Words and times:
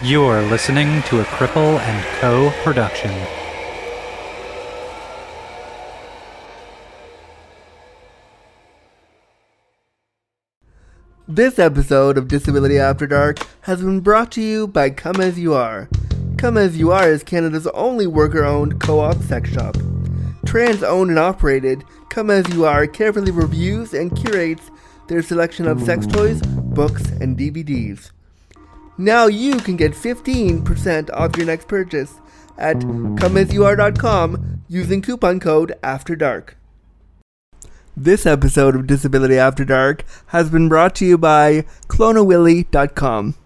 You're 0.00 0.42
listening 0.42 1.02
to 1.08 1.20
a 1.20 1.24
Cripple 1.24 1.80
and 1.80 2.04
Co. 2.20 2.52
production. 2.62 3.10
This 11.26 11.58
episode 11.58 12.16
of 12.16 12.28
Disability 12.28 12.78
After 12.78 13.08
Dark 13.08 13.38
has 13.62 13.80
been 13.80 13.98
brought 13.98 14.30
to 14.32 14.40
you 14.40 14.68
by 14.68 14.90
Come 14.90 15.20
As 15.20 15.36
You 15.36 15.54
Are. 15.54 15.88
Come 16.36 16.56
As 16.56 16.78
You 16.78 16.92
Are 16.92 17.10
is 17.10 17.24
Canada's 17.24 17.66
only 17.74 18.06
worker 18.06 18.44
owned 18.44 18.80
co 18.80 19.00
op 19.00 19.20
sex 19.22 19.50
shop. 19.50 19.76
Trans 20.46 20.84
owned 20.84 21.10
and 21.10 21.18
operated, 21.18 21.82
Come 22.08 22.30
As 22.30 22.48
You 22.54 22.66
Are 22.66 22.86
carefully 22.86 23.32
reviews 23.32 23.94
and 23.94 24.16
curates 24.16 24.70
their 25.08 25.22
selection 25.22 25.66
of 25.66 25.82
sex 25.82 26.06
toys, 26.06 26.40
books, 26.42 27.10
and 27.10 27.36
DVDs. 27.36 28.12
Now 28.98 29.26
you 29.28 29.58
can 29.58 29.76
get 29.76 29.92
15% 29.92 31.10
off 31.14 31.36
your 31.36 31.46
next 31.46 31.68
purchase 31.68 32.14
at 32.58 32.78
comeasyouare.com 32.78 34.62
using 34.66 35.02
coupon 35.02 35.38
code 35.38 35.72
After 35.84 36.16
Dark. 36.16 36.56
This 37.96 38.26
episode 38.26 38.74
of 38.74 38.88
Disability 38.88 39.38
After 39.38 39.64
Dark 39.64 40.04
has 40.26 40.50
been 40.50 40.68
brought 40.68 40.96
to 40.96 41.06
you 41.06 41.16
by 41.16 41.64
cloneawilly.com. 41.86 43.36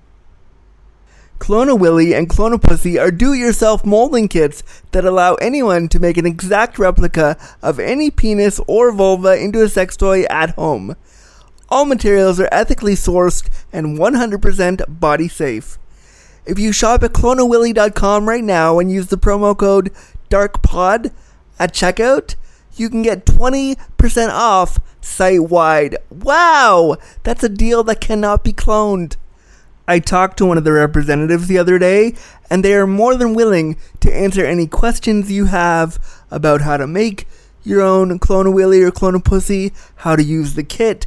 Clona 1.38 1.78
Willy 1.78 2.14
and 2.14 2.28
Clone-A-Pussy 2.28 2.98
are 2.98 3.10
do-it-yourself 3.10 3.84
molding 3.84 4.28
kits 4.28 4.62
that 4.92 5.04
allow 5.04 5.34
anyone 5.34 5.88
to 5.88 5.98
make 5.98 6.16
an 6.16 6.24
exact 6.24 6.78
replica 6.78 7.36
of 7.60 7.80
any 7.80 8.10
penis 8.12 8.60
or 8.68 8.92
vulva 8.92 9.36
into 9.36 9.60
a 9.60 9.68
sex 9.68 9.96
toy 9.96 10.22
at 10.30 10.50
home. 10.50 10.94
All 11.72 11.86
materials 11.86 12.38
are 12.38 12.50
ethically 12.52 12.92
sourced 12.92 13.48
and 13.72 13.96
100% 13.96 15.00
body 15.00 15.26
safe. 15.26 15.78
If 16.44 16.58
you 16.58 16.70
shop 16.70 17.02
at 17.02 17.14
cloneawilly.com 17.14 18.28
right 18.28 18.44
now 18.44 18.78
and 18.78 18.92
use 18.92 19.06
the 19.06 19.16
promo 19.16 19.56
code 19.56 19.90
DARKPOD 20.28 21.12
at 21.58 21.72
checkout, 21.72 22.34
you 22.76 22.90
can 22.90 23.00
get 23.00 23.24
20% 23.24 24.28
off 24.28 24.80
site 25.00 25.44
wide. 25.44 25.96
Wow! 26.10 26.98
That's 27.22 27.42
a 27.42 27.48
deal 27.48 27.82
that 27.84 28.02
cannot 28.02 28.44
be 28.44 28.52
cloned. 28.52 29.16
I 29.88 29.98
talked 29.98 30.36
to 30.38 30.46
one 30.46 30.58
of 30.58 30.64
the 30.64 30.72
representatives 30.72 31.48
the 31.48 31.56
other 31.56 31.78
day, 31.78 32.14
and 32.50 32.62
they 32.62 32.74
are 32.74 32.86
more 32.86 33.16
than 33.16 33.32
willing 33.32 33.78
to 34.00 34.14
answer 34.14 34.44
any 34.44 34.66
questions 34.66 35.32
you 35.32 35.46
have 35.46 35.98
about 36.30 36.60
how 36.60 36.76
to 36.76 36.86
make 36.86 37.26
your 37.64 37.80
own 37.80 38.18
clone 38.18 38.46
a 38.46 38.50
willy 38.50 38.82
or 38.82 38.90
clone 38.90 39.14
a 39.14 39.20
pussy, 39.20 39.72
how 39.96 40.16
to 40.16 40.22
use 40.22 40.54
the 40.54 40.64
kit. 40.64 41.06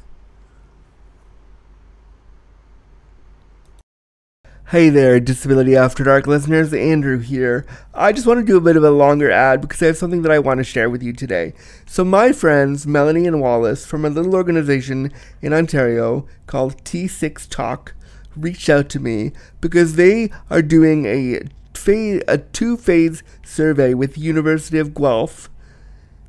Hey 4.71 4.87
there, 4.87 5.19
Disability 5.19 5.75
After 5.75 6.05
Dark 6.05 6.27
listeners, 6.27 6.73
Andrew 6.73 7.19
here. 7.19 7.65
I 7.93 8.13
just 8.13 8.25
want 8.25 8.39
to 8.39 8.45
do 8.45 8.55
a 8.55 8.61
bit 8.61 8.77
of 8.77 8.85
a 8.85 8.89
longer 8.89 9.29
ad 9.29 9.59
because 9.59 9.81
I 9.81 9.87
have 9.87 9.97
something 9.97 10.21
that 10.21 10.31
I 10.31 10.39
want 10.39 10.59
to 10.59 10.63
share 10.63 10.89
with 10.89 11.03
you 11.03 11.11
today. 11.11 11.53
So, 11.85 12.05
my 12.05 12.31
friends, 12.31 12.87
Melanie 12.87 13.27
and 13.27 13.41
Wallace, 13.41 13.85
from 13.85 14.05
a 14.05 14.09
little 14.09 14.33
organization 14.33 15.11
in 15.41 15.51
Ontario 15.51 16.25
called 16.47 16.81
T6 16.85 17.49
Talk, 17.49 17.95
reached 18.33 18.69
out 18.69 18.87
to 18.91 19.01
me 19.01 19.33
because 19.59 19.97
they 19.97 20.31
are 20.49 20.61
doing 20.61 21.05
a 21.05 21.41
phase, 21.73 22.21
a 22.29 22.37
two-phase 22.37 23.23
survey 23.43 23.93
with 23.93 24.13
the 24.13 24.21
University 24.21 24.79
of 24.79 24.95
Guelph, 24.95 25.49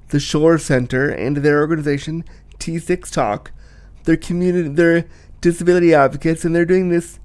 the 0.08 0.18
Shore 0.18 0.58
Center, 0.58 1.08
and 1.08 1.36
their 1.36 1.60
organization 1.60 2.24
T6 2.58 3.08
Talk. 3.08 3.52
Their 4.02 4.16
community, 4.16 4.68
their 4.68 5.04
disability 5.40 5.94
advocates, 5.94 6.44
and 6.44 6.56
they're 6.56 6.64
doing 6.64 6.88
this 6.88 7.20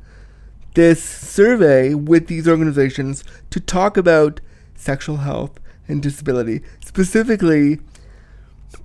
this 0.77 1.03
survey 1.03 1.95
with 1.95 2.27
these 2.27 2.47
organizations 2.47 3.23
to 3.49 3.59
talk 3.59 3.97
about 3.97 4.39
sexual 4.75 5.17
health 5.17 5.59
and 5.88 6.03
disability. 6.03 6.61
Specifically, 6.85 7.79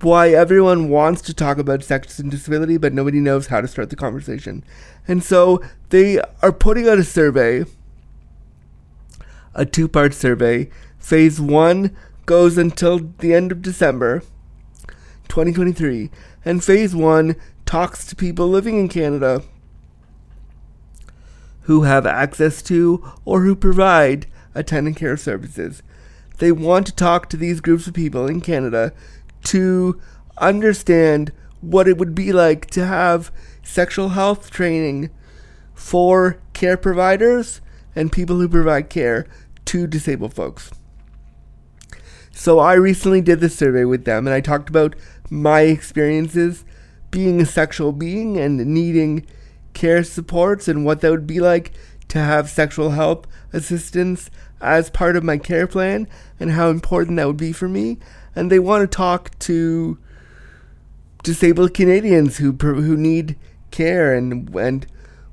why 0.01 0.29
everyone 0.29 0.89
wants 0.89 1.21
to 1.21 1.35
talk 1.35 1.59
about 1.59 1.83
sex 1.83 2.17
and 2.17 2.31
disability, 2.31 2.77
but 2.77 2.93
nobody 2.93 3.19
knows 3.19 3.45
how 3.45 3.61
to 3.61 3.67
start 3.67 3.91
the 3.91 3.95
conversation. 3.95 4.63
And 5.07 5.23
so 5.23 5.61
they 5.89 6.19
are 6.41 6.51
putting 6.51 6.89
out 6.89 6.97
a 6.97 7.03
survey, 7.03 7.63
a 9.53 9.63
two 9.63 9.87
part 9.87 10.15
survey. 10.15 10.71
Phase 10.97 11.39
one 11.39 11.95
goes 12.25 12.57
until 12.57 13.11
the 13.19 13.35
end 13.35 13.51
of 13.51 13.61
December 13.61 14.23
2023, 15.27 16.09
and 16.43 16.63
phase 16.63 16.95
one 16.95 17.35
talks 17.67 18.03
to 18.07 18.15
people 18.15 18.47
living 18.47 18.79
in 18.79 18.89
Canada 18.89 19.43
who 21.63 21.83
have 21.83 22.05
access 22.05 22.61
to 22.63 23.03
or 23.25 23.41
who 23.41 23.55
provide 23.55 24.27
attendant 24.55 24.97
care 24.97 25.17
services. 25.17 25.81
They 26.37 26.51
want 26.51 26.87
to 26.87 26.95
talk 26.95 27.29
to 27.29 27.37
these 27.37 27.61
groups 27.61 27.87
of 27.87 27.93
people 27.93 28.27
in 28.27 28.41
Canada 28.41 28.93
to 29.45 29.99
understand 30.37 31.31
what 31.61 31.87
it 31.87 31.97
would 31.97 32.13
be 32.13 32.33
like 32.33 32.65
to 32.71 32.85
have 32.85 33.31
sexual 33.63 34.09
health 34.09 34.49
training 34.49 35.09
for 35.73 36.39
care 36.53 36.77
providers 36.77 37.61
and 37.95 38.11
people 38.11 38.37
who 38.37 38.49
provide 38.49 38.89
care 38.89 39.27
to 39.65 39.87
disabled 39.87 40.33
folks. 40.33 40.71
So 42.31 42.59
I 42.59 42.73
recently 42.73 43.21
did 43.21 43.39
this 43.39 43.55
survey 43.55 43.85
with 43.85 44.05
them 44.05 44.27
and 44.27 44.33
I 44.33 44.41
talked 44.41 44.69
about 44.69 44.95
my 45.29 45.61
experiences 45.61 46.65
being 47.11 47.39
a 47.39 47.45
sexual 47.45 47.91
being 47.91 48.37
and 48.37 48.57
needing 48.65 49.25
care 49.73 50.03
supports 50.03 50.67
and 50.67 50.85
what 50.85 51.01
that 51.01 51.11
would 51.11 51.27
be 51.27 51.39
like 51.39 51.73
to 52.09 52.19
have 52.19 52.49
sexual 52.49 52.91
help 52.91 53.27
assistance 53.51 54.29
as 54.61 54.89
part 54.89 55.15
of 55.15 55.23
my 55.23 55.37
care 55.37 55.67
plan 55.67 56.07
and 56.39 56.51
how 56.51 56.69
important 56.69 57.17
that 57.17 57.27
would 57.27 57.37
be 57.37 57.51
for 57.51 57.67
me. 57.67 57.97
And 58.35 58.51
they 58.51 58.59
want 58.59 58.81
to 58.89 58.95
talk 58.95 59.37
to 59.39 59.97
disabled 61.23 61.73
Canadians 61.73 62.37
who 62.37 62.51
who 62.51 62.97
need 62.97 63.37
care 63.71 64.13
and 64.13 64.53
and 64.55 64.85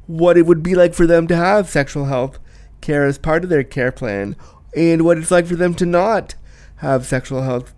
what 0.07 0.37
it 0.37 0.47
would 0.47 0.63
be 0.63 0.75
like 0.75 0.95
for 0.95 1.07
them 1.07 1.27
to 1.27 1.37
have 1.37 1.69
sexual 1.69 2.07
health 2.07 2.39
care 2.81 3.07
as 3.07 3.19
part 3.19 3.45
of 3.45 3.51
their 3.51 3.63
care 3.63 3.93
plan 3.93 4.35
and 4.75 5.05
what 5.05 5.19
it's 5.19 5.31
like 5.31 5.47
for 5.47 5.57
them 5.57 5.75
to 5.75 5.87
not 5.87 6.35
have 6.77 7.07
sexual 7.07 7.43
health 7.43 7.75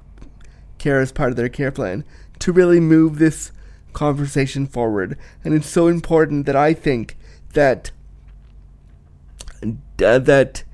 care 0.79 1.00
as 1.00 1.12
part 1.12 1.31
of 1.31 1.37
their 1.37 1.49
care 1.49 1.73
plan 1.73 2.05
to 2.39 2.53
really 2.53 2.81
move 2.81 3.19
this 3.19 3.53
conversation 3.92 4.66
forward. 4.66 5.19
And 5.44 5.54
it's 5.54 5.69
so 5.69 5.88
important 5.88 6.47
that 6.47 6.56
I 6.56 6.75
think 6.75 7.16
that 7.53 7.91
uh, 9.62 10.19
that 10.19 10.64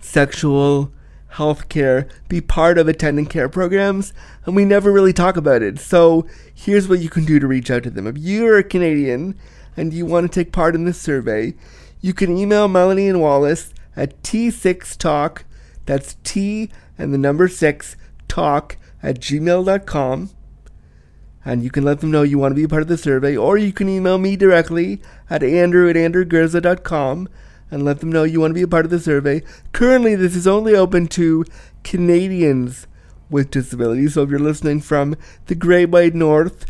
sexual 0.00 0.92
health 1.28 1.68
care 1.68 2.08
be 2.28 2.40
part 2.40 2.76
of 2.76 2.88
attendant 2.88 3.30
care 3.30 3.48
programs, 3.48 4.12
and 4.44 4.54
we 4.54 4.64
never 4.64 4.92
really 4.92 5.12
talk 5.12 5.36
about 5.36 5.62
it. 5.62 5.78
So 5.78 6.26
here's 6.52 6.88
what 6.88 7.00
you 7.00 7.08
can 7.08 7.24
do 7.24 7.38
to 7.38 7.46
reach 7.46 7.70
out 7.70 7.84
to 7.84 7.90
them. 7.90 8.06
If 8.06 8.18
you're 8.18 8.58
a 8.58 8.64
Canadian 8.64 9.38
and 9.76 9.94
you 9.94 10.04
want 10.04 10.30
to 10.30 10.40
take 10.40 10.52
part 10.52 10.74
in 10.74 10.84
this 10.84 11.00
survey, 11.00 11.54
you 12.00 12.12
can 12.12 12.36
email 12.36 12.68
Melanie 12.68 13.08
and 13.08 13.20
Wallace 13.20 13.72
at 13.96 14.22
T6Talk, 14.22 15.42
that's 15.86 16.16
T 16.24 16.70
and 16.98 17.14
the 17.14 17.18
number 17.18 17.48
6, 17.48 17.96
talk 18.28 18.76
at 19.02 19.18
gmail.com 19.18 20.30
and 21.44 21.62
you 21.62 21.70
can 21.70 21.84
let 21.84 22.00
them 22.00 22.10
know 22.10 22.22
you 22.22 22.38
want 22.38 22.52
to 22.52 22.56
be 22.56 22.64
a 22.64 22.68
part 22.68 22.82
of 22.82 22.88
the 22.88 22.98
survey, 22.98 23.36
or 23.36 23.56
you 23.56 23.72
can 23.72 23.88
email 23.88 24.18
me 24.18 24.36
directly 24.36 25.00
at 25.28 25.42
andrew 25.42 25.88
at 25.88 25.96
andrewgurza.com 25.96 27.28
and 27.70 27.84
let 27.84 28.00
them 28.00 28.12
know 28.12 28.22
you 28.22 28.40
want 28.40 28.50
to 28.50 28.54
be 28.54 28.62
a 28.62 28.68
part 28.68 28.84
of 28.84 28.90
the 28.90 29.00
survey. 29.00 29.42
Currently, 29.72 30.14
this 30.14 30.36
is 30.36 30.46
only 30.46 30.74
open 30.74 31.06
to 31.08 31.44
Canadians 31.82 32.86
with 33.30 33.50
disabilities, 33.50 34.14
so 34.14 34.22
if 34.22 34.30
you're 34.30 34.38
listening 34.38 34.80
from 34.80 35.16
the 35.46 35.54
Great 35.54 35.88
White 35.88 36.14
North, 36.14 36.66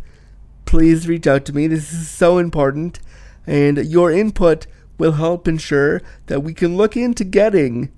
please 0.64 1.08
reach 1.08 1.26
out 1.26 1.44
to 1.44 1.52
me. 1.52 1.66
This 1.66 1.92
is 1.92 2.08
so 2.08 2.38
important, 2.38 3.00
and 3.46 3.78
your 3.78 4.12
input 4.12 4.66
will 4.96 5.12
help 5.12 5.48
ensure 5.48 6.00
that 6.26 6.40
we 6.40 6.54
can 6.54 6.76
look 6.76 6.96
into 6.96 7.24
getting 7.24 7.90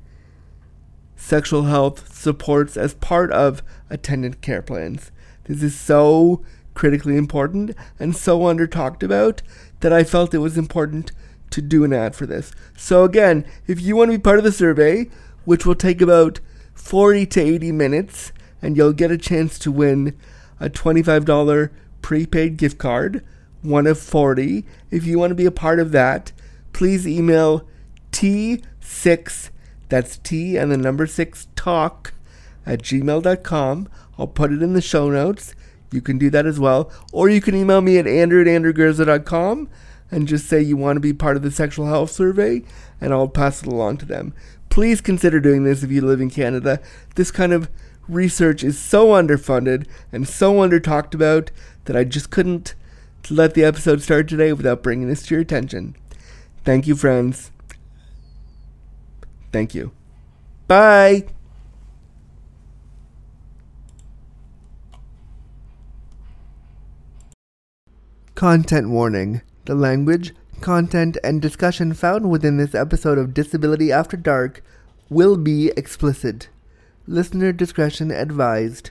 sexual 1.15 1.65
health 1.65 2.13
supports 2.13 2.77
as 2.77 2.95
part 2.95 3.31
of 3.31 3.63
attendant 3.91 4.41
care 4.41 4.63
plans. 4.63 5.13
This 5.45 5.63
is 5.63 5.79
so 5.79 6.43
critically 6.75 7.17
important 7.17 7.71
and 7.99 8.17
so 8.17 8.47
under 8.47 8.67
talked 8.67 9.03
about 9.03 9.43
that 9.81 9.93
I 9.93 10.05
felt 10.05 10.35
it 10.35 10.39
was 10.39 10.59
important 10.59 11.13
to 11.51 11.63
do 11.63 11.85
an 11.85 11.93
ad 11.93 12.17
for 12.17 12.27
this. 12.27 12.53
So 12.77 13.05
again, 13.05 13.45
if 13.67 13.81
you 13.81 13.97
want 13.97 14.11
to 14.11 14.19
be 14.19 14.23
part 14.23 14.39
of 14.39 14.45
the 14.45 14.53
survey, 14.53 15.09
which 15.45 15.65
will 15.65 15.77
take 15.77 16.01
about 16.01 16.41
40 16.75 17.27
to 17.27 17.41
80 17.41 17.73
minutes, 17.73 18.33
and 18.61 18.77
you'll 18.77 18.93
get 18.93 19.11
a 19.11 19.19
chance 19.19 19.59
to 19.61 19.71
win 19.71 20.19
a 20.59 20.71
$25 20.71 21.71
prepaid 22.03 22.57
gift 22.57 22.79
card, 22.79 23.25
one 23.63 23.87
of 23.87 23.99
40. 23.99 24.65
If 24.91 25.07
you 25.07 25.19
want 25.19 25.31
to 25.31 25.35
be 25.35 25.47
a 25.47 25.51
part 25.51 25.79
of 25.79 25.93
that, 25.93 26.33
please 26.73 27.07
email 27.07 27.67
T6, 28.13 29.51
that's 29.89 30.19
T 30.19 30.57
and 30.57 30.73
the 30.73 30.77
number 30.77 31.07
6 31.07 31.49
talk 31.57 32.15
at 32.67 32.83
gmail.com. 32.83 33.89
I'll 34.19 34.27
put 34.27 34.53
it 34.53 34.63
in 34.63 34.73
the 34.73 34.81
show 34.81 35.11
notes. 35.11 35.55
You 35.95 36.03
can 36.03 36.19
do 36.19 36.29
that 36.31 36.47
as 36.47 36.59
well. 36.59 36.91
Or 37.13 37.29
you 37.29 37.41
can 37.41 37.55
email 37.55 37.81
me 37.81 37.99
at 37.99 38.07
andrew 38.07 38.43
at 38.43 39.33
and 40.11 40.29
just 40.29 40.47
say 40.47 40.61
you 40.61 40.77
want 40.77 40.97
to 40.97 41.01
be 41.01 41.13
part 41.13 41.37
of 41.37 41.43
the 41.43 41.51
sexual 41.51 41.87
health 41.87 42.11
survey, 42.11 42.63
and 43.01 43.13
I'll 43.13 43.29
pass 43.29 43.63
it 43.63 43.69
along 43.69 43.99
to 43.99 44.07
them. 44.07 44.35
Please 44.69 45.01
consider 45.01 45.41
doing 45.41 45.65
this 45.65 45.83
if 45.83 45.91
you 45.91 46.03
live 46.03 46.21
in 46.21 46.31
Canada. 46.31 46.81
This 47.15 47.31
kind 47.31 47.53
of 47.53 47.71
research 48.09 48.63
is 48.63 48.79
so 48.79 49.09
underfunded 49.09 49.87
and 50.13 50.29
so 50.29 50.61
under 50.61 50.79
talked 50.79 51.15
about 51.15 51.51
that 51.87 51.97
I 51.97 52.05
just 52.05 52.31
couldn't 52.31 52.75
let 53.31 53.55
the 53.55 53.65
episode 53.65 54.03
start 54.03 54.29
today 54.29 54.53
without 54.53 54.83
bringing 54.83 55.09
this 55.09 55.25
to 55.27 55.35
your 55.35 55.43
attention. 55.43 55.97
Thank 56.65 56.87
you, 56.87 56.97
friends. 56.97 57.51
Thank 59.53 59.75
you. 59.75 59.93
Bye. 60.67 61.25
Content 68.35 68.91
warning. 68.91 69.43
The 69.65 69.77
language, 69.77 70.35
content, 70.61 71.17
and 71.23 71.41
discussion 71.41 71.95
found 71.95 72.29
within 72.29 72.57
this 72.57 72.75
episode 72.75 73.17
of 73.17 73.33
Disability 73.33 73.93
After 73.93 74.17
Dark 74.17 74.61
will 75.09 75.37
be 75.37 75.69
explicit. 75.77 76.49
Listener 77.07 77.53
discretion 77.53 78.11
advised. 78.11 78.91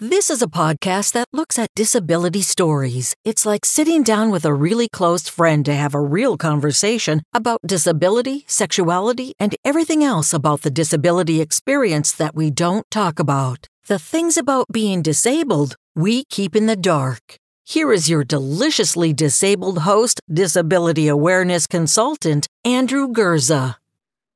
This 0.00 0.30
is 0.30 0.42
a 0.42 0.48
podcast 0.48 1.12
that 1.12 1.28
looks 1.32 1.58
at 1.60 1.68
disability 1.76 2.42
stories. 2.42 3.14
It's 3.24 3.46
like 3.46 3.64
sitting 3.64 4.02
down 4.02 4.30
with 4.30 4.44
a 4.44 4.54
really 4.54 4.88
close 4.88 5.28
friend 5.28 5.64
to 5.66 5.74
have 5.74 5.94
a 5.94 6.00
real 6.00 6.36
conversation 6.36 7.22
about 7.32 7.60
disability, 7.64 8.44
sexuality, 8.48 9.34
and 9.38 9.54
everything 9.64 10.02
else 10.02 10.32
about 10.32 10.62
the 10.62 10.70
disability 10.70 11.40
experience 11.40 12.12
that 12.12 12.34
we 12.34 12.50
don't 12.50 12.90
talk 12.90 13.20
about. 13.20 13.68
The 13.86 13.98
things 13.98 14.36
about 14.36 14.66
being 14.72 15.02
disabled 15.02 15.76
we 15.94 16.24
keep 16.24 16.54
in 16.54 16.66
the 16.66 16.76
dark. 16.76 17.36
Here 17.64 17.92
is 17.92 18.08
your 18.08 18.24
deliciously 18.24 19.12
disabled 19.12 19.80
host, 19.80 20.20
disability 20.32 21.08
awareness 21.08 21.66
consultant, 21.66 22.46
Andrew 22.64 23.08
Gurza. 23.08 23.76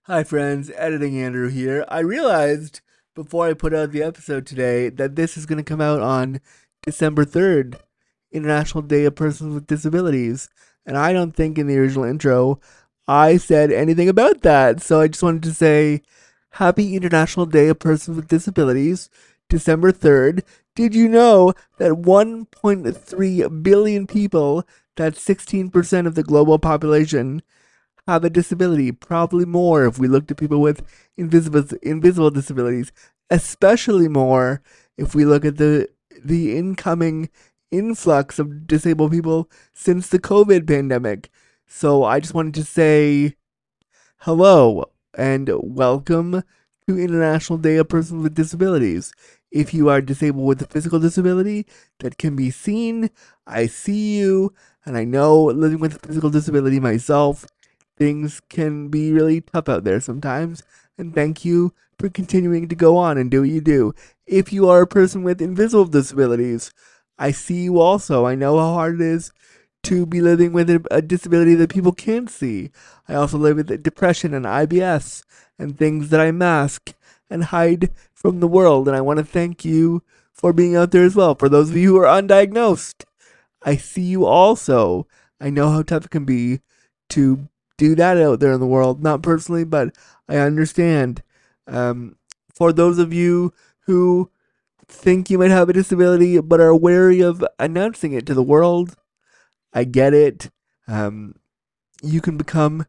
Hi, 0.07 0.25
friends. 0.25 0.71
Editing 0.75 1.21
Andrew 1.21 1.49
here. 1.49 1.85
I 1.89 2.01
realized 2.01 2.81
before 3.15 3.47
I 3.47 3.55
put 3.55 3.73
out 3.73 3.93
the 3.93 4.03
episode 4.03 4.47
today 4.47 4.89
that 4.91 5.17
this 5.17 5.37
is 5.37 5.47
going 5.47 5.59
to 5.59 5.65
come 5.65 5.81
out 5.81 6.01
on 6.01 6.41
December 6.83 7.25
3rd, 7.25 7.77
International 8.33 8.83
Day 8.83 9.05
of 9.05 9.15
Persons 9.15 9.55
with 9.55 9.67
Disabilities. 9.67 10.49
And 10.85 10.99
I 10.99 11.13
don't 11.13 11.35
think 11.35 11.57
in 11.57 11.67
the 11.67 11.79
original 11.79 12.05
intro 12.05 12.61
I 13.07 13.37
said 13.37 13.71
anything 13.71 14.09
about 14.09 14.43
that. 14.43 14.83
So 14.83 15.01
I 15.01 15.09
just 15.09 15.23
wanted 15.23 15.43
to 15.45 15.55
say 15.55 16.03
Happy 16.51 16.97
International 16.97 17.47
Day 17.47 17.69
of 17.69 17.79
Persons 17.79 18.17
with 18.17 18.29
Disabilities, 18.29 19.11
December 19.49 19.93
3rd. 19.93 20.43
Did 20.75 20.95
you 20.95 21.09
know 21.09 21.55
that 21.79 21.93
1.3 21.93 23.63
billion 23.63 24.07
people, 24.07 24.67
that's 24.97 25.25
16% 25.25 26.07
of 26.07 26.15
the 26.15 26.23
global 26.23 26.59
population, 26.59 27.43
have 28.07 28.25
a 28.25 28.31
disability? 28.31 28.93
Probably 28.93 29.45
more 29.45 29.87
if 29.87 29.99
we 29.99 30.09
looked 30.09 30.31
at 30.31 30.37
people 30.37 30.61
with 30.61 30.83
invisible 31.17 31.65
invisible 31.83 32.31
disabilities, 32.31 32.93
especially 33.31 34.09
more 34.09 34.63
if 34.99 35.15
we 35.15 35.25
look 35.25 35.45
at 35.45 35.57
the 35.57 35.89
the 36.23 36.57
incoming 36.57 37.29
influx 37.71 38.39
of 38.39 38.67
disabled 38.67 39.13
people 39.13 39.51
since 39.73 40.09
the 40.09 40.19
COVID 40.19 40.67
pandemic. 40.67 41.31
So 41.67 42.05
I 42.05 42.21
just 42.21 42.35
wanted 42.35 42.55
to 42.55 42.65
say 42.65 43.37
hello 44.19 44.91
and 45.17 45.51
welcome 45.63 46.43
to 46.87 46.99
International 46.99 47.59
Day 47.59 47.77
of 47.77 47.89
Persons 47.89 48.23
with 48.23 48.35
Disabilities. 48.35 49.13
If 49.51 49.73
you 49.73 49.89
are 49.89 50.03
disabled 50.03 50.47
with 50.47 50.63
a 50.63 50.67
physical 50.67 50.99
disability 50.99 51.67
that 52.01 52.19
can 52.19 52.37
be 52.37 52.51
seen, 52.51 53.09
I 53.47 53.67
see 53.67 54.19
you, 54.19 54.53
and 54.85 54.97
I 54.97 55.05
know 55.05 55.45
living 55.45 55.79
with 55.79 55.97
a 55.97 56.07
physical 56.07 56.29
disability 56.29 56.81
myself, 56.81 57.47
things 57.97 58.43
can 58.51 58.89
be 58.89 59.13
really 59.13 59.41
tough 59.41 59.69
out 59.69 59.85
there 59.85 60.01
sometimes. 60.01 60.63
And 60.99 61.15
thank 61.15 61.45
you 61.45 61.73
for 61.99 62.11
continuing 62.11 62.69
to 62.69 62.75
go 62.75 62.99
on 62.99 63.17
and 63.17 63.31
do 63.31 63.41
what 63.41 63.51
you 63.51 63.63
do. 63.63 63.95
If 64.27 64.53
you 64.53 64.69
are 64.69 64.83
a 64.83 64.87
person 64.87 65.23
with 65.23 65.41
invisible 65.41 65.87
disabilities, 65.87 66.71
I 67.19 67.31
see 67.31 67.63
you 67.63 67.81
also. 67.81 68.27
I 68.27 68.35
know 68.35 68.59
how 68.59 68.75
hard 68.75 68.97
it 68.97 69.01
is 69.01 69.33
to 69.85 70.07
be 70.07 70.21
living 70.21 70.53
with 70.53 70.71
a, 70.71 71.03
disability 71.03 71.55
that 71.55 71.71
people 71.71 71.93
can't 71.93 72.31
see. 72.31 72.71
I 73.09 73.15
also 73.15 73.39
live 73.39 73.57
with 73.57 73.83
depression 73.83 74.35
and 74.35 74.45
IBS 74.45 75.23
and 75.59 75.79
things 75.79 76.11
that 76.11 76.21
I 76.21 76.31
mask 76.31 76.95
and 77.31 77.45
hide 77.45 77.91
from 78.13 78.41
the 78.41 78.49
world. 78.49 78.89
And 78.89 78.97
I 78.97 79.01
want 79.01 79.19
to 79.19 79.25
thank 79.25 79.65
you 79.65 80.03
for 80.33 80.53
being 80.53 80.77
out 80.77 80.91
there 80.91 81.05
as 81.05 81.15
well. 81.15 81.35
For 81.35 81.49
those 81.49 81.71
of 81.71 81.77
you 81.77 81.95
who 81.95 82.01
are 82.01 82.23
undiagnosed, 82.23 83.05
I 83.63 83.77
see 83.77 84.03
you 84.03 84.27
also. 84.27 85.07
I 85.41 85.51
know 85.51 85.71
how 85.71 85.83
tough 85.83 86.07
it 86.07 86.11
can 86.11 86.25
be 86.25 86.61
to 87.11 87.49
do 87.77 87.95
that 87.95 88.19
out 88.19 88.41
there 88.41 88.53
in 88.53 88.61
the 88.61 88.67
world. 88.67 89.03
Not 89.03 89.23
personally, 89.23 89.65
but 89.65 89.95
I 90.29 90.37
understand. 90.37 91.23
Um, 91.67 92.17
for 92.53 92.73
those 92.73 92.99
of 92.99 93.13
you 93.13 93.53
who 93.81 94.31
think 94.87 95.31
you 95.31 95.39
might 95.39 95.51
have 95.51 95.69
a 95.69 95.73
disability 95.73 96.41
but 96.41 96.61
are 96.61 96.75
wary 96.75 97.21
of 97.21 97.45
announcing 97.59 98.13
it 98.13 98.27
to 98.27 98.35
the 98.35 98.43
world, 98.43 98.97
I 99.73 99.85
get 99.85 100.15
it. 100.15 100.51
Um, 100.87 101.37
you 102.03 102.21
can 102.21 102.37
become 102.37 102.87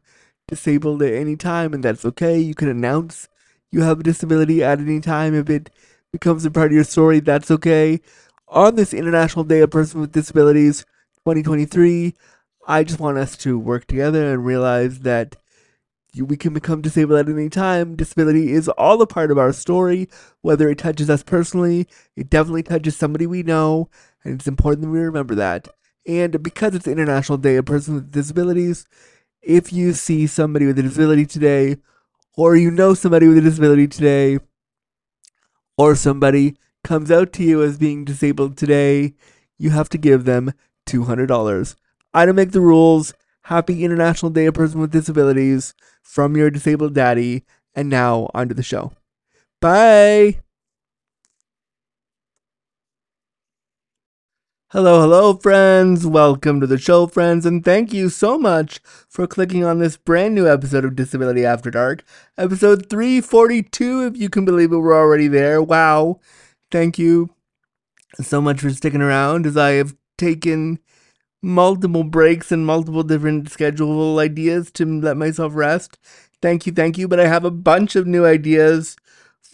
disabled 0.48 1.02
at 1.02 1.12
any 1.12 1.36
time, 1.36 1.74
and 1.74 1.82
that's 1.82 2.04
okay. 2.04 2.38
You 2.38 2.54
can 2.54 2.68
announce 2.68 3.28
you 3.70 3.82
have 3.82 4.00
a 4.00 4.02
disability 4.02 4.62
at 4.62 4.80
any 4.80 5.00
time. 5.00 5.34
If 5.34 5.50
it 5.50 5.70
becomes 6.12 6.44
a 6.44 6.50
part 6.50 6.68
of 6.68 6.72
your 6.72 6.84
story, 6.84 7.20
that's 7.20 7.50
okay. 7.50 8.00
On 8.48 8.76
this 8.76 8.94
International 8.94 9.44
Day 9.44 9.60
of 9.60 9.70
Persons 9.70 10.00
with 10.00 10.12
Disabilities 10.12 10.84
2023, 11.24 12.14
I 12.66 12.84
just 12.84 13.00
want 13.00 13.18
us 13.18 13.36
to 13.38 13.58
work 13.58 13.86
together 13.86 14.32
and 14.32 14.44
realize 14.44 15.00
that 15.00 15.36
we 16.16 16.36
can 16.36 16.54
become 16.54 16.80
disabled 16.80 17.18
at 17.18 17.28
any 17.28 17.48
time. 17.48 17.96
Disability 17.96 18.52
is 18.52 18.68
all 18.68 19.02
a 19.02 19.06
part 19.06 19.30
of 19.30 19.38
our 19.38 19.52
story, 19.52 20.08
whether 20.40 20.68
it 20.70 20.78
touches 20.78 21.10
us 21.10 21.22
personally, 21.22 21.86
it 22.14 22.30
definitely 22.30 22.62
touches 22.62 22.96
somebody 22.96 23.26
we 23.26 23.42
know, 23.42 23.90
and 24.24 24.34
it's 24.34 24.48
important 24.48 24.82
that 24.82 24.90
we 24.90 25.00
remember 25.00 25.34
that. 25.34 25.68
And 26.06 26.42
because 26.42 26.74
it's 26.74 26.86
International 26.86 27.36
Day 27.36 27.56
of 27.56 27.66
Persons 27.66 27.96
with 27.96 28.12
Disabilities, 28.12 28.86
if 29.46 29.72
you 29.72 29.92
see 29.92 30.26
somebody 30.26 30.66
with 30.66 30.78
a 30.78 30.82
disability 30.82 31.24
today, 31.24 31.76
or 32.36 32.56
you 32.56 32.70
know 32.70 32.94
somebody 32.94 33.28
with 33.28 33.38
a 33.38 33.42
disability 33.42 33.86
today, 33.86 34.38
or 35.78 35.94
somebody 35.94 36.56
comes 36.82 37.10
out 37.10 37.32
to 37.34 37.44
you 37.44 37.62
as 37.62 37.78
being 37.78 38.04
disabled 38.04 38.56
today, 38.56 39.14
you 39.56 39.70
have 39.70 39.88
to 39.90 39.98
give 39.98 40.24
them 40.24 40.52
$200. 40.86 41.76
I 42.12 42.26
don't 42.26 42.34
make 42.34 42.52
the 42.52 42.60
rules. 42.60 43.14
Happy 43.42 43.84
International 43.84 44.30
Day 44.30 44.46
of 44.46 44.54
Persons 44.54 44.76
with 44.76 44.90
Disabilities 44.90 45.74
from 46.02 46.36
your 46.36 46.50
disabled 46.50 46.94
daddy. 46.94 47.44
And 47.74 47.88
now, 47.88 48.30
onto 48.34 48.54
the 48.54 48.62
show. 48.62 48.92
Bye. 49.60 50.40
Hello, 54.76 55.00
hello, 55.00 55.32
friends. 55.32 56.06
Welcome 56.06 56.60
to 56.60 56.66
the 56.66 56.76
show, 56.76 57.06
friends, 57.06 57.46
and 57.46 57.64
thank 57.64 57.94
you 57.94 58.10
so 58.10 58.36
much 58.36 58.78
for 59.08 59.26
clicking 59.26 59.64
on 59.64 59.78
this 59.78 59.96
brand 59.96 60.34
new 60.34 60.46
episode 60.46 60.84
of 60.84 60.94
Disability 60.94 61.46
After 61.46 61.70
Dark, 61.70 62.04
episode 62.36 62.90
342, 62.90 64.04
if 64.04 64.18
you 64.18 64.28
can 64.28 64.44
believe 64.44 64.72
it, 64.72 64.76
we're 64.76 64.94
already 64.94 65.28
there. 65.28 65.62
Wow. 65.62 66.20
Thank 66.70 66.98
you 66.98 67.30
so 68.20 68.42
much 68.42 68.60
for 68.60 68.68
sticking 68.68 69.00
around 69.00 69.46
as 69.46 69.56
I 69.56 69.70
have 69.70 69.96
taken 70.18 70.78
multiple 71.40 72.04
breaks 72.04 72.52
and 72.52 72.66
multiple 72.66 73.02
different 73.02 73.50
schedule 73.50 74.18
ideas 74.18 74.70
to 74.72 74.84
let 75.00 75.16
myself 75.16 75.54
rest. 75.54 75.98
Thank 76.42 76.66
you, 76.66 76.72
thank 76.74 76.98
you. 76.98 77.08
But 77.08 77.18
I 77.18 77.28
have 77.28 77.46
a 77.46 77.50
bunch 77.50 77.96
of 77.96 78.06
new 78.06 78.26
ideas 78.26 78.98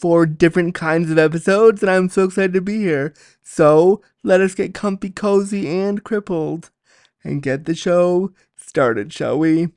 for 0.03 0.27
different 0.27 0.75
kinds 0.75 1.13
of 1.13 1.17
episodes, 1.17 1.81
and 1.81 1.89
I'm 1.89 2.09
so 2.09 2.25
excited 2.25 2.53
to 2.55 2.61
be 2.61 2.79
here. 2.79 3.15
So 3.41 4.03
let 4.25 4.41
us 4.41 4.53
get 4.53 4.75
comfy, 4.75 5.11
cozy, 5.11 5.69
and 5.69 6.03
crippled 6.03 6.71
and 7.23 7.41
get 7.41 7.67
the 7.67 7.75
show 7.77 8.33
started, 8.57 9.13
shall 9.13 9.39
we? 9.39 9.69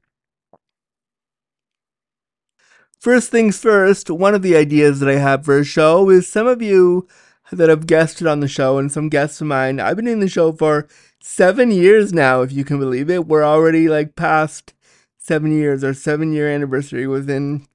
First 2.99 3.29
things 3.29 3.59
first, 3.59 4.09
one 4.09 4.33
of 4.33 4.41
the 4.41 4.57
ideas 4.57 4.99
that 4.99 5.09
I 5.09 5.19
have 5.19 5.45
for 5.45 5.59
a 5.59 5.63
show 5.63 6.09
is 6.09 6.27
some 6.27 6.47
of 6.47 6.59
you 6.59 7.07
that 7.51 7.69
have 7.69 7.85
guested 7.85 8.25
on 8.25 8.39
the 8.39 8.47
show 8.47 8.79
and 8.79 8.91
some 8.91 9.09
guests 9.09 9.41
of 9.41 9.45
mine. 9.45 9.79
I've 9.79 9.95
been 9.95 10.07
in 10.07 10.21
the 10.21 10.27
show 10.27 10.51
for 10.53 10.87
seven 11.21 11.69
years 11.69 12.13
now, 12.13 12.41
if 12.41 12.51
you 12.51 12.65
can 12.65 12.79
believe 12.79 13.11
it. 13.11 13.27
We're 13.27 13.45
already 13.45 13.87
like 13.87 14.15
past 14.15 14.73
seven 15.19 15.51
years. 15.55 15.83
Our 15.83 15.93
seven 15.93 16.33
year 16.33 16.49
anniversary 16.49 17.05
was 17.05 17.29
in 17.29 17.67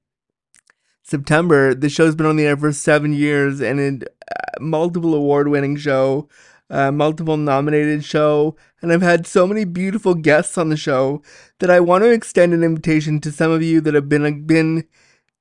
September. 1.11 1.75
The 1.75 1.89
show's 1.89 2.15
been 2.15 2.25
on 2.25 2.37
the 2.37 2.45
air 2.45 2.57
for 2.57 2.71
seven 2.71 3.13
years 3.13 3.59
and 3.59 3.79
a 3.79 4.05
uh, 4.05 4.61
multiple 4.61 5.13
award 5.13 5.49
winning 5.49 5.75
show, 5.75 6.29
uh, 6.69 6.91
multiple 6.91 7.35
nominated 7.35 8.03
show. 8.05 8.55
And 8.81 8.91
I've 8.91 9.01
had 9.01 9.27
so 9.27 9.45
many 9.45 9.65
beautiful 9.65 10.15
guests 10.15 10.57
on 10.57 10.69
the 10.69 10.77
show 10.77 11.21
that 11.59 11.69
I 11.69 11.81
want 11.81 12.05
to 12.05 12.11
extend 12.11 12.53
an 12.53 12.63
invitation 12.63 13.19
to 13.21 13.31
some 13.31 13.51
of 13.51 13.61
you 13.61 13.81
that 13.81 13.93
have 13.93 14.07
been, 14.07 14.45
been 14.45 14.87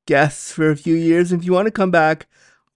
guests 0.07 0.53
for 0.53 0.71
a 0.71 0.77
few 0.77 0.97
years. 0.97 1.33
If 1.33 1.45
you 1.45 1.53
want 1.53 1.67
to 1.67 1.73
come 1.73 1.93
back 1.93 2.27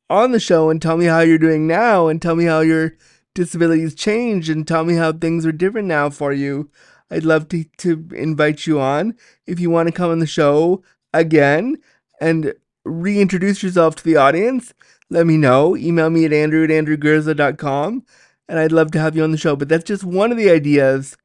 on 0.08 0.30
the 0.30 0.40
show 0.40 0.70
and 0.70 0.80
tell 0.80 0.96
me 0.96 1.06
how 1.06 1.20
you're 1.20 1.36
doing 1.36 1.66
now 1.66 2.06
and 2.06 2.22
tell 2.22 2.36
me 2.36 2.44
how 2.44 2.60
your 2.60 2.96
disabilities 3.34 3.96
changed 3.96 4.48
and 4.48 4.66
tell 4.66 4.84
me 4.84 4.94
how 4.94 5.12
things 5.12 5.44
are 5.44 5.52
different 5.52 5.88
now 5.88 6.10
for 6.10 6.32
you, 6.32 6.70
I'd 7.10 7.24
love 7.24 7.48
to, 7.48 7.64
to 7.78 8.08
invite 8.14 8.68
you 8.68 8.80
on. 8.80 9.16
If 9.46 9.58
you 9.58 9.68
want 9.68 9.88
to 9.88 9.92
come 9.92 10.12
on 10.12 10.20
the 10.20 10.26
show 10.26 10.84
again 11.12 11.78
and 12.20 12.54
reintroduce 12.84 13.62
yourself 13.62 13.96
to 13.96 14.04
the 14.04 14.16
audience, 14.16 14.74
let 15.10 15.26
me 15.26 15.36
know. 15.36 15.76
Email 15.76 16.10
me 16.10 16.24
at 16.24 16.32
andrew 16.32 16.64
at 16.64 16.70
andrewgurza.com 16.70 18.04
and 18.48 18.58
I'd 18.58 18.72
love 18.72 18.90
to 18.92 18.98
have 18.98 19.16
you 19.16 19.22
on 19.24 19.32
the 19.32 19.38
show. 19.38 19.56
But 19.56 19.68
that's 19.68 19.84
just 19.84 20.04
one 20.04 20.30
of 20.30 20.38
the 20.38 20.50
ideas 20.50 21.16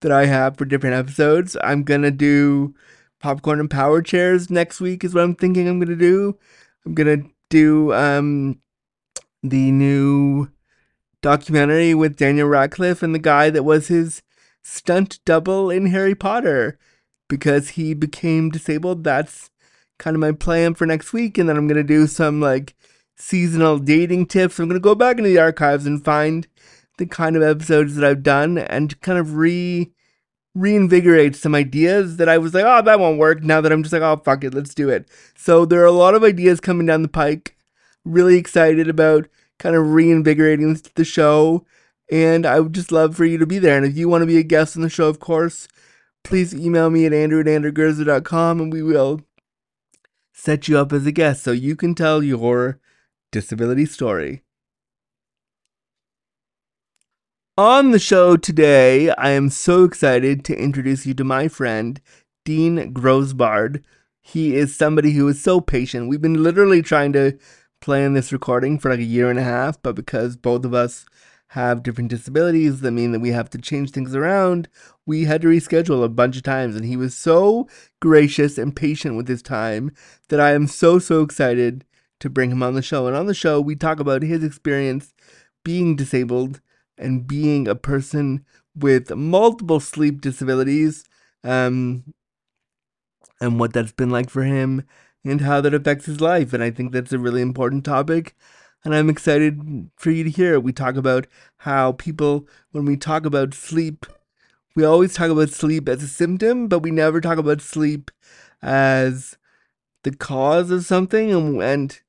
that 0.00 0.12
I 0.12 0.26
have 0.26 0.56
for 0.56 0.64
different 0.64 0.96
episodes. 0.96 1.56
I'm 1.62 1.82
going 1.82 2.02
to 2.02 2.10
do 2.10 2.74
popcorn 3.20 3.60
and 3.60 3.70
power 3.70 4.02
chairs 4.02 4.50
next 4.50 4.80
week, 4.80 5.04
is 5.04 5.14
what 5.14 5.24
I'm 5.24 5.34
thinking 5.34 5.68
I'm 5.68 5.78
going 5.78 5.88
to 5.88 5.96
do. 5.96 6.38
I'm 6.84 6.94
going 6.94 7.22
to 7.22 7.30
do 7.48 7.92
um, 7.94 8.60
the 9.42 9.70
new 9.70 10.48
documentary 11.22 11.94
with 11.94 12.16
Daniel 12.16 12.48
Radcliffe 12.48 13.02
and 13.02 13.14
the 13.14 13.18
guy 13.18 13.48
that 13.50 13.62
was 13.62 13.88
his 13.88 14.22
stunt 14.62 15.20
double 15.24 15.70
in 15.70 15.86
Harry 15.86 16.14
Potter 16.14 16.78
because 17.28 17.70
he 17.70 17.94
became 17.94 18.50
disabled. 18.50 19.04
That's 19.04 19.50
kind 19.98 20.16
of 20.16 20.20
my 20.20 20.32
plan 20.32 20.74
for 20.74 20.86
next 20.86 21.12
week. 21.12 21.38
And 21.38 21.48
then 21.48 21.56
I'm 21.56 21.66
going 21.66 21.76
to 21.76 21.84
do 21.84 22.06
some 22.06 22.40
like 22.40 22.74
seasonal 23.16 23.78
dating 23.78 24.26
tips. 24.26 24.58
I'm 24.58 24.68
going 24.68 24.80
to 24.80 24.84
go 24.84 24.94
back 24.94 25.18
into 25.18 25.30
the 25.30 25.38
archives 25.38 25.86
and 25.86 26.04
find 26.04 26.46
the 26.98 27.06
kind 27.06 27.36
of 27.36 27.42
episodes 27.42 27.94
that 27.96 28.04
I've 28.04 28.22
done 28.22 28.58
and 28.58 29.00
kind 29.00 29.18
of 29.18 29.34
re 29.34 29.90
reinvigorate 30.56 31.34
some 31.34 31.52
ideas 31.52 32.16
that 32.16 32.28
I 32.28 32.38
was 32.38 32.54
like, 32.54 32.64
oh, 32.64 32.80
that 32.82 33.00
won't 33.00 33.18
work. 33.18 33.42
Now 33.42 33.60
that 33.60 33.72
I'm 33.72 33.82
just 33.82 33.92
like, 33.92 34.02
oh, 34.02 34.22
fuck 34.24 34.44
it, 34.44 34.54
let's 34.54 34.72
do 34.72 34.88
it. 34.88 35.08
So 35.36 35.64
there 35.64 35.82
are 35.82 35.86
a 35.86 35.90
lot 35.90 36.14
of 36.14 36.22
ideas 36.22 36.60
coming 36.60 36.86
down 36.86 37.02
the 37.02 37.08
pike. 37.08 37.56
Really 38.04 38.36
excited 38.36 38.88
about 38.88 39.26
kind 39.58 39.74
of 39.74 39.92
reinvigorating 39.92 40.80
the 40.94 41.04
show. 41.04 41.66
And 42.08 42.46
I 42.46 42.60
would 42.60 42.72
just 42.72 42.92
love 42.92 43.16
for 43.16 43.24
you 43.24 43.36
to 43.38 43.46
be 43.46 43.58
there. 43.58 43.76
And 43.76 43.84
if 43.84 43.96
you 43.96 44.08
want 44.08 44.22
to 44.22 44.26
be 44.26 44.38
a 44.38 44.44
guest 44.44 44.76
on 44.76 44.82
the 44.82 44.88
show, 44.88 45.08
of 45.08 45.18
course, 45.18 45.66
please 46.22 46.54
email 46.54 46.88
me 46.88 47.06
at 47.06 47.12
andrew 47.12 47.40
at 47.40 47.48
and 47.48 48.72
we 48.72 48.82
will 48.82 49.20
set 50.34 50.68
you 50.68 50.76
up 50.76 50.92
as 50.92 51.06
a 51.06 51.12
guest 51.12 51.42
so 51.42 51.52
you 51.52 51.76
can 51.76 51.94
tell 51.94 52.22
your 52.22 52.80
disability 53.32 53.86
story. 53.86 54.42
On 57.56 57.92
the 57.92 58.00
show 58.00 58.36
today, 58.36 59.10
I 59.10 59.30
am 59.30 59.48
so 59.48 59.84
excited 59.84 60.44
to 60.44 60.58
introduce 60.58 61.06
you 61.06 61.14
to 61.14 61.24
my 61.24 61.46
friend, 61.46 62.00
Dean 62.44 62.92
Grosbard. 62.92 63.84
He 64.20 64.56
is 64.56 64.76
somebody 64.76 65.12
who 65.12 65.28
is 65.28 65.40
so 65.40 65.60
patient. 65.60 66.08
We've 66.08 66.20
been 66.20 66.42
literally 66.42 66.82
trying 66.82 67.12
to 67.12 67.38
plan 67.80 68.14
this 68.14 68.32
recording 68.32 68.80
for 68.80 68.90
like 68.90 68.98
a 68.98 69.04
year 69.04 69.30
and 69.30 69.38
a 69.38 69.44
half, 69.44 69.80
but 69.82 69.94
because 69.94 70.36
both 70.36 70.64
of 70.64 70.74
us 70.74 71.06
have 71.48 71.84
different 71.84 72.10
disabilities 72.10 72.80
that 72.80 72.90
mean 72.90 73.12
that 73.12 73.20
we 73.20 73.30
have 73.30 73.48
to 73.50 73.58
change 73.58 73.92
things 73.92 74.16
around, 74.16 74.68
we 75.06 75.24
had 75.24 75.42
to 75.42 75.48
reschedule 75.48 76.04
a 76.04 76.08
bunch 76.08 76.36
of 76.36 76.42
times. 76.42 76.76
And 76.76 76.84
he 76.84 76.96
was 76.96 77.16
so 77.16 77.68
gracious 78.00 78.58
and 78.58 78.74
patient 78.74 79.16
with 79.16 79.28
his 79.28 79.42
time 79.42 79.92
that 80.28 80.40
I 80.40 80.52
am 80.52 80.66
so, 80.66 80.98
so 80.98 81.22
excited 81.22 81.84
to 82.20 82.30
bring 82.30 82.50
him 82.50 82.62
on 82.62 82.74
the 82.74 82.82
show. 82.82 83.06
And 83.06 83.16
on 83.16 83.26
the 83.26 83.34
show, 83.34 83.60
we 83.60 83.76
talk 83.76 84.00
about 84.00 84.22
his 84.22 84.42
experience 84.42 85.12
being 85.64 85.96
disabled 85.96 86.60
and 86.96 87.26
being 87.26 87.66
a 87.66 87.74
person 87.74 88.44
with 88.74 89.14
multiple 89.14 89.80
sleep 89.80 90.20
disabilities 90.20 91.04
um, 91.42 92.14
and 93.40 93.60
what 93.60 93.72
that's 93.72 93.92
been 93.92 94.10
like 94.10 94.30
for 94.30 94.44
him 94.44 94.84
and 95.24 95.40
how 95.40 95.60
that 95.60 95.74
affects 95.74 96.06
his 96.06 96.20
life. 96.20 96.52
And 96.52 96.62
I 96.62 96.70
think 96.70 96.92
that's 96.92 97.12
a 97.12 97.18
really 97.18 97.42
important 97.42 97.84
topic. 97.84 98.34
And 98.84 98.94
I'm 98.94 99.08
excited 99.08 99.90
for 99.96 100.10
you 100.10 100.24
to 100.24 100.30
hear. 100.30 100.60
We 100.60 100.72
talk 100.72 100.96
about 100.96 101.26
how 101.58 101.92
people, 101.92 102.46
when 102.72 102.84
we 102.84 102.96
talk 102.96 103.24
about 103.24 103.54
sleep, 103.54 104.06
we 104.76 104.84
always 104.84 105.14
talk 105.14 105.30
about 105.30 105.50
sleep 105.50 105.88
as 105.88 106.02
a 106.02 106.08
symptom, 106.08 106.68
but 106.68 106.80
we 106.80 106.90
never 106.90 107.20
talk 107.20 107.38
about 107.38 107.60
sleep 107.60 108.10
as 108.62 109.36
the 110.02 110.14
cause 110.14 110.70
of 110.70 110.84
something. 110.84 111.30
And, 111.30 111.62
and 111.62 112.00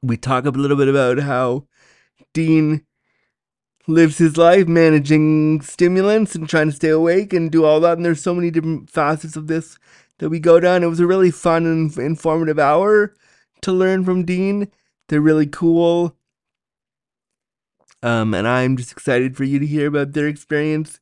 we 0.00 0.16
talk 0.16 0.46
a 0.46 0.50
little 0.50 0.76
bit 0.76 0.88
about 0.88 1.18
how 1.18 1.66
Dean 2.32 2.84
lives 3.86 4.18
his 4.18 4.36
life 4.36 4.68
managing 4.68 5.60
stimulants 5.60 6.34
and 6.34 6.48
trying 6.48 6.70
to 6.70 6.76
stay 6.76 6.88
awake 6.88 7.32
and 7.32 7.50
do 7.50 7.64
all 7.64 7.80
that. 7.80 7.96
And 7.98 8.04
there's 8.04 8.22
so 8.22 8.34
many 8.34 8.50
different 8.50 8.88
facets 8.88 9.36
of 9.36 9.48
this 9.48 9.78
that 10.18 10.30
we 10.30 10.38
go 10.38 10.60
down. 10.60 10.82
It 10.82 10.88
was 10.88 11.00
a 11.00 11.06
really 11.06 11.30
fun 11.30 11.66
and 11.66 11.96
informative 11.98 12.58
hour 12.58 13.14
to 13.62 13.72
learn 13.72 14.04
from 14.04 14.24
Dean. 14.24 14.68
They're 15.08 15.20
really 15.20 15.46
cool. 15.46 16.16
Um, 18.02 18.34
and 18.34 18.48
I'm 18.48 18.76
just 18.76 18.92
excited 18.92 19.36
for 19.36 19.44
you 19.44 19.58
to 19.58 19.66
hear 19.66 19.86
about 19.86 20.12
their 20.12 20.26
experience 20.26 21.00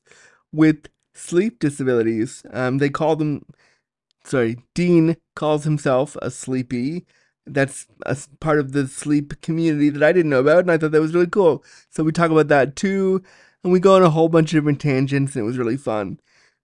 with 0.53 0.87
sleep 1.15 1.59
disabilities. 1.59 2.43
Um, 2.53 2.79
they 2.79 2.91
call 2.91 3.17
them, 3.17 3.45
sorry, 4.25 4.59
Dean 4.75 5.17
calls 5.35 5.65
himself 5.65 6.17
a 6.21 6.31
sleepy 6.31 7.07
that's 7.47 7.87
a 8.07 8.17
part 8.41 8.59
of 8.59 8.73
the 8.73 8.87
sleep 8.87 9.41
community 9.41 9.91
that 9.91 10.03
I 10.03 10.13
didn't 10.13 10.31
know 10.31 10.41
about, 10.41 10.61
and 10.61 10.71
I 10.71 10.79
thought 10.79 10.93
that 10.93 11.01
was 11.01 11.15
really 11.15 11.27
cool. 11.27 11.65
So 11.91 12.05
we 12.05 12.13
talk 12.13 12.31
about 12.31 12.49
that 12.49 12.77
too, 12.77 13.23
and 13.65 13.73
we 13.73 13.81
go 13.81 13.97
on 13.97 14.03
a 14.03 14.11
whole 14.11 14.29
bunch 14.29 14.53
of 14.53 14.59
different 14.59 14.81
tangents, 14.81 15.35
and 15.35 15.43
it 15.43 15.47
was 15.47 15.59
really 15.59 15.77
fun. 15.77 16.21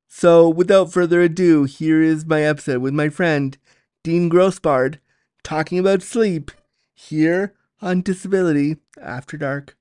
So 0.08 0.48
without 0.48 0.92
further 0.92 1.20
ado, 1.22 1.64
here 1.64 2.02
is 2.02 2.26
my 2.26 2.42
episode 2.42 2.80
with 2.80 2.94
my 2.94 3.08
friend 3.08 3.56
Dean 4.04 4.30
Grosbard 4.30 4.98
talking 5.42 5.78
about 5.78 6.02
sleep 6.02 6.50
here 6.94 7.54
on 7.82 8.02
Disability 8.02 8.76
After 9.00 9.36
Dark. 9.36 9.76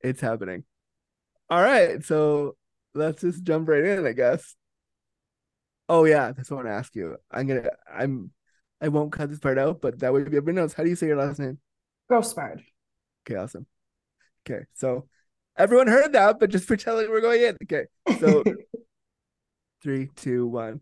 It's 0.00 0.20
happening. 0.20 0.64
All 1.48 1.62
right, 1.62 2.04
so 2.04 2.56
let's 2.94 3.20
just 3.20 3.44
jump 3.44 3.68
right 3.68 3.84
in, 3.84 4.06
I 4.06 4.12
guess. 4.12 4.54
Oh 5.88 6.04
yeah, 6.04 6.32
that's 6.32 6.50
what 6.50 6.58
I 6.58 6.62
want 6.62 6.68
to 6.68 6.78
ask 6.78 6.94
you. 6.96 7.16
I'm 7.30 7.46
gonna 7.46 7.70
I'm 7.92 8.30
I 8.80 8.88
won't 8.88 9.12
cut 9.12 9.30
this 9.30 9.38
part 9.38 9.58
out, 9.58 9.80
but 9.80 10.00
that 10.00 10.12
would 10.12 10.30
be 10.30 10.36
everybody 10.36 10.56
knows. 10.56 10.72
How 10.72 10.82
do 10.82 10.88
you 10.88 10.96
say 10.96 11.06
your 11.06 11.16
last 11.16 11.38
name? 11.38 11.58
Grosbard. 12.10 12.62
Okay, 13.24 13.36
awesome. 13.36 13.66
Okay, 14.48 14.64
so 14.74 15.08
everyone 15.56 15.86
heard 15.86 16.12
that, 16.12 16.38
but 16.40 16.50
just 16.50 16.66
pretend 16.68 16.96
like 16.96 17.08
we're 17.08 17.20
going 17.20 17.42
in. 17.42 17.56
Okay, 17.62 17.86
so 18.20 18.42
three, 19.82 20.10
two, 20.16 20.46
one. 20.46 20.80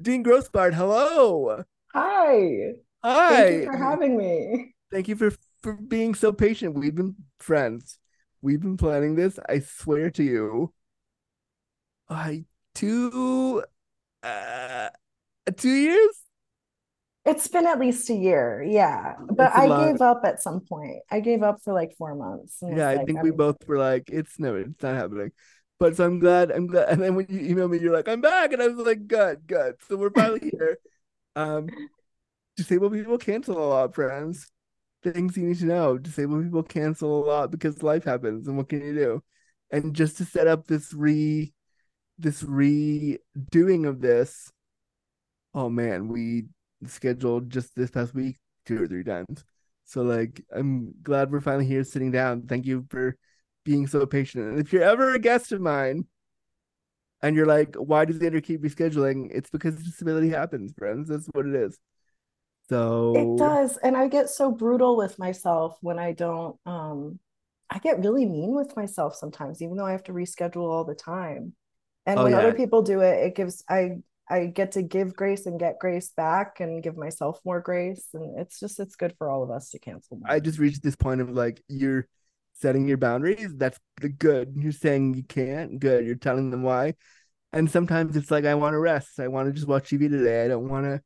Dean 0.00 0.24
Grosbard, 0.24 0.74
hello. 0.74 1.62
Hi. 1.92 2.72
Hi. 3.02 3.28
Thank 3.28 3.64
you 3.64 3.70
for 3.70 3.76
having 3.76 4.16
me. 4.16 4.74
Thank 4.90 5.08
you 5.08 5.16
for 5.16 5.32
for 5.62 5.74
being 5.74 6.14
so 6.14 6.32
patient. 6.32 6.74
We've 6.74 6.94
been 6.94 7.16
friends. 7.38 7.98
We've 8.40 8.60
been 8.60 8.76
planning 8.76 9.16
this. 9.16 9.38
I 9.48 9.60
swear 9.60 10.10
to 10.10 10.22
you. 10.22 10.72
I 12.08 12.44
two 12.74 13.62
uh, 14.22 14.88
two 15.56 15.74
years. 15.74 16.22
It's 17.24 17.48
been 17.48 17.66
at 17.66 17.78
least 17.78 18.08
a 18.08 18.14
year, 18.14 18.62
yeah. 18.66 19.14
But 19.30 19.52
I 19.52 19.66
lot. 19.66 19.86
gave 19.86 20.00
up 20.00 20.22
at 20.24 20.40
some 20.40 20.60
point. 20.60 21.00
I 21.10 21.20
gave 21.20 21.42
up 21.42 21.60
for 21.62 21.74
like 21.74 21.94
four 21.98 22.14
months. 22.14 22.58
Yeah, 22.62 22.88
I 22.88 22.94
like, 22.94 23.06
think 23.06 23.18
I'm... 23.18 23.24
we 23.24 23.32
both 23.32 23.56
were 23.66 23.76
like, 23.76 24.08
it's 24.10 24.38
no, 24.38 24.54
it's 24.54 24.82
not 24.82 24.94
happening. 24.94 25.32
But 25.78 25.96
so 25.96 26.06
I'm 26.06 26.20
glad, 26.20 26.50
I'm 26.50 26.66
glad. 26.66 26.88
And 26.88 27.02
then 27.02 27.14
when 27.14 27.26
you 27.28 27.40
email 27.40 27.68
me, 27.68 27.78
you're 27.78 27.92
like, 27.92 28.08
I'm 28.08 28.20
back, 28.20 28.52
and 28.52 28.62
I 28.62 28.68
was 28.68 28.84
like, 28.84 29.06
good, 29.06 29.46
good. 29.46 29.74
So 29.86 29.96
we're 29.96 30.10
finally 30.10 30.40
here. 30.58 30.78
Um, 31.36 31.68
disabled 32.56 32.94
people 32.94 33.18
cancel 33.18 33.58
a 33.58 33.66
lot, 33.66 33.94
friends. 33.94 34.50
Things 35.02 35.36
you 35.36 35.44
need 35.46 35.58
to 35.58 35.66
know: 35.66 35.98
disabled 35.98 36.44
people 36.44 36.62
cancel 36.62 37.24
a 37.24 37.26
lot 37.26 37.50
because 37.50 37.82
life 37.82 38.04
happens, 38.04 38.48
and 38.48 38.56
what 38.56 38.68
can 38.68 38.84
you 38.84 38.94
do? 38.94 39.22
And 39.70 39.94
just 39.94 40.16
to 40.18 40.24
set 40.24 40.46
up 40.48 40.66
this 40.66 40.92
re 40.94 41.52
this 42.18 42.42
redoing 42.42 43.86
of 43.86 44.00
this, 44.00 44.52
oh 45.54 45.68
man, 45.68 46.08
we 46.08 46.44
scheduled 46.86 47.50
just 47.50 47.74
this 47.76 47.90
past 47.90 48.14
week 48.14 48.38
two 48.66 48.82
or 48.82 48.86
three 48.86 49.04
times. 49.04 49.44
So 49.84 50.02
like 50.02 50.44
I'm 50.54 50.94
glad 51.02 51.30
we're 51.30 51.40
finally 51.40 51.66
here 51.66 51.84
sitting 51.84 52.10
down. 52.10 52.42
Thank 52.46 52.66
you 52.66 52.86
for 52.90 53.16
being 53.64 53.86
so 53.86 54.06
patient. 54.06 54.44
And 54.44 54.58
if 54.58 54.72
you're 54.72 54.82
ever 54.82 55.14
a 55.14 55.18
guest 55.18 55.52
of 55.52 55.60
mine, 55.60 56.06
And 57.20 57.34
you're 57.36 57.46
like, 57.46 57.74
why 57.76 58.04
does 58.04 58.22
Andrew 58.22 58.40
keep 58.40 58.62
rescheduling? 58.62 59.28
It's 59.32 59.50
because 59.50 59.76
disability 59.76 60.28
happens, 60.30 60.72
friends. 60.76 61.08
That's 61.08 61.26
what 61.32 61.46
it 61.46 61.54
is. 61.54 61.78
So 62.68 63.14
it 63.16 63.38
does. 63.38 63.78
And 63.78 63.96
I 63.96 64.08
get 64.08 64.28
so 64.28 64.50
brutal 64.50 64.96
with 64.96 65.18
myself 65.18 65.78
when 65.80 65.98
I 65.98 66.12
don't 66.12 66.56
um 66.66 67.18
I 67.70 67.78
get 67.78 67.98
really 67.98 68.26
mean 68.26 68.54
with 68.54 68.76
myself 68.76 69.14
sometimes, 69.14 69.60
even 69.62 69.76
though 69.76 69.86
I 69.86 69.92
have 69.92 70.04
to 70.04 70.12
reschedule 70.12 70.68
all 70.68 70.84
the 70.84 70.94
time. 70.94 71.54
And 72.06 72.18
oh, 72.18 72.24
when 72.24 72.32
yeah. 72.32 72.38
other 72.38 72.54
people 72.54 72.82
do 72.82 73.00
it, 73.00 73.26
it 73.26 73.34
gives 73.34 73.64
I 73.68 73.98
I 74.30 74.46
get 74.46 74.72
to 74.72 74.82
give 74.82 75.16
grace 75.16 75.46
and 75.46 75.58
get 75.58 75.78
grace 75.78 76.10
back 76.10 76.60
and 76.60 76.82
give 76.82 76.96
myself 76.96 77.40
more 77.44 77.60
grace. 77.60 78.08
And 78.12 78.38
it's 78.38 78.60
just 78.60 78.78
it's 78.80 78.96
good 78.96 79.14
for 79.16 79.30
all 79.30 79.42
of 79.42 79.50
us 79.50 79.70
to 79.70 79.78
cancel. 79.78 80.18
More. 80.18 80.30
I 80.30 80.40
just 80.40 80.58
reached 80.58 80.82
this 80.82 80.96
point 80.96 81.20
of 81.20 81.30
like 81.30 81.62
you're 81.68 82.06
setting 82.54 82.88
your 82.88 82.98
boundaries. 82.98 83.54
That's 83.56 83.78
the 84.00 84.08
good. 84.08 84.54
You're 84.56 84.72
saying 84.72 85.14
you 85.14 85.22
can't. 85.22 85.78
Good. 85.78 86.06
You're 86.06 86.16
telling 86.16 86.50
them 86.50 86.62
why. 86.62 86.94
And 87.52 87.70
sometimes 87.70 88.16
it's 88.16 88.30
like 88.30 88.44
I 88.44 88.54
want 88.54 88.74
to 88.74 88.78
rest. 88.78 89.20
I 89.20 89.28
want 89.28 89.48
to 89.48 89.52
just 89.52 89.68
watch 89.68 89.90
TV 89.90 90.10
today. 90.10 90.44
I 90.44 90.48
don't 90.48 90.68
want 90.68 90.84
to 90.84 91.00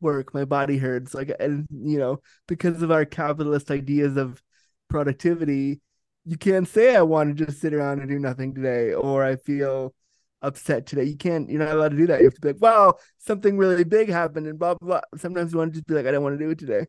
work. 0.00 0.34
My 0.34 0.44
body 0.44 0.78
hurts. 0.78 1.14
Like 1.14 1.32
and 1.40 1.66
you 1.70 1.98
know 1.98 2.20
because 2.48 2.82
of 2.82 2.90
our 2.90 3.04
capitalist 3.04 3.70
ideas 3.70 4.16
of 4.16 4.42
productivity, 4.88 5.80
you 6.24 6.36
can't 6.36 6.68
say 6.68 6.96
I 6.96 7.02
want 7.02 7.36
to 7.36 7.46
just 7.46 7.60
sit 7.60 7.74
around 7.74 8.00
and 8.00 8.08
do 8.08 8.18
nothing 8.18 8.54
today, 8.54 8.92
or 8.94 9.24
I 9.24 9.36
feel 9.36 9.94
upset 10.42 10.86
today. 10.86 11.04
You 11.04 11.16
can't. 11.16 11.48
You're 11.50 11.64
not 11.64 11.74
allowed 11.74 11.90
to 11.90 11.96
do 11.96 12.06
that. 12.08 12.20
You 12.20 12.26
have 12.26 12.34
to 12.34 12.40
be 12.40 12.48
like, 12.48 12.62
"Wow, 12.62 12.96
something 13.18 13.56
really 13.58 13.84
big 13.84 14.08
happened," 14.08 14.46
and 14.46 14.58
blah 14.58 14.74
blah. 14.74 15.00
blah. 15.00 15.18
Sometimes 15.20 15.52
you 15.52 15.58
want 15.58 15.72
to 15.72 15.78
just 15.78 15.86
be 15.86 15.94
like, 15.94 16.06
"I 16.06 16.10
don't 16.12 16.22
want 16.22 16.38
to 16.38 16.44
do 16.44 16.50
it 16.50 16.58
today." 16.58 16.86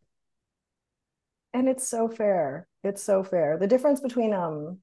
And 1.53 1.67
it's 1.67 1.87
so 1.87 2.07
fair. 2.07 2.67
It's 2.83 3.03
so 3.03 3.23
fair. 3.23 3.57
The 3.57 3.67
difference 3.67 3.99
between 3.99 4.33
um, 4.33 4.79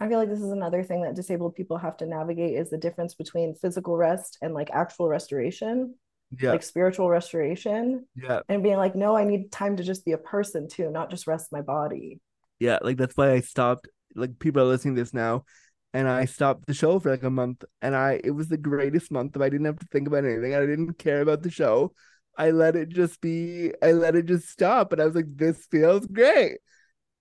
I 0.00 0.08
feel 0.08 0.18
like 0.18 0.30
this 0.30 0.40
is 0.40 0.50
another 0.50 0.82
thing 0.82 1.02
that 1.02 1.14
disabled 1.14 1.54
people 1.54 1.76
have 1.76 1.96
to 1.98 2.06
navigate 2.06 2.54
is 2.54 2.70
the 2.70 2.78
difference 2.78 3.14
between 3.14 3.54
physical 3.54 3.96
rest 3.96 4.38
and 4.40 4.54
like 4.54 4.70
actual 4.70 5.08
restoration. 5.08 5.94
Yeah. 6.38 6.52
Like 6.52 6.62
spiritual 6.62 7.08
restoration. 7.08 8.06
Yeah. 8.14 8.40
And 8.48 8.62
being 8.62 8.76
like, 8.76 8.94
no, 8.94 9.16
I 9.16 9.24
need 9.24 9.50
time 9.50 9.76
to 9.76 9.82
just 9.82 10.04
be 10.04 10.12
a 10.12 10.18
person 10.18 10.68
too, 10.68 10.90
not 10.90 11.10
just 11.10 11.26
rest 11.26 11.50
my 11.52 11.60
body. 11.60 12.20
Yeah, 12.58 12.78
like 12.82 12.98
that's 12.98 13.16
why 13.16 13.32
I 13.32 13.40
stopped. 13.40 13.88
Like 14.14 14.38
people 14.38 14.62
are 14.62 14.66
listening 14.66 14.94
to 14.94 15.00
this 15.00 15.14
now 15.14 15.44
and 15.92 16.08
I 16.08 16.24
stopped 16.24 16.66
the 16.66 16.74
show 16.74 16.98
for 16.98 17.10
like 17.10 17.22
a 17.22 17.30
month 17.30 17.64
and 17.82 17.96
I 17.96 18.20
it 18.22 18.30
was 18.30 18.48
the 18.48 18.56
greatest 18.56 19.10
month 19.10 19.36
of 19.36 19.42
I 19.42 19.48
didn't 19.48 19.66
have 19.66 19.78
to 19.78 19.86
think 19.86 20.06
about 20.08 20.24
anything. 20.24 20.54
I 20.54 20.60
didn't 20.60 20.94
care 20.94 21.20
about 21.20 21.42
the 21.42 21.50
show. 21.50 21.92
I 22.38 22.50
let 22.50 22.76
it 22.76 22.90
just 22.90 23.20
be 23.20 23.72
I 23.82 23.92
let 23.92 24.14
it 24.14 24.26
just 24.26 24.48
stop 24.48 24.92
and 24.92 25.02
I 25.02 25.06
was 25.06 25.14
like 25.14 25.36
this 25.36 25.66
feels 25.70 26.06
great. 26.06 26.58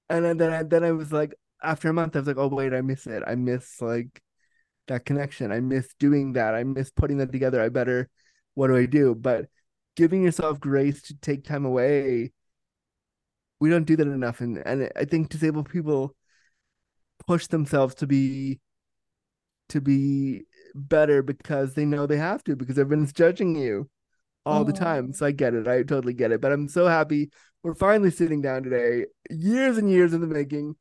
And 0.10 0.40
then 0.40 0.54
I, 0.54 0.64
then 0.64 0.84
I 0.84 0.92
was 0.92 1.12
like 1.12 1.34
after 1.64 1.90
a 1.90 1.94
month 1.94 2.16
I 2.16 2.20
was 2.20 2.28
like 2.28 2.38
oh 2.38 2.48
wait 2.48 2.74
I 2.74 2.82
miss 2.82 3.08
it. 3.08 3.24
I 3.26 3.36
miss 3.36 3.82
like 3.82 4.22
that 4.88 5.06
connection. 5.06 5.52
I 5.52 5.60
miss 5.62 5.94
doing 6.00 6.34
that. 6.34 6.56
I 6.56 6.64
miss 6.64 6.92
putting 6.92 7.18
that 7.18 7.32
together. 7.32 7.62
I 7.62 7.70
better 7.70 8.10
what 8.56 8.68
do 8.68 8.76
I 8.76 8.86
do? 8.86 9.16
But 9.16 9.48
giving 9.96 10.24
yourself 10.24 10.60
grace 10.60 11.02
to 11.04 11.16
take 11.20 11.44
time 11.44 11.66
away 11.66 12.32
we 13.60 13.70
don't 13.70 13.84
do 13.84 13.96
that 13.96 14.08
enough 14.08 14.42
and 14.42 14.58
and 14.66 14.90
I 14.96 15.06
think 15.06 15.30
disabled 15.30 15.70
people 15.70 16.16
push 17.28 17.48
themselves 17.48 17.96
to 17.96 18.08
be 18.08 18.60
to 19.70 19.82
be 19.82 20.44
better 20.74 21.22
because 21.22 21.74
they 21.74 21.86
know 21.86 22.06
they 22.06 22.18
have 22.18 22.44
to 22.46 22.56
because 22.56 22.80
everyone's 22.80 23.14
judging 23.14 23.56
you 23.56 23.90
all 24.46 24.62
oh. 24.62 24.64
the 24.64 24.74
time. 24.74 25.14
So 25.14 25.26
I 25.26 25.32
get 25.32 25.54
it. 25.54 25.68
I 25.68 25.84
totally 25.84 26.14
get 26.14 26.32
it. 26.32 26.42
But 26.42 26.52
I'm 26.52 26.68
so 26.68 26.88
happy 26.88 27.30
we're 27.62 27.76
finally 27.76 28.10
sitting 28.10 28.42
down 28.42 28.64
today. 28.64 29.06
Years 29.30 29.78
and 29.78 29.92
years 29.92 30.14
in 30.14 30.22
the 30.22 30.28
making. 30.28 30.76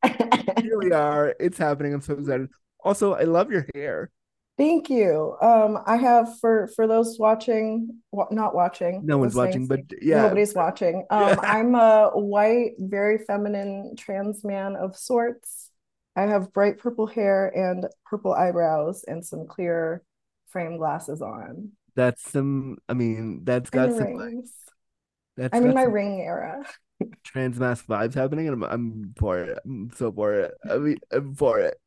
Here 0.63 0.79
we 0.79 0.93
are. 0.93 1.35
It's 1.41 1.59
happening. 1.59 1.93
I'm 1.93 2.01
so 2.01 2.15
excited. 2.15 2.49
Also, 2.83 3.15
I 3.15 3.25
love 3.25 3.51
your 3.51 3.67
hair. 3.75 4.11
Thank 4.59 4.91
you. 4.91 5.37
Um, 5.41 5.79
I 5.87 5.97
have 5.97 6.41
for 6.41 6.69
for 6.75 6.89
those 6.89 7.17
watching, 7.17 8.01
not 8.13 8.57
watching. 8.57 9.07
No 9.07 9.17
one's 9.17 9.37
watching, 9.37 9.69
but 9.69 9.83
yeah, 10.03 10.23
nobody's 10.23 10.53
watching. 10.53 11.07
Um. 11.11 11.39
I'm 11.41 11.75
a 11.77 12.11
white, 12.13 12.73
very 12.79 13.19
feminine 13.19 13.95
trans 13.97 14.45
man 14.45 14.75
of 14.75 14.97
sorts. 14.97 15.71
I 16.17 16.23
have 16.23 16.53
bright 16.53 16.79
purple 16.79 17.07
hair 17.07 17.47
and 17.57 17.87
purple 18.05 18.33
eyebrows 18.33 19.05
and 19.07 19.25
some 19.25 19.47
clear 19.47 20.03
frame 20.49 20.77
glasses 20.77 21.23
on. 21.23 21.71
That's 21.95 22.29
some. 22.29 22.79
I 22.89 22.95
mean, 22.95 23.45
that's 23.45 23.71
got 23.71 23.95
some. 23.95 24.17
Rings. 24.17 24.53
That's 25.37 25.57
I'm 25.57 25.67
in 25.67 25.75
my 25.75 25.83
ring 25.83 26.21
era. 26.21 26.65
trans 27.23 27.61
masc 27.61 27.87
vibes 27.87 28.15
happening, 28.15 28.49
and 28.49 28.65
I'm, 28.65 28.71
I'm 28.71 29.15
for 29.17 29.39
it. 29.39 29.59
I'm 29.65 29.93
so 29.95 30.11
for 30.11 30.35
it. 30.35 30.55
I 30.69 30.79
mean, 30.79 30.99
I'm 31.13 31.37
for 31.37 31.61
it. 31.61 31.79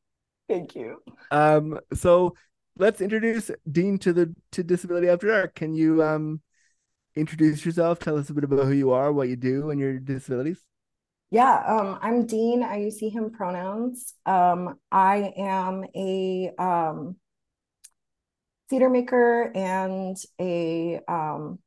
Thank 0.48 0.76
you. 0.76 1.02
Um. 1.32 1.78
So 1.94 2.36
let's 2.78 3.02
introduce 3.02 3.52
Dean 3.70 3.98
to 4.00 4.14
the 4.14 4.36
to 4.52 4.64
Disability 4.64 5.10
After 5.10 5.28
Dark. 5.28 5.56
Can 5.56 5.74
you 5.74 6.04
um 6.04 6.42
introduce 7.16 7.66
yourself? 7.66 8.00
Tell 8.00 8.18
us 8.18 8.30
a 8.30 8.34
bit 8.34 8.44
about 8.44 8.66
who 8.66 8.74
you 8.74 8.92
are, 8.92 9.12
what 9.12 9.30
you 9.30 9.36
do, 9.36 9.70
and 9.70 9.80
your 9.80 10.00
disabilities. 10.00 10.62
Yeah, 11.30 11.64
um, 11.66 11.98
I'm 12.02 12.26
Dean. 12.26 12.62
I 12.62 12.80
use 12.80 12.98
he, 12.98 13.10
him 13.10 13.32
pronouns. 13.32 14.16
Um, 14.26 14.76
I 14.92 15.34
am 15.38 15.86
a 15.96 16.52
um, 16.60 17.16
theater 18.70 18.90
maker 18.90 19.50
and 19.56 20.18
a 20.42 21.00
um, 21.08 21.60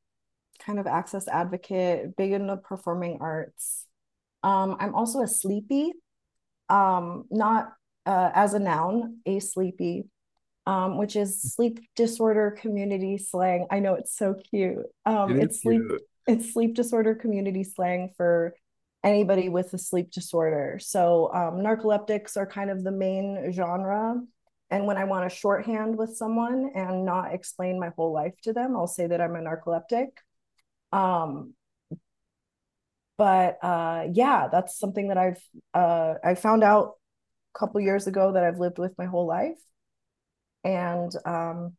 kind 0.59 0.79
of 0.79 0.87
access 0.87 1.29
advocate, 1.29 2.15
big 2.15 2.33
in 2.33 2.47
the 2.47 2.59
performing 2.59 3.19
arts. 3.21 3.87
Um, 4.43 4.77
I'm 4.79 4.95
also 4.95 5.23
a 5.23 5.29
sleepy, 5.29 5.93
um, 6.69 7.25
not 7.31 7.73
uh, 8.05 8.31
as 8.35 8.53
a 8.53 8.59
noun, 8.59 9.21
a 9.25 9.41
sleepy, 9.41 10.05
um, 10.67 10.99
which 10.99 11.17
is 11.17 11.41
sleep 11.55 11.81
disorder 11.95 12.57
community 12.59 13.19
slang. 13.19 13.67
I 13.71 13.81
know 13.81 13.95
it's 13.95 14.17
so 14.17 14.35
cute. 14.35 14.87
Um, 15.05 15.39
it 15.39 15.45
it's 15.45 15.63
sleep 15.63 15.83
it's 16.27 16.53
sleep 16.53 16.75
disorder 16.75 17.15
community 17.15 17.65
slang 17.65 18.11
for 18.17 18.55
anybody 19.03 19.51
with 19.51 19.73
a 19.75 19.79
sleep 19.79 20.11
disorder. 20.11 20.79
So 20.81 21.31
um, 21.35 21.57
narcoleptics 21.57 22.37
are 22.37 22.47
kind 22.47 22.71
of 22.71 22.83
the 22.83 22.91
main 22.91 23.53
genre. 23.53 24.21
And 24.71 24.87
when 24.87 24.97
I 24.97 25.05
want 25.05 25.31
to 25.31 25.37
shorthand 25.37 25.97
with 25.97 26.17
someone 26.17 26.71
and 26.75 27.05
not 27.05 27.35
explain 27.35 27.79
my 27.79 27.91
whole 27.95 28.13
life 28.13 28.33
to 28.45 28.55
them, 28.55 28.75
I'll 28.75 28.87
say 28.87 29.07
that 29.07 29.21
I'm 29.21 29.37
a 29.37 29.41
narcoleptic. 29.41 30.09
Um, 30.91 31.53
but 33.19 33.59
uh, 33.63 34.07
yeah, 34.13 34.49
that's 34.51 34.79
something 34.79 35.09
that 35.09 35.19
I've 35.19 35.43
uh, 35.75 36.15
I 36.25 36.35
found 36.35 36.65
out 36.65 36.95
a 37.55 37.59
couple 37.59 37.81
years 37.81 38.07
ago 38.07 38.33
that 38.33 38.43
I've 38.43 38.59
lived 38.59 38.79
with 38.79 38.97
my 38.99 39.05
whole 39.05 39.27
life. 39.27 39.59
And 40.65 41.13
um, 41.27 41.75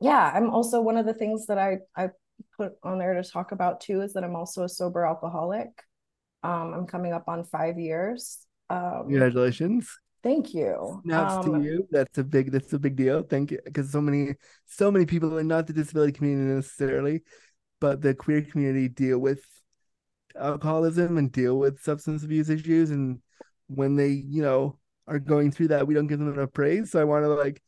yeah, 0.00 0.30
I'm 0.34 0.50
also 0.50 0.80
one 0.80 0.96
of 0.96 1.06
the 1.06 1.14
things 1.14 1.46
that 1.46 1.58
I 1.58 1.78
I 1.96 2.10
put 2.56 2.72
on 2.82 2.98
there 2.98 3.14
to 3.14 3.22
talk 3.22 3.52
about 3.52 3.80
too 3.80 4.02
is 4.02 4.12
that 4.12 4.24
I'm 4.24 4.36
also 4.36 4.64
a 4.64 4.68
sober 4.68 5.06
alcoholic. 5.06 5.68
Um, 6.42 6.74
I'm 6.74 6.86
coming 6.86 7.12
up 7.12 7.24
on 7.28 7.44
five 7.44 7.78
years. 7.78 8.38
Um, 8.68 9.04
Congratulations. 9.08 9.88
Thank 10.22 10.54
you. 10.54 11.00
Snaps 11.04 11.46
um, 11.46 11.62
to 11.62 11.62
you. 11.62 11.88
That's 11.90 12.18
a 12.18 12.24
big. 12.24 12.50
That's 12.50 12.72
a 12.72 12.78
big 12.78 12.96
deal. 12.96 13.22
Thank 13.22 13.52
you, 13.52 13.60
because 13.64 13.90
so 13.90 14.00
many, 14.00 14.34
so 14.66 14.90
many 14.90 15.06
people, 15.06 15.38
and 15.38 15.48
not 15.48 15.66
the 15.66 15.72
disability 15.72 16.12
community 16.12 16.52
necessarily, 16.52 17.22
but 17.80 18.02
the 18.02 18.12
queer 18.12 18.42
community 18.42 18.88
deal 18.88 19.18
with 19.18 19.44
alcoholism 20.38 21.16
and 21.16 21.30
deal 21.30 21.58
with 21.58 21.80
substance 21.80 22.24
abuse 22.24 22.50
issues, 22.50 22.90
and 22.90 23.20
when 23.68 23.94
they, 23.96 24.08
you 24.08 24.42
know, 24.42 24.78
are 25.06 25.20
going 25.20 25.52
through 25.52 25.68
that, 25.68 25.86
we 25.86 25.94
don't 25.94 26.08
give 26.08 26.18
them 26.18 26.32
enough 26.32 26.52
praise. 26.52 26.90
So 26.90 27.00
I 27.00 27.04
want 27.04 27.24
to 27.24 27.28
like 27.28 27.62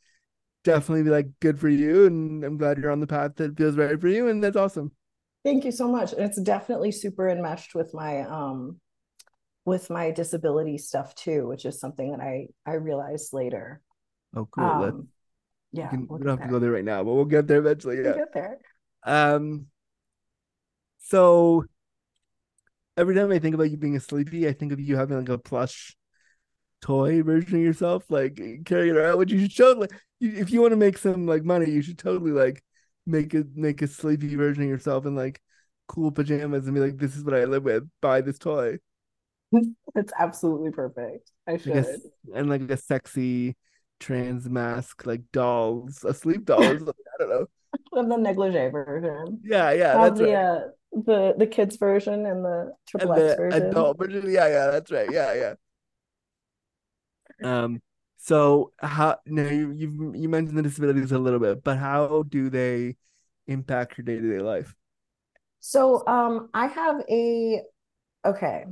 definitely 0.65 1.05
be 1.05 1.11
like, 1.11 1.29
good 1.41 1.59
for 1.59 1.69
you, 1.69 2.07
and 2.07 2.45
I'm 2.45 2.59
glad 2.59 2.79
you're 2.79 2.91
on 2.91 3.01
the 3.01 3.07
path 3.07 3.37
that 3.37 3.57
feels 3.57 3.77
right 3.77 4.01
for 4.01 4.09
you, 4.09 4.29
and 4.29 4.43
that's 4.43 4.57
awesome. 4.57 4.93
Thank 5.45 5.65
you 5.65 5.73
so 5.73 5.89
much. 5.89 6.13
It's 6.13 6.41
definitely 6.41 6.93
super 6.93 7.29
enmeshed 7.29 7.75
with 7.75 7.95
my 7.95 8.23
um 8.23 8.81
with 9.65 9.91
my 9.91 10.11
disability 10.11 10.79
stuff 10.79 11.15
too, 11.15 11.47
which 11.47 11.65
is 11.65 11.79
something 11.79 12.11
that 12.11 12.21
I 12.21 12.49
I 12.67 12.75
realized 12.75 13.33
later. 13.33 13.81
Oh, 14.35 14.49
cool. 14.51 14.65
Um, 14.65 15.09
yeah, 15.73 15.89
can, 15.89 16.07
we'll 16.09 16.19
we 16.19 16.25
don't 16.25 16.39
have 16.39 16.47
to 16.47 16.53
go 16.53 16.59
there 16.59 16.71
right 16.71 16.85
now, 16.85 17.05
but 17.05 17.13
we'll 17.13 17.25
get 17.25 17.47
there 17.47 17.59
eventually. 17.59 17.97
Yeah, 17.97 18.03
we'll 18.03 18.15
get 18.15 18.33
there. 18.35 18.59
Um. 19.05 19.67
So 20.99 21.65
every 22.97 23.15
time 23.15 23.31
I 23.31 23.39
think 23.39 23.55
about 23.55 23.71
you 23.71 23.77
being 23.77 23.97
a 23.97 24.01
sleepy, 24.01 24.49
I 24.49 24.53
think 24.53 24.73
of 24.73 24.81
you 24.81 24.97
having 24.97 25.19
like 25.19 25.29
a 25.29 25.39
plush 25.39 25.97
toy 26.81 27.23
version 27.23 27.57
of 27.57 27.63
yourself, 27.65 28.05
like 28.11 28.41
carrying 28.65 28.95
it 28.95 28.99
around. 28.99 29.19
Which 29.19 29.33
you 29.33 29.41
should 29.41 29.53
show, 29.53 29.73
like, 29.73 29.93
if 30.21 30.51
you 30.51 30.61
want 30.61 30.73
to 30.73 30.77
make 30.77 30.99
some 30.99 31.27
like 31.27 31.45
money, 31.45 31.71
you 31.71 31.83
should 31.83 31.99
totally 31.99 32.33
like 32.33 32.63
make 33.07 33.35
a 33.35 33.45
make 33.55 33.83
a 33.83 33.87
sleepy 33.87 34.35
version 34.35 34.63
of 34.63 34.69
yourself 34.69 35.07
in 35.07 35.15
like 35.15 35.41
cool 35.89 36.11
pajamas 36.11 36.67
and 36.67 36.75
be 36.75 36.81
like, 36.81 36.99
"This 36.99 37.17
is 37.17 37.25
what 37.25 37.35
I 37.35 37.45
live 37.45 37.65
with. 37.65 37.89
Buy 38.01 38.21
this 38.21 38.39
toy." 38.39 38.79
It's 39.95 40.13
absolutely 40.19 40.71
perfect. 40.71 41.33
I 41.47 41.57
should 41.57 41.75
like 41.75 41.87
a, 41.87 42.39
and 42.39 42.51
like 42.51 42.71
a 42.71 42.77
sexy 42.77 43.57
trans 43.99 44.49
masc, 44.49 45.07
like 45.07 45.23
dolls, 45.33 46.05
a 46.05 46.13
sleep 46.13 46.45
doll. 46.45 46.63
I 46.63 46.79
don't 47.19 47.31
know. 47.31 47.47
Of 47.93 48.09
the 48.09 48.17
negligee 48.17 48.69
version. 48.69 49.41
Yeah, 49.43 49.73
yeah, 49.73 49.97
that's 49.97 50.19
the, 50.19 50.25
right. 50.27 50.35
Uh, 50.35 50.61
the 50.93 51.35
the 51.39 51.47
kids 51.47 51.77
version 51.77 52.27
and 52.27 52.45
the 52.45 52.73
triple 52.87 53.13
and 53.13 53.23
X 53.23 53.37
version. 53.37 53.63
Adult 53.63 53.99
version. 53.99 54.25
Yeah, 54.27 54.49
yeah, 54.49 54.71
that's 54.71 54.91
right. 54.93 55.11
Yeah, 55.11 55.35
yeah. 55.35 55.55
Um, 57.43 57.81
So 58.21 58.73
how 58.79 59.19
now 59.27 59.49
you 59.49 59.71
you 59.73 60.13
you 60.15 60.29
mentioned 60.29 60.59
the 60.59 60.63
disabilities 60.63 61.13
a 61.13 61.19
little 61.19 61.39
bit, 61.39 61.63
but 61.63 61.79
how 61.79 62.25
do 62.25 62.51
they 62.51 62.97
impact 63.47 63.97
your 63.97 64.05
day-to-day 64.05 64.41
life? 64.41 64.75
So 65.61 66.07
um 66.07 66.49
I 66.53 66.67
have 66.67 67.03
a 67.09 67.63
okay. 68.25 68.65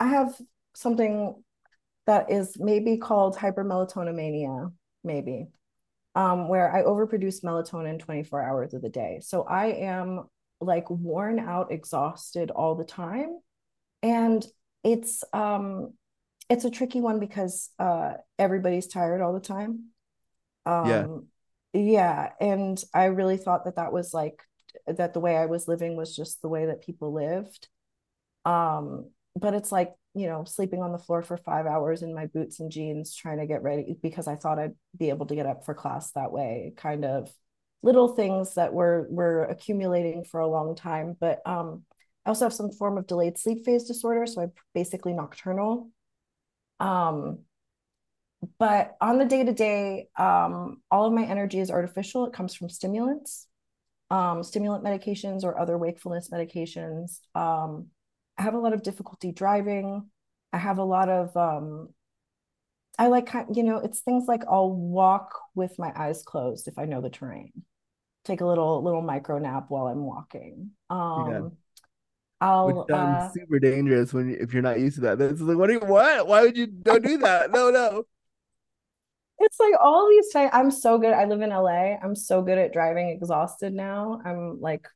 I 0.00 0.08
have 0.08 0.34
something 0.74 1.42
that 2.06 2.30
is 2.30 2.56
maybe 2.58 2.98
called 2.98 3.36
hypermelatonemia, 3.36 4.72
maybe, 5.04 5.48
um, 6.14 6.48
where 6.48 6.74
I 6.74 6.82
overproduce 6.82 7.42
melatonin 7.44 7.98
24 7.98 8.42
hours 8.42 8.74
of 8.74 8.82
the 8.82 8.88
day. 8.88 9.20
So 9.22 9.42
I 9.44 9.66
am 9.66 10.24
like 10.60 10.88
worn 10.90 11.38
out, 11.38 11.72
exhausted 11.72 12.50
all 12.50 12.74
the 12.74 12.84
time. 12.84 13.38
And 14.02 14.44
it's 14.84 15.24
um 15.32 15.94
it's 16.48 16.64
a 16.64 16.70
tricky 16.70 17.00
one 17.00 17.20
because 17.20 17.70
uh 17.78 18.14
everybody's 18.38 18.86
tired 18.86 19.20
all 19.20 19.32
the 19.32 19.40
time. 19.40 19.90
Um 20.64 21.28
yeah. 21.72 21.80
yeah, 21.80 22.30
and 22.40 22.82
I 22.94 23.06
really 23.06 23.36
thought 23.36 23.64
that 23.64 23.76
that 23.76 23.92
was 23.92 24.12
like 24.14 24.42
that 24.86 25.14
the 25.14 25.20
way 25.20 25.36
I 25.36 25.46
was 25.46 25.68
living 25.68 25.96
was 25.96 26.14
just 26.14 26.42
the 26.42 26.48
way 26.48 26.66
that 26.66 26.84
people 26.84 27.12
lived. 27.12 27.68
Um 28.44 29.10
but 29.34 29.54
it's 29.54 29.70
like 29.70 29.94
you 30.14 30.26
know 30.26 30.44
sleeping 30.44 30.82
on 30.82 30.92
the 30.92 30.98
floor 30.98 31.22
for 31.22 31.36
five 31.36 31.66
hours 31.66 32.02
in 32.02 32.14
my 32.14 32.26
boots 32.26 32.58
and 32.58 32.72
jeans 32.72 33.14
trying 33.14 33.38
to 33.38 33.46
get 33.46 33.62
ready 33.62 33.96
because 34.02 34.26
i 34.26 34.34
thought 34.34 34.58
i'd 34.58 34.74
be 34.96 35.10
able 35.10 35.26
to 35.26 35.34
get 35.36 35.46
up 35.46 35.64
for 35.64 35.74
class 35.74 36.10
that 36.12 36.32
way 36.32 36.72
kind 36.76 37.04
of 37.04 37.30
little 37.82 38.08
things 38.08 38.54
that 38.54 38.72
were 38.72 39.06
were 39.10 39.44
accumulating 39.44 40.24
for 40.24 40.40
a 40.40 40.48
long 40.48 40.74
time 40.74 41.14
but 41.20 41.40
um 41.46 41.84
i 42.24 42.30
also 42.30 42.46
have 42.46 42.52
some 42.52 42.72
form 42.72 42.96
of 42.96 43.06
delayed 43.06 43.38
sleep 43.38 43.64
phase 43.64 43.84
disorder 43.84 44.26
so 44.26 44.40
i'm 44.40 44.52
basically 44.74 45.12
nocturnal 45.12 45.90
um 46.80 47.38
but 48.58 48.96
on 49.00 49.18
the 49.18 49.24
day 49.24 49.44
to 49.44 49.52
day 49.52 50.08
um 50.16 50.80
all 50.90 51.06
of 51.06 51.12
my 51.12 51.24
energy 51.24 51.58
is 51.58 51.70
artificial 51.70 52.26
it 52.26 52.32
comes 52.32 52.54
from 52.54 52.68
stimulants 52.68 53.46
um 54.10 54.42
stimulant 54.42 54.84
medications 54.84 55.42
or 55.42 55.58
other 55.58 55.76
wakefulness 55.78 56.30
medications 56.30 57.20
um 57.34 57.86
I 58.38 58.42
have 58.42 58.54
a 58.54 58.58
lot 58.58 58.72
of 58.72 58.82
difficulty 58.82 59.32
driving. 59.32 60.10
I 60.52 60.58
have 60.58 60.78
a 60.78 60.84
lot 60.84 61.08
of 61.08 61.36
um 61.36 61.88
I 62.98 63.08
like 63.08 63.30
you 63.54 63.62
know, 63.62 63.78
it's 63.78 64.00
things 64.00 64.26
like 64.26 64.42
I'll 64.48 64.70
walk 64.72 65.38
with 65.54 65.78
my 65.78 65.92
eyes 65.94 66.22
closed 66.22 66.66
if 66.66 66.78
I 66.78 66.86
know 66.86 67.00
the 67.00 67.10
terrain. 67.10 67.52
Take 68.24 68.40
a 68.40 68.46
little 68.46 68.82
little 68.82 69.02
micro 69.02 69.38
nap 69.38 69.66
while 69.68 69.86
I'm 69.86 70.04
walking. 70.04 70.70
Um. 70.90 71.56
I'll 72.40 72.66
Which 72.66 72.88
sounds 72.90 73.24
uh, 73.24 73.30
super 73.32 73.58
dangerous 73.58 74.12
when 74.12 74.34
if 74.34 74.52
you're 74.52 74.62
not 74.62 74.78
used 74.78 74.96
to 74.96 75.00
that. 75.02 75.20
It's 75.20 75.40
like 75.40 75.56
what 75.56 75.68
do 75.68 75.74
you 75.74 75.80
what? 75.80 76.26
Why 76.26 76.42
would 76.42 76.56
you 76.56 76.66
don't 76.66 77.04
do 77.04 77.18
that? 77.18 77.50
no, 77.50 77.70
no. 77.70 78.04
It's 79.38 79.60
like 79.60 79.74
all 79.80 80.08
these 80.08 80.30
times 80.32 80.50
I'm 80.52 80.70
so 80.70 80.98
good. 80.98 81.12
I 81.12 81.24
live 81.24 81.40
in 81.40 81.50
LA. 81.50 81.96
I'm 82.02 82.14
so 82.14 82.42
good 82.42 82.58
at 82.58 82.72
driving 82.72 83.08
exhausted 83.10 83.72
now. 83.72 84.20
I'm 84.24 84.60
like 84.60 84.86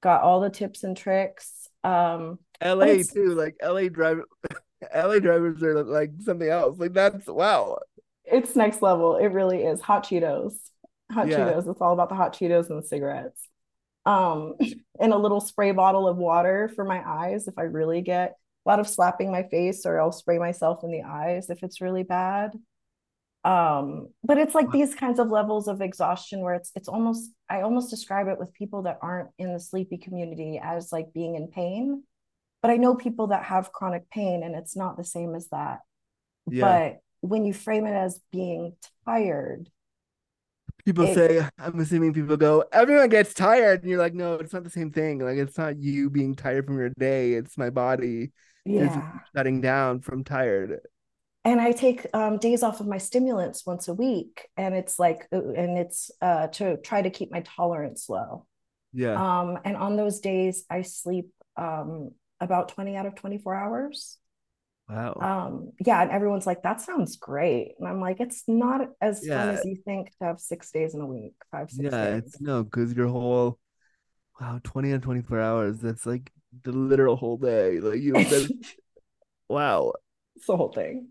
got 0.00 0.22
all 0.22 0.40
the 0.40 0.50
tips 0.50 0.82
and 0.84 0.96
tricks. 0.96 1.68
Um 1.84 2.38
LA 2.62 3.02
too, 3.02 3.34
like 3.34 3.56
LA 3.62 3.88
driver 3.88 4.24
LA 4.94 5.18
drivers 5.20 5.62
are 5.62 5.84
like 5.84 6.10
something 6.20 6.48
else. 6.48 6.78
Like 6.78 6.92
that's 6.92 7.26
wow. 7.26 7.78
It's 8.24 8.56
next 8.56 8.82
level. 8.82 9.16
It 9.16 9.26
really 9.26 9.62
is. 9.62 9.80
Hot 9.80 10.04
Cheetos. 10.04 10.54
Hot 11.12 11.28
yeah. 11.28 11.38
Cheetos. 11.38 11.70
It's 11.70 11.80
all 11.80 11.92
about 11.92 12.08
the 12.08 12.14
hot 12.14 12.34
Cheetos 12.34 12.68
and 12.70 12.82
the 12.82 12.86
cigarettes. 12.86 13.48
Um, 14.10 14.54
and 15.00 15.12
a 15.12 15.18
little 15.18 15.40
spray 15.40 15.72
bottle 15.72 16.06
of 16.08 16.16
water 16.16 16.70
for 16.74 16.84
my 16.84 17.02
eyes 17.06 17.48
if 17.48 17.58
I 17.58 17.62
really 17.62 18.02
get 18.02 18.36
a 18.66 18.68
lot 18.68 18.80
of 18.80 18.88
slapping 18.88 19.32
my 19.32 19.44
face, 19.44 19.86
or 19.86 20.00
I'll 20.00 20.12
spray 20.12 20.38
myself 20.38 20.84
in 20.84 20.90
the 20.90 21.02
eyes 21.02 21.48
if 21.48 21.62
it's 21.62 21.80
really 21.80 22.02
bad. 22.02 22.52
Um, 23.42 24.08
but 24.22 24.36
it's 24.36 24.54
like 24.54 24.70
these 24.70 24.94
kinds 24.94 25.18
of 25.18 25.28
levels 25.28 25.66
of 25.66 25.80
exhaustion 25.80 26.40
where 26.40 26.54
it's 26.54 26.70
it's 26.74 26.88
almost 26.88 27.30
I 27.48 27.62
almost 27.62 27.88
describe 27.88 28.28
it 28.28 28.38
with 28.38 28.52
people 28.52 28.82
that 28.82 28.98
aren't 29.00 29.30
in 29.38 29.54
the 29.54 29.60
sleepy 29.60 29.96
community 29.96 30.60
as 30.62 30.92
like 30.92 31.14
being 31.14 31.36
in 31.36 31.48
pain 31.48 32.02
but 32.62 32.70
I 32.70 32.76
know 32.76 32.94
people 32.94 33.28
that 33.28 33.44
have 33.44 33.72
chronic 33.72 34.10
pain 34.10 34.42
and 34.42 34.54
it's 34.54 34.76
not 34.76 34.96
the 34.96 35.04
same 35.04 35.34
as 35.34 35.48
that. 35.48 35.80
Yeah. 36.48 36.60
But 36.60 37.28
when 37.28 37.44
you 37.44 37.52
frame 37.52 37.86
it 37.86 37.94
as 37.94 38.20
being 38.30 38.74
tired, 39.04 39.68
people 40.84 41.04
it, 41.04 41.14
say, 41.14 41.48
I'm 41.58 41.78
assuming 41.80 42.12
people 42.12 42.36
go, 42.36 42.64
everyone 42.72 43.08
gets 43.08 43.34
tired. 43.34 43.82
And 43.82 43.90
you're 43.90 43.98
like, 43.98 44.14
no, 44.14 44.34
it's 44.34 44.52
not 44.52 44.64
the 44.64 44.70
same 44.70 44.90
thing. 44.90 45.18
Like, 45.18 45.38
it's 45.38 45.58
not 45.58 45.78
you 45.78 46.10
being 46.10 46.34
tired 46.34 46.66
from 46.66 46.78
your 46.78 46.90
day, 46.90 47.34
it's 47.34 47.58
my 47.58 47.70
body 47.70 48.32
yeah. 48.64 49.12
shutting 49.34 49.60
down 49.60 50.00
from 50.00 50.24
tired. 50.24 50.80
And 51.44 51.60
I 51.60 51.72
take 51.72 52.06
um, 52.12 52.36
days 52.36 52.62
off 52.62 52.80
of 52.80 52.86
my 52.86 52.98
stimulants 52.98 53.64
once 53.64 53.88
a 53.88 53.94
week, 53.94 54.48
and 54.58 54.74
it's 54.74 54.98
like, 54.98 55.26
uh, 55.32 55.52
and 55.52 55.78
it's 55.78 56.10
uh, 56.20 56.48
to 56.48 56.76
try 56.78 57.00
to 57.00 57.08
keep 57.08 57.30
my 57.30 57.40
tolerance 57.40 58.08
low. 58.10 58.46
Yeah. 58.92 59.14
Um, 59.14 59.58
and 59.64 59.76
on 59.76 59.96
those 59.96 60.20
days, 60.20 60.64
I 60.68 60.82
sleep 60.82 61.30
um, 61.56 62.10
about 62.40 62.68
20 62.70 62.94
out 62.96 63.06
of 63.06 63.14
24 63.14 63.54
hours. 63.54 64.18
Wow. 64.90 65.14
Um, 65.20 65.72
yeah, 65.84 66.02
and 66.02 66.10
everyone's 66.10 66.46
like, 66.46 66.64
that 66.64 66.80
sounds 66.80 67.16
great. 67.16 67.74
And 67.78 67.88
I'm 67.88 68.00
like, 68.00 68.18
it's 68.18 68.42
not 68.48 68.88
as 69.00 69.24
yeah. 69.24 69.38
fun 69.38 69.54
as 69.54 69.64
you 69.64 69.76
think 69.84 70.10
to 70.18 70.24
have 70.24 70.40
six 70.40 70.72
days 70.72 70.94
in 70.94 71.00
a 71.00 71.06
week, 71.06 71.34
five, 71.52 71.70
six 71.70 71.92
yeah, 71.92 72.10
days. 72.10 72.22
it's 72.26 72.40
no, 72.40 72.64
because 72.64 72.92
your 72.92 73.06
whole 73.06 73.58
wow, 74.40 74.60
20 74.64 74.92
and 74.92 75.02
24 75.02 75.40
hours, 75.40 75.78
that's 75.78 76.06
like 76.06 76.32
the 76.64 76.72
literal 76.72 77.14
whole 77.14 77.36
day. 77.36 77.78
Like 77.78 78.00
you 78.00 78.14
wow. 79.48 79.92
It's 80.34 80.46
the 80.46 80.56
whole 80.56 80.72
thing. 80.72 81.10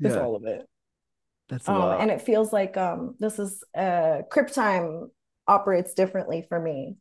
It's 0.00 0.16
all 0.16 0.34
of 0.34 0.44
it. 0.44 0.66
That's 1.48 1.68
a 1.68 1.72
um, 1.72 2.00
and 2.00 2.10
it 2.10 2.22
feels 2.22 2.52
like 2.52 2.76
um 2.76 3.14
this 3.20 3.38
is 3.38 3.62
uh 3.76 4.22
Crip 4.30 4.50
time 4.50 5.10
operates 5.46 5.94
differently 5.94 6.44
for 6.48 6.58
me. 6.58 6.96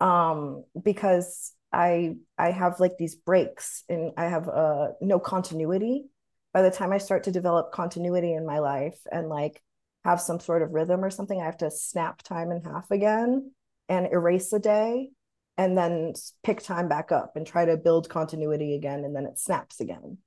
Um, 0.00 0.64
because 0.80 1.52
I 1.72 2.16
I 2.36 2.50
have 2.50 2.80
like 2.80 2.96
these 2.98 3.14
breaks 3.14 3.84
and 3.88 4.12
I 4.16 4.26
have 4.26 4.48
uh 4.48 4.88
no 5.00 5.18
continuity. 5.18 6.06
By 6.52 6.62
the 6.62 6.70
time 6.70 6.92
I 6.92 6.98
start 6.98 7.24
to 7.24 7.30
develop 7.30 7.72
continuity 7.72 8.32
in 8.32 8.44
my 8.44 8.58
life 8.58 8.98
and 9.10 9.28
like 9.28 9.62
have 10.04 10.20
some 10.20 10.40
sort 10.40 10.62
of 10.62 10.72
rhythm 10.72 11.04
or 11.04 11.10
something, 11.10 11.40
I 11.40 11.44
have 11.44 11.58
to 11.58 11.70
snap 11.70 12.22
time 12.22 12.50
in 12.50 12.62
half 12.62 12.90
again 12.90 13.52
and 13.88 14.08
erase 14.10 14.52
a 14.52 14.58
day 14.58 15.10
and 15.56 15.76
then 15.76 16.14
pick 16.42 16.62
time 16.62 16.88
back 16.88 17.12
up 17.12 17.36
and 17.36 17.46
try 17.46 17.66
to 17.66 17.76
build 17.76 18.08
continuity 18.08 18.74
again 18.74 19.04
and 19.04 19.14
then 19.14 19.26
it 19.26 19.38
snaps 19.38 19.80
again. 19.80 20.18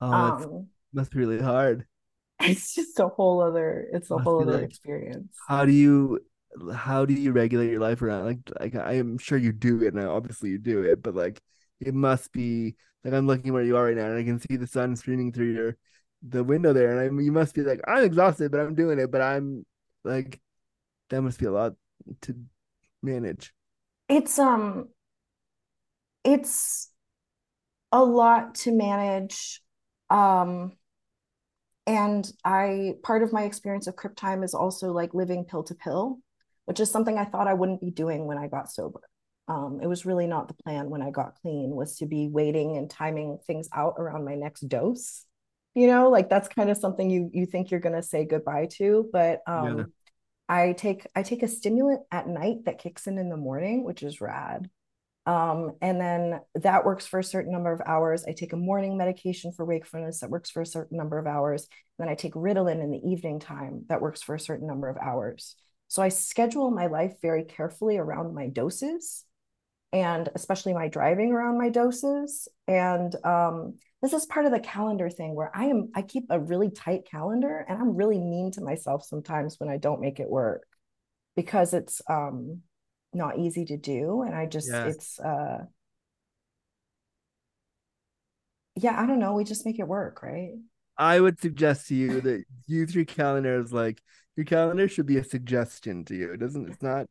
Oh, 0.00 0.12
um, 0.12 0.66
must 0.92 1.10
be 1.10 1.18
really 1.18 1.40
hard. 1.40 1.86
It's 2.44 2.74
just 2.74 2.98
a 2.98 3.06
whole 3.06 3.40
other 3.40 3.86
it's 3.92 4.10
a 4.10 4.18
whole 4.18 4.42
other 4.42 4.58
like, 4.58 4.64
experience. 4.70 5.36
How 5.46 5.64
do 5.64 5.72
you 5.72 6.20
how 6.74 7.04
do 7.04 7.14
you 7.14 7.32
regulate 7.32 7.70
your 7.70 7.80
life 7.80 8.02
around 8.02 8.26
like 8.26 8.38
like 8.60 8.74
I 8.74 8.94
am 8.94 9.18
sure 9.18 9.38
you 9.38 9.52
do 9.52 9.82
it 9.82 9.94
now 9.94 10.14
obviously 10.14 10.50
you 10.50 10.58
do 10.58 10.82
it 10.82 11.02
but 11.02 11.14
like 11.14 11.40
it 11.80 11.94
must 11.94 12.32
be 12.32 12.76
like 13.04 13.14
I'm 13.14 13.26
looking 13.26 13.52
where 13.52 13.62
you 13.62 13.76
are 13.76 13.86
right 13.86 13.96
now 13.96 14.06
and 14.06 14.18
I 14.18 14.24
can 14.24 14.38
see 14.38 14.56
the 14.56 14.66
sun 14.66 14.94
streaming 14.96 15.32
through 15.32 15.52
your 15.52 15.76
the 16.22 16.44
window 16.44 16.72
there 16.72 16.92
and 16.92 17.00
I 17.00 17.22
you 17.22 17.32
must 17.32 17.54
be 17.54 17.62
like 17.62 17.80
I'm 17.86 18.04
exhausted 18.04 18.52
but 18.52 18.60
I'm 18.60 18.74
doing 18.74 18.98
it 18.98 19.10
but 19.10 19.22
I'm 19.22 19.64
like 20.04 20.40
that 21.10 21.22
must 21.22 21.38
be 21.38 21.46
a 21.46 21.52
lot 21.52 21.74
to 22.22 22.34
manage. 23.02 23.52
It's 24.08 24.38
um 24.38 24.88
it's 26.24 26.90
a 27.90 28.02
lot 28.02 28.54
to 28.56 28.72
manage 28.72 29.60
um 30.10 30.72
and 31.86 32.30
I 32.44 32.94
part 33.02 33.22
of 33.22 33.32
my 33.32 33.42
experience 33.42 33.86
of 33.86 33.96
Crip 33.96 34.14
time 34.16 34.42
is 34.42 34.54
also 34.54 34.92
like 34.92 35.14
living 35.14 35.44
pill 35.44 35.64
to 35.64 35.74
pill 35.74 36.18
which 36.72 36.80
is 36.80 36.90
something 36.90 37.18
I 37.18 37.26
thought 37.26 37.48
I 37.48 37.52
wouldn't 37.52 37.82
be 37.82 37.90
doing 37.90 38.24
when 38.24 38.38
I 38.38 38.48
got 38.48 38.72
sober. 38.72 39.02
Um, 39.46 39.80
it 39.82 39.86
was 39.86 40.06
really 40.06 40.26
not 40.26 40.48
the 40.48 40.54
plan 40.54 40.88
when 40.88 41.02
I 41.02 41.10
got 41.10 41.34
clean 41.42 41.68
was 41.68 41.98
to 41.98 42.06
be 42.06 42.28
waiting 42.28 42.78
and 42.78 42.88
timing 42.88 43.36
things 43.46 43.68
out 43.74 43.96
around 43.98 44.24
my 44.24 44.36
next 44.36 44.62
dose. 44.62 45.26
You 45.74 45.86
know, 45.86 46.08
like 46.08 46.30
that's 46.30 46.48
kind 46.48 46.70
of 46.70 46.78
something 46.78 47.10
you 47.10 47.28
you 47.34 47.44
think 47.44 47.70
you're 47.70 47.78
gonna 47.78 48.02
say 48.02 48.24
goodbye 48.24 48.68
to, 48.78 49.06
but 49.12 49.40
um, 49.46 49.78
yeah. 49.78 49.84
I 50.48 50.72
take 50.72 51.06
I 51.14 51.22
take 51.22 51.42
a 51.42 51.48
stimulant 51.48 52.04
at 52.10 52.26
night 52.26 52.64
that 52.64 52.78
kicks 52.78 53.06
in 53.06 53.18
in 53.18 53.28
the 53.28 53.36
morning, 53.36 53.84
which 53.84 54.02
is 54.02 54.22
rad. 54.22 54.70
Um, 55.26 55.72
and 55.82 56.00
then 56.00 56.40
that 56.54 56.86
works 56.86 57.06
for 57.06 57.18
a 57.18 57.24
certain 57.24 57.52
number 57.52 57.70
of 57.70 57.82
hours. 57.84 58.24
I 58.26 58.32
take 58.32 58.54
a 58.54 58.56
morning 58.56 58.96
medication 58.96 59.52
for 59.52 59.66
wakefulness 59.66 60.20
that 60.20 60.30
works 60.30 60.48
for 60.48 60.62
a 60.62 60.66
certain 60.66 60.96
number 60.96 61.18
of 61.18 61.26
hours. 61.26 61.68
Then 61.98 62.08
I 62.08 62.14
take 62.14 62.32
Ritalin 62.32 62.82
in 62.82 62.90
the 62.90 63.06
evening 63.06 63.40
time 63.40 63.84
that 63.90 64.00
works 64.00 64.22
for 64.22 64.34
a 64.34 64.40
certain 64.40 64.66
number 64.66 64.88
of 64.88 64.96
hours. 64.96 65.54
So 65.92 66.00
I 66.00 66.08
schedule 66.08 66.70
my 66.70 66.86
life 66.86 67.20
very 67.20 67.44
carefully 67.44 67.98
around 67.98 68.34
my 68.34 68.48
doses 68.48 69.26
and 69.92 70.26
especially 70.34 70.72
my 70.72 70.88
driving 70.88 71.32
around 71.32 71.58
my 71.58 71.68
doses. 71.68 72.48
And 72.66 73.14
um, 73.26 73.74
this 74.00 74.14
is 74.14 74.24
part 74.24 74.46
of 74.46 74.52
the 74.52 74.60
calendar 74.60 75.10
thing 75.10 75.34
where 75.34 75.54
I 75.54 75.66
am, 75.66 75.90
I 75.94 76.00
keep 76.00 76.24
a 76.30 76.40
really 76.40 76.70
tight 76.70 77.02
calendar 77.10 77.66
and 77.68 77.78
I'm 77.78 77.94
really 77.94 78.18
mean 78.18 78.52
to 78.52 78.62
myself 78.62 79.04
sometimes 79.04 79.60
when 79.60 79.68
I 79.68 79.76
don't 79.76 80.00
make 80.00 80.18
it 80.18 80.30
work 80.30 80.66
because 81.36 81.74
it's 81.74 82.00
um, 82.08 82.62
not 83.12 83.38
easy 83.38 83.66
to 83.66 83.76
do. 83.76 84.22
And 84.22 84.34
I 84.34 84.46
just, 84.46 84.68
yes. 84.68 84.94
it's, 84.94 85.20
uh, 85.20 85.58
yeah, 88.76 88.98
I 88.98 89.04
don't 89.04 89.18
know. 89.18 89.34
We 89.34 89.44
just 89.44 89.66
make 89.66 89.78
it 89.78 89.86
work, 89.86 90.22
right? 90.22 90.52
I 91.02 91.18
would 91.18 91.40
suggest 91.40 91.88
to 91.88 91.96
you 91.96 92.20
that 92.20 92.44
use 92.68 92.94
your 92.94 93.04
calendar 93.04 93.60
as 93.60 93.72
like 93.72 94.00
your 94.36 94.46
calendar 94.46 94.86
should 94.86 95.06
be 95.06 95.18
a 95.18 95.24
suggestion 95.24 96.04
to 96.04 96.14
you. 96.14 96.32
It 96.32 96.38
doesn't. 96.38 96.68
It's 96.68 96.80
not 96.80 97.06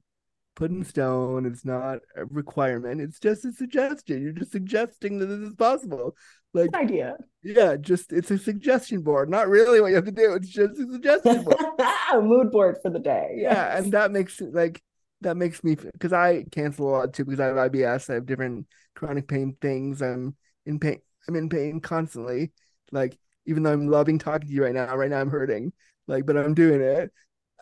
put 0.56 0.72
in 0.72 0.86
stone. 0.86 1.46
It's 1.46 1.66
not 1.66 2.00
a 2.16 2.26
requirement. 2.26 3.02
It's 3.02 3.20
just 3.20 3.44
a 3.44 3.52
suggestion. 3.52 4.22
You're 4.24 4.32
just 4.32 4.54
suggesting 4.54 5.20
that 5.20 5.26
this 5.26 5.40
is 5.40 5.56
possible. 5.56 6.16
Like 6.54 6.72
Good 6.72 6.84
idea. 6.84 7.18
yeah, 7.44 7.76
just 7.76 8.14
it's 8.14 8.32
a 8.32 8.38
suggestion 8.38 9.02
board. 9.02 9.30
Not 9.30 9.50
really 9.50 9.82
what 9.82 9.88
you 9.88 9.96
have 9.96 10.06
to 10.06 10.12
do. 10.12 10.36
It's 10.36 10.48
just 10.48 10.80
a 10.80 10.90
suggestion 10.90 11.44
board. 11.44 11.58
a 12.14 12.22
mood 12.22 12.50
board 12.50 12.78
for 12.82 12.92
the 12.92 13.00
day. 13.00 13.34
yeah, 13.36 13.78
and 13.78 13.92
that 13.92 14.12
makes 14.12 14.40
it 14.40 14.54
like 14.54 14.82
that 15.20 15.36
makes 15.36 15.66
me 15.66 15.76
because 15.76 16.14
I 16.14 16.46
cancel 16.50 16.88
a 16.88 16.92
lot 16.92 17.14
too 17.14 17.26
because 17.26 17.42
I 17.42 17.48
have 17.48 17.72
IBS. 17.72 18.10
I 18.10 18.14
have 18.14 18.26
different 18.26 18.68
chronic 18.96 19.28
pain 19.28 19.58
things. 19.60 20.02
I'm 20.02 20.38
in 20.66 20.80
pain. 20.80 21.02
I'm 21.28 21.36
in 21.36 21.50
pain 21.50 21.82
constantly. 21.82 22.54
Like 22.94 23.18
even 23.46 23.64
though 23.64 23.74
I'm 23.74 23.88
loving 23.88 24.20
talking 24.20 24.48
to 24.48 24.54
you 24.54 24.64
right 24.64 24.74
now, 24.74 24.96
right 24.96 25.10
now 25.10 25.20
I'm 25.20 25.30
hurting. 25.30 25.74
Like, 26.08 26.26
but 26.26 26.38
I'm 26.38 26.54
doing 26.54 26.82
it 26.82 27.12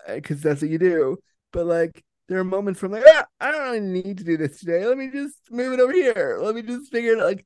because 0.08 0.42
that's 0.42 0.62
what 0.62 0.72
you 0.72 0.78
do. 0.78 1.18
But 1.52 1.66
like, 1.66 2.04
there 2.28 2.40
are 2.40 2.44
moments 2.44 2.80
from 2.80 2.92
like, 2.92 3.04
ah, 3.08 3.26
I 3.40 3.52
don't 3.52 3.64
really 3.64 3.80
need 3.80 4.18
to 4.20 4.24
do 4.24 4.38
this 4.38 4.60
today. 4.60 4.86
Let 4.86 4.98
me 4.98 5.10
just 5.12 5.36
move 5.50 5.74
it 5.74 5.80
over 5.80 5.94
here. 5.94 6.40
Let 6.42 6.56
me 6.56 6.62
just 6.62 6.92
figure 6.92 7.14
it 7.14 7.20
out. 7.20 7.26
Like, 7.26 7.46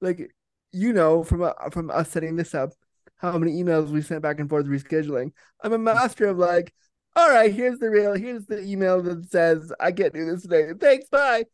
like 0.00 0.34
you 0.72 0.92
know 0.92 1.22
from 1.22 1.42
uh, 1.42 1.52
from 1.70 1.90
us 1.90 2.10
setting 2.10 2.36
this 2.36 2.54
up, 2.54 2.70
how 3.16 3.38
many 3.38 3.62
emails 3.62 3.88
we 3.88 4.02
sent 4.02 4.22
back 4.22 4.40
and 4.40 4.48
forth 4.48 4.66
rescheduling. 4.66 5.32
I'm 5.62 5.72
a 5.72 5.78
master 5.78 6.26
of 6.26 6.38
like, 6.38 6.72
all 7.14 7.30
right, 7.30 7.52
here's 7.52 7.78
the 7.78 7.88
real, 7.90 8.14
here's 8.14 8.46
the 8.46 8.62
email 8.62 9.00
that 9.02 9.30
says 9.30 9.72
I 9.78 9.92
can't 9.92 10.12
do 10.12 10.24
this 10.24 10.42
today. 10.42 10.72
Thanks, 10.78 11.08
bye. 11.08 11.44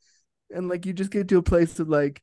And 0.50 0.68
like 0.68 0.86
you 0.86 0.94
just 0.94 1.10
get 1.10 1.28
to 1.28 1.38
a 1.38 1.42
place 1.42 1.78
of 1.78 1.88
like, 1.88 2.22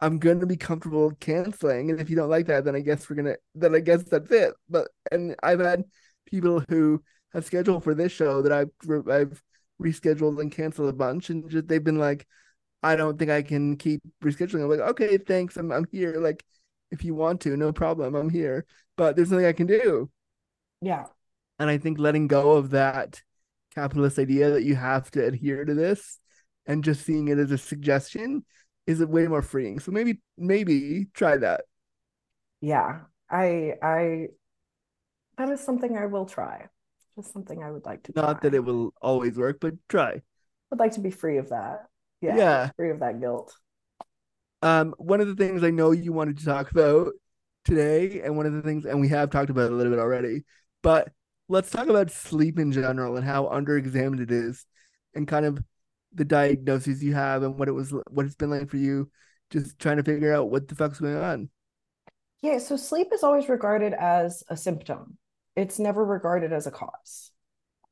I'm 0.00 0.18
gonna 0.18 0.46
be 0.46 0.56
comfortable 0.56 1.12
canceling, 1.20 1.90
and 1.90 2.00
if 2.00 2.10
you 2.10 2.16
don't 2.16 2.30
like 2.30 2.46
that, 2.46 2.64
then 2.64 2.76
I 2.76 2.80
guess 2.80 3.08
we're 3.08 3.16
gonna, 3.16 3.36
then 3.54 3.74
I 3.74 3.80
guess 3.80 4.02
that's 4.04 4.30
it. 4.30 4.54
But 4.68 4.88
and 5.10 5.34
I've 5.42 5.60
had 5.60 5.84
people 6.26 6.62
who 6.68 7.02
have 7.32 7.44
scheduled 7.46 7.84
for 7.84 7.94
this 7.94 8.12
show 8.12 8.42
that 8.42 8.52
I've 8.52 8.70
I've 9.10 9.42
rescheduled 9.82 10.40
and 10.40 10.52
canceled 10.52 10.90
a 10.90 10.92
bunch, 10.92 11.30
and 11.30 11.48
just 11.50 11.68
they've 11.68 11.82
been 11.82 11.98
like, 11.98 12.26
I 12.82 12.96
don't 12.96 13.18
think 13.18 13.30
I 13.30 13.42
can 13.42 13.76
keep 13.76 14.02
rescheduling. 14.22 14.64
I'm 14.64 14.70
like, 14.70 14.80
okay, 14.90 15.18
thanks, 15.18 15.56
I'm 15.56 15.72
I'm 15.72 15.86
here. 15.90 16.20
Like, 16.20 16.44
if 16.90 17.04
you 17.04 17.14
want 17.14 17.40
to, 17.42 17.56
no 17.56 17.72
problem, 17.72 18.14
I'm 18.14 18.30
here. 18.30 18.66
But 18.96 19.16
there's 19.16 19.30
nothing 19.30 19.46
I 19.46 19.52
can 19.52 19.66
do. 19.66 20.10
yeah. 20.80 21.06
And 21.58 21.70
I 21.70 21.78
think 21.78 21.98
letting 21.98 22.26
go 22.28 22.52
of 22.52 22.70
that 22.70 23.22
capitalist 23.74 24.18
idea 24.18 24.50
that 24.50 24.64
you 24.64 24.74
have 24.74 25.10
to 25.12 25.24
adhere 25.24 25.64
to 25.64 25.74
this 25.74 26.18
and 26.66 26.84
just 26.84 27.04
seeing 27.04 27.28
it 27.28 27.38
as 27.38 27.50
a 27.50 27.58
suggestion 27.58 28.44
is 28.86 29.00
it 29.00 29.08
way 29.08 29.26
more 29.26 29.42
freeing. 29.42 29.78
So 29.80 29.92
maybe 29.92 30.20
maybe 30.36 31.06
try 31.14 31.36
that. 31.38 31.62
Yeah. 32.60 33.00
I 33.30 33.74
I 33.82 34.28
that 35.38 35.48
is 35.50 35.60
something 35.60 35.96
I 35.96 36.06
will 36.06 36.26
try. 36.26 36.68
Just 37.16 37.32
something 37.32 37.62
I 37.62 37.70
would 37.70 37.84
like 37.84 38.02
to 38.04 38.12
Not 38.14 38.40
try. 38.40 38.50
that 38.50 38.54
it 38.54 38.60
will 38.64 38.92
always 39.00 39.36
work, 39.38 39.58
but 39.60 39.74
try. 39.88 40.22
would 40.70 40.80
like 40.80 40.92
to 40.92 41.00
be 41.00 41.10
free 41.10 41.38
of 41.38 41.50
that. 41.50 41.86
Yeah. 42.20 42.36
Yeah. 42.36 42.70
Free 42.76 42.90
of 42.90 43.00
that 43.00 43.20
guilt. 43.20 43.54
Um, 44.62 44.94
one 44.98 45.20
of 45.20 45.28
the 45.28 45.34
things 45.36 45.62
I 45.62 45.70
know 45.70 45.90
you 45.92 46.12
wanted 46.12 46.38
to 46.38 46.44
talk 46.44 46.70
about 46.70 47.12
today, 47.64 48.22
and 48.22 48.36
one 48.36 48.46
of 48.46 48.52
the 48.52 48.62
things, 48.62 48.84
and 48.86 49.00
we 49.00 49.08
have 49.08 49.30
talked 49.30 49.50
about 49.50 49.66
it 49.66 49.72
a 49.72 49.74
little 49.74 49.92
bit 49.92 49.98
already, 50.00 50.44
but 50.82 51.12
let's 51.48 51.70
talk 51.70 51.88
about 51.88 52.10
sleep 52.10 52.58
in 52.58 52.72
general 52.72 53.16
and 53.16 53.24
how 53.24 53.44
underexamined 53.46 54.20
it 54.20 54.30
is, 54.30 54.64
and 55.14 55.28
kind 55.28 55.44
of 55.46 55.58
the 56.14 56.24
diagnoses 56.24 57.02
you 57.02 57.14
have 57.14 57.42
and 57.42 57.58
what 57.58 57.68
it 57.68 57.72
was, 57.72 57.92
what 58.10 58.26
it's 58.26 58.34
been 58.34 58.50
like 58.50 58.70
for 58.70 58.76
you, 58.76 59.10
just 59.50 59.78
trying 59.78 59.98
to 59.98 60.02
figure 60.02 60.34
out 60.34 60.50
what 60.50 60.68
the 60.68 60.74
fuck's 60.74 61.00
going 61.00 61.16
on. 61.16 61.50
Yeah, 62.42 62.58
so 62.58 62.76
sleep 62.76 63.08
is 63.12 63.22
always 63.22 63.48
regarded 63.48 63.92
as 63.92 64.44
a 64.48 64.56
symptom. 64.56 65.18
It's 65.56 65.78
never 65.78 66.04
regarded 66.04 66.52
as 66.52 66.66
a 66.66 66.70
cause. 66.70 67.32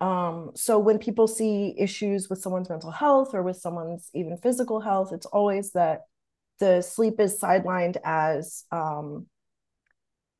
Um, 0.00 0.50
so 0.54 0.78
when 0.78 0.98
people 0.98 1.26
see 1.26 1.74
issues 1.78 2.28
with 2.28 2.40
someone's 2.40 2.68
mental 2.68 2.90
health 2.90 3.34
or 3.34 3.42
with 3.42 3.56
someone's 3.56 4.10
even 4.12 4.36
physical 4.36 4.80
health, 4.80 5.12
it's 5.12 5.26
always 5.26 5.72
that 5.72 6.02
the 6.58 6.82
sleep 6.82 7.20
is 7.20 7.40
sidelined 7.40 7.96
as 8.04 8.64
um, 8.70 9.26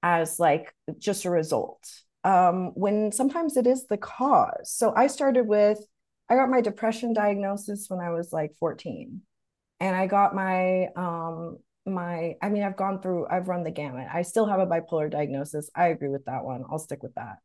as 0.02 0.38
like 0.38 0.74
just 0.98 1.24
a 1.24 1.30
result. 1.30 1.88
Um, 2.24 2.72
when 2.74 3.12
sometimes 3.12 3.56
it 3.56 3.66
is 3.66 3.86
the 3.86 3.96
cause. 3.96 4.70
So 4.70 4.92
I 4.94 5.08
started 5.08 5.46
with 5.46 5.78
I 6.28 6.36
got 6.36 6.48
my 6.48 6.60
depression 6.60 7.12
diagnosis 7.12 7.86
when 7.88 8.00
I 8.00 8.10
was 8.10 8.32
like 8.32 8.54
14. 8.58 9.20
And 9.80 9.96
I 9.96 10.06
got 10.06 10.34
my 10.34 10.88
um 10.96 11.58
my 11.86 12.34
I 12.40 12.48
mean 12.48 12.62
I've 12.62 12.76
gone 12.76 13.02
through 13.02 13.26
I've 13.28 13.48
run 13.48 13.64
the 13.64 13.70
gamut. 13.70 14.08
I 14.12 14.22
still 14.22 14.46
have 14.46 14.60
a 14.60 14.66
bipolar 14.66 15.10
diagnosis. 15.10 15.70
I 15.74 15.88
agree 15.88 16.08
with 16.08 16.24
that 16.26 16.44
one. 16.44 16.64
I'll 16.70 16.78
stick 16.78 17.02
with 17.02 17.14
that. 17.14 17.38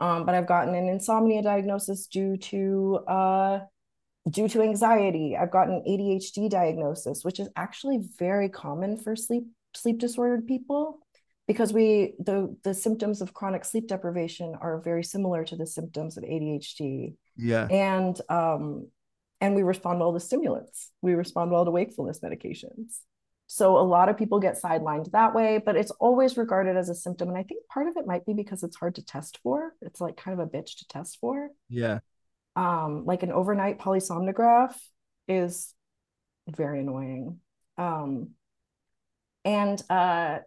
Um, 0.00 0.24
but 0.24 0.34
I've 0.34 0.46
gotten 0.46 0.74
an 0.74 0.88
insomnia 0.88 1.42
diagnosis 1.42 2.06
due 2.06 2.36
to 2.36 3.00
uh 3.06 3.60
due 4.30 4.48
to 4.48 4.62
anxiety. 4.62 5.36
I've 5.36 5.50
gotten 5.50 5.82
ADHD 5.86 6.48
diagnosis, 6.48 7.24
which 7.24 7.40
is 7.40 7.48
actually 7.56 8.00
very 8.18 8.48
common 8.48 8.96
for 8.96 9.14
sleep 9.16 9.44
sleep 9.74 9.98
disordered 9.98 10.46
people 10.46 11.00
because 11.52 11.72
we 11.78 12.14
the 12.18 12.36
the 12.64 12.74
symptoms 12.74 13.20
of 13.22 13.32
chronic 13.38 13.64
sleep 13.64 13.86
deprivation 13.88 14.48
are 14.60 14.80
very 14.90 15.04
similar 15.04 15.40
to 15.44 15.56
the 15.56 15.66
symptoms 15.66 16.16
of 16.16 16.22
ADHD 16.24 17.14
Yeah. 17.36 17.66
and 17.70 18.14
um 18.28 18.88
and 19.42 19.54
we 19.56 19.62
respond 19.62 19.98
well 20.00 20.12
to 20.12 20.20
stimulants. 20.20 20.78
We 21.02 21.12
respond 21.14 21.50
well 21.50 21.64
to 21.64 21.70
wakefulness 21.70 22.20
medications. 22.20 22.88
So 23.48 23.76
a 23.76 23.86
lot 23.96 24.08
of 24.08 24.16
people 24.16 24.38
get 24.40 24.60
sidelined 24.64 25.10
that 25.12 25.34
way 25.38 25.50
but 25.66 25.76
it's 25.80 25.90
always 26.06 26.36
regarded 26.36 26.74
as 26.76 26.88
a 26.88 26.94
symptom. 27.04 27.28
And 27.28 27.38
i 27.42 27.44
think 27.48 27.60
part 27.74 27.86
of 27.88 27.94
it 27.98 28.06
might 28.12 28.24
be 28.28 28.34
because 28.42 28.62
it's 28.62 28.76
hard 28.82 28.94
to 28.96 29.04
test 29.14 29.38
for. 29.42 29.56
It's 29.86 30.00
like 30.00 30.16
kind 30.16 30.34
of 30.38 30.46
a 30.46 30.50
bitch 30.54 30.70
to 30.78 30.84
test 30.88 31.18
for. 31.20 31.36
Yeah. 31.68 31.98
um 32.56 32.92
like 33.10 33.22
an 33.26 33.32
overnight 33.40 33.76
polysomnograph 33.84 34.74
is 35.28 35.74
very 36.62 36.80
annoying. 36.84 37.22
Um 37.78 38.30
and 39.44 39.78
uh 39.90 40.38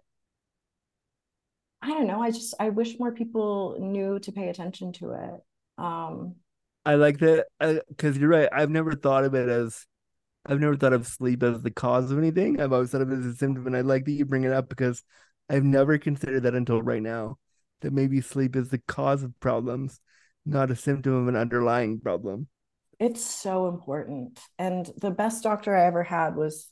i 1.85 1.89
don't 1.89 2.07
know 2.07 2.21
i 2.21 2.31
just 2.31 2.53
i 2.59 2.69
wish 2.69 2.99
more 2.99 3.11
people 3.11 3.77
knew 3.79 4.19
to 4.19 4.31
pay 4.31 4.49
attention 4.49 4.91
to 4.91 5.11
it 5.11 5.41
um 5.77 6.35
I 6.85 6.95
like 6.95 7.17
that 7.19 7.47
because 7.89 8.17
you're 8.17 8.29
right. 8.29 8.49
I've 8.51 8.69
never 8.69 8.93
thought 8.93 9.23
of 9.23 9.33
it 9.33 9.49
as, 9.49 9.87
I've 10.45 10.59
never 10.59 10.77
thought 10.77 10.93
of 10.93 11.07
sleep 11.07 11.41
as 11.41 11.63
the 11.63 11.71
cause 11.71 12.11
of 12.11 12.19
anything. 12.19 12.61
I've 12.61 12.71
always 12.71 12.91
thought 12.91 13.01
of 13.01 13.11
it 13.11 13.19
as 13.19 13.25
a 13.25 13.35
symptom, 13.35 13.65
and 13.65 13.75
I 13.75 13.81
like 13.81 14.05
that 14.05 14.11
you 14.11 14.25
bring 14.25 14.43
it 14.43 14.53
up 14.53 14.69
because 14.69 15.03
I've 15.49 15.63
never 15.63 15.97
considered 15.97 16.43
that 16.43 16.53
until 16.53 16.81
right 16.81 17.01
now. 17.01 17.39
That 17.81 17.91
maybe 17.91 18.21
sleep 18.21 18.55
is 18.55 18.69
the 18.69 18.77
cause 18.77 19.23
of 19.23 19.37
problems, 19.39 19.99
not 20.45 20.71
a 20.71 20.75
symptom 20.75 21.13
of 21.13 21.27
an 21.27 21.35
underlying 21.35 21.99
problem. 21.99 22.47
It's 22.99 23.23
so 23.23 23.67
important. 23.67 24.39
And 24.59 24.89
the 24.97 25.11
best 25.11 25.43
doctor 25.43 25.75
I 25.75 25.85
ever 25.85 26.03
had 26.03 26.35
was 26.35 26.69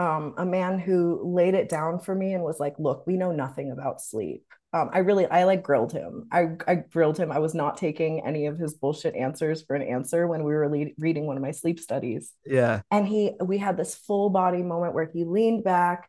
um, 0.00 0.32
a 0.38 0.46
man 0.46 0.78
who 0.78 1.20
laid 1.22 1.52
it 1.52 1.68
down 1.68 1.98
for 2.00 2.14
me 2.14 2.32
and 2.32 2.42
was 2.42 2.58
like, 2.58 2.74
look, 2.78 3.06
we 3.06 3.18
know 3.18 3.32
nothing 3.32 3.70
about 3.70 4.00
sleep. 4.00 4.44
Um, 4.72 4.88
I 4.94 5.00
really, 5.00 5.26
I 5.26 5.44
like 5.44 5.62
grilled 5.62 5.92
him. 5.92 6.26
I, 6.32 6.52
I 6.66 6.76
grilled 6.76 7.18
him. 7.18 7.30
I 7.30 7.38
was 7.38 7.54
not 7.54 7.76
taking 7.76 8.24
any 8.24 8.46
of 8.46 8.56
his 8.56 8.72
bullshit 8.72 9.14
answers 9.14 9.62
for 9.62 9.76
an 9.76 9.82
answer 9.82 10.26
when 10.26 10.42
we 10.42 10.54
were 10.54 10.70
le- 10.70 10.94
reading 10.96 11.26
one 11.26 11.36
of 11.36 11.42
my 11.42 11.50
sleep 11.50 11.78
studies. 11.78 12.32
Yeah. 12.46 12.80
And 12.90 13.06
he, 13.06 13.32
we 13.44 13.58
had 13.58 13.76
this 13.76 13.94
full 13.94 14.30
body 14.30 14.62
moment 14.62 14.94
where 14.94 15.10
he 15.12 15.24
leaned 15.24 15.64
back 15.64 16.08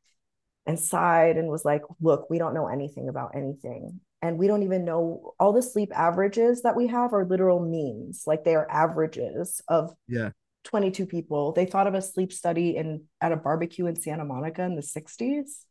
and 0.66 0.80
sighed 0.80 1.36
and 1.36 1.50
was 1.50 1.66
like, 1.66 1.82
look, 2.00 2.30
we 2.30 2.38
don't 2.38 2.54
know 2.54 2.68
anything 2.68 3.10
about 3.10 3.32
anything. 3.36 4.00
And 4.22 4.38
we 4.38 4.48
don't 4.48 4.64
even 4.64 4.86
know 4.86 5.34
all 5.38 5.52
the 5.52 5.64
sleep 5.64 5.92
averages 5.94 6.62
that 6.62 6.78
we 6.78 6.88
have 6.88 7.12
are 7.14 7.26
literal 7.26 7.60
means. 7.60 8.24
Like 8.26 8.46
they 8.46 8.56
are 8.56 8.70
averages 8.72 9.60
of 9.68 9.94
Yeah. 10.08 10.30
22 10.64 11.06
people. 11.06 11.52
They 11.52 11.66
thought 11.66 11.88
of 11.88 11.94
a 11.94 12.02
sleep 12.02 12.32
study 12.32 12.76
in 12.76 13.04
at 13.20 13.32
a 13.32 13.38
barbecue 13.38 13.88
in 13.88 13.96
Santa 13.96 14.26
Monica 14.26 14.64
in 14.64 14.76
the 14.76 14.82
60s. 14.82 15.66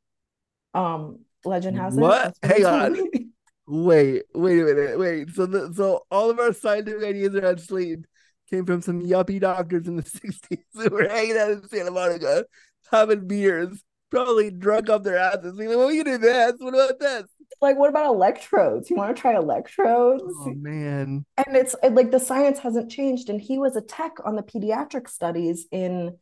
Um, 0.74 1.20
legend 1.44 1.78
has 1.78 1.96
it. 1.96 2.00
What? 2.00 2.36
Hang 2.42 2.64
on. 2.64 3.10
Wait, 3.72 4.24
wait 4.34 4.60
a 4.60 4.64
minute. 4.64 4.98
Wait. 4.98 5.30
So 5.30 5.46
the 5.46 5.72
so 5.72 6.04
all 6.10 6.28
of 6.28 6.40
our 6.40 6.52
scientific 6.52 7.04
ideas 7.04 7.36
around 7.36 7.60
sleep 7.60 8.04
came 8.50 8.66
from 8.66 8.82
some 8.82 9.00
yuppie 9.00 9.38
doctors 9.38 9.86
in 9.86 9.94
the 9.94 10.02
60s 10.02 10.58
who 10.74 10.90
were 10.90 11.08
hanging 11.08 11.36
out 11.36 11.52
in 11.52 11.68
Santa 11.68 11.92
Monica, 11.92 12.46
having 12.90 13.28
beers, 13.28 13.80
probably 14.10 14.50
drunk 14.50 14.90
off 14.90 15.02
their 15.02 15.16
asses. 15.16 15.54
Like, 15.54 15.68
well, 15.68 15.86
we 15.86 15.96
can 15.96 16.06
do 16.06 16.18
this. 16.18 16.54
What 16.58 16.74
about 16.74 16.98
this? 16.98 17.24
Like, 17.60 17.78
what 17.78 17.90
about 17.90 18.06
electrodes? 18.06 18.90
You 18.90 18.96
want 18.96 19.14
to 19.14 19.20
try 19.20 19.34
electrodes? 19.34 20.22
Oh 20.26 20.54
man. 20.56 21.24
and 21.36 21.56
it's 21.56 21.74
it, 21.82 21.94
like 21.94 22.10
the 22.10 22.20
science 22.20 22.58
hasn't 22.58 22.90
changed 22.90 23.28
and 23.28 23.40
he 23.40 23.58
was 23.58 23.76
a 23.76 23.80
tech 23.80 24.16
on 24.24 24.36
the 24.36 24.42
pediatric 24.42 25.08
studies 25.08 25.66
in 25.70 26.16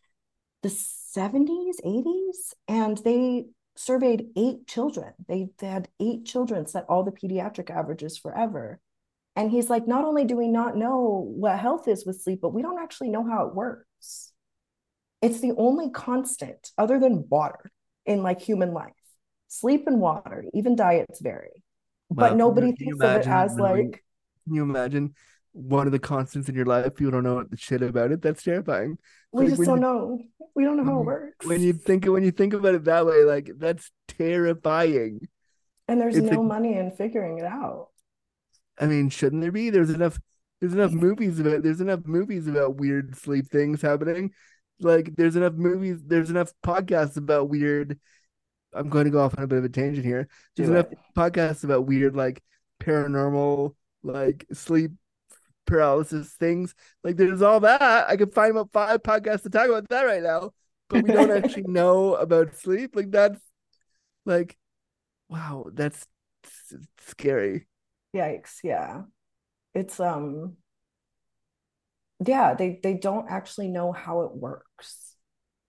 the 0.62 0.68
70s 0.68 1.76
80s 1.84 2.54
and 2.66 2.98
they 2.98 3.46
surveyed 3.76 4.26
eight 4.36 4.66
children 4.66 5.12
they, 5.28 5.48
they 5.58 5.68
had 5.68 5.88
eight 6.00 6.24
children 6.24 6.66
set 6.66 6.84
all 6.88 7.04
the 7.04 7.12
pediatric 7.12 7.70
averages 7.70 8.18
forever 8.18 8.80
and 9.36 9.52
he's 9.52 9.70
like 9.70 9.86
not 9.86 10.04
only 10.04 10.24
do 10.24 10.36
we 10.36 10.48
not 10.48 10.76
know 10.76 11.32
what 11.36 11.58
health 11.58 11.86
is 11.86 12.04
with 12.04 12.20
sleep 12.20 12.40
but 12.42 12.52
we 12.52 12.60
don't 12.60 12.82
actually 12.82 13.08
know 13.08 13.24
how 13.24 13.46
it 13.46 13.54
works 13.54 14.32
it's 15.22 15.40
the 15.40 15.52
only 15.56 15.90
constant 15.90 16.72
other 16.76 16.98
than 16.98 17.24
water 17.28 17.70
in 18.08 18.22
like 18.22 18.40
human 18.40 18.72
life 18.72 18.92
sleep 19.48 19.86
and 19.86 20.00
water, 20.00 20.44
even 20.54 20.76
diets 20.76 21.20
vary. 21.20 21.64
Wow, 22.10 22.28
But 22.28 22.36
nobody 22.36 22.68
you 22.68 22.76
thinks 22.76 23.00
of 23.00 23.16
it 23.16 23.26
as 23.26 23.56
knowing- 23.56 23.90
like 23.92 24.04
Can 24.44 24.54
you 24.54 24.62
imagine 24.62 25.14
one 25.52 25.86
of 25.86 25.92
the 25.92 25.98
constants 25.98 26.48
in 26.48 26.54
your 26.54 26.66
life? 26.66 26.94
People 26.94 27.12
don't 27.12 27.24
know 27.24 27.42
the 27.42 27.56
shit 27.56 27.82
about 27.82 28.12
it. 28.12 28.22
That's 28.22 28.42
terrifying. 28.42 28.98
we 29.32 29.44
like 29.44 29.56
just 29.56 29.62
don't 29.64 29.76
you- 29.76 29.82
know. 29.82 30.18
We 30.54 30.64
don't 30.64 30.76
know 30.76 30.84
how 30.84 30.90
it 30.90 31.00
mm-hmm. 31.00 31.06
works. 31.06 31.46
When 31.46 31.60
you 31.60 31.72
think 31.72 32.04
when 32.06 32.24
you 32.24 32.30
think 32.32 32.52
about 32.52 32.74
it 32.74 32.84
that 32.84 33.06
way, 33.06 33.24
like 33.24 33.50
that's 33.58 33.90
terrifying. 34.08 35.28
and 35.86 36.00
there's 36.00 36.16
it's 36.16 36.30
no 36.30 36.40
like- 36.40 36.48
money 36.48 36.76
in 36.76 36.90
figuring 36.90 37.38
it 37.38 37.44
out. 37.44 37.88
I 38.80 38.86
mean, 38.86 39.08
shouldn't 39.08 39.42
there 39.42 39.52
be? 39.52 39.70
There's 39.70 39.90
enough. 39.90 40.18
There's 40.60 40.72
enough 40.72 40.92
movies 40.92 41.38
about. 41.38 41.62
There's 41.62 41.80
enough 41.80 42.06
movies 42.06 42.48
about 42.48 42.76
weird 42.76 43.16
sleep 43.16 43.48
things 43.48 43.82
happening. 43.82 44.32
Like 44.80 45.16
there's 45.16 45.36
enough 45.36 45.54
movies. 45.54 45.98
There's 46.04 46.30
enough 46.30 46.52
podcasts 46.64 47.16
about 47.16 47.48
weird. 47.48 47.98
I'm 48.72 48.88
going 48.88 49.06
to 49.06 49.10
go 49.10 49.20
off 49.20 49.36
on 49.38 49.44
a 49.44 49.46
bit 49.46 49.58
of 49.58 49.64
a 49.64 49.68
tangent 49.68 50.04
here. 50.06 50.28
There's 50.56 50.68
Do 50.68 50.74
enough 50.74 50.86
it. 50.92 50.98
podcasts 51.16 51.64
about 51.64 51.86
weird, 51.86 52.14
like 52.14 52.42
paranormal, 52.80 53.74
like 54.02 54.46
sleep 54.52 54.92
paralysis 55.66 56.32
things. 56.34 56.74
Like 57.04 57.16
there's 57.16 57.42
all 57.42 57.60
that. 57.60 58.08
I 58.08 58.16
could 58.16 58.34
find 58.34 58.52
about 58.52 58.72
five 58.72 59.02
podcasts 59.02 59.42
to 59.42 59.50
talk 59.50 59.68
about 59.68 59.88
that 59.88 60.02
right 60.02 60.22
now, 60.22 60.52
but 60.88 61.02
we 61.02 61.12
don't 61.12 61.30
actually 61.30 61.64
know 61.66 62.14
about 62.14 62.54
sleep. 62.56 62.94
Like 62.96 63.10
that's 63.10 63.40
like, 64.24 64.56
wow, 65.28 65.66
that's 65.72 66.06
scary. 67.06 67.66
Yikes, 68.14 68.58
yeah. 68.62 69.02
It's 69.74 70.00
um 70.00 70.56
yeah, 72.24 72.54
they 72.54 72.80
they 72.82 72.94
don't 72.94 73.30
actually 73.30 73.68
know 73.68 73.92
how 73.92 74.22
it 74.22 74.34
works. 74.34 74.67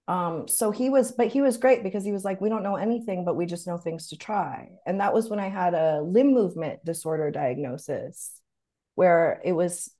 Um 0.08 0.48
so 0.48 0.72
he 0.72 0.90
was 0.90 1.12
but 1.12 1.28
he 1.28 1.42
was 1.42 1.58
great 1.58 1.84
because 1.84 2.04
he 2.04 2.12
was 2.12 2.24
like 2.24 2.42
we 2.42 2.50
don't 2.50 2.64
know 2.64 2.76
anything 2.76 3.26
but 3.26 3.36
we 3.36 3.46
just 3.46 3.68
know 3.68 3.78
things 3.78 4.08
to 4.10 4.18
try. 4.18 4.70
And 4.86 5.00
that 5.00 5.14
was 5.14 5.30
when 5.30 5.40
I 5.40 5.50
had 5.50 5.74
a 5.74 6.02
limb 6.02 6.34
movement 6.34 6.84
disorder 6.84 7.32
diagnosis 7.32 8.40
where 8.96 9.40
it 9.46 9.54
was 9.54 9.92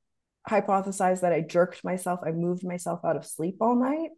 hypothesized 0.50 1.22
that 1.22 1.34
I 1.34 1.42
jerked 1.42 1.84
myself, 1.84 2.20
I 2.26 2.32
moved 2.32 2.66
myself 2.66 3.02
out 3.06 3.16
of 3.16 3.26
sleep 3.26 3.58
all 3.62 3.76
night. 3.76 4.10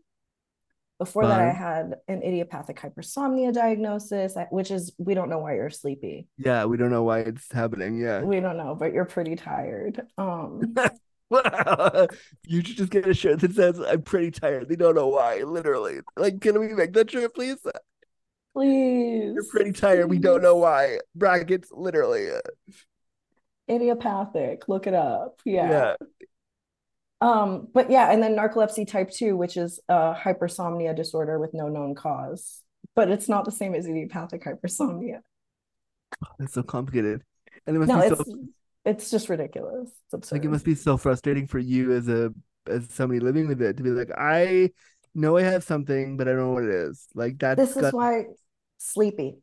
Before 0.97 1.25
that, 1.25 1.39
I 1.39 1.51
had 1.51 1.95
an 2.07 2.21
idiopathic 2.21 2.79
hypersomnia 2.79 3.51
diagnosis, 3.51 4.37
which 4.51 4.69
is 4.69 4.93
we 4.99 5.15
don't 5.15 5.31
know 5.31 5.39
why 5.39 5.55
you're 5.55 5.71
sleepy. 5.71 6.27
Yeah, 6.37 6.65
we 6.65 6.77
don't 6.77 6.91
know 6.91 7.01
why 7.01 7.21
it's 7.21 7.51
happening. 7.51 7.99
Yeah. 7.99 8.21
We 8.21 8.39
don't 8.39 8.55
know, 8.55 8.75
but 8.75 8.93
you're 8.93 9.05
pretty 9.05 9.35
tired. 9.35 10.05
Um, 10.19 10.75
you 12.45 12.63
should 12.63 12.77
just 12.77 12.91
get 12.91 13.07
a 13.07 13.13
shirt 13.13 13.39
that 13.39 13.53
says 13.53 13.79
I'm 13.79 14.01
pretty 14.03 14.31
tired. 14.31 14.69
They 14.69 14.75
don't 14.75 14.95
know 14.95 15.07
why, 15.07 15.39
literally. 15.43 15.99
Like, 16.17 16.41
can 16.41 16.59
we 16.59 16.73
make 16.73 16.93
that 16.93 17.09
shirt, 17.11 17.33
please? 17.33 17.57
please. 18.53 19.35
You're 19.35 19.45
pretty 19.45 19.71
tired. 19.71 20.09
We 20.09 20.19
don't 20.19 20.41
know 20.41 20.55
why. 20.57 20.99
Brackets, 21.15 21.69
literally. 21.71 22.29
Idiopathic. 23.69 24.67
Look 24.67 24.87
it 24.87 24.93
up. 24.93 25.39
Yeah. 25.45 25.71
Yeah. 25.71 25.95
Um, 27.19 27.67
but 27.73 27.91
yeah, 27.91 28.11
and 28.11 28.21
then 28.21 28.35
narcolepsy 28.35 28.87
type 28.87 29.11
2, 29.11 29.37
which 29.37 29.55
is 29.55 29.79
a 29.87 30.13
hypersomnia 30.15 30.95
disorder 30.95 31.37
with 31.39 31.53
no 31.53 31.67
known 31.67 31.93
cause. 31.93 32.63
But 32.95 33.11
it's 33.11 33.29
not 33.29 33.45
the 33.45 33.51
same 33.51 33.75
as 33.75 33.85
idiopathic 33.87 34.43
hypersomnia. 34.43 35.19
That's 36.39 36.53
so 36.53 36.63
complicated. 36.63 37.23
And 37.65 37.75
it 37.75 37.79
must 37.79 37.93
No, 37.93 38.01
be 38.01 38.01
so 38.01 38.23
it's 38.85 39.11
just 39.11 39.29
ridiculous. 39.29 39.89
It's 40.05 40.13
absurd. 40.13 40.35
like 40.37 40.45
it 40.45 40.49
must 40.49 40.65
be 40.65 40.75
so 40.75 40.97
frustrating 40.97 41.47
for 41.47 41.59
you 41.59 41.93
as 41.93 42.07
a 42.07 42.33
as 42.67 42.87
somebody 42.91 43.19
living 43.19 43.47
with 43.47 43.61
it 43.61 43.77
to 43.77 43.83
be 43.83 43.89
like, 43.89 44.11
I 44.17 44.71
know 45.15 45.37
I 45.37 45.43
have 45.43 45.63
something, 45.63 46.17
but 46.17 46.27
I 46.27 46.31
don't 46.31 46.39
know 46.39 46.51
what 46.53 46.63
it 46.63 46.69
is. 46.69 47.07
Like 47.15 47.39
that. 47.39 47.57
This 47.57 47.75
is 47.77 47.91
why 47.93 48.25
sleepy. 48.77 49.37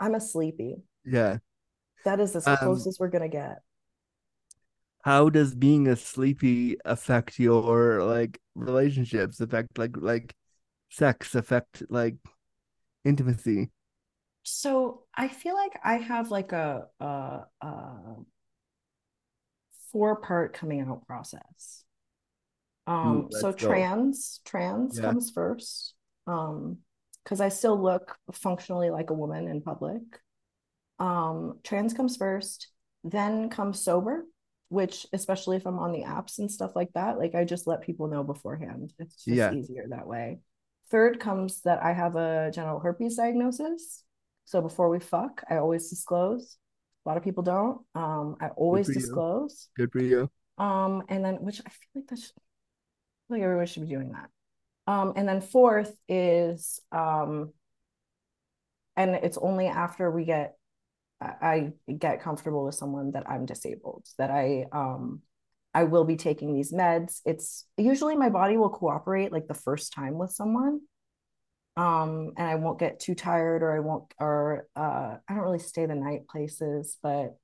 I'm 0.00 0.14
a 0.14 0.20
sleepy. 0.20 0.76
yeah. 1.04 1.38
That 2.04 2.20
is 2.20 2.36
as 2.36 2.46
Um, 2.46 2.56
close 2.58 2.86
as 2.86 2.98
we're 2.98 3.08
gonna 3.08 3.28
get. 3.28 3.62
How 5.02 5.28
does 5.28 5.54
being 5.54 5.86
a 5.88 5.96
sleepy 5.96 6.76
affect 6.84 7.38
your 7.38 8.02
like 8.02 8.40
relationships? 8.54 9.40
Affect 9.40 9.78
like 9.78 9.96
like 9.96 10.34
sex? 10.90 11.34
Affect 11.34 11.82
like 11.90 12.16
intimacy? 13.04 13.70
So 14.42 15.04
I 15.14 15.28
feel 15.28 15.54
like 15.54 15.78
I 15.82 15.96
have 15.96 16.30
like 16.30 16.52
a 16.52 16.88
a, 17.00 17.44
a 17.60 18.16
four 19.94 20.16
part 20.16 20.52
coming 20.52 20.80
out 20.80 21.06
process. 21.06 21.84
Um, 22.86 23.28
so 23.30 23.46
let's 23.46 23.62
go. 23.62 23.68
trans 23.68 24.40
trans 24.44 24.98
Yeah. 24.98 25.02
comes 25.04 25.30
first. 25.30 25.94
Um, 26.26 26.78
because 27.22 27.40
I 27.40 27.48
still 27.48 27.80
look 27.80 28.18
functionally 28.32 28.90
like 28.90 29.08
a 29.08 29.14
woman 29.14 29.48
in 29.48 29.62
public. 29.62 30.02
Um, 30.98 31.58
trans 31.62 31.94
comes 31.94 32.18
first, 32.18 32.68
then 33.02 33.48
comes 33.48 33.80
sober, 33.80 34.26
which 34.68 35.06
especially 35.12 35.56
if 35.56 35.66
I'm 35.66 35.78
on 35.78 35.92
the 35.92 36.02
apps 36.02 36.38
and 36.38 36.50
stuff 36.50 36.76
like 36.76 36.92
that, 36.92 37.16
like 37.18 37.34
I 37.34 37.44
just 37.44 37.66
let 37.66 37.80
people 37.80 38.08
know 38.08 38.24
beforehand. 38.24 38.92
It's 38.98 39.14
just 39.14 39.26
Yeah. 39.26 39.52
easier 39.54 39.86
that 39.88 40.06
way. 40.06 40.40
Third 40.90 41.18
comes 41.18 41.62
that 41.62 41.82
I 41.82 41.92
have 41.94 42.16
a 42.16 42.50
genital 42.52 42.80
herpes 42.80 43.16
diagnosis. 43.16 44.04
So 44.44 44.60
before 44.60 44.90
we 44.90 45.00
fuck, 45.00 45.42
I 45.48 45.56
always 45.56 45.88
disclose. 45.88 46.58
A 47.04 47.08
lot 47.08 47.16
of 47.16 47.24
people 47.24 47.42
don't. 47.42 47.80
Um, 47.94 48.36
I 48.40 48.48
always 48.48 48.88
you. 48.88 48.94
disclose. 48.94 49.68
Good 49.76 49.92
for 49.92 50.00
you. 50.00 50.30
Um, 50.56 51.02
and 51.08 51.24
then 51.24 51.36
which 51.36 51.60
I 51.66 51.68
feel 51.68 52.02
like 52.02 52.06
that 52.08 52.18
should, 52.18 52.32
I 52.36 53.28
feel 53.28 53.36
like 53.36 53.42
everyone 53.42 53.66
should 53.66 53.82
be 53.82 53.94
doing 53.94 54.12
that. 54.12 54.30
Um, 54.86 55.14
and 55.16 55.28
then 55.28 55.40
fourth 55.40 55.94
is 56.08 56.80
um, 56.92 57.52
and 58.96 59.16
it's 59.16 59.38
only 59.38 59.66
after 59.66 60.10
we 60.10 60.24
get 60.24 60.56
I 61.20 61.72
I 61.86 61.92
get 61.92 62.22
comfortable 62.22 62.64
with 62.64 62.74
someone 62.74 63.12
that 63.12 63.28
I'm 63.28 63.46
disabled, 63.46 64.06
that 64.18 64.30
I 64.30 64.66
um 64.72 65.22
I 65.72 65.84
will 65.84 66.04
be 66.04 66.16
taking 66.16 66.54
these 66.54 66.72
meds. 66.72 67.20
It's 67.24 67.66
usually 67.76 68.16
my 68.16 68.30
body 68.30 68.56
will 68.56 68.70
cooperate 68.70 69.32
like 69.32 69.48
the 69.48 69.54
first 69.54 69.92
time 69.92 70.14
with 70.14 70.30
someone. 70.30 70.80
Um, 71.76 72.32
and 72.36 72.48
I 72.48 72.54
won't 72.54 72.78
get 72.78 73.00
too 73.00 73.14
tired 73.14 73.62
or 73.62 73.74
I 73.74 73.80
won't 73.80 74.14
or 74.20 74.68
uh 74.76 75.16
I 75.28 75.34
don't 75.34 75.42
really 75.42 75.58
stay 75.58 75.86
the 75.86 75.94
night 75.94 76.28
places, 76.28 76.98
but 77.02 77.36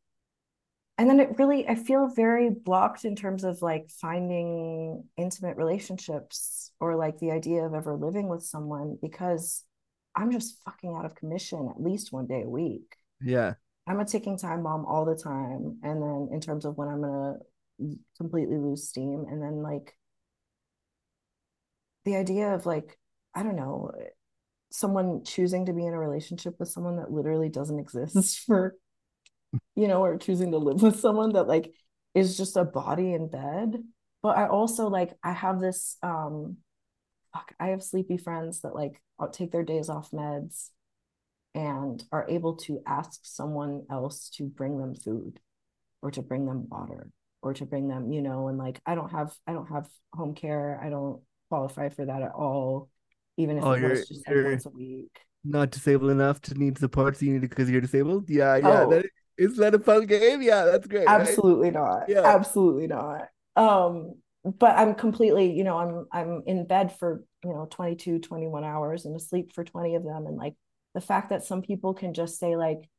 and 0.98 1.08
then 1.08 1.18
it 1.18 1.38
really 1.38 1.66
I 1.68 1.74
feel 1.74 2.08
very 2.08 2.50
blocked 2.50 3.04
in 3.04 3.16
terms 3.16 3.42
of 3.44 3.62
like 3.62 3.90
finding 3.90 5.04
intimate 5.16 5.56
relationships 5.56 6.72
or 6.78 6.96
like 6.96 7.18
the 7.18 7.32
idea 7.32 7.62
of 7.64 7.74
ever 7.74 7.96
living 7.96 8.28
with 8.28 8.42
someone 8.42 8.98
because 9.02 9.64
I'm 10.14 10.30
just 10.32 10.62
fucking 10.64 10.94
out 10.94 11.04
of 11.04 11.14
commission 11.14 11.68
at 11.70 11.82
least 11.82 12.12
one 12.12 12.26
day 12.26 12.42
a 12.42 12.48
week. 12.48 12.96
Yeah. 13.20 13.54
I'm 13.86 14.00
a 14.00 14.04
ticking 14.04 14.38
time 14.38 14.62
bomb 14.62 14.84
all 14.84 15.04
the 15.04 15.16
time. 15.16 15.78
And 15.82 16.02
then 16.02 16.28
in 16.32 16.40
terms 16.40 16.64
of 16.64 16.76
when 16.76 16.88
I'm 16.88 17.02
gonna 17.02 17.38
completely 18.18 18.56
lose 18.56 18.88
steam, 18.88 19.26
and 19.28 19.42
then 19.42 19.62
like 19.62 19.96
the 22.04 22.16
idea 22.16 22.54
of 22.54 22.66
like, 22.66 22.98
I 23.34 23.42
don't 23.42 23.56
know, 23.56 23.90
someone 24.70 25.24
choosing 25.24 25.66
to 25.66 25.72
be 25.72 25.86
in 25.86 25.94
a 25.94 25.98
relationship 25.98 26.54
with 26.58 26.68
someone 26.68 26.96
that 26.96 27.10
literally 27.10 27.48
doesn't 27.48 27.78
exist 27.80 28.40
for, 28.46 28.76
you 29.74 29.88
know, 29.88 30.02
or 30.02 30.16
choosing 30.18 30.52
to 30.52 30.58
live 30.58 30.82
with 30.82 31.00
someone 31.00 31.32
that 31.32 31.48
like 31.48 31.72
is 32.14 32.36
just 32.36 32.56
a 32.56 32.64
body 32.64 33.12
in 33.12 33.28
bed. 33.28 33.82
But 34.22 34.36
I 34.36 34.48
also 34.48 34.88
like 34.88 35.14
I 35.22 35.32
have 35.32 35.60
this 35.60 35.96
um 36.02 36.58
fuck, 37.32 37.54
I 37.58 37.68
have 37.68 37.82
sleepy 37.82 38.16
friends 38.16 38.60
that 38.62 38.74
like 38.74 39.00
take 39.32 39.52
their 39.52 39.62
days 39.62 39.88
off 39.88 40.10
meds 40.10 40.70
and 41.54 42.02
are 42.12 42.26
able 42.28 42.54
to 42.54 42.80
ask 42.86 43.20
someone 43.22 43.84
else 43.90 44.30
to 44.30 44.44
bring 44.44 44.78
them 44.78 44.94
food 44.94 45.40
or 46.02 46.10
to 46.12 46.22
bring 46.22 46.46
them 46.46 46.68
water 46.68 47.10
or 47.42 47.54
to 47.54 47.64
bring 47.66 47.88
them, 47.88 48.12
you 48.12 48.22
know, 48.22 48.48
and 48.48 48.58
like 48.58 48.80
I 48.86 48.94
don't 48.94 49.10
have 49.10 49.32
I 49.46 49.52
don't 49.52 49.68
have 49.68 49.88
home 50.12 50.34
care. 50.34 50.80
I 50.82 50.90
don't 50.90 51.20
qualify 51.48 51.88
for 51.88 52.04
that 52.04 52.22
at 52.22 52.32
all, 52.32 52.88
even 53.40 53.58
if 53.58 53.64
Oh, 53.64 53.72
it 53.72 53.80
you're- 53.80 53.90
was 53.90 54.08
just 54.08 54.28
like 54.28 54.44
once 54.44 54.66
a 54.66 54.70
week. 54.70 55.18
Not 55.42 55.70
disabled 55.70 56.10
enough 56.10 56.40
to 56.42 56.54
need 56.54 56.76
support, 56.78 57.16
so 57.16 57.24
you 57.24 57.32
need 57.32 57.44
it 57.44 57.48
because 57.50 57.70
you're 57.70 57.80
disabled. 57.80 58.28
Yeah, 58.28 58.56
yeah. 58.56 58.82
Oh. 58.84 58.90
That 58.90 59.06
is 59.38 59.56
that 59.56 59.74
a 59.74 59.78
fun 59.78 60.04
game? 60.06 60.42
Yeah, 60.42 60.64
that's 60.66 60.86
great. 60.86 61.06
right? 61.06 61.20
Absolutely 61.20 61.70
not. 61.70 62.08
Yeah. 62.08 62.24
Absolutely 62.26 62.86
not. 62.86 63.28
Um, 63.56 64.16
but 64.44 64.76
I'm 64.76 64.94
completely, 64.94 65.52
you 65.52 65.64
know, 65.64 65.78
I'm 65.78 66.06
I'm 66.12 66.42
in 66.46 66.66
bed 66.66 66.94
for, 66.98 67.24
you 67.42 67.50
know, 67.54 67.66
22, 67.70 68.18
21 68.18 68.64
hours 68.64 69.06
and 69.06 69.16
asleep 69.16 69.52
for 69.54 69.64
20 69.64 69.94
of 69.94 70.04
them. 70.04 70.26
And 70.26 70.36
like 70.36 70.56
the 70.94 71.00
fact 71.00 71.30
that 71.30 71.42
some 71.44 71.62
people 71.62 71.94
can 71.94 72.12
just 72.12 72.38
say, 72.38 72.54
like, 72.56 72.90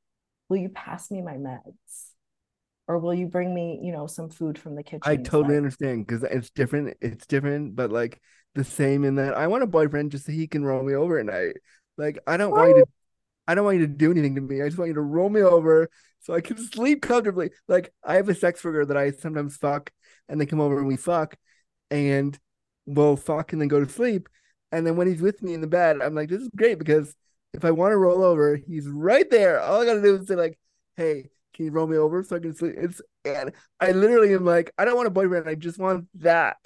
will 0.49 0.57
you 0.57 0.69
pass 0.69 1.11
me 1.11 1.21
my 1.21 1.33
meds? 1.35 2.07
Or 2.87 2.97
will 2.97 3.13
you 3.13 3.27
bring 3.27 3.53
me, 3.53 3.79
you 3.83 3.91
know, 3.91 4.07
some 4.07 4.29
food 4.29 4.57
from 4.57 4.75
the 4.75 4.83
kitchen? 4.83 5.01
I 5.05 5.15
totally 5.17 5.49
like- 5.53 5.57
understand 5.57 6.07
because 6.07 6.23
it's 6.23 6.49
different. 6.49 6.97
It's 7.01 7.27
different, 7.27 7.75
but 7.75 7.91
like 7.91 8.19
the 8.55 8.63
same 8.63 9.03
in 9.03 9.15
that 9.15 9.33
I 9.33 9.47
want 9.47 9.63
a 9.63 9.67
boyfriend 9.67 10.11
just 10.11 10.25
so 10.25 10.31
he 10.31 10.47
can 10.47 10.65
roll 10.65 10.83
me 10.83 10.93
over 10.93 11.19
at 11.19 11.25
night. 11.25 11.57
Like 11.97 12.19
I 12.27 12.37
don't 12.37 12.51
want 12.51 12.69
you 12.69 12.83
to, 12.83 12.91
I 13.47 13.55
don't 13.55 13.65
want 13.65 13.79
you 13.79 13.87
to 13.87 13.93
do 13.93 14.11
anything 14.11 14.35
to 14.35 14.41
me. 14.41 14.61
I 14.61 14.65
just 14.65 14.77
want 14.77 14.89
you 14.89 14.95
to 14.95 15.01
roll 15.01 15.29
me 15.29 15.41
over 15.41 15.89
so 16.19 16.33
I 16.33 16.41
can 16.41 16.57
sleep 16.71 17.01
comfortably. 17.01 17.51
Like 17.67 17.93
I 18.03 18.15
have 18.15 18.29
a 18.29 18.35
sex 18.35 18.63
worker 18.63 18.85
that 18.85 18.97
I 18.97 19.11
sometimes 19.11 19.57
fuck, 19.57 19.91
and 20.27 20.39
they 20.39 20.45
come 20.45 20.59
over 20.59 20.77
and 20.79 20.87
we 20.87 20.97
fuck, 20.97 21.35
and 21.89 22.37
we'll 22.85 23.17
fuck 23.17 23.53
and 23.53 23.61
then 23.61 23.67
go 23.67 23.83
to 23.83 23.89
sleep. 23.89 24.29
And 24.71 24.87
then 24.87 24.95
when 24.95 25.07
he's 25.07 25.21
with 25.21 25.41
me 25.41 25.53
in 25.53 25.61
the 25.61 25.67
bed, 25.67 26.01
I'm 26.01 26.15
like, 26.15 26.29
this 26.29 26.41
is 26.41 26.49
great 26.55 26.79
because 26.79 27.13
if 27.53 27.65
I 27.65 27.71
want 27.71 27.91
to 27.91 27.97
roll 27.97 28.23
over, 28.23 28.55
he's 28.55 28.87
right 28.87 29.29
there. 29.29 29.59
All 29.59 29.81
I 29.81 29.85
gotta 29.85 30.01
do 30.01 30.15
is 30.15 30.27
say 30.27 30.35
like, 30.35 30.57
"Hey, 30.95 31.29
can 31.53 31.65
you 31.65 31.71
roll 31.71 31.87
me 31.87 31.97
over 31.97 32.23
so 32.23 32.35
I 32.37 32.39
can 32.39 32.55
sleep?" 32.55 32.75
It's 32.77 33.01
and 33.25 33.51
I 33.79 33.91
literally 33.91 34.33
am 34.33 34.45
like, 34.45 34.71
I 34.77 34.85
don't 34.85 34.95
want 34.95 35.07
a 35.07 35.11
boyfriend. 35.11 35.47
I 35.47 35.55
just 35.55 35.77
want 35.77 36.07
that 36.15 36.57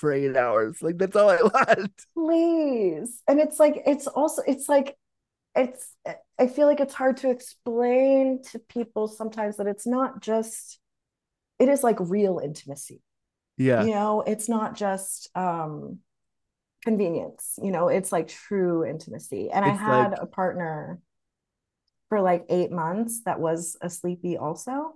for 0.00 0.12
eight 0.12 0.36
hours. 0.36 0.82
Like 0.82 0.98
that's 0.98 1.14
all 1.16 1.30
I 1.30 1.42
want. 1.42 1.92
Please. 2.14 3.22
And 3.28 3.38
it's 3.38 3.58
like, 3.60 3.82
it's 3.86 4.06
also, 4.06 4.42
it's 4.46 4.68
like, 4.68 4.96
it's, 5.54 5.94
I 6.38 6.46
feel 6.46 6.66
like 6.66 6.80
it's 6.80 6.94
hard 6.94 7.18
to 7.18 7.30
explain 7.30 8.42
to 8.50 8.58
people 8.58 9.08
sometimes 9.08 9.56
that 9.58 9.66
it's 9.66 9.86
not 9.86 10.22
just, 10.22 10.78
it 11.58 11.68
is 11.68 11.82
like 11.82 11.96
real 12.00 12.40
intimacy. 12.42 13.02
Yeah. 13.56 13.82
You 13.84 13.90
know, 13.90 14.22
it's 14.22 14.48
not 14.48 14.74
just 14.74 15.28
um 15.36 15.98
convenience, 16.82 17.58
you 17.62 17.70
know, 17.70 17.88
it's 17.88 18.10
like 18.10 18.28
true 18.28 18.86
intimacy. 18.86 19.50
And 19.50 19.66
It's 19.66 19.78
I 19.78 19.82
had 19.82 20.10
like- 20.12 20.22
a 20.22 20.26
partner 20.26 20.98
for 22.08 22.22
like 22.22 22.46
eight 22.48 22.70
months 22.72 23.22
that 23.24 23.38
was 23.38 23.76
a 23.82 23.90
sleepy 23.90 24.38
also 24.38 24.94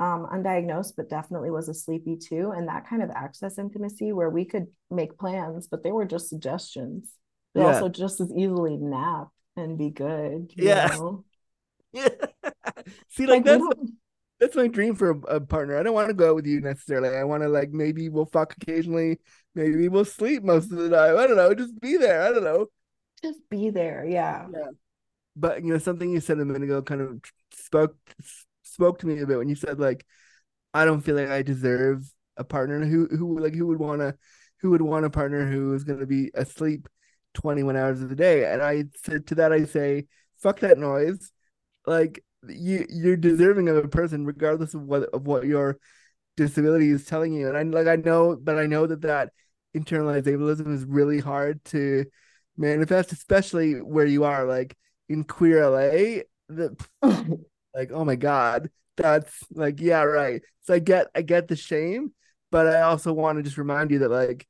um, 0.00 0.26
undiagnosed, 0.32 0.94
but 0.96 1.10
definitely 1.10 1.50
was 1.52 1.68
a 1.68 1.74
sleepy 1.74 2.16
too. 2.16 2.52
And 2.56 2.68
that 2.68 2.88
kind 2.88 3.02
of 3.02 3.10
access 3.10 3.58
intimacy 3.58 4.12
where 4.12 4.30
we 4.30 4.44
could 4.46 4.68
make 4.90 5.18
plans, 5.18 5.68
but 5.68 5.84
they 5.84 5.92
were 5.92 6.06
just 6.06 6.28
suggestions. 6.28 7.12
They 7.54 7.62
Yeah. 7.62 7.66
also 7.66 7.88
just 7.88 8.20
as 8.20 8.32
easily 8.32 8.76
nap 8.78 9.28
and 9.56 9.78
be 9.78 9.90
good. 9.90 10.52
you 10.56 10.64
Yeah. 10.66 10.88
know? 10.88 11.24
Yeah. 11.92 12.08
See, 13.08 13.26
like, 13.26 13.44
we 13.44 13.50
that's 13.50 13.64
that's 14.38 14.56
my 14.56 14.68
dream 14.68 14.94
for 14.94 15.10
a, 15.10 15.18
a 15.36 15.40
partner. 15.40 15.78
I 15.78 15.82
don't 15.82 15.94
want 15.94 16.08
to 16.08 16.14
go 16.14 16.30
out 16.30 16.36
with 16.36 16.46
you 16.46 16.60
necessarily. 16.60 17.10
I 17.16 17.24
want 17.24 17.42
to 17.42 17.48
like 17.48 17.70
maybe 17.72 18.08
we'll 18.08 18.26
fuck 18.26 18.54
occasionally, 18.60 19.18
maybe 19.54 19.88
we'll 19.88 20.04
sleep 20.04 20.42
most 20.44 20.72
of 20.72 20.78
the 20.78 20.88
time. 20.90 21.18
I 21.18 21.26
don't 21.26 21.36
know, 21.36 21.54
just 21.54 21.78
be 21.80 21.96
there. 21.96 22.22
I 22.22 22.30
don't 22.32 22.44
know. 22.44 22.68
just 23.22 23.40
be 23.50 23.70
there. 23.70 24.04
Yeah. 24.06 24.46
Yeah. 24.52 24.70
But 25.36 25.62
you 25.64 25.72
know, 25.72 25.78
something 25.78 26.10
you 26.10 26.20
said 26.20 26.38
a 26.40 26.44
minute 26.44 26.62
ago 26.64 26.82
kind 26.82 27.00
of 27.00 27.20
spoke 27.52 27.96
spoke 28.70 28.98
to 29.00 29.06
me 29.06 29.20
a 29.20 29.26
bit 29.26 29.38
when 29.38 29.48
you 29.48 29.54
said 29.54 29.78
like, 29.78 30.06
I 30.72 30.84
don't 30.84 31.00
feel 31.00 31.16
like 31.16 31.28
I 31.28 31.42
deserve 31.42 32.10
a 32.36 32.44
partner 32.44 32.84
who 32.84 33.06
who 33.06 33.38
like 33.38 33.54
who 33.54 33.66
would 33.68 33.78
want 33.78 34.00
to 34.00 34.14
who 34.60 34.70
would 34.70 34.82
want 34.82 35.04
a 35.04 35.10
partner 35.10 35.46
who 35.46 35.74
is 35.74 35.84
going 35.84 36.00
to 36.00 36.06
be 36.06 36.30
asleep 36.34 36.88
21 37.34 37.76
hours 37.76 38.02
of 38.02 38.08
the 38.08 38.16
day. 38.16 38.50
And 38.52 38.62
I 38.62 38.84
said 39.04 39.26
to 39.28 39.34
that 39.36 39.52
I 39.52 39.64
say, 39.64 40.06
fuck 40.38 40.60
that 40.60 40.78
noise. 40.78 41.32
Like 41.86 42.22
you 42.48 42.86
you're 42.88 43.16
deserving 43.16 43.68
of 43.68 43.76
a 43.76 43.88
person 43.88 44.24
regardless 44.24 44.74
of 44.74 44.82
what 44.82 45.04
of 45.04 45.26
what 45.26 45.44
your 45.44 45.78
disability 46.36 46.90
is 46.90 47.04
telling 47.04 47.32
you. 47.32 47.48
And 47.48 47.56
I 47.56 47.62
like 47.62 47.86
I 47.86 47.96
know, 47.96 48.36
but 48.40 48.58
I 48.58 48.66
know 48.66 48.86
that 48.86 49.02
that 49.02 49.30
internalized 49.76 50.24
ableism 50.24 50.74
is 50.74 50.84
really 50.84 51.20
hard 51.20 51.64
to 51.66 52.06
manifest, 52.56 53.12
especially 53.12 53.74
where 53.74 54.06
you 54.06 54.24
are, 54.24 54.44
like 54.44 54.76
in 55.08 55.24
queer 55.24 55.64
LA. 55.64 56.22
The 56.48 56.76
like, 57.74 57.90
oh 57.92 58.04
my 58.04 58.16
god, 58.16 58.70
that's 58.96 59.32
like, 59.52 59.80
yeah, 59.80 60.02
right. 60.02 60.42
So 60.62 60.74
I 60.74 60.78
get, 60.78 61.08
I 61.14 61.22
get 61.22 61.48
the 61.48 61.56
shame, 61.56 62.12
but 62.50 62.66
I 62.66 62.82
also 62.82 63.12
want 63.12 63.38
to 63.38 63.42
just 63.42 63.58
remind 63.58 63.90
you 63.90 64.00
that 64.00 64.10
like, 64.10 64.46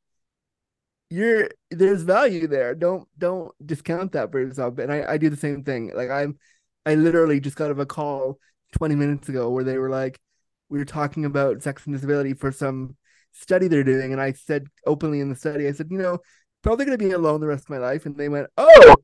you're 1.11 1.51
there's 1.71 2.03
value 2.03 2.47
there. 2.47 2.75
Don't 2.75 3.07
don't 3.19 3.53
discount 3.65 4.13
that 4.13 4.31
for 4.31 4.41
yourself. 4.41 4.79
And 4.79 4.93
I 4.93 5.13
I 5.13 5.17
do 5.19 5.29
the 5.29 5.37
same 5.37 5.65
thing. 5.65 5.93
Like 5.95 6.11
I'm, 6.11 6.39
I 6.87 6.95
literally 6.95 7.41
just 7.41 7.57
got 7.57 7.71
of 7.71 7.79
a 7.79 7.87
call 7.87 8.39
20 8.79 8.95
minutes 8.95 9.29
ago 9.29 9.51
where 9.51 9.65
they 9.65 9.79
were 9.79 9.91
like, 9.91 10.21
we 10.69 10.79
were 10.79 10.85
talking 10.85 11.25
about 11.25 11.63
sex 11.63 11.85
and 11.87 11.95
disability 11.95 12.35
for 12.35 12.53
some 12.53 12.97
study 13.33 13.69
they're 13.69 13.85
doing, 13.85 14.13
and 14.13 14.21
I 14.21 14.33
said 14.33 14.67
openly 14.87 15.21
in 15.21 15.29
the 15.29 15.37
study, 15.37 15.67
I 15.69 15.73
said, 15.73 15.89
you 15.91 15.99
know, 15.99 16.19
probably 16.63 16.85
gonna 16.85 16.99
be 16.99 17.11
alone 17.13 17.41
the 17.41 17.47
rest 17.49 17.65
of 17.65 17.71
my 17.71 17.79
life, 17.79 18.07
and 18.07 18.17
they 18.17 18.29
went, 18.29 18.49
oh, 18.57 18.95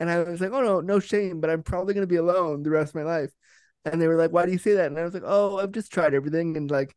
and 0.00 0.10
I 0.10 0.22
was 0.22 0.40
like, 0.40 0.52
oh 0.52 0.62
no, 0.62 0.80
no 0.80 1.00
shame, 1.00 1.40
but 1.40 1.50
I'm 1.50 1.62
probably 1.62 1.94
gonna 1.94 2.06
be 2.06 2.16
alone 2.16 2.62
the 2.62 2.70
rest 2.70 2.90
of 2.90 2.96
my 2.96 3.04
life. 3.04 3.30
And 3.84 4.00
they 4.00 4.08
were 4.08 4.16
like, 4.16 4.32
why 4.32 4.46
do 4.46 4.52
you 4.52 4.58
say 4.58 4.74
that? 4.74 4.86
And 4.86 4.98
I 4.98 5.04
was 5.04 5.14
like, 5.14 5.24
oh, 5.26 5.58
I've 5.58 5.72
just 5.72 5.92
tried 5.92 6.14
everything 6.14 6.56
and 6.56 6.70
like 6.70 6.94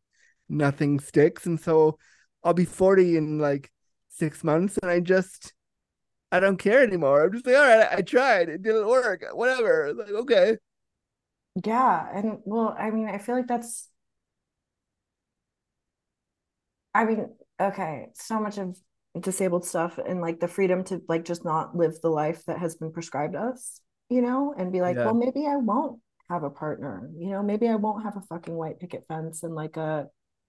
nothing 0.48 1.00
sticks. 1.00 1.46
And 1.46 1.60
so 1.60 1.98
I'll 2.44 2.54
be 2.54 2.64
40 2.64 3.16
in 3.16 3.38
like 3.38 3.70
six 4.08 4.42
months 4.44 4.78
and 4.78 4.90
I 4.90 5.00
just, 5.00 5.52
I 6.32 6.40
don't 6.40 6.58
care 6.58 6.82
anymore. 6.82 7.24
I'm 7.24 7.32
just 7.32 7.46
like, 7.46 7.56
all 7.56 7.62
right, 7.66 7.88
I, 7.92 7.96
I 7.98 8.02
tried. 8.02 8.48
It 8.48 8.62
didn't 8.62 8.88
work. 8.88 9.24
Whatever. 9.32 9.94
Like, 9.94 10.10
okay. 10.10 10.58
Yeah, 11.64 12.08
and 12.14 12.38
well, 12.44 12.74
I 12.78 12.90
mean, 12.90 13.08
I 13.08 13.18
feel 13.18 13.34
like 13.36 13.48
that's 13.48 13.88
I 16.94 17.04
mean, 17.04 17.28
okay, 17.60 18.08
so 18.14 18.40
much 18.40 18.58
of 18.58 18.76
disabled 19.20 19.64
stuff 19.64 19.98
and 19.98 20.20
like 20.20 20.40
the 20.40 20.48
freedom 20.48 20.84
to 20.84 21.02
like 21.08 21.24
just 21.24 21.44
not 21.44 21.76
live 21.76 22.00
the 22.00 22.10
life 22.10 22.44
that 22.46 22.58
has 22.58 22.76
been 22.76 22.92
prescribed 22.92 23.34
us, 23.34 23.80
you 24.08 24.22
know, 24.22 24.54
and 24.56 24.72
be 24.72 24.80
like, 24.80 24.96
Yeah. 24.96 25.04
well, 25.04 25.14
maybe 25.14 25.46
I 25.46 25.56
won't 25.56 26.00
have 26.28 26.42
a 26.42 26.50
partner, 26.50 27.10
you 27.16 27.30
know, 27.30 27.42
maybe 27.42 27.68
I 27.68 27.76
won't 27.76 28.04
have 28.04 28.16
a 28.16 28.20
fucking 28.22 28.54
white 28.54 28.78
picket 28.80 29.04
fence 29.08 29.42
and 29.42 29.54
like 29.54 29.76
a, 29.76 30.08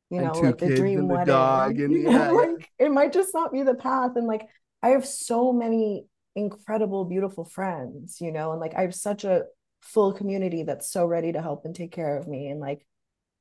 you 0.09 0.21
know, 0.21 0.39
like 0.39 0.59
the 0.59 0.69
dream 0.69 0.99
and 0.99 1.09
the 1.09 1.17
wedding. 1.17 1.25
dog 1.25 1.79
and 1.79 1.93
yeah, 2.03 2.29
yeah. 2.31 2.31
like 2.31 2.69
it 2.79 2.91
might 2.91 3.13
just 3.13 3.33
not 3.33 3.51
be 3.53 3.63
the 3.63 3.75
path. 3.75 4.11
And 4.15 4.27
like 4.27 4.47
I 4.83 4.89
have 4.89 5.05
so 5.05 5.53
many 5.53 6.05
incredible, 6.35 7.05
beautiful 7.05 7.45
friends, 7.45 8.19
you 8.21 8.31
know, 8.31 8.51
and 8.51 8.61
like 8.61 8.75
I 8.75 8.81
have 8.81 8.95
such 8.95 9.23
a 9.23 9.43
full 9.81 10.13
community 10.13 10.63
that's 10.63 10.91
so 10.91 11.05
ready 11.05 11.31
to 11.33 11.41
help 11.41 11.65
and 11.65 11.75
take 11.75 11.91
care 11.91 12.17
of 12.17 12.27
me. 12.27 12.47
And 12.49 12.59
like, 12.59 12.85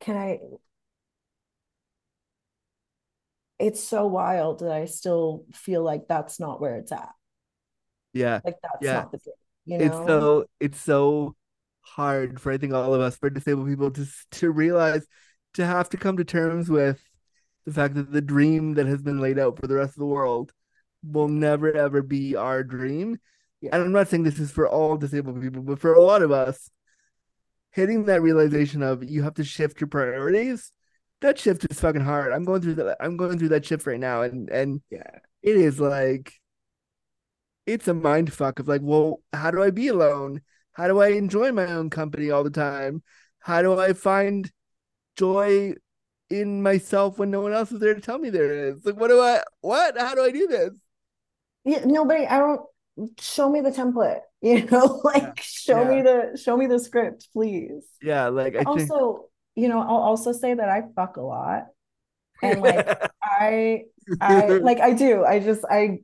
can 0.00 0.16
I 0.16 0.38
it's 3.58 3.82
so 3.82 4.06
wild 4.06 4.60
that 4.60 4.72
I 4.72 4.84
still 4.84 5.44
feel 5.52 5.82
like 5.82 6.06
that's 6.08 6.38
not 6.38 6.60
where 6.60 6.76
it's 6.76 6.92
at. 6.92 7.08
Yeah. 8.12 8.40
Like 8.44 8.56
that's 8.62 8.84
Yeah. 8.84 8.94
not 8.94 9.12
the 9.12 9.18
thing, 9.18 9.34
you 9.66 9.78
know? 9.78 9.84
It's 9.86 9.96
so, 10.06 10.46
it's 10.60 10.80
so 10.80 11.36
hard 11.94 12.40
for 12.40 12.52
I 12.52 12.58
think 12.58 12.72
all 12.72 12.94
of 12.94 13.00
us, 13.00 13.16
for 13.16 13.30
disabled 13.30 13.68
people 13.68 13.90
to, 13.92 14.06
to 14.32 14.50
realize, 14.50 15.06
to 15.54 15.66
have 15.66 15.88
to 15.90 15.96
come 15.96 16.16
to 16.16 16.24
terms 16.24 16.68
with 16.68 17.00
the 17.66 17.72
fact 17.72 17.94
that 17.94 18.12
the 18.12 18.20
dream 18.20 18.74
that 18.74 18.86
has 18.86 19.02
been 19.02 19.20
laid 19.20 19.38
out 19.38 19.58
for 19.58 19.66
the 19.66 19.74
rest 19.74 19.90
of 19.90 20.00
the 20.00 20.06
world 20.06 20.52
will 21.02 21.28
never 21.28 21.72
ever 21.72 22.02
be 22.02 22.36
our 22.36 22.62
dream. 22.62 23.18
Yeah. 23.60 23.70
And 23.72 23.82
I'm 23.82 23.92
not 23.92 24.08
saying 24.08 24.22
this 24.22 24.38
is 24.38 24.50
for 24.50 24.68
all 24.68 24.96
disabled 24.96 25.40
people, 25.40 25.62
but 25.62 25.80
for 25.80 25.94
a 25.94 26.02
lot 26.02 26.22
of 26.22 26.30
us, 26.30 26.70
hitting 27.70 28.04
that 28.04 28.22
realization 28.22 28.82
of 28.82 29.04
you 29.04 29.22
have 29.22 29.34
to 29.34 29.44
shift 29.44 29.80
your 29.80 29.88
priorities, 29.88 30.72
that 31.20 31.38
shift 31.38 31.66
is 31.70 31.80
fucking 31.80 32.04
hard. 32.04 32.32
I'm 32.32 32.44
going 32.44 32.62
through 32.62 32.74
that. 32.74 32.96
I'm 33.00 33.16
going 33.16 33.38
through 33.38 33.50
that 33.50 33.66
shift 33.66 33.86
right 33.86 33.98
now, 33.98 34.22
and 34.22 34.48
and 34.50 34.80
yeah. 34.90 35.18
it 35.42 35.56
is 35.56 35.80
like, 35.80 36.32
it's 37.66 37.88
a 37.88 37.94
mind 37.94 38.32
fuck 38.32 38.60
of 38.60 38.68
like, 38.68 38.80
well, 38.82 39.20
how 39.32 39.50
do 39.50 39.62
I 39.62 39.70
be 39.70 39.88
alone? 39.88 40.42
How 40.78 40.86
do 40.86 41.00
I 41.00 41.08
enjoy 41.08 41.50
my 41.50 41.66
own 41.72 41.90
company 41.90 42.30
all 42.30 42.44
the 42.44 42.50
time? 42.50 43.02
How 43.40 43.62
do 43.62 43.76
I 43.76 43.94
find 43.94 44.48
joy 45.16 45.74
in 46.30 46.62
myself 46.62 47.18
when 47.18 47.32
no 47.32 47.40
one 47.40 47.52
else 47.52 47.72
is 47.72 47.80
there 47.80 47.94
to 47.94 48.00
tell 48.00 48.16
me 48.16 48.30
there 48.30 48.68
is? 48.68 48.86
Like, 48.86 48.94
what 48.94 49.08
do 49.08 49.20
I, 49.20 49.42
what? 49.60 49.98
How 49.98 50.14
do 50.14 50.22
I 50.22 50.30
do 50.30 50.46
this? 50.46 50.70
Yeah, 51.64 51.82
nobody, 51.84 52.28
I 52.28 52.38
don't 52.38 52.60
show 53.18 53.50
me 53.50 53.60
the 53.60 53.72
template, 53.72 54.20
you 54.40 54.66
know, 54.66 55.00
like 55.02 55.40
show 55.40 55.84
me 55.84 56.00
the 56.00 56.40
show 56.40 56.56
me 56.56 56.68
the 56.68 56.78
script, 56.78 57.26
please. 57.32 57.84
Yeah, 58.00 58.28
like 58.28 58.54
I 58.54 58.62
think. 58.62 58.68
Also, 58.92 59.24
you 59.56 59.66
know, 59.66 59.80
I'll 59.80 59.88
also 59.88 60.30
say 60.30 60.54
that 60.54 60.68
I 60.68 60.82
fuck 60.94 61.16
a 61.16 61.22
lot. 61.22 61.66
And 62.40 62.60
like 62.62 63.10
I 63.20 63.82
I 64.20 64.46
like 64.62 64.78
I 64.78 64.92
do. 64.92 65.24
I 65.24 65.40
just 65.40 65.64
I 65.68 65.98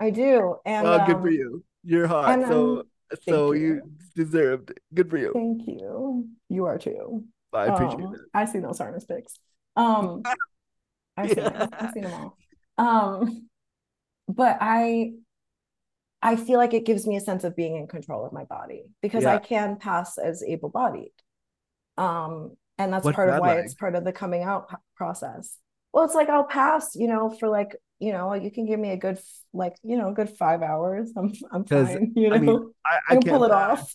I 0.00 0.08
do. 0.08 0.56
And 0.64 0.86
oh, 0.86 1.04
good 1.06 1.20
for 1.20 1.28
um, 1.28 1.34
you. 1.34 1.64
You're 1.84 2.06
hot, 2.06 2.30
and, 2.30 2.48
so 2.48 2.80
um, 2.80 2.82
so 3.22 3.52
you. 3.52 3.66
you. 3.74 3.82
deserved. 4.14 4.70
it. 4.70 4.78
Good 4.94 5.10
for 5.10 5.16
you. 5.18 5.32
Thank 5.32 5.66
you. 5.66 6.28
You 6.48 6.64
are 6.66 6.78
too. 6.78 7.24
I 7.52 7.66
appreciate 7.66 8.04
Um, 8.04 8.14
it. 8.14 8.20
I 8.34 8.44
see 8.44 8.58
those 8.58 8.78
harness 8.78 9.04
pics. 9.04 9.38
Um, 9.76 10.22
I've 11.16 11.28
seen 11.30 11.44
them. 11.44 11.68
I've 11.72 11.92
seen 11.92 12.02
them 12.04 12.12
all. 12.14 12.36
Um, 12.78 13.48
but 14.28 14.58
I, 14.60 15.12
I 16.22 16.36
feel 16.36 16.58
like 16.58 16.74
it 16.74 16.84
gives 16.84 17.06
me 17.06 17.16
a 17.16 17.20
sense 17.20 17.44
of 17.44 17.56
being 17.56 17.76
in 17.76 17.86
control 17.86 18.24
of 18.26 18.32
my 18.32 18.44
body 18.44 18.84
because 19.02 19.24
I 19.24 19.38
can 19.38 19.76
pass 19.76 20.18
as 20.18 20.42
able-bodied. 20.42 21.12
Um, 21.96 22.56
and 22.76 22.92
that's 22.92 23.04
What's 23.04 23.16
part 23.16 23.30
of 23.30 23.40
why 23.40 23.56
like? 23.56 23.64
it's 23.64 23.74
part 23.74 23.94
of 23.94 24.04
the 24.04 24.12
coming 24.12 24.42
out 24.42 24.68
process. 24.96 25.56
Well, 25.92 26.04
it's 26.04 26.14
like 26.14 26.28
I'll 26.28 26.44
pass, 26.44 26.94
you 26.94 27.08
know, 27.08 27.30
for 27.30 27.48
like, 27.48 27.74
you 27.98 28.12
know, 28.12 28.34
you 28.34 28.50
can 28.50 28.66
give 28.66 28.78
me 28.78 28.90
a 28.90 28.96
good, 28.96 29.18
like, 29.52 29.76
you 29.82 29.96
know, 29.96 30.10
a 30.10 30.12
good 30.12 30.30
five 30.30 30.62
hours. 30.62 31.12
I'm, 31.16 31.32
I'm 31.50 31.64
fine. 31.64 32.12
You 32.16 32.30
know, 32.30 32.36
I 32.36 32.38
mean, 32.38 32.74
I, 32.84 32.98
I 33.08 33.12
I 33.14 33.16
can 33.16 33.30
pull 33.30 33.44
it 33.44 33.50
pass. 33.50 33.80
off. 33.80 33.94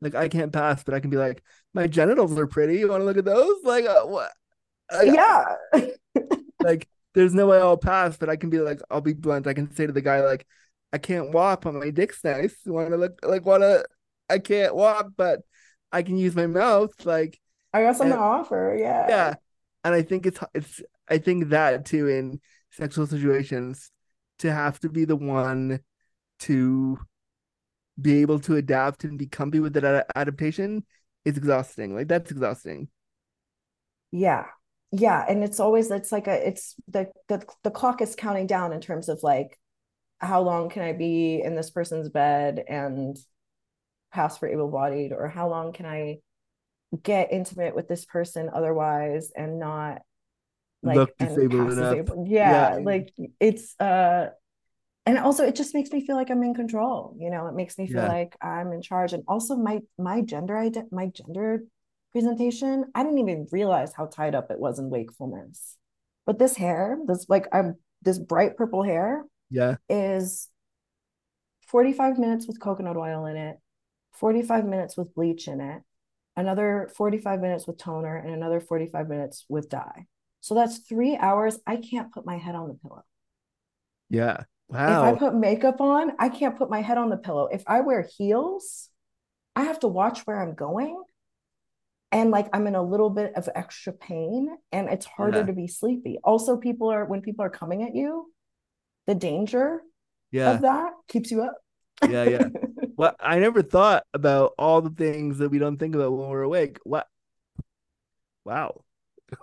Like 0.00 0.14
I 0.14 0.28
can't 0.28 0.52
pass, 0.52 0.82
but 0.82 0.94
I 0.94 1.00
can 1.00 1.10
be 1.10 1.16
like, 1.16 1.42
my 1.74 1.86
genitals 1.86 2.36
are 2.38 2.46
pretty. 2.46 2.78
You 2.78 2.88
want 2.88 3.02
to 3.02 3.04
look 3.04 3.18
at 3.18 3.24
those? 3.24 3.62
Like 3.62 3.84
uh, 3.86 4.04
what? 4.04 4.32
Yeah. 5.02 5.44
like 6.60 6.88
there's 7.14 7.34
no 7.34 7.46
way 7.46 7.58
I'll 7.58 7.76
pass, 7.76 8.16
but 8.16 8.28
I 8.28 8.36
can 8.36 8.50
be 8.50 8.58
like, 8.58 8.80
I'll 8.90 9.00
be 9.00 9.12
blunt. 9.12 9.46
I 9.46 9.54
can 9.54 9.72
say 9.74 9.86
to 9.86 9.92
the 9.92 10.00
guy 10.00 10.20
like, 10.22 10.46
I 10.92 10.98
can't 10.98 11.30
walk, 11.30 11.62
but 11.62 11.74
my 11.74 11.90
dick's 11.90 12.24
nice. 12.24 12.54
You 12.64 12.72
want 12.72 12.90
to 12.90 12.96
look 12.96 13.18
like 13.22 13.46
wanna? 13.46 13.84
I 14.28 14.38
can't 14.38 14.74
walk, 14.74 15.12
but 15.16 15.40
I 15.92 16.02
can 16.02 16.16
use 16.16 16.34
my 16.34 16.46
mouth. 16.46 16.92
Like 17.04 17.38
I 17.72 17.82
got 17.82 17.96
something 17.96 18.16
to 18.16 18.22
offer. 18.22 18.76
Yeah. 18.78 19.06
yeah, 19.08 19.34
and 19.84 19.94
I 19.94 20.02
think 20.02 20.26
it's 20.26 20.38
it's 20.54 20.82
I 21.08 21.18
think 21.18 21.50
that 21.50 21.86
too 21.86 22.08
in 22.08 22.40
sexual 22.72 23.06
situations 23.06 23.90
to 24.40 24.52
have 24.52 24.80
to 24.80 24.88
be 24.88 25.04
the 25.04 25.16
one 25.16 25.80
to 26.40 26.98
be 28.00 28.20
able 28.22 28.40
to 28.40 28.56
adapt 28.56 29.04
and 29.04 29.18
be 29.18 29.26
comfy 29.26 29.60
with 29.60 29.74
that 29.74 30.06
adaptation 30.16 30.84
is 31.24 31.36
exhausting. 31.36 31.94
Like 31.94 32.08
that's 32.08 32.30
exhausting. 32.30 32.88
Yeah. 34.10 34.46
Yeah. 34.90 35.24
And 35.28 35.44
it's 35.44 35.60
always, 35.60 35.90
it's 35.90 36.10
like 36.10 36.26
a, 36.26 36.48
it's 36.48 36.74
the, 36.88 37.08
the, 37.28 37.46
the 37.62 37.70
clock 37.70 38.02
is 38.02 38.16
counting 38.16 38.46
down 38.46 38.72
in 38.72 38.80
terms 38.80 39.08
of 39.08 39.22
like, 39.22 39.58
how 40.18 40.42
long 40.42 40.68
can 40.68 40.82
I 40.82 40.92
be 40.92 41.42
in 41.42 41.56
this 41.56 41.70
person's 41.70 42.08
bed 42.08 42.62
and 42.68 43.16
pass 44.12 44.38
for 44.38 44.48
able 44.48 44.70
bodied, 44.70 45.12
or 45.12 45.28
how 45.28 45.48
long 45.48 45.72
can 45.72 45.86
I 45.86 46.18
get 47.02 47.32
intimate 47.32 47.74
with 47.74 47.88
this 47.88 48.04
person 48.04 48.50
otherwise 48.52 49.32
and 49.34 49.58
not 49.58 50.02
like 50.82 50.96
Look 50.98 51.10
and 51.20 51.28
disabled 51.28 51.72
enough. 51.72 51.98
disabled. 51.98 52.28
Yeah, 52.28 52.70
Yeah. 52.70 52.78
like 52.84 53.12
it's 53.40 53.78
uh 53.80 54.30
and 55.06 55.18
also 55.18 55.44
it 55.44 55.56
just 55.56 55.74
makes 55.74 55.90
me 55.90 56.06
feel 56.06 56.16
like 56.16 56.30
I'm 56.30 56.42
in 56.42 56.54
control, 56.54 57.16
you 57.18 57.30
know, 57.30 57.46
it 57.48 57.54
makes 57.54 57.78
me 57.78 57.86
feel 57.86 58.02
Yeah. 58.02 58.08
like 58.08 58.36
I'm 58.42 58.72
in 58.72 58.82
charge. 58.82 59.12
And 59.12 59.24
also 59.28 59.56
my 59.56 59.80
my 59.98 60.22
gender 60.22 60.54
ident 60.54 60.92
my 60.92 61.06
gender 61.08 61.64
presentation, 62.12 62.86
I 62.94 63.02
didn't 63.02 63.18
even 63.18 63.48
realize 63.52 63.92
how 63.94 64.06
tied 64.06 64.34
up 64.34 64.50
it 64.50 64.60
was 64.60 64.78
in 64.78 64.90
wakefulness. 64.90 65.76
But 66.26 66.38
this 66.38 66.56
hair, 66.56 66.98
this 67.06 67.26
like 67.28 67.46
I'm 67.52 67.76
this 68.02 68.18
bright 68.18 68.56
purple 68.56 68.82
hair 68.82 69.24
Yeah. 69.50 69.76
is 69.88 70.48
45 71.68 72.18
minutes 72.18 72.46
with 72.46 72.60
coconut 72.60 72.96
oil 72.96 73.26
in 73.26 73.36
it, 73.36 73.58
45 74.12 74.66
minutes 74.66 74.96
with 74.96 75.14
bleach 75.14 75.48
in 75.48 75.60
it, 75.60 75.82
another 76.36 76.90
45 76.96 77.40
minutes 77.40 77.66
with 77.66 77.78
toner, 77.78 78.16
and 78.16 78.30
another 78.34 78.60
45 78.60 79.08
minutes 79.08 79.44
with 79.48 79.68
dye. 79.68 80.06
So 80.42 80.54
that's 80.56 80.78
three 80.78 81.16
hours. 81.16 81.58
I 81.66 81.76
can't 81.76 82.12
put 82.12 82.26
my 82.26 82.36
head 82.36 82.54
on 82.56 82.66
the 82.68 82.74
pillow. 82.74 83.04
Yeah. 84.10 84.42
Wow. 84.68 85.04
If 85.08 85.14
I 85.14 85.18
put 85.18 85.34
makeup 85.34 85.80
on, 85.80 86.12
I 86.18 86.28
can't 86.28 86.58
put 86.58 86.68
my 86.68 86.82
head 86.82 86.98
on 86.98 87.10
the 87.10 87.16
pillow. 87.16 87.46
If 87.46 87.62
I 87.66 87.80
wear 87.80 88.02
heels, 88.18 88.88
I 89.54 89.62
have 89.64 89.78
to 89.80 89.88
watch 89.88 90.26
where 90.26 90.42
I'm 90.42 90.54
going. 90.54 91.00
And 92.10 92.30
like 92.32 92.48
I'm 92.52 92.66
in 92.66 92.74
a 92.74 92.82
little 92.82 93.08
bit 93.08 93.34
of 93.36 93.48
extra 93.54 93.92
pain 93.92 94.48
and 94.72 94.88
it's 94.88 95.06
harder 95.06 95.38
Yeah. 95.38 95.46
to 95.46 95.52
be 95.52 95.68
sleepy. 95.68 96.18
Also, 96.24 96.56
people 96.56 96.88
are 96.90 97.04
when 97.04 97.22
people 97.22 97.44
are 97.44 97.50
coming 97.50 97.84
at 97.84 97.94
you, 97.94 98.30
the 99.06 99.14
danger 99.14 99.80
Yeah. 100.32 100.52
of 100.54 100.62
that 100.62 100.92
keeps 101.06 101.30
you 101.30 101.42
up. 101.42 101.54
Yeah. 102.08 102.24
Yeah. 102.24 102.48
Well, 102.94 103.16
I 103.18 103.38
never 103.38 103.62
thought 103.62 104.04
about 104.12 104.52
all 104.58 104.82
the 104.82 104.90
things 104.90 105.38
that 105.38 105.48
we 105.48 105.58
don't 105.58 105.78
think 105.78 105.94
about 105.94 106.12
when 106.12 106.28
we're 106.28 106.42
awake. 106.42 106.78
What? 106.84 107.06
Wow. 108.44 108.84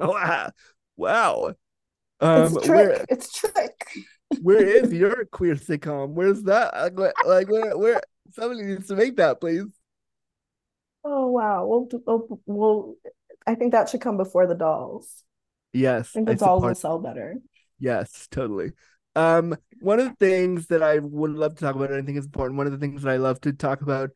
wow. 0.00 0.50
Wow. 0.96 1.54
Um, 2.20 2.56
it's 2.56 2.68
where 2.68 2.94
trick. 2.94 3.06
It's 3.08 3.32
trick. 3.32 3.88
where 4.42 4.64
is 4.64 4.92
your 4.92 5.24
queer 5.26 5.56
sitcom? 5.56 6.10
Where's 6.10 6.42
that? 6.44 6.94
Like, 6.96 7.12
like 7.26 7.48
where 7.48 7.76
where 7.76 8.00
somebody 8.30 8.62
needs 8.62 8.88
to 8.88 8.96
make 8.96 9.16
that, 9.16 9.40
please. 9.40 9.66
Oh 11.04 11.28
wow. 11.28 11.66
Well, 11.66 11.88
well, 12.06 12.40
well, 12.46 12.94
I 13.46 13.54
think 13.54 13.72
that 13.72 13.88
should 13.88 14.00
come 14.00 14.16
before 14.16 14.46
the 14.46 14.54
dolls. 14.54 15.24
Yes, 15.72 16.10
I 16.10 16.18
think 16.18 16.28
I 16.28 16.34
the 16.34 16.38
dolls 16.44 16.62
will 16.62 16.74
sell 16.74 16.98
better. 16.98 17.36
Yes, 17.78 18.28
totally. 18.30 18.72
Um, 19.14 19.56
one 19.80 20.00
of 20.00 20.08
the 20.08 20.14
things 20.14 20.68
that 20.68 20.82
I 20.82 20.98
would 20.98 21.32
love 21.32 21.56
to 21.56 21.60
talk 21.60 21.74
about, 21.74 21.90
and 21.90 22.02
I 22.02 22.06
think 22.06 22.18
is 22.18 22.26
important, 22.26 22.56
one 22.56 22.66
of 22.66 22.72
the 22.72 22.78
things 22.78 23.02
that 23.02 23.10
I 23.10 23.16
love 23.16 23.40
to 23.42 23.52
talk 23.52 23.82
about 23.82 24.10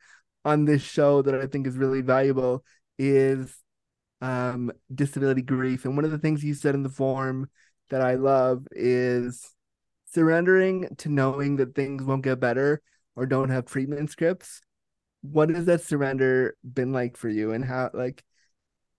on 0.45 0.65
this 0.65 0.83
show 0.83 1.23
that 1.23 1.35
I 1.35 1.47
think 1.47 1.67
is 1.67 1.77
really 1.77 2.03
valuable 2.03 2.65
is 2.99 3.55
um 4.21 4.73
disability 4.95 5.43
grief. 5.43 5.85
And 5.85 5.97
one 5.97 6.05
of 6.05 6.11
the 6.11 6.19
things 6.19 6.43
you 6.43 6.55
said 6.55 6.75
in 6.75 6.83
the 6.83 6.89
form 6.89 7.51
that 7.91 8.01
I 8.01 8.15
love 8.15 8.67
is 8.73 9.55
surrendering 10.07 10.89
to 10.99 11.09
knowing 11.09 11.57
that 11.57 11.75
things 11.75 12.03
won't 12.03 12.25
get 12.25 12.41
better 12.41 12.81
or 13.15 13.27
don't 13.27 13.51
have 13.51 13.67
treatment 13.67 14.11
scripts. 14.11 14.61
What 15.23 15.51
has 15.51 15.67
that 15.67 15.83
surrender 15.83 16.57
been 16.63 16.93
like 16.93 17.17
for 17.17 17.29
you? 17.29 17.53
And 17.53 17.65
how, 17.65 17.91
like, 17.93 18.23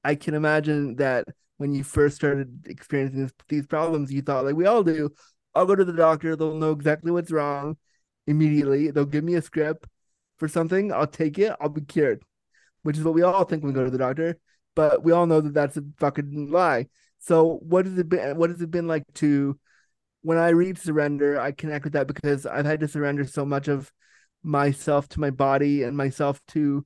I 0.04 0.16
can 0.16 0.34
imagine 0.34 0.96
that 0.98 1.26
when 1.58 1.74
you 1.74 1.84
first 1.84 2.16
started 2.16 2.68
experiencing 2.68 3.24
this, 3.24 3.34
these 3.48 3.68
problems, 3.68 4.12
you 4.12 4.22
thought, 4.22 4.46
like 4.46 4.56
we 4.56 4.66
all 4.66 4.84
do, 4.84 5.10
I'll 5.56 5.66
go 5.66 5.76
to 5.76 5.86
the 5.86 5.94
doctor, 5.94 6.36
they'll 6.36 6.56
know 6.56 6.72
exactly 6.72 7.12
what's 7.12 7.32
wrong 7.32 7.78
immediately. 8.28 8.92
They'll 8.92 9.06
give 9.06 9.24
me 9.24 9.36
a 9.36 9.42
script 9.42 9.88
for 10.38 10.48
something, 10.48 10.94
I'll 10.94 11.08
take 11.08 11.40
it, 11.40 11.56
I'll 11.60 11.70
be 11.70 11.82
cured, 11.82 12.24
which 12.84 12.98
is 12.98 13.04
what 13.04 13.16
we 13.16 13.24
all 13.24 13.44
think 13.44 13.64
when 13.64 13.74
we 13.74 13.76
go 13.76 13.86
to 13.86 13.90
the 13.90 13.98
doctor. 13.98 14.38
But 14.78 15.04
we 15.04 15.12
all 15.12 15.26
know 15.26 15.42
that 15.42 15.56
that's 15.56 15.76
a 15.78 15.84
fucking 15.98 16.52
lie. 16.52 16.88
So, 17.18 17.58
what 17.64 17.88
has 17.88 17.98
it 17.98 18.10
been? 18.10 18.38
What 18.38 18.52
has 18.52 18.62
it 18.62 18.70
been 18.70 18.88
like 18.88 19.04
to, 19.16 19.60
when 20.22 20.38
I 20.38 20.50
read 20.50 20.78
surrender, 20.78 21.40
I 21.40 21.52
connect 21.52 21.84
with 21.84 21.94
that 21.94 22.06
because 22.08 22.46
I've 22.46 22.66
had 22.68 22.82
to 22.82 22.88
surrender 22.88 23.26
so 23.26 23.44
much 23.44 23.68
of 23.68 23.92
myself 24.44 25.10
to 25.10 25.20
my 25.20 25.32
body 25.32 25.82
and 25.82 25.98
myself 25.98 26.40
to 26.50 26.86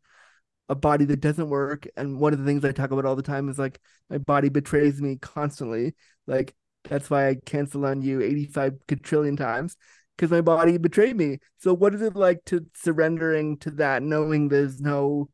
a 0.70 0.76
body 0.76 1.04
that 1.06 1.20
doesn't 1.20 1.50
work. 1.50 1.86
And 1.98 2.18
one 2.18 2.32
of 2.32 2.40
the 2.40 2.46
things 2.46 2.64
I 2.64 2.72
talk 2.72 2.92
about 2.92 3.06
all 3.06 3.18
the 3.18 3.24
time 3.24 3.50
is 3.50 3.60
like 3.60 3.82
my 4.10 4.20
body 4.20 4.48
betrays 4.48 5.02
me 5.02 5.18
constantly. 5.18 5.94
Like 6.28 6.56
that's 6.86 7.10
why 7.10 7.28
I 7.28 7.36
cancel 7.46 7.86
on 7.86 8.02
you 8.02 8.22
85 8.22 8.76
quadrillion 8.88 9.36
times 9.36 9.76
because 10.16 10.32
my 10.32 10.40
body 10.42 10.78
betrayed 10.78 11.18
me. 11.18 11.40
So 11.58 11.74
what 11.74 11.94
is 11.94 12.02
it 12.02 12.16
like 12.16 12.46
to 12.46 12.66
surrendering 12.74 13.58
to 13.58 13.72
that, 13.72 14.02
knowing 14.02 14.48
there's 14.48 14.80
no 14.80 15.30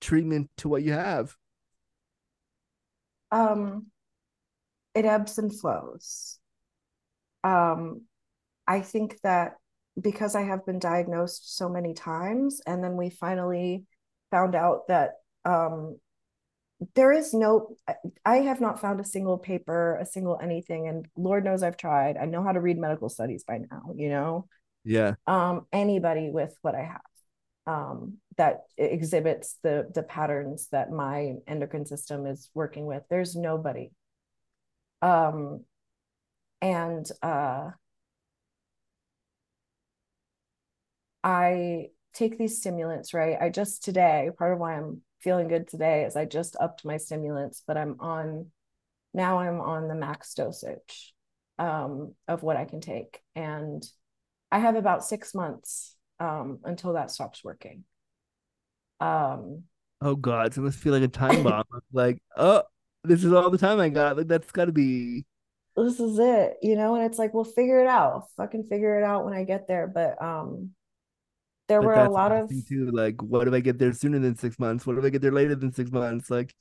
treatment 0.00 0.50
to 0.58 0.70
what 0.70 0.82
you 0.82 0.92
have? 0.92 1.36
Um, 3.30 3.86
it 4.94 5.04
ebbs 5.04 5.38
and 5.38 5.56
flows. 5.56 6.38
Um, 7.44 8.02
I 8.66 8.80
think 8.80 9.20
that 9.22 9.54
because 10.00 10.34
I 10.34 10.42
have 10.42 10.64
been 10.66 10.78
diagnosed 10.78 11.56
so 11.56 11.68
many 11.68 11.94
times, 11.94 12.60
and 12.66 12.82
then 12.82 12.96
we 12.96 13.10
finally 13.10 13.84
found 14.30 14.54
out 14.54 14.88
that 14.88 15.14
um, 15.44 15.98
there 16.94 17.10
is 17.10 17.34
no, 17.34 17.74
I- 17.88 17.96
I 18.24 18.36
have 18.38 18.60
not 18.60 18.80
found 18.80 19.00
a 19.00 19.04
single 19.04 19.38
paper, 19.38 19.96
a 19.96 20.06
single 20.06 20.38
anything, 20.40 20.86
and 20.86 21.06
Lord 21.16 21.44
knows 21.44 21.62
I've 21.62 21.76
tried. 21.76 22.16
I 22.16 22.26
know 22.26 22.42
how 22.42 22.52
to 22.52 22.60
read 22.60 22.78
medical 22.78 23.08
studies 23.08 23.44
by 23.44 23.58
now, 23.70 23.92
you 23.94 24.08
know, 24.08 24.46
Yeah. 24.84 25.14
um, 25.26 25.66
anybody 25.72 26.30
with 26.30 26.54
what 26.62 26.74
I 26.74 26.82
have 26.84 27.00
um, 27.66 28.18
that 28.38 28.62
exhibits 28.78 29.58
the 29.62 29.90
the 29.94 30.02
patterns 30.02 30.68
that 30.72 30.90
my 30.90 31.34
endocrine 31.46 31.86
system 31.86 32.26
is 32.26 32.48
working 32.54 32.86
with. 32.86 33.02
There's 33.10 33.36
nobody. 33.36 33.90
Um, 35.02 35.64
and 36.62 37.08
uh, 37.22 37.70
I 41.22 41.88
take 42.14 42.38
these 42.38 42.58
stimulants, 42.58 43.12
right? 43.14 43.36
I 43.40 43.50
just 43.50 43.84
today, 43.84 44.30
part 44.38 44.52
of 44.52 44.58
why 44.58 44.76
I'm 44.76 45.02
feeling 45.20 45.48
good 45.48 45.68
today 45.68 46.04
is 46.04 46.16
I 46.16 46.24
just 46.24 46.56
upped 46.60 46.84
my 46.84 46.96
stimulants, 46.96 47.62
but 47.66 47.76
I'm 47.76 47.96
on 48.00 48.46
now 49.14 49.38
I'm 49.38 49.60
on 49.60 49.88
the 49.88 49.94
max 49.94 50.34
dosage 50.34 51.14
um, 51.58 52.14
of 52.28 52.42
what 52.42 52.56
I 52.56 52.64
can 52.64 52.80
take. 52.80 53.20
And 53.34 53.84
I 54.52 54.60
have 54.60 54.76
about 54.76 55.04
six 55.04 55.34
months 55.34 55.96
um, 56.20 56.60
until 56.64 56.94
that 56.94 57.10
stops 57.10 57.42
working. 57.42 57.84
Um, 59.00 59.64
Oh 60.00 60.14
God, 60.16 60.54
so 60.54 60.60
it 60.62 60.64
must 60.64 60.78
feel 60.78 60.92
like 60.92 61.02
a 61.02 61.08
time 61.08 61.42
bomb. 61.42 61.64
like, 61.92 62.22
oh, 62.36 62.62
this 63.04 63.24
is 63.24 63.32
all 63.32 63.50
the 63.50 63.58
time 63.58 63.80
I 63.80 63.88
got. 63.88 64.16
Like 64.16 64.28
that's 64.28 64.50
got 64.52 64.66
to 64.66 64.72
be. 64.72 65.24
this 65.76 66.00
is 66.00 66.18
it, 66.18 66.56
you 66.62 66.74
know, 66.76 66.94
and 66.96 67.04
it's 67.04 67.18
like, 67.18 67.32
we'll 67.34 67.44
figure 67.44 67.80
it 67.80 67.86
out. 67.86 68.12
I'll 68.12 68.28
fucking 68.36 68.64
figure 68.64 68.98
it 68.98 69.04
out 69.04 69.24
when 69.24 69.34
I 69.34 69.44
get 69.44 69.68
there. 69.68 69.86
But 69.86 70.20
um, 70.22 70.70
there 71.68 71.82
But 71.82 71.88
were 71.88 71.96
a 71.96 72.10
lot 72.10 72.32
of 72.32 72.52
too. 72.68 72.90
Like, 72.92 73.22
what 73.22 73.46
if 73.46 73.54
I 73.54 73.60
get 73.60 73.78
there 73.78 73.92
sooner 73.92 74.18
than 74.18 74.36
six 74.36 74.58
months? 74.58 74.86
What 74.86 74.98
if 74.98 75.04
I 75.04 75.10
get 75.10 75.22
there 75.22 75.32
later 75.32 75.54
than 75.54 75.72
six 75.72 75.90
months? 75.90 76.30
Like, 76.30 76.54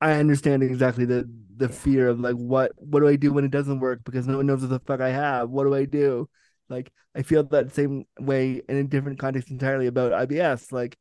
I 0.00 0.12
understand 0.14 0.62
exactly 0.62 1.04
the 1.04 1.28
the 1.56 1.68
fear 1.68 2.08
of 2.08 2.18
like, 2.20 2.34
what 2.34 2.72
what 2.76 3.00
do 3.00 3.08
I 3.08 3.16
do 3.16 3.32
when 3.32 3.44
it 3.44 3.50
doesn't 3.50 3.80
work 3.80 4.00
because 4.04 4.26
no 4.26 4.38
one 4.38 4.46
knows 4.46 4.62
what 4.62 4.70
the 4.70 4.80
fuck 4.80 5.00
I 5.00 5.10
have. 5.10 5.50
What 5.50 5.64
do 5.64 5.74
I 5.74 5.84
do? 5.84 6.28
Like, 6.72 6.92
I 7.14 7.22
feel 7.22 7.44
that 7.44 7.74
same 7.74 8.06
way 8.18 8.62
in 8.68 8.76
a 8.76 8.84
different 8.84 9.18
context 9.18 9.50
entirely 9.50 9.86
about 9.86 10.12
IBS. 10.12 10.72
Like, 10.72 10.98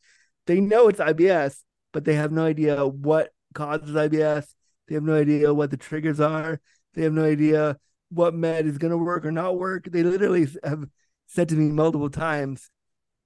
they 0.47 0.59
know 0.59 0.88
it's 0.89 0.99
IBS, 0.99 1.63
but 1.93 2.05
they 2.05 2.15
have 2.15 2.32
no 2.32 2.45
idea 2.45 2.86
what 2.86 3.32
causes 3.53 3.95
IBS. 3.95 4.55
They 4.88 4.95
have 4.95 5.03
no 5.03 5.15
idea 5.15 5.53
what 5.53 5.72
the 5.72 5.78
triggers 5.78 6.19
are. 6.19 6.59
They 6.93 7.03
have 7.03 7.13
no 7.13 7.26
idea 7.26 7.78
what 8.09 8.34
med 8.36 8.65
is 8.67 8.78
going 8.78 8.91
to 8.91 8.97
work 8.97 9.26
or 9.26 9.32
not 9.32 9.57
work. 9.57 9.86
They 9.86 10.03
literally 10.03 10.47
have 10.63 10.86
said 11.28 11.49
to 11.49 11.55
me 11.55 11.72
multiple 11.72 12.09
times, 12.09 12.69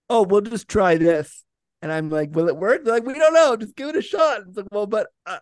"Oh, 0.09 0.23
we'll 0.23 0.41
just 0.41 0.67
try 0.69 0.97
this," 0.97 1.43
and 1.81 1.91
I'm 1.91 2.09
like, 2.09 2.35
"Will 2.35 2.47
it 2.49 2.57
work?" 2.57 2.83
They're 2.83 2.93
like, 2.95 3.05
"We 3.05 3.15
don't 3.15 3.33
know. 3.33 3.55
Just 3.57 3.75
give 3.75 3.89
it 3.89 3.95
a 3.97 4.01
shot." 4.01 4.41
It's 4.47 4.57
like, 4.57 4.67
well, 4.71 4.87
but 4.87 5.07
uh, 5.25 5.39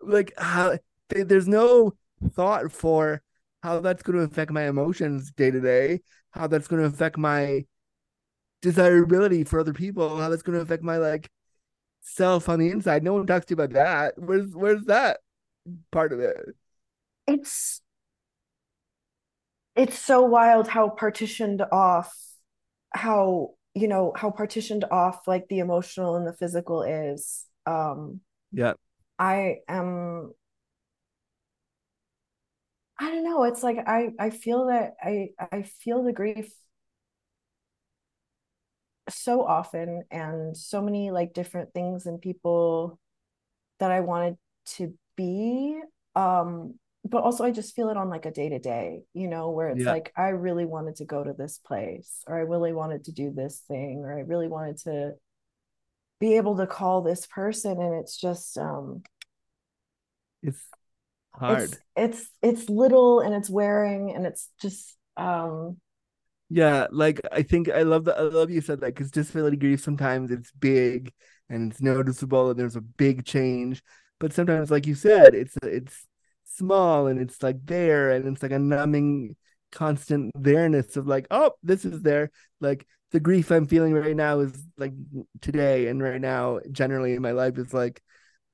like, 0.00 0.32
how? 0.38 0.78
they- 1.08 1.22
There's 1.22 1.48
no 1.48 1.94
thought 2.32 2.72
for 2.72 3.22
how 3.62 3.80
that's 3.80 4.02
going 4.02 4.18
to 4.18 4.24
affect 4.24 4.50
my 4.52 4.68
emotions 4.68 5.32
day 5.32 5.50
to 5.50 5.60
day. 5.60 6.00
How 6.30 6.46
that's 6.46 6.68
going 6.68 6.82
to 6.82 6.88
affect 6.88 7.18
my 7.18 7.64
desirability 8.62 9.44
for 9.44 9.60
other 9.60 9.72
people. 9.72 10.18
How 10.18 10.28
that's 10.28 10.42
going 10.42 10.56
to 10.56 10.62
affect 10.62 10.82
my 10.82 10.98
like 10.98 11.30
self 12.00 12.48
on 12.48 12.58
the 12.58 12.70
inside. 12.70 13.02
No 13.02 13.14
one 13.14 13.26
talks 13.26 13.46
to 13.46 13.52
you 13.52 13.62
about 13.62 13.74
that. 13.74 14.14
Where's 14.16 14.54
where's 14.54 14.84
that 14.86 15.20
part 15.90 16.12
of 16.12 16.20
it? 16.20 16.36
it's 17.28 17.82
it's 19.76 19.98
so 19.98 20.22
wild 20.22 20.66
how 20.66 20.88
partitioned 20.88 21.62
off 21.70 22.12
how 22.94 23.50
you 23.74 23.86
know 23.86 24.12
how 24.16 24.30
partitioned 24.30 24.84
off 24.90 25.28
like 25.28 25.46
the 25.48 25.58
emotional 25.58 26.16
and 26.16 26.26
the 26.26 26.32
physical 26.32 26.82
is 26.82 27.44
um 27.66 28.20
yeah 28.50 28.72
i 29.18 29.56
am 29.68 30.32
i 32.98 33.10
don't 33.10 33.24
know 33.24 33.44
it's 33.44 33.62
like 33.62 33.78
i 33.86 34.10
i 34.18 34.30
feel 34.30 34.66
that 34.66 34.94
i 35.02 35.28
i 35.52 35.62
feel 35.62 36.02
the 36.02 36.12
grief 36.12 36.50
so 39.08 39.42
often 39.42 40.02
and 40.10 40.56
so 40.56 40.82
many 40.82 41.10
like 41.10 41.32
different 41.32 41.72
things 41.72 42.06
and 42.06 42.20
people 42.20 42.98
that 43.78 43.90
i 43.90 44.00
wanted 44.00 44.36
to 44.66 44.94
be 45.16 45.80
um 46.14 46.74
but 47.04 47.22
also 47.22 47.44
I 47.44 47.50
just 47.50 47.74
feel 47.74 47.88
it 47.90 47.96
on 47.96 48.08
like 48.08 48.26
a 48.26 48.30
day 48.30 48.48
to 48.48 48.58
day, 48.58 49.02
you 49.14 49.28
know, 49.28 49.50
where 49.50 49.68
it's 49.68 49.84
yeah. 49.84 49.92
like 49.92 50.12
I 50.16 50.28
really 50.28 50.64
wanted 50.64 50.96
to 50.96 51.04
go 51.04 51.22
to 51.22 51.32
this 51.32 51.58
place 51.58 52.22
or 52.26 52.36
I 52.36 52.40
really 52.40 52.72
wanted 52.72 53.04
to 53.04 53.12
do 53.12 53.30
this 53.30 53.62
thing 53.68 54.00
or 54.04 54.16
I 54.16 54.22
really 54.22 54.48
wanted 54.48 54.78
to 54.78 55.12
be 56.20 56.36
able 56.36 56.56
to 56.56 56.66
call 56.66 57.02
this 57.02 57.26
person 57.26 57.80
and 57.80 57.94
it's 57.94 58.16
just 58.16 58.58
um 58.58 59.02
it's 60.42 60.66
hard. 61.38 61.62
It's 61.62 61.78
it's, 61.96 62.30
it's 62.42 62.68
little 62.68 63.20
and 63.20 63.34
it's 63.34 63.50
wearing 63.50 64.14
and 64.14 64.26
it's 64.26 64.48
just 64.60 64.96
um 65.16 65.78
yeah, 66.50 66.86
like 66.90 67.20
I 67.30 67.42
think 67.42 67.68
I 67.68 67.82
love 67.82 68.06
that 68.06 68.18
I 68.18 68.22
love 68.22 68.50
you 68.50 68.60
said 68.60 68.80
that 68.80 68.94
because 68.94 69.10
disability 69.10 69.56
grief 69.56 69.82
sometimes 69.82 70.30
it's 70.30 70.50
big 70.52 71.12
and 71.50 71.70
it's 71.70 71.80
noticeable 71.82 72.50
and 72.50 72.58
there's 72.58 72.76
a 72.76 72.80
big 72.80 73.24
change. 73.24 73.82
But 74.18 74.32
sometimes, 74.32 74.70
like 74.70 74.86
you 74.86 74.94
said, 74.94 75.34
it's 75.34 75.56
it's 75.62 76.06
small 76.44 77.06
and 77.06 77.20
it's 77.20 77.42
like 77.42 77.64
there 77.64 78.10
and 78.10 78.26
it's 78.26 78.42
like 78.42 78.52
a 78.52 78.58
numbing 78.58 79.36
constant 79.70 80.32
there-ness 80.34 80.96
of 80.96 81.06
like 81.06 81.26
oh 81.30 81.52
this 81.62 81.84
is 81.84 82.02
there 82.02 82.30
like 82.60 82.86
the 83.12 83.20
grief 83.20 83.50
i'm 83.50 83.66
feeling 83.66 83.92
right 83.92 84.16
now 84.16 84.40
is 84.40 84.64
like 84.78 84.92
today 85.42 85.88
and 85.88 86.02
right 86.02 86.20
now 86.20 86.58
generally 86.72 87.12
in 87.12 87.22
my 87.22 87.32
life 87.32 87.58
is 87.58 87.74
like 87.74 88.02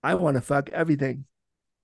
i 0.02 0.14
want 0.14 0.36
to 0.36 0.40
fuck 0.40 0.68
everything 0.70 1.24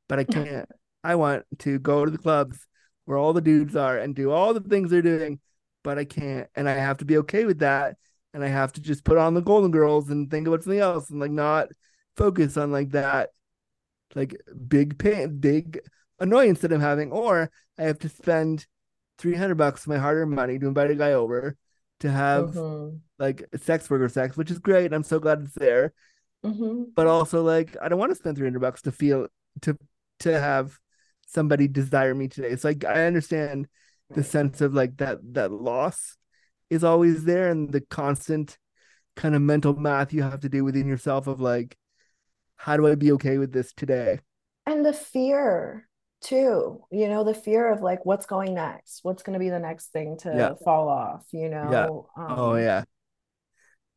but 0.09 0.19
i 0.19 0.25
can't 0.37 0.69
i 1.05 1.15
want 1.15 1.45
to 1.59 1.79
go 1.79 2.05
to 2.05 2.11
the 2.11 2.19
clubs 2.19 2.67
where 3.05 3.19
all 3.19 3.33
the 3.33 3.41
dudes 3.41 3.77
are 3.77 3.99
and 3.99 4.15
do 4.15 4.31
all 4.31 4.55
the 4.55 4.61
things 4.61 4.91
they're 4.91 5.03
doing 5.03 5.39
but 5.83 5.99
i 5.99 6.05
can't 6.05 6.49
and 6.55 6.69
i 6.69 6.75
have 6.75 6.99
to 6.99 7.05
be 7.05 7.19
okay 7.19 7.45
with 7.45 7.61
that 7.61 7.97
and 8.35 8.45
i 8.45 8.49
have 8.49 8.73
to 8.73 8.81
just 8.81 9.05
put 9.05 9.19
on 9.19 9.35
the 9.35 9.41
golden 9.41 9.71
girls 9.71 10.11
and 10.11 10.31
think 10.31 10.47
about 10.47 10.63
something 10.63 10.81
else 10.81 11.11
and 11.11 11.21
like 11.21 11.31
not 11.31 11.69
focus 12.17 12.57
on 12.57 12.71
like 12.71 12.91
that 12.91 13.31
like 14.15 14.37
big 14.69 14.99
pain 14.99 15.39
big 15.39 15.81
annoyance 16.21 16.61
that 16.61 16.73
I'm 16.73 16.81
having, 16.81 17.11
or 17.11 17.51
I 17.79 17.83
have 17.83 17.99
to 18.01 18.09
spend 18.09 18.67
300 19.19 19.55
bucks 19.57 19.83
of 19.83 19.89
my 19.89 19.99
hard 19.99 20.19
earned 20.19 20.31
money 20.31 20.59
to 20.59 20.69
invite 20.69 20.91
a 20.91 20.95
guy 20.95 21.13
over 21.13 21.57
to 22.01 22.11
have 22.11 22.51
mm-hmm. 22.51 22.97
like 23.19 23.45
sex 23.57 23.91
worker 23.91 24.09
sex, 24.09 24.37
which 24.37 24.51
is 24.51 24.59
great. 24.59 24.93
I'm 24.93 25.03
so 25.03 25.19
glad 25.19 25.41
it's 25.41 25.55
there. 25.55 25.93
Mm-hmm. 26.45 26.85
But 26.95 27.07
also, 27.07 27.43
like, 27.43 27.77
I 27.83 27.89
don't 27.89 27.99
want 27.99 28.13
to 28.13 28.17
spend 28.17 28.37
300 28.37 28.61
bucks 28.61 28.83
to 28.83 28.93
feel 28.93 29.29
to 29.63 29.77
to 30.21 30.39
have 30.39 30.79
somebody 31.33 31.69
desire 31.69 32.15
me 32.15 32.29
today. 32.29 32.49
It's 32.49 32.65
like 32.65 32.85
I 32.85 33.07
understand 33.07 33.69
the 34.11 34.25
sense 34.25 34.61
of 34.61 34.75
like 34.75 34.97
that 34.97 35.19
that 35.35 35.53
loss 35.53 36.17
is 36.69 36.85
always 36.85 37.25
there 37.25 37.49
and 37.49 37.71
the 37.73 37.81
constant 37.81 38.59
kind 39.17 39.35
of 39.35 39.43
mental 39.43 39.75
math 39.75 40.13
you 40.13 40.23
have 40.23 40.41
to 40.41 40.49
do 40.49 40.65
within 40.65 40.87
yourself 40.87 41.27
of 41.27 41.41
like 41.41 41.77
how 42.57 42.77
do 42.77 42.87
I 42.87 42.95
be 42.95 43.13
okay 43.13 43.39
with 43.39 43.53
this 43.53 43.73
today? 43.73 44.21
And 44.67 44.85
the 44.85 44.93
fear 44.93 45.89
too 46.21 46.83
you 46.91 47.09
know 47.09 47.25
the 47.25 47.35
fear 47.35 47.73
of 47.73 47.81
like 47.81 48.05
what's 48.05 48.27
going 48.27 48.53
next 48.55 49.01
what's 49.03 49.23
going 49.23 49.33
to 49.33 49.39
be 49.41 49.49
the 49.49 49.59
next 49.59 49.87
thing 49.87 50.19
to 50.19 50.31
yeah. 50.37 50.53
fall 50.63 50.89
off 50.89 51.25
you 51.33 51.49
know 51.49 51.69
yeah. 52.17 52.23
Um, 52.23 52.39
oh 52.39 52.55
yeah 52.57 52.85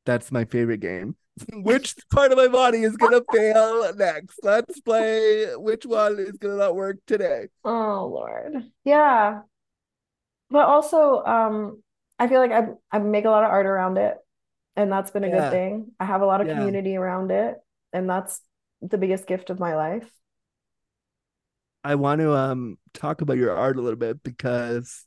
that's 0.05 0.31
my 0.31 0.45
favorite 0.45 0.79
game 0.79 1.17
which 1.53 1.95
part 2.11 2.31
of 2.31 2.37
my 2.37 2.47
body 2.47 2.83
is 2.83 2.95
gonna 2.97 3.21
fail 3.31 3.93
next 3.95 4.39
let's 4.43 4.79
play 4.81 5.47
which 5.55 5.85
one 5.85 6.19
is 6.19 6.37
gonna 6.37 6.55
not 6.55 6.75
work 6.75 6.97
today 7.07 7.47
oh 7.65 8.11
lord 8.13 8.69
yeah 8.83 9.39
but 10.49 10.65
also 10.67 11.23
um 11.23 11.81
i 12.19 12.27
feel 12.27 12.39
like 12.39 12.51
i 12.51 12.67
i 12.91 12.99
make 12.99 13.25
a 13.25 13.29
lot 13.29 13.43
of 13.43 13.49
art 13.49 13.65
around 13.65 13.97
it 13.97 14.15
and 14.75 14.91
that's 14.91 15.11
been 15.11 15.23
a 15.23 15.27
yeah. 15.27 15.39
good 15.39 15.51
thing 15.51 15.91
i 15.99 16.05
have 16.05 16.21
a 16.21 16.25
lot 16.25 16.41
of 16.41 16.47
yeah. 16.47 16.53
community 16.53 16.95
around 16.95 17.31
it 17.31 17.55
and 17.93 18.09
that's 18.09 18.41
the 18.81 18.97
biggest 18.97 19.25
gift 19.25 19.49
of 19.49 19.59
my 19.59 19.75
life 19.75 20.09
I 21.83 21.95
want 21.95 22.21
to 22.21 22.33
um 22.33 22.77
talk 22.93 23.21
about 23.21 23.37
your 23.37 23.55
art 23.55 23.77
a 23.77 23.81
little 23.81 23.99
bit 23.99 24.23
because 24.23 25.05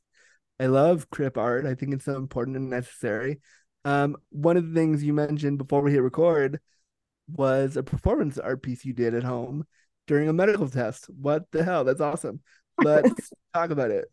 I 0.60 0.66
love 0.66 1.10
crip 1.10 1.38
art. 1.38 1.66
I 1.66 1.74
think 1.74 1.94
it's 1.94 2.04
so 2.04 2.16
important 2.16 2.56
and 2.56 2.70
necessary. 2.70 3.40
Um, 3.86 4.16
one 4.30 4.56
of 4.56 4.66
the 4.66 4.74
things 4.74 5.04
you 5.04 5.12
mentioned 5.12 5.58
before 5.58 5.80
we 5.80 5.92
hit 5.92 6.02
record 6.02 6.58
was 7.32 7.76
a 7.76 7.84
performance 7.84 8.36
art 8.36 8.60
piece 8.60 8.84
you 8.84 8.92
did 8.92 9.14
at 9.14 9.22
home 9.22 9.64
during 10.08 10.28
a 10.28 10.32
medical 10.32 10.68
test. 10.68 11.04
What 11.04 11.48
the 11.52 11.62
hell? 11.62 11.84
That's 11.84 12.00
awesome. 12.00 12.40
Let's 12.82 13.30
talk 13.54 13.70
about 13.70 13.92
it. 13.92 14.06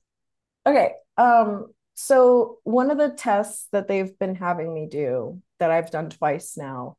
Okay. 0.68 0.92
Um, 1.18 1.74
so 1.96 2.60
one 2.64 2.92
of 2.92 3.00
the 3.00 3.10
tests 3.10 3.68
that 3.72 3.88
they've 3.88 4.18
been 4.20 4.36
having 4.36 4.72
me 4.72 4.88
do 4.88 5.42
that 5.58 5.72
I've 5.72 5.90
done 5.90 6.12
twice 6.12 6.56
now 6.56 6.98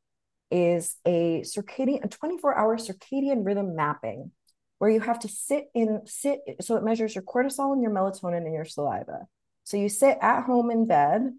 is 0.51 0.97
a 1.07 1.43
circadian 1.43 2.05
a 2.05 2.09
24 2.09 2.59
hour 2.59 2.77
circadian 2.77 3.47
rhythm 3.47 3.77
mapping 3.77 4.33
where 4.79 4.91
you 4.91 5.01
have 5.01 5.21
to 5.21 5.29
sit 5.29 5.67
in 5.75 6.01
sit 6.07 6.41
so 6.61 6.77
it 6.77 6.85
measures 6.85 7.15
your 7.15 7.23
cortisol 7.23 7.73
and 7.73 7.83
your 7.83 7.91
melatonin 7.91 8.39
and 8.39 8.55
your 8.55 8.65
saliva 8.65 9.27
so 9.65 9.77
you 9.77 9.89
sit 9.89 10.19
at 10.21 10.43
home 10.43 10.71
in 10.71 10.87
bed 10.87 11.33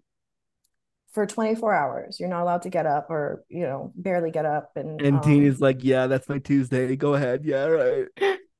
for 1.16 1.24
24 1.24 1.74
hours. 1.74 2.20
You're 2.20 2.28
not 2.28 2.42
allowed 2.42 2.60
to 2.62 2.68
get 2.68 2.84
up 2.84 3.08
or 3.08 3.42
you 3.48 3.62
know 3.62 3.90
barely 3.96 4.30
get 4.30 4.44
up 4.44 4.72
and 4.76 5.00
and 5.00 5.16
um, 5.16 5.22
Tina's 5.22 5.62
like 5.62 5.82
yeah 5.82 6.06
that's 6.06 6.28
my 6.28 6.38
tuesday. 6.38 6.94
Go 6.94 7.14
ahead. 7.14 7.42
Yeah 7.42 7.64
right. 7.64 8.06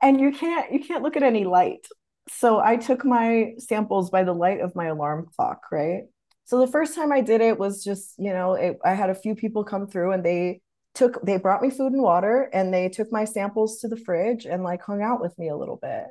And 0.00 0.18
you 0.18 0.32
can't 0.32 0.72
you 0.72 0.80
can't 0.80 1.02
look 1.02 1.16
at 1.16 1.22
any 1.22 1.44
light. 1.44 1.86
So 2.30 2.58
i 2.58 2.76
took 2.76 3.04
my 3.04 3.52
samples 3.58 4.08
by 4.08 4.24
the 4.24 4.32
light 4.32 4.60
of 4.60 4.74
my 4.74 4.86
alarm 4.86 5.26
clock 5.36 5.60
right? 5.70 6.04
So 6.46 6.58
the 6.58 6.72
first 6.72 6.94
time 6.94 7.12
i 7.12 7.20
did 7.20 7.42
it 7.42 7.58
was 7.58 7.84
just 7.84 8.14
you 8.16 8.32
know 8.32 8.54
it, 8.54 8.78
i 8.82 8.94
had 8.94 9.10
a 9.10 9.14
few 9.14 9.34
people 9.34 9.62
come 9.62 9.86
through 9.86 10.12
and 10.12 10.24
they 10.24 10.62
took 10.94 11.20
they 11.22 11.36
brought 11.36 11.60
me 11.60 11.68
food 11.68 11.92
and 11.92 12.02
water 12.02 12.48
and 12.54 12.72
they 12.72 12.88
took 12.88 13.12
my 13.12 13.26
samples 13.26 13.80
to 13.80 13.88
the 13.88 13.98
fridge 13.98 14.46
and 14.46 14.64
like 14.64 14.80
hung 14.80 15.02
out 15.02 15.20
with 15.20 15.38
me 15.38 15.50
a 15.50 15.56
little 15.56 15.78
bit. 15.80 16.06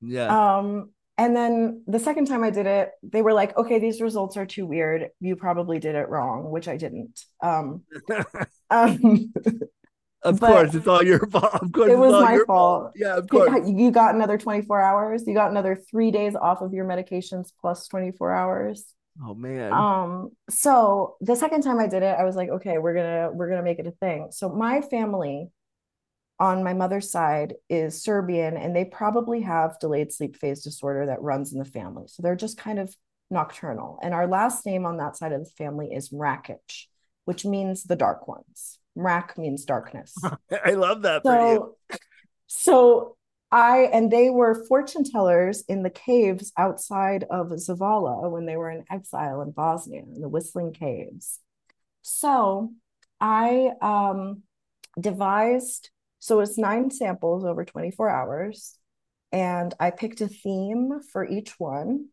Yeah. 0.00 0.56
Um 0.56 0.92
and 1.22 1.36
then 1.36 1.82
the 1.86 1.98
second 1.98 2.26
time 2.26 2.42
i 2.42 2.50
did 2.50 2.66
it 2.66 2.90
they 3.02 3.22
were 3.22 3.32
like 3.32 3.56
okay 3.56 3.78
these 3.78 4.00
results 4.00 4.36
are 4.36 4.46
too 4.46 4.66
weird 4.66 5.10
you 5.20 5.36
probably 5.36 5.78
did 5.78 5.94
it 5.94 6.08
wrong 6.08 6.50
which 6.50 6.66
i 6.68 6.76
didn't 6.76 7.24
um, 7.42 7.82
um 8.70 9.32
of 10.24 10.40
course 10.40 10.74
it's 10.74 10.88
all 10.88 11.02
your 11.02 11.24
fault 11.30 11.54
of 11.54 11.72
course 11.72 11.92
it 11.92 11.98
was 11.98 12.12
my 12.12 12.36
fault. 12.38 12.46
fault. 12.46 12.92
yeah 12.96 13.16
of 13.16 13.28
course 13.28 13.50
you 13.66 13.90
got 13.90 14.14
another 14.14 14.36
24 14.36 14.80
hours 14.80 15.24
you 15.26 15.34
got 15.34 15.50
another 15.50 15.76
three 15.76 16.10
days 16.10 16.34
off 16.34 16.60
of 16.60 16.72
your 16.72 16.84
medications 16.84 17.52
plus 17.60 17.86
24 17.88 18.32
hours 18.32 18.84
Oh 19.22 19.34
man. 19.34 19.74
Um 19.74 20.30
so 20.48 21.16
the 21.20 21.36
second 21.36 21.60
time 21.60 21.78
I 21.78 21.86
did 21.86 22.02
it 22.02 22.16
I 22.18 22.24
was 22.24 22.34
like 22.34 22.48
okay 22.48 22.78
we're 22.78 22.94
to 22.94 23.30
we're 23.34 23.48
going 23.48 23.58
to 23.58 23.62
make 23.62 23.78
it 23.78 23.86
a 23.86 23.90
thing. 23.90 24.28
So 24.30 24.48
my 24.48 24.80
family 24.80 25.50
on 26.42 26.64
my 26.64 26.74
mother's 26.74 27.08
side 27.08 27.54
is 27.68 28.02
Serbian 28.02 28.56
and 28.56 28.74
they 28.74 28.84
probably 28.84 29.42
have 29.42 29.78
delayed 29.78 30.12
sleep 30.12 30.34
phase 30.34 30.64
disorder 30.64 31.06
that 31.06 31.22
runs 31.22 31.52
in 31.52 31.60
the 31.60 31.64
family. 31.64 32.06
So 32.08 32.20
they're 32.20 32.34
just 32.34 32.58
kind 32.58 32.80
of 32.80 32.92
nocturnal. 33.30 34.00
And 34.02 34.12
our 34.12 34.26
last 34.26 34.66
name 34.66 34.84
on 34.84 34.96
that 34.96 35.16
side 35.16 35.30
of 35.30 35.44
the 35.44 35.50
family 35.50 35.92
is 35.92 36.10
Mrakic, 36.10 36.86
which 37.26 37.44
means 37.44 37.84
the 37.84 37.94
dark 37.94 38.26
ones. 38.26 38.80
Mrak 38.98 39.38
means 39.38 39.64
darkness. 39.64 40.16
I 40.64 40.72
love 40.72 41.02
that. 41.02 41.22
So, 41.22 41.76
so 42.48 43.16
I 43.52 43.88
and 43.92 44.10
they 44.10 44.28
were 44.28 44.66
fortune 44.66 45.04
tellers 45.04 45.62
in 45.68 45.84
the 45.84 45.90
caves 45.90 46.52
outside 46.58 47.24
of 47.30 47.50
Zavala 47.50 48.28
when 48.28 48.46
they 48.46 48.56
were 48.56 48.70
in 48.70 48.84
exile 48.90 49.42
in 49.42 49.52
Bosnia, 49.52 50.02
in 50.02 50.20
the 50.20 50.28
Whistling 50.28 50.72
Caves. 50.72 51.38
So 52.02 52.72
I 53.20 53.70
um, 53.80 54.42
devised, 55.00 55.90
so 56.22 56.38
it's 56.38 56.56
nine 56.56 56.88
samples 56.92 57.44
over 57.44 57.64
24 57.64 58.08
hours, 58.08 58.78
and 59.32 59.74
I 59.80 59.90
picked 59.90 60.20
a 60.20 60.28
theme 60.28 61.00
for 61.12 61.26
each 61.26 61.58
one. 61.58 62.10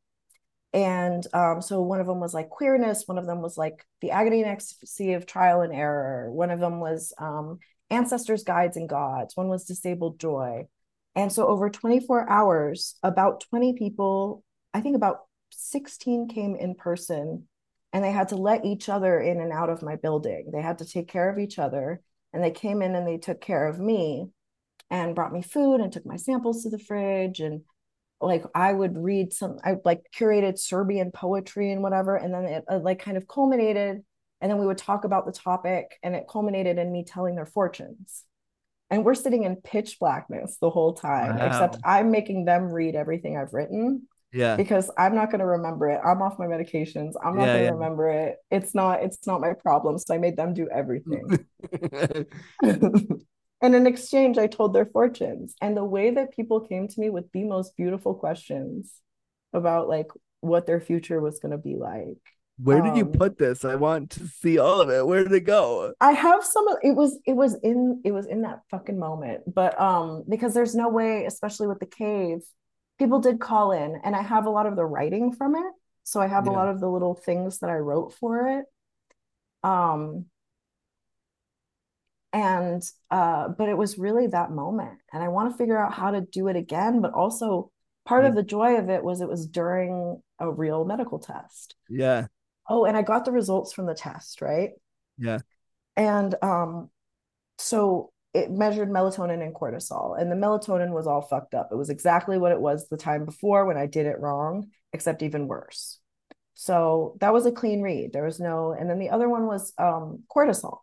And 0.73 1.27
um, 1.31 1.61
so 1.61 1.83
one 1.83 1.99
of 1.99 2.07
them 2.07 2.19
was 2.19 2.33
like 2.33 2.49
queerness, 2.49 3.03
one 3.05 3.19
of 3.19 3.27
them 3.27 3.43
was 3.43 3.55
like 3.55 3.85
the 4.01 4.09
agony 4.09 4.41
and 4.41 4.49
ecstasy 4.49 5.13
of 5.13 5.27
trial 5.27 5.61
and 5.61 5.71
error, 5.71 6.31
one 6.31 6.49
of 6.49 6.59
them 6.59 6.79
was 6.79 7.13
um, 7.19 7.59
ancestors, 7.91 8.43
guides, 8.43 8.77
and 8.77 8.89
gods, 8.89 9.37
one 9.37 9.47
was 9.47 9.65
disabled 9.65 10.19
joy. 10.19 10.67
And 11.15 11.31
so 11.31 11.45
over 11.45 11.69
24 11.69 12.27
hours, 12.27 12.95
about 13.03 13.41
20 13.41 13.73
people, 13.73 14.43
I 14.73 14.81
think 14.81 14.95
about 14.95 15.19
16 15.51 16.29
came 16.29 16.55
in 16.55 16.73
person 16.73 17.47
and 17.93 18.03
they 18.03 18.11
had 18.11 18.29
to 18.29 18.37
let 18.37 18.65
each 18.65 18.89
other 18.89 19.19
in 19.19 19.39
and 19.39 19.51
out 19.51 19.69
of 19.69 19.83
my 19.83 19.97
building. 19.97 20.49
They 20.51 20.63
had 20.63 20.79
to 20.79 20.85
take 20.85 21.07
care 21.07 21.29
of 21.29 21.37
each 21.37 21.59
other 21.59 22.01
and 22.33 22.43
they 22.43 22.51
came 22.51 22.81
in 22.81 22.95
and 22.95 23.07
they 23.07 23.17
took 23.17 23.41
care 23.41 23.67
of 23.67 23.79
me 23.79 24.29
and 24.89 25.15
brought 25.15 25.33
me 25.33 25.41
food 25.41 25.81
and 25.81 25.91
took 25.91 26.05
my 26.05 26.17
samples 26.17 26.63
to 26.63 26.69
the 26.69 26.79
fridge. 26.79 27.39
And 27.39 27.61
like 28.21 28.43
I 28.53 28.73
would 28.73 28.97
read 28.97 29.33
some 29.33 29.57
I 29.63 29.75
like 29.85 30.01
curated 30.15 30.59
Serbian 30.59 31.11
poetry 31.11 31.71
and 31.71 31.81
whatever 31.81 32.15
and 32.15 32.33
then 32.33 32.45
it 32.45 32.65
uh, 32.69 32.79
like 32.79 32.99
kind 32.99 33.17
of 33.17 33.27
culminated 33.27 34.03
and 34.41 34.51
then 34.51 34.57
we 34.57 34.65
would 34.65 34.77
talk 34.77 35.03
about 35.03 35.25
the 35.25 35.31
topic 35.31 35.99
and 36.03 36.15
it 36.15 36.27
culminated 36.29 36.77
in 36.77 36.91
me 36.91 37.03
telling 37.03 37.35
their 37.35 37.45
fortunes. 37.45 38.23
And 38.89 39.05
we're 39.05 39.15
sitting 39.15 39.43
in 39.43 39.57
pitch 39.57 39.99
blackness 39.99 40.57
the 40.59 40.69
whole 40.69 40.93
time 40.93 41.37
wow. 41.37 41.45
except 41.45 41.77
i'm 41.85 42.09
making 42.09 42.45
them 42.45 42.71
read 42.71 42.95
everything 42.95 43.37
i've 43.37 43.53
written 43.53 44.07
yeah. 44.31 44.55
Because 44.55 44.91
i'm 44.97 45.15
not 45.15 45.31
going 45.31 45.39
to 45.39 45.45
remember 45.45 45.89
it. 45.89 45.99
I'm 46.05 46.21
off 46.21 46.39
my 46.39 46.45
medications. 46.45 47.13
I'm 47.23 47.35
not 47.35 47.45
yeah, 47.45 47.53
going 47.53 47.59
to 47.59 47.63
yeah. 47.65 47.71
remember 47.71 48.09
it. 48.09 48.37
It's 48.51 48.75
not 48.75 49.03
it's 49.03 49.25
not 49.25 49.41
my 49.41 49.53
problem 49.53 49.97
so 49.97 50.13
i 50.13 50.17
made 50.17 50.37
them 50.37 50.53
do 50.53 50.67
everything. 50.69 51.45
And 53.61 53.75
in 53.75 53.87
exchange 53.87 54.37
i 54.37 54.47
told 54.47 54.73
their 54.73 54.85
fortunes. 54.85 55.53
And 55.61 55.75
the 55.75 55.83
way 55.83 56.11
that 56.11 56.31
people 56.31 56.61
came 56.61 56.87
to 56.87 56.99
me 56.99 57.09
with 57.09 57.31
the 57.33 57.43
most 57.43 57.75
beautiful 57.75 58.13
questions 58.13 58.93
about 59.53 59.89
like 59.89 60.07
what 60.41 60.65
their 60.65 60.79
future 60.79 61.19
was 61.21 61.39
going 61.39 61.51
to 61.51 61.57
be 61.57 61.75
like. 61.75 62.19
Where 62.61 62.81
did 62.81 62.91
um, 62.91 62.97
you 62.97 63.05
put 63.05 63.37
this? 63.37 63.63
I 63.63 63.75
want 63.75 64.11
to 64.11 64.27
see 64.27 64.59
all 64.59 64.81
of 64.81 64.89
it. 64.89 65.05
Where 65.05 65.23
did 65.23 65.31
it 65.31 65.45
go? 65.45 65.93
I 66.01 66.11
have 66.11 66.43
some 66.43 66.67
of 66.67 66.77
it 66.83 66.91
was 66.91 67.17
it 67.25 67.33
was 67.33 67.55
in 67.63 68.01
it 68.03 68.11
was 68.11 68.25
in 68.25 68.41
that 68.41 68.61
fucking 68.69 68.99
moment. 68.99 69.53
But 69.53 69.79
um 69.79 70.23
because 70.27 70.53
there's 70.53 70.75
no 70.75 70.89
way 70.89 71.25
especially 71.25 71.67
with 71.67 71.79
the 71.79 71.85
cave 71.85 72.41
people 72.99 73.19
did 73.19 73.39
call 73.39 73.71
in 73.71 73.99
and 74.03 74.15
i 74.15 74.21
have 74.21 74.45
a 74.45 74.49
lot 74.49 74.67
of 74.67 74.75
the 74.75 74.85
writing 74.85 75.31
from 75.31 75.55
it. 75.55 75.73
So 76.03 76.19
i 76.19 76.27
have 76.27 76.45
yeah. 76.45 76.51
a 76.51 76.53
lot 76.53 76.67
of 76.67 76.79
the 76.79 76.89
little 76.89 77.15
things 77.15 77.59
that 77.59 77.69
i 77.69 77.75
wrote 77.75 78.13
for 78.13 78.59
it. 78.59 78.65
Um 79.63 80.25
and 82.31 82.83
uh 83.09 83.47
but 83.47 83.69
it 83.69 83.77
was 83.77 83.97
really 83.97 84.27
that 84.27 84.51
moment 84.51 84.99
and 85.11 85.23
i 85.23 85.29
want 85.29 85.51
to 85.51 85.57
figure 85.57 85.77
out 85.77 85.91
how 85.91 86.11
to 86.11 86.21
do 86.21 86.47
it 86.47 86.55
again 86.55 87.01
but 87.01 87.11
also 87.11 87.71
part 88.05 88.23
yeah. 88.23 88.29
of 88.29 88.35
the 88.35 88.43
joy 88.43 88.75
of 88.75 88.89
it 88.89 89.03
was 89.03 89.21
it 89.21 89.27
was 89.27 89.47
during 89.47 90.21
a 90.39 90.49
real 90.49 90.85
medical 90.85 91.19
test. 91.19 91.75
Yeah. 91.89 92.27
Oh 92.69 92.85
and 92.85 92.95
i 92.95 93.01
got 93.01 93.25
the 93.25 93.31
results 93.31 93.73
from 93.73 93.87
the 93.87 93.95
test 93.95 94.41
right? 94.41 94.71
Yeah. 95.17 95.39
And 95.95 96.35
um 96.41 96.89
so 97.57 98.11
it 98.39 98.51
measured 98.51 98.89
melatonin 98.89 99.43
and 99.43 99.53
cortisol 99.53 100.19
and 100.19 100.31
the 100.31 100.35
melatonin 100.35 100.91
was 100.91 101.07
all 101.07 101.21
fucked 101.21 101.53
up 101.53 101.69
it 101.71 101.75
was 101.75 101.89
exactly 101.89 102.37
what 102.37 102.51
it 102.51 102.59
was 102.59 102.87
the 102.89 102.97
time 102.97 103.25
before 103.25 103.65
when 103.65 103.77
i 103.77 103.85
did 103.85 104.05
it 104.05 104.19
wrong 104.19 104.69
except 104.93 105.21
even 105.21 105.47
worse 105.47 105.99
so 106.55 107.15
that 107.19 107.33
was 107.33 107.45
a 107.45 107.51
clean 107.51 107.81
read 107.81 108.11
there 108.11 108.25
was 108.25 108.39
no 108.39 108.75
and 108.77 108.89
then 108.89 108.99
the 108.99 109.09
other 109.09 109.29
one 109.29 109.45
was 109.45 109.73
um, 109.77 110.23
cortisol 110.35 110.79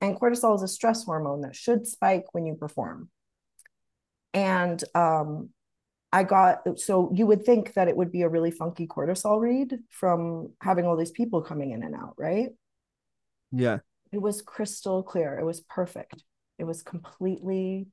and 0.00 0.18
cortisol 0.18 0.54
is 0.54 0.62
a 0.62 0.68
stress 0.68 1.04
hormone 1.04 1.42
that 1.42 1.56
should 1.56 1.86
spike 1.86 2.24
when 2.32 2.46
you 2.46 2.54
perform 2.54 3.08
and 4.34 4.82
um, 4.94 5.50
I 6.12 6.22
got 6.22 6.78
so 6.78 7.10
you 7.14 7.26
would 7.26 7.44
think 7.44 7.74
that 7.74 7.88
it 7.88 7.96
would 7.96 8.10
be 8.10 8.22
a 8.22 8.28
really 8.28 8.50
funky 8.50 8.86
cortisol 8.86 9.40
read 9.40 9.78
from 9.90 10.52
having 10.62 10.86
all 10.86 10.96
these 10.96 11.10
people 11.10 11.42
coming 11.42 11.72
in 11.72 11.82
and 11.82 11.94
out, 11.94 12.14
right? 12.16 12.48
Yeah. 13.52 13.78
It 14.10 14.22
was 14.22 14.40
crystal 14.40 15.02
clear. 15.02 15.38
It 15.38 15.44
was 15.44 15.60
perfect. 15.60 16.22
It 16.58 16.64
was 16.64 16.82
completely, 16.82 17.88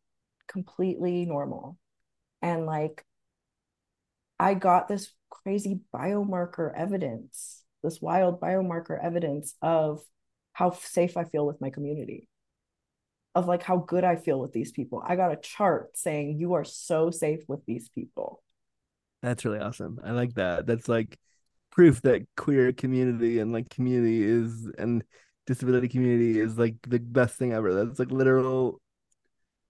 completely 0.48 1.26
normal. 1.26 1.78
And 2.42 2.66
like, 2.66 3.04
I 4.40 4.54
got 4.54 4.88
this 4.88 5.12
crazy 5.30 5.80
biomarker 5.94 6.72
evidence, 6.76 7.64
this 7.84 8.02
wild 8.02 8.42
biomarker 8.42 9.02
evidence 9.02 9.56
of 9.62 10.02
how 10.54 10.72
safe 10.72 11.18
I 11.18 11.24
feel 11.26 11.46
with 11.46 11.62
my 11.62 11.70
community 11.70 12.28
of 13.36 13.48
like 13.48 13.62
how 13.62 13.78
good 13.78 14.06
I 14.06 14.16
feel 14.16 14.40
with 14.40 14.54
these 14.54 14.72
people. 14.72 15.04
I 15.06 15.18
got 15.18 15.34
a 15.34 15.36
chart 15.36 15.98
saying 15.98 16.40
you 16.40 16.54
are 16.54 16.64
so 16.64 17.12
safe 17.12 17.42
with 17.48 17.60
these 17.66 17.90
people. 17.90 18.42
That's 19.22 19.44
really 19.44 19.60
awesome. 19.60 20.00
I 20.04 20.12
like 20.12 20.36
that. 20.36 20.66
That's 20.66 20.88
like 20.88 21.20
proof 21.72 22.02
that 22.04 22.26
queer 22.38 22.72
community 22.72 23.40
and 23.40 23.52
like 23.52 23.70
community 23.70 24.24
is 24.24 24.72
and 24.78 25.04
disability 25.46 25.88
community 25.88 26.40
is 26.40 26.58
like 26.58 26.76
the 26.88 27.00
best 27.00 27.36
thing 27.36 27.54
ever. 27.54 27.74
That's 27.74 28.00
like 28.00 28.12
literal 28.12 28.82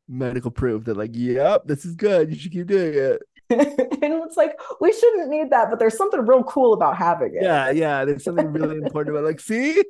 medical 0.08 0.52
proof 0.52 0.86
that 0.86 0.98
like, 0.98 1.12
yep, 1.14 1.64
this 1.66 1.86
is 1.86 1.96
good. 1.96 2.30
You 2.30 2.38
should 2.38 2.52
keep 2.52 2.68
doing 2.68 2.94
it. 2.94 3.22
and 3.50 4.14
it's 4.24 4.38
like 4.38 4.60
we 4.82 4.92
shouldn't 4.92 5.30
need 5.30 5.52
that, 5.52 5.70
but 5.70 5.78
there's 5.78 5.98
something 5.98 6.26
real 6.26 6.44
cool 6.44 6.74
about 6.74 6.98
having 6.98 7.36
it. 7.36 7.44
Yeah, 7.44 7.70
yeah. 7.70 8.06
There's 8.06 8.24
something 8.24 8.52
really 8.52 8.78
important 8.84 9.16
about 9.16 9.26
like, 9.26 9.40
see, 9.40 9.84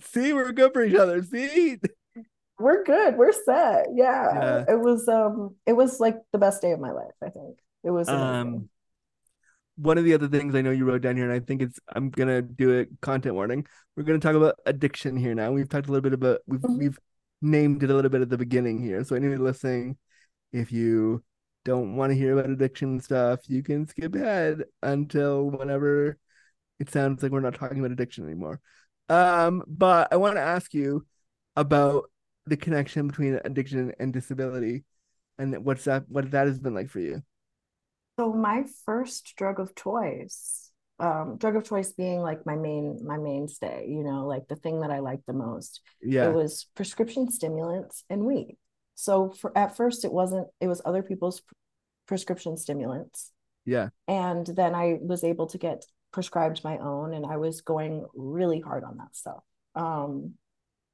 see, 0.00 0.32
we're 0.32 0.52
good 0.52 0.72
for 0.72 0.84
each 0.84 0.94
other. 0.94 1.22
See, 1.22 1.78
we're 2.58 2.84
good. 2.84 3.16
We're 3.16 3.32
set. 3.32 3.86
Yeah. 3.94 4.28
yeah. 4.34 4.64
It 4.68 4.80
was 4.80 5.08
um 5.08 5.56
it 5.66 5.72
was 5.72 5.98
like 5.98 6.18
the 6.32 6.38
best 6.38 6.62
day 6.62 6.72
of 6.72 6.80
my 6.80 6.92
life, 6.92 7.14
I 7.22 7.30
think. 7.30 7.58
It 7.82 7.90
was 7.90 8.08
amazing. 8.08 8.26
um 8.26 8.68
one 9.80 9.98
of 9.98 10.04
the 10.04 10.14
other 10.14 10.28
things 10.28 10.54
I 10.54 10.60
know 10.60 10.70
you 10.70 10.84
wrote 10.84 11.02
down 11.02 11.16
here, 11.16 11.24
and 11.24 11.32
I 11.32 11.44
think 11.44 11.62
it's 11.62 11.78
I'm 11.94 12.10
gonna 12.10 12.42
do 12.42 12.80
a 12.80 12.86
content 13.00 13.34
warning. 13.34 13.66
We're 13.96 14.02
gonna 14.02 14.18
talk 14.18 14.34
about 14.34 14.56
addiction 14.66 15.16
here 15.16 15.34
now. 15.34 15.52
We've 15.52 15.68
talked 15.68 15.88
a 15.88 15.92
little 15.92 16.02
bit 16.02 16.12
about 16.12 16.40
we've 16.46 16.60
mm-hmm. 16.60 16.78
we've 16.78 16.98
named 17.42 17.82
it 17.82 17.90
a 17.90 17.94
little 17.94 18.10
bit 18.10 18.20
at 18.20 18.28
the 18.28 18.38
beginning 18.38 18.82
here. 18.82 19.02
So 19.04 19.16
anybody 19.16 19.38
listening, 19.38 19.96
if 20.52 20.70
you 20.72 21.24
don't 21.64 21.96
want 21.96 22.10
to 22.10 22.16
hear 22.16 22.38
about 22.38 22.50
addiction 22.50 23.00
stuff, 23.00 23.40
you 23.48 23.62
can 23.62 23.86
skip 23.86 24.14
ahead 24.14 24.64
until 24.82 25.50
whenever 25.50 26.18
it 26.78 26.90
sounds 26.90 27.22
like 27.22 27.32
we're 27.32 27.40
not 27.40 27.54
talking 27.54 27.78
about 27.78 27.92
addiction 27.92 28.24
anymore. 28.24 28.60
Um, 29.08 29.62
but 29.66 30.08
I 30.12 30.16
want 30.16 30.36
to 30.36 30.42
ask 30.42 30.74
you 30.74 31.06
about 31.56 32.04
the 32.46 32.56
connection 32.56 33.08
between 33.08 33.40
addiction 33.44 33.92
and 33.98 34.12
disability 34.12 34.84
and 35.38 35.64
what's 35.64 35.84
that 35.84 36.04
what 36.08 36.30
that 36.30 36.46
has 36.46 36.58
been 36.58 36.74
like 36.74 36.90
for 36.90 37.00
you 37.00 37.22
so 38.20 38.32
my 38.32 38.64
first 38.84 39.34
drug 39.36 39.58
of 39.58 39.74
choice 39.74 40.70
um, 40.98 41.38
drug 41.38 41.56
of 41.56 41.64
choice 41.64 41.92
being 41.92 42.20
like 42.20 42.44
my 42.44 42.54
main 42.54 43.00
my 43.02 43.16
mainstay 43.16 43.86
you 43.88 44.02
know 44.04 44.26
like 44.26 44.46
the 44.48 44.56
thing 44.56 44.82
that 44.82 44.90
i 44.90 44.98
like 44.98 45.20
the 45.26 45.32
most. 45.32 45.80
Yeah. 46.02 46.28
it 46.28 46.34
was 46.34 46.66
prescription 46.74 47.30
stimulants 47.30 48.04
and 48.10 48.26
weed. 48.26 48.58
So 48.94 49.30
for 49.30 49.56
at 49.56 49.74
first 49.78 50.04
it 50.04 50.12
wasn't 50.12 50.48
it 50.60 50.68
was 50.68 50.82
other 50.84 51.02
people's 51.02 51.40
prescription 52.06 52.58
stimulants. 52.58 53.32
Yeah. 53.64 53.88
And 54.06 54.46
then 54.46 54.74
i 54.74 54.98
was 55.00 55.24
able 55.24 55.46
to 55.46 55.58
get 55.58 55.86
prescribed 56.12 56.62
my 56.64 56.76
own 56.76 57.14
and 57.14 57.24
i 57.24 57.36
was 57.36 57.60
going 57.60 58.04
really 58.14 58.60
hard 58.60 58.82
on 58.84 58.98
that 58.98 59.14
stuff 59.14 59.44
um 59.76 60.34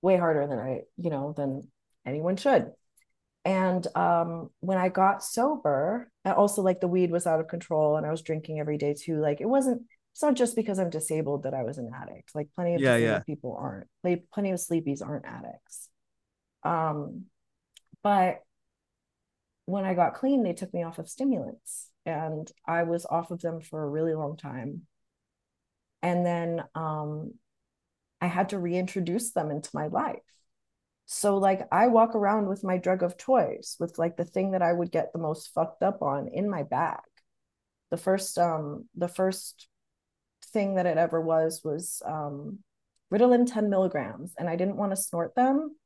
way 0.02 0.16
harder 0.16 0.46
than 0.46 0.58
I, 0.58 0.82
you 0.96 1.10
know, 1.10 1.34
than 1.36 1.68
anyone 2.04 2.36
should. 2.36 2.70
And 3.46 3.86
um, 3.94 4.50
when 4.58 4.76
I 4.76 4.88
got 4.88 5.22
sober, 5.22 6.10
and 6.24 6.34
also 6.34 6.62
like 6.62 6.80
the 6.80 6.88
weed 6.88 7.12
was 7.12 7.28
out 7.28 7.38
of 7.38 7.46
control 7.46 7.96
and 7.96 8.04
I 8.04 8.10
was 8.10 8.22
drinking 8.22 8.58
every 8.58 8.76
day 8.76 8.92
too. 8.92 9.20
Like 9.20 9.40
it 9.40 9.48
wasn't, 9.48 9.82
it's 10.12 10.22
not 10.22 10.34
just 10.34 10.56
because 10.56 10.80
I'm 10.80 10.90
disabled 10.90 11.44
that 11.44 11.54
I 11.54 11.62
was 11.62 11.78
an 11.78 11.92
addict. 11.94 12.34
Like 12.34 12.48
plenty 12.56 12.74
of 12.74 12.80
yeah, 12.80 12.96
yeah. 12.96 13.20
people 13.20 13.56
aren't. 13.56 13.86
Like 14.02 14.24
plenty 14.34 14.50
of 14.50 14.58
sleepies 14.58 15.00
aren't 15.00 15.26
addicts. 15.26 15.88
Um, 16.64 17.26
but 18.02 18.40
when 19.66 19.84
I 19.84 19.94
got 19.94 20.14
clean, 20.14 20.42
they 20.42 20.52
took 20.52 20.74
me 20.74 20.82
off 20.82 20.98
of 20.98 21.08
stimulants 21.08 21.88
and 22.04 22.50
I 22.66 22.82
was 22.82 23.06
off 23.06 23.30
of 23.30 23.42
them 23.42 23.60
for 23.60 23.80
a 23.80 23.88
really 23.88 24.14
long 24.14 24.36
time. 24.36 24.82
And 26.02 26.26
then 26.26 26.64
um, 26.74 27.34
I 28.20 28.26
had 28.26 28.48
to 28.48 28.58
reintroduce 28.58 29.30
them 29.30 29.52
into 29.52 29.70
my 29.72 29.86
life. 29.86 30.18
So 31.06 31.38
like 31.38 31.68
I 31.70 31.86
walk 31.86 32.16
around 32.16 32.48
with 32.48 32.64
my 32.64 32.78
drug 32.78 33.02
of 33.04 33.16
choice, 33.16 33.76
with 33.78 33.96
like 33.96 34.16
the 34.16 34.24
thing 34.24 34.50
that 34.50 34.62
I 34.62 34.72
would 34.72 34.90
get 34.90 35.12
the 35.12 35.20
most 35.20 35.54
fucked 35.54 35.82
up 35.82 36.02
on 36.02 36.28
in 36.28 36.50
my 36.50 36.64
bag. 36.64 36.98
The 37.90 37.96
first 37.96 38.36
um 38.38 38.88
the 38.96 39.08
first 39.08 39.68
thing 40.52 40.74
that 40.74 40.86
it 40.86 40.98
ever 40.98 41.20
was 41.20 41.62
was 41.64 42.02
um 42.04 42.58
Ritalin 43.12 43.50
10 43.50 43.70
milligrams. 43.70 44.34
And 44.36 44.48
I 44.48 44.56
didn't 44.56 44.76
want 44.76 44.92
to 44.92 44.96
snort 44.96 45.36
them 45.36 45.76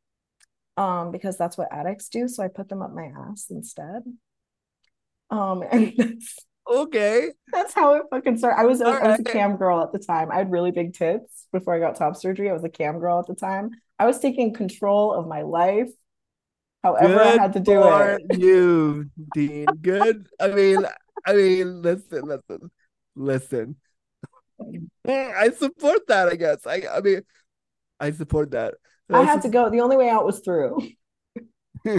um 0.79 1.13
because 1.13 1.37
that's 1.37 1.59
what 1.59 1.69
addicts 1.71 2.09
do. 2.09 2.27
So 2.27 2.43
I 2.43 2.49
put 2.49 2.71
them 2.71 2.81
up 2.81 2.95
my 2.95 3.13
ass 3.29 3.47
instead. 3.51 4.03
Um 5.29 5.63
and 5.71 5.93
that's 5.99 6.39
okay. 6.67 7.29
That's 7.53 7.75
how 7.75 7.93
it 7.97 8.05
fucking 8.11 8.39
started. 8.39 8.59
I 8.59 8.65
was, 8.65 8.81
a, 8.81 8.87
I 8.87 9.09
was 9.09 9.21
a 9.21 9.25
cam 9.25 9.57
girl 9.57 9.83
at 9.83 9.93
the 9.93 9.99
time. 9.99 10.31
I 10.33 10.39
had 10.39 10.51
really 10.51 10.71
big 10.71 10.95
tits 10.95 11.47
before 11.53 11.75
I 11.75 11.79
got 11.79 11.97
top 11.97 12.17
surgery. 12.17 12.49
I 12.49 12.55
was 12.55 12.65
a 12.65 12.71
cam 12.71 13.01
girl 13.01 13.19
at 13.19 13.27
the 13.27 13.35
time. 13.35 13.73
I 14.01 14.07
was 14.07 14.19
taking 14.19 14.55
control 14.55 15.13
of 15.13 15.29
my 15.29 15.43
life. 15.43 15.91
However, 16.83 17.19
Good 17.19 17.39
I 17.39 17.43
had 17.43 17.53
to 17.53 17.61
do 17.61 17.83
it. 17.83 17.87
Are 17.87 18.19
you, 18.33 19.11
Dean. 19.35 19.67
Good. 19.83 20.27
I 20.41 20.49
mean, 20.49 20.87
I 21.27 21.35
mean, 21.35 21.83
listen, 21.83 22.23
listen, 22.23 22.71
listen. 23.15 23.77
I 25.07 25.51
support 25.51 26.07
that. 26.09 26.29
I 26.29 26.37
guess. 26.37 26.67
I. 26.67 26.85
I 26.91 27.03
mean, 27.03 27.21
I 28.01 28.13
support 28.13 28.53
that. 28.53 28.73
I 29.11 29.23
had 29.23 29.43
to 29.43 29.51
go. 29.51 29.69
The 29.69 29.83
only 29.83 29.99
way 29.99 30.09
out 30.09 30.25
was 30.25 30.41
through. 30.41 30.81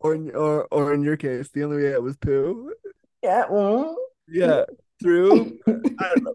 or 0.00 0.14
in, 0.14 0.34
or 0.34 0.66
or 0.72 0.94
in 0.94 1.04
your 1.04 1.16
case, 1.16 1.48
the 1.50 1.62
only 1.62 1.76
way 1.76 1.92
it 1.92 2.02
was 2.02 2.16
poo. 2.16 2.72
Yeah. 3.22 3.44
Mm. 3.48 3.94
Yeah. 4.26 4.64
Through. 5.00 5.60
I 5.68 5.72
don't 5.72 6.24
know. 6.24 6.34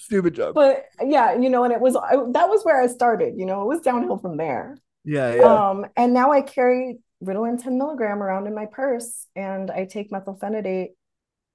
Stupid 0.00 0.34
joke. 0.34 0.54
But 0.54 0.86
yeah, 1.02 1.38
you 1.38 1.50
know, 1.50 1.64
and 1.64 1.72
it 1.72 1.80
was 1.80 1.96
I, 1.96 2.16
that 2.32 2.48
was 2.48 2.64
where 2.64 2.80
I 2.80 2.86
started. 2.86 3.34
You 3.38 3.46
know, 3.46 3.62
it 3.62 3.66
was 3.66 3.80
downhill 3.80 4.18
from 4.18 4.36
there. 4.36 4.78
Yeah, 5.04 5.34
yeah. 5.34 5.70
Um, 5.70 5.86
and 5.96 6.12
now 6.12 6.32
I 6.32 6.42
carry 6.42 6.98
Ritalin 7.22 7.62
10 7.62 7.78
milligram 7.78 8.22
around 8.22 8.46
in 8.46 8.54
my 8.54 8.66
purse, 8.66 9.26
and 9.36 9.70
I 9.70 9.84
take 9.84 10.10
methylphenidate 10.10 10.88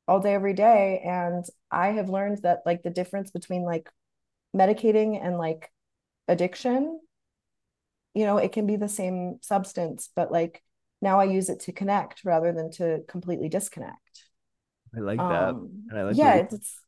all 0.08 0.20
day, 0.20 0.34
every 0.34 0.54
day. 0.54 1.02
And 1.04 1.44
I 1.72 1.88
have 1.90 2.10
learned 2.10 2.44
that 2.44 2.62
like 2.66 2.84
the 2.84 2.90
difference 2.90 3.32
between 3.32 3.64
like 3.64 3.90
medicating 4.56 5.20
and 5.24 5.38
like 5.38 5.72
addiction 6.28 7.00
you 8.16 8.26
know 8.26 8.38
it 8.38 8.52
can 8.52 8.66
be 8.66 8.76
the 8.78 8.90
same 8.90 9.38
substance 9.42 10.10
but 10.16 10.32
like 10.32 10.64
now 11.02 11.20
i 11.20 11.24
use 11.26 11.50
it 11.50 11.60
to 11.60 11.72
connect 11.72 12.24
rather 12.26 12.52
than 12.52 12.72
to 12.72 13.02
completely 13.08 13.50
disconnect 13.50 14.24
I 14.96 15.00
like 15.02 15.18
that. 15.18 15.50
um 15.50 15.84
And 15.90 16.00
I 16.00 16.04
like 16.04 16.16
yeah 16.18 16.36
it's 16.36 16.80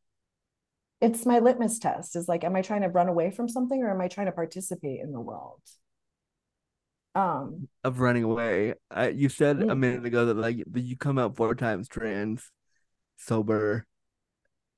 it's 1.02 1.26
my 1.26 1.40
litmus 1.40 1.80
test 1.80 2.16
is 2.16 2.28
like 2.28 2.44
am 2.44 2.56
i 2.56 2.62
trying 2.62 2.82
to 2.82 2.90
run 2.90 3.08
away 3.08 3.32
from 3.32 3.48
something 3.48 3.82
or 3.84 3.92
am 3.92 4.02
i 4.02 4.08
trying 4.08 4.28
to 4.28 4.32
participate 4.32 5.00
in 5.02 5.12
the 5.12 5.22
world 5.22 5.62
um 7.18 7.68
of 7.84 8.00
running 8.00 8.24
away. 8.24 8.76
I, 8.92 9.10
you 9.10 9.28
said 9.28 9.62
a 9.64 9.76
minute 9.76 10.06
ago 10.06 10.28
that 10.28 10.38
like 10.38 10.58
you 10.76 10.96
come 10.96 11.18
out 11.18 11.36
four 11.36 11.56
times 11.56 11.88
trans, 11.88 12.52
sober. 13.18 13.86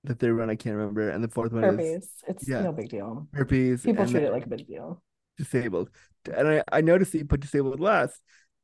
The 0.05 0.15
third 0.15 0.37
one 0.37 0.49
I 0.49 0.55
can't 0.55 0.77
remember, 0.77 1.09
and 1.09 1.21
the 1.21 1.27
fourth 1.27 1.51
one 1.51 1.65
is 1.65 1.69
herpes 1.69 2.09
it's 2.29 2.47
yeah. 2.47 2.61
no 2.61 2.71
big 2.71 2.87
deal 2.87 3.27
herpes. 3.33 3.81
people 3.81 4.07
treat 4.07 4.23
it 4.23 4.31
like 4.31 4.45
a 4.45 4.49
big 4.49 4.65
deal 4.65 5.03
disabled. 5.37 5.89
And 6.33 6.47
I 6.47 6.63
I 6.71 6.79
noticed 6.79 7.11
that 7.11 7.17
you 7.17 7.25
put 7.25 7.41
disabled 7.41 7.81
last. 7.81 8.21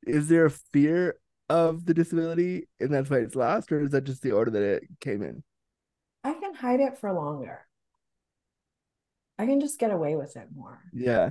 Is 0.08 0.30
there 0.30 0.45
a 0.45 0.51
fear 0.72 1.18
of 1.49 1.86
the 1.86 1.93
disability, 1.93 2.70
and 2.80 2.93
that's 2.93 3.10
why 3.10 3.18
it's 3.18 3.36
last, 3.36 3.72
or 3.74 3.82
is 3.82 3.89
that 3.91 4.06
just 4.06 4.22
the 4.22 4.32
order 4.32 4.51
that 4.51 4.64
it 4.64 4.84
came 5.01 5.22
in? 5.22 5.43
I 6.26 6.34
can 6.34 6.53
hide 6.53 6.80
it 6.82 6.97
for 6.97 7.11
longer 7.13 7.65
i 9.38 9.45
can 9.45 9.59
just 9.59 9.80
get 9.80 9.91
away 9.91 10.15
with 10.15 10.36
it 10.36 10.47
more 10.55 10.80
Yeah, 10.93 11.30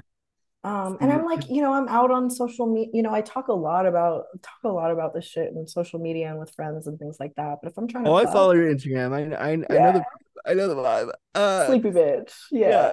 Um, 0.62 0.96
and 1.02 1.12
I'm 1.12 1.24
like, 1.26 1.50
you 1.50 1.60
know, 1.60 1.74
I'm 1.74 1.88
out 1.88 2.10
on 2.10 2.30
social 2.30 2.66
media, 2.66 2.90
you 2.94 3.02
know, 3.02 3.12
I 3.12 3.20
talk 3.20 3.48
a 3.48 3.52
lot 3.52 3.84
about 3.86 4.24
talk 4.42 4.64
a 4.64 4.68
lot 4.68 4.90
about 4.90 5.12
this 5.12 5.26
shit 5.26 5.52
in 5.52 5.66
social 5.66 5.98
media 5.98 6.30
and 6.30 6.38
with 6.38 6.54
friends 6.54 6.86
and 6.86 6.98
things 6.98 7.18
like 7.20 7.34
that. 7.36 7.58
But 7.62 7.70
if 7.72 7.76
I'm 7.78 7.86
trying 7.86 8.04
to 8.04 8.10
Oh, 8.10 8.14
I 8.14 8.26
follow 8.26 8.52
your 8.52 8.74
Instagram. 8.74 9.12
I 9.12 9.36
I, 9.36 9.52
I 9.52 9.78
know 9.78 9.92
the 9.92 10.04
I 10.46 10.54
know 10.54 10.68
the 10.68 10.74
vibe. 10.76 11.12
Uh, 11.34 11.66
sleepy 11.66 11.90
bitch. 11.90 12.32
Yeah. 12.50 12.68
yeah. 12.70 12.92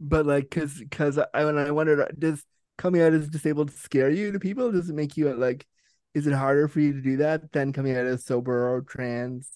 but 0.00 0.26
like, 0.26 0.50
cause 0.50 0.82
cause 0.90 1.18
I 1.18 1.44
when 1.44 1.58
I 1.58 1.70
wondered, 1.70 2.14
does 2.18 2.44
coming 2.78 3.02
out 3.02 3.12
as 3.12 3.28
disabled 3.28 3.70
scare 3.72 4.10
you 4.10 4.32
to 4.32 4.40
people? 4.40 4.72
Does 4.72 4.90
it 4.90 4.94
make 4.94 5.16
you 5.16 5.32
like, 5.34 5.66
is 6.14 6.26
it 6.26 6.32
harder 6.34 6.68
for 6.68 6.80
you 6.80 6.92
to 6.94 7.00
do 7.02 7.18
that 7.18 7.52
than 7.52 7.72
coming 7.72 7.96
out 7.96 8.06
as 8.06 8.24
sober 8.24 8.68
or 8.74 8.82
trans, 8.82 9.48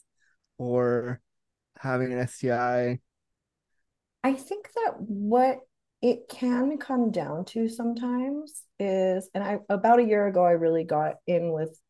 or 0.58 1.20
having 1.78 2.12
an 2.12 2.20
STI? 2.20 3.00
I 4.24 4.34
think 4.34 4.70
that 4.74 4.94
what 5.00 5.60
it 6.02 6.28
can 6.28 6.78
come 6.78 7.10
down 7.10 7.44
to 7.46 7.68
sometimes 7.68 8.62
is, 8.78 9.30
and 9.34 9.42
I 9.42 9.58
about 9.68 10.00
a 10.00 10.04
year 10.04 10.26
ago, 10.26 10.44
I 10.44 10.52
really 10.52 10.84
got 10.84 11.16
in 11.26 11.52
with 11.52 11.80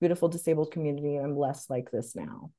beautiful 0.00 0.28
disabled 0.28 0.72
community, 0.72 1.16
and 1.16 1.26
I'm 1.26 1.38
less 1.38 1.70
like 1.70 1.90
this 1.90 2.16
now. 2.16 2.50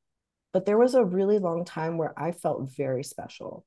But 0.53 0.65
there 0.65 0.77
was 0.77 0.95
a 0.95 1.05
really 1.05 1.39
long 1.39 1.65
time 1.65 1.97
where 1.97 2.17
I 2.19 2.31
felt 2.31 2.71
very 2.75 3.03
special 3.03 3.65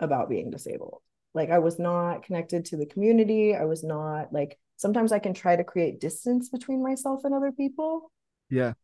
about 0.00 0.30
being 0.30 0.50
disabled. 0.50 1.02
Like 1.34 1.50
I 1.50 1.60
was 1.60 1.78
not 1.78 2.24
connected 2.24 2.66
to 2.66 2.76
the 2.76 2.86
community. 2.86 3.54
I 3.56 3.64
was 3.64 3.84
not 3.84 4.32
like 4.32 4.58
sometimes 4.76 5.12
I 5.12 5.18
can 5.20 5.34
try 5.34 5.56
to 5.56 5.64
create 5.64 6.00
distance 6.00 6.48
between 6.50 6.82
myself 6.82 7.24
and 7.24 7.34
other 7.34 7.52
people. 7.52 8.10
Yeah, 8.50 8.74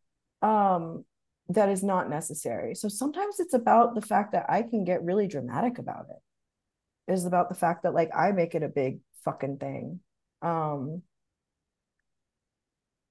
Um, 0.41 1.05
that 1.49 1.69
is 1.69 1.83
not 1.83 2.09
necessary. 2.09 2.75
So 2.75 2.89
sometimes 2.89 3.39
it's 3.39 3.53
about 3.53 3.95
the 3.95 4.01
fact 4.01 4.33
that 4.33 4.45
I 4.49 4.63
can 4.63 4.83
get 4.83 5.03
really 5.03 5.27
dramatic 5.27 5.77
about 5.79 6.05
it. 6.09 7.11
It 7.11 7.13
is 7.15 7.25
about 7.25 7.49
the 7.49 7.55
fact 7.55 7.83
that 7.83 7.93
like 7.93 8.09
I 8.15 8.31
make 8.31 8.53
it 8.55 8.63
a 8.63 8.67
big 8.67 8.99
fucking 9.23 9.57
thing. 9.57 10.01
Um, 10.41 11.03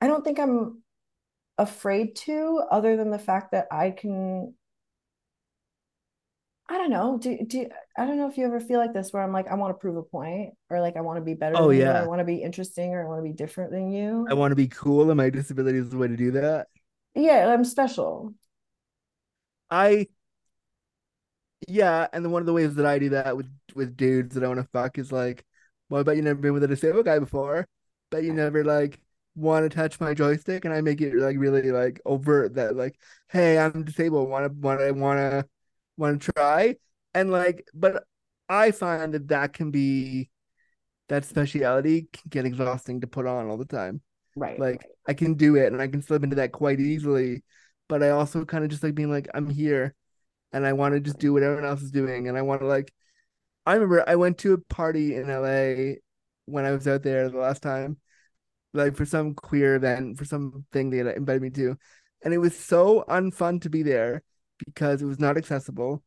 I 0.01 0.07
don't 0.07 0.23
think 0.25 0.39
I'm 0.39 0.83
afraid 1.59 2.17
to, 2.17 2.63
other 2.71 2.97
than 2.97 3.11
the 3.11 3.19
fact 3.19 3.53
that 3.53 3.67
I 3.71 3.91
can. 3.91 4.55
I 6.69 6.79
don't 6.79 6.91
know. 6.91 7.17
Do 7.17 7.39
do 7.47 7.69
I 7.97 8.07
don't 8.07 8.17
know 8.19 8.29
if 8.29 8.37
you 8.37 8.45
ever 8.45 8.59
feel 8.61 8.81
like 8.81 8.93
this 8.93 9.13
where 9.13 9.23
I'm 9.23 9.33
like 9.33 9.47
I 9.49 9.55
want 9.55 9.71
to 9.75 9.79
prove 9.81 9.97
a 9.97 10.03
point 10.03 10.51
or 10.69 10.81
like 10.81 10.97
I 10.97 11.01
want 11.01 11.17
to 11.19 11.25
be 11.25 11.35
better 11.35 11.55
Oh, 11.57 11.69
than 11.69 11.77
you, 11.77 11.83
yeah. 11.85 12.01
or 12.01 12.03
I 12.03 12.07
want 12.07 12.19
to 12.19 12.25
be 12.25 12.43
interesting 12.43 12.93
or 12.93 13.05
I 13.05 13.09
want 13.09 13.21
to 13.25 13.31
be 13.31 13.33
different 13.37 13.71
than 13.71 13.93
you. 13.93 14.27
I 14.29 14.35
want 14.35 14.51
to 14.51 14.57
be 14.57 14.67
cool, 14.69 15.09
and 15.11 15.17
my 15.17 15.31
disability 15.31 15.79
is 15.79 15.91
the 15.91 15.97
way 15.97 16.09
to 16.09 16.17
do 16.17 16.33
that. 16.33 16.67
Yeah, 17.17 17.49
I'm 17.53 17.65
special. 17.65 18.35
I 19.71 20.07
yeah, 21.69 22.07
and 22.13 22.25
then 22.25 22.33
one 22.33 22.43
of 22.43 22.47
the 22.47 22.53
ways 22.53 22.75
that 22.77 22.87
I 22.87 22.99
do 22.99 23.11
that 23.11 23.37
with 23.37 23.49
with 23.75 23.97
dudes 23.97 24.35
that 24.35 24.45
I 24.45 24.49
want 24.49 24.61
to 24.61 24.69
fuck 24.73 24.99
is 24.99 25.13
like, 25.13 25.45
well, 25.89 26.01
I 26.01 26.05
bet 26.05 26.17
you 26.17 26.23
never 26.23 26.41
been 26.41 26.53
with 26.55 26.65
a 26.65 26.69
disabled 26.69 27.07
guy 27.07 27.19
before. 27.19 27.67
Bet 28.11 28.25
you 28.25 28.33
never 28.33 28.65
like 28.65 29.01
want 29.35 29.69
to 29.71 29.75
touch 29.75 30.01
my 30.01 30.15
joystick, 30.15 30.65
and 30.65 30.75
I 30.75 30.81
make 30.81 31.01
it 31.01 31.15
like 31.15 31.37
really 31.39 31.71
like 31.73 32.01
overt 32.05 32.55
that 32.55 32.77
like, 32.77 32.99
hey, 33.29 33.59
I'm 33.59 33.85
disabled. 33.85 34.29
Want 34.29 34.47
to 34.53 34.59
want 34.61 34.81
to 34.81 34.93
want 34.93 35.19
to 35.19 35.49
want 35.97 36.23
to 36.23 36.33
try, 36.33 36.77
and 37.15 37.31
like, 37.31 37.67
but 37.75 38.05
I 38.49 38.71
find 38.71 39.15
that 39.15 39.29
that 39.29 39.53
can 39.55 39.71
be 39.71 40.31
that 41.09 41.25
speciality 41.25 42.09
can 42.13 42.29
get 42.31 42.47
exhausting 42.47 43.01
to 43.01 43.07
put 43.07 43.27
on 43.27 43.49
all 43.49 43.57
the 43.59 43.65
time 43.67 44.01
Right. 44.37 44.59
like 44.59 44.83
right. 44.85 44.96
I 45.09 45.15
can 45.15 45.35
do 45.35 45.57
it 45.57 45.73
and 45.73 45.81
I 45.81 45.89
can 45.89 46.03
slip 46.03 46.25
into 46.25 46.37
that 46.37 46.53
quite 46.53 46.81
easily. 46.81 47.43
But 47.89 48.03
I 48.03 48.11
also 48.11 48.45
kind 48.45 48.65
of 48.65 48.71
just 48.71 48.83
like 48.83 48.95
being 48.95 49.11
like, 49.11 49.29
I'm 49.35 49.49
here 49.49 49.95
and 50.53 50.67
I 50.67 50.73
want 50.73 50.95
to 50.95 51.01
just 51.01 51.19
do 51.19 51.33
what 51.33 51.43
everyone 51.43 51.65
else 51.65 51.83
is 51.83 51.91
doing. 51.91 52.29
And 52.29 52.37
I 52.37 52.43
want 52.43 52.61
to 52.63 52.67
like 52.67 52.93
I 53.67 53.75
remember 53.75 54.05
I 54.09 54.17
went 54.17 54.39
to 54.39 54.55
a 54.55 54.59
party 54.59 55.17
in 55.17 55.29
LA 55.29 55.97
when 56.47 56.65
I 56.65 56.71
was 56.73 56.87
out 56.87 57.03
there 57.03 57.29
the 57.29 57.39
last 57.39 57.63
time, 57.63 57.99
like 58.73 58.97
for 58.97 59.05
some 59.05 59.35
queer 59.35 59.75
event, 59.77 60.19
for 60.19 60.25
something 60.25 60.91
they 60.91 60.99
had 60.99 61.09
invited 61.09 61.43
me 61.43 61.51
to. 61.51 61.77
And 62.23 62.33
it 62.33 62.39
was 62.39 62.57
so 62.57 63.05
unfun 63.09 63.63
to 63.63 63.71
be 63.71 63.83
there 63.83 64.23
because 64.65 65.03
it 65.03 65.07
was 65.07 65.19
not 65.19 65.37
accessible. 65.37 66.05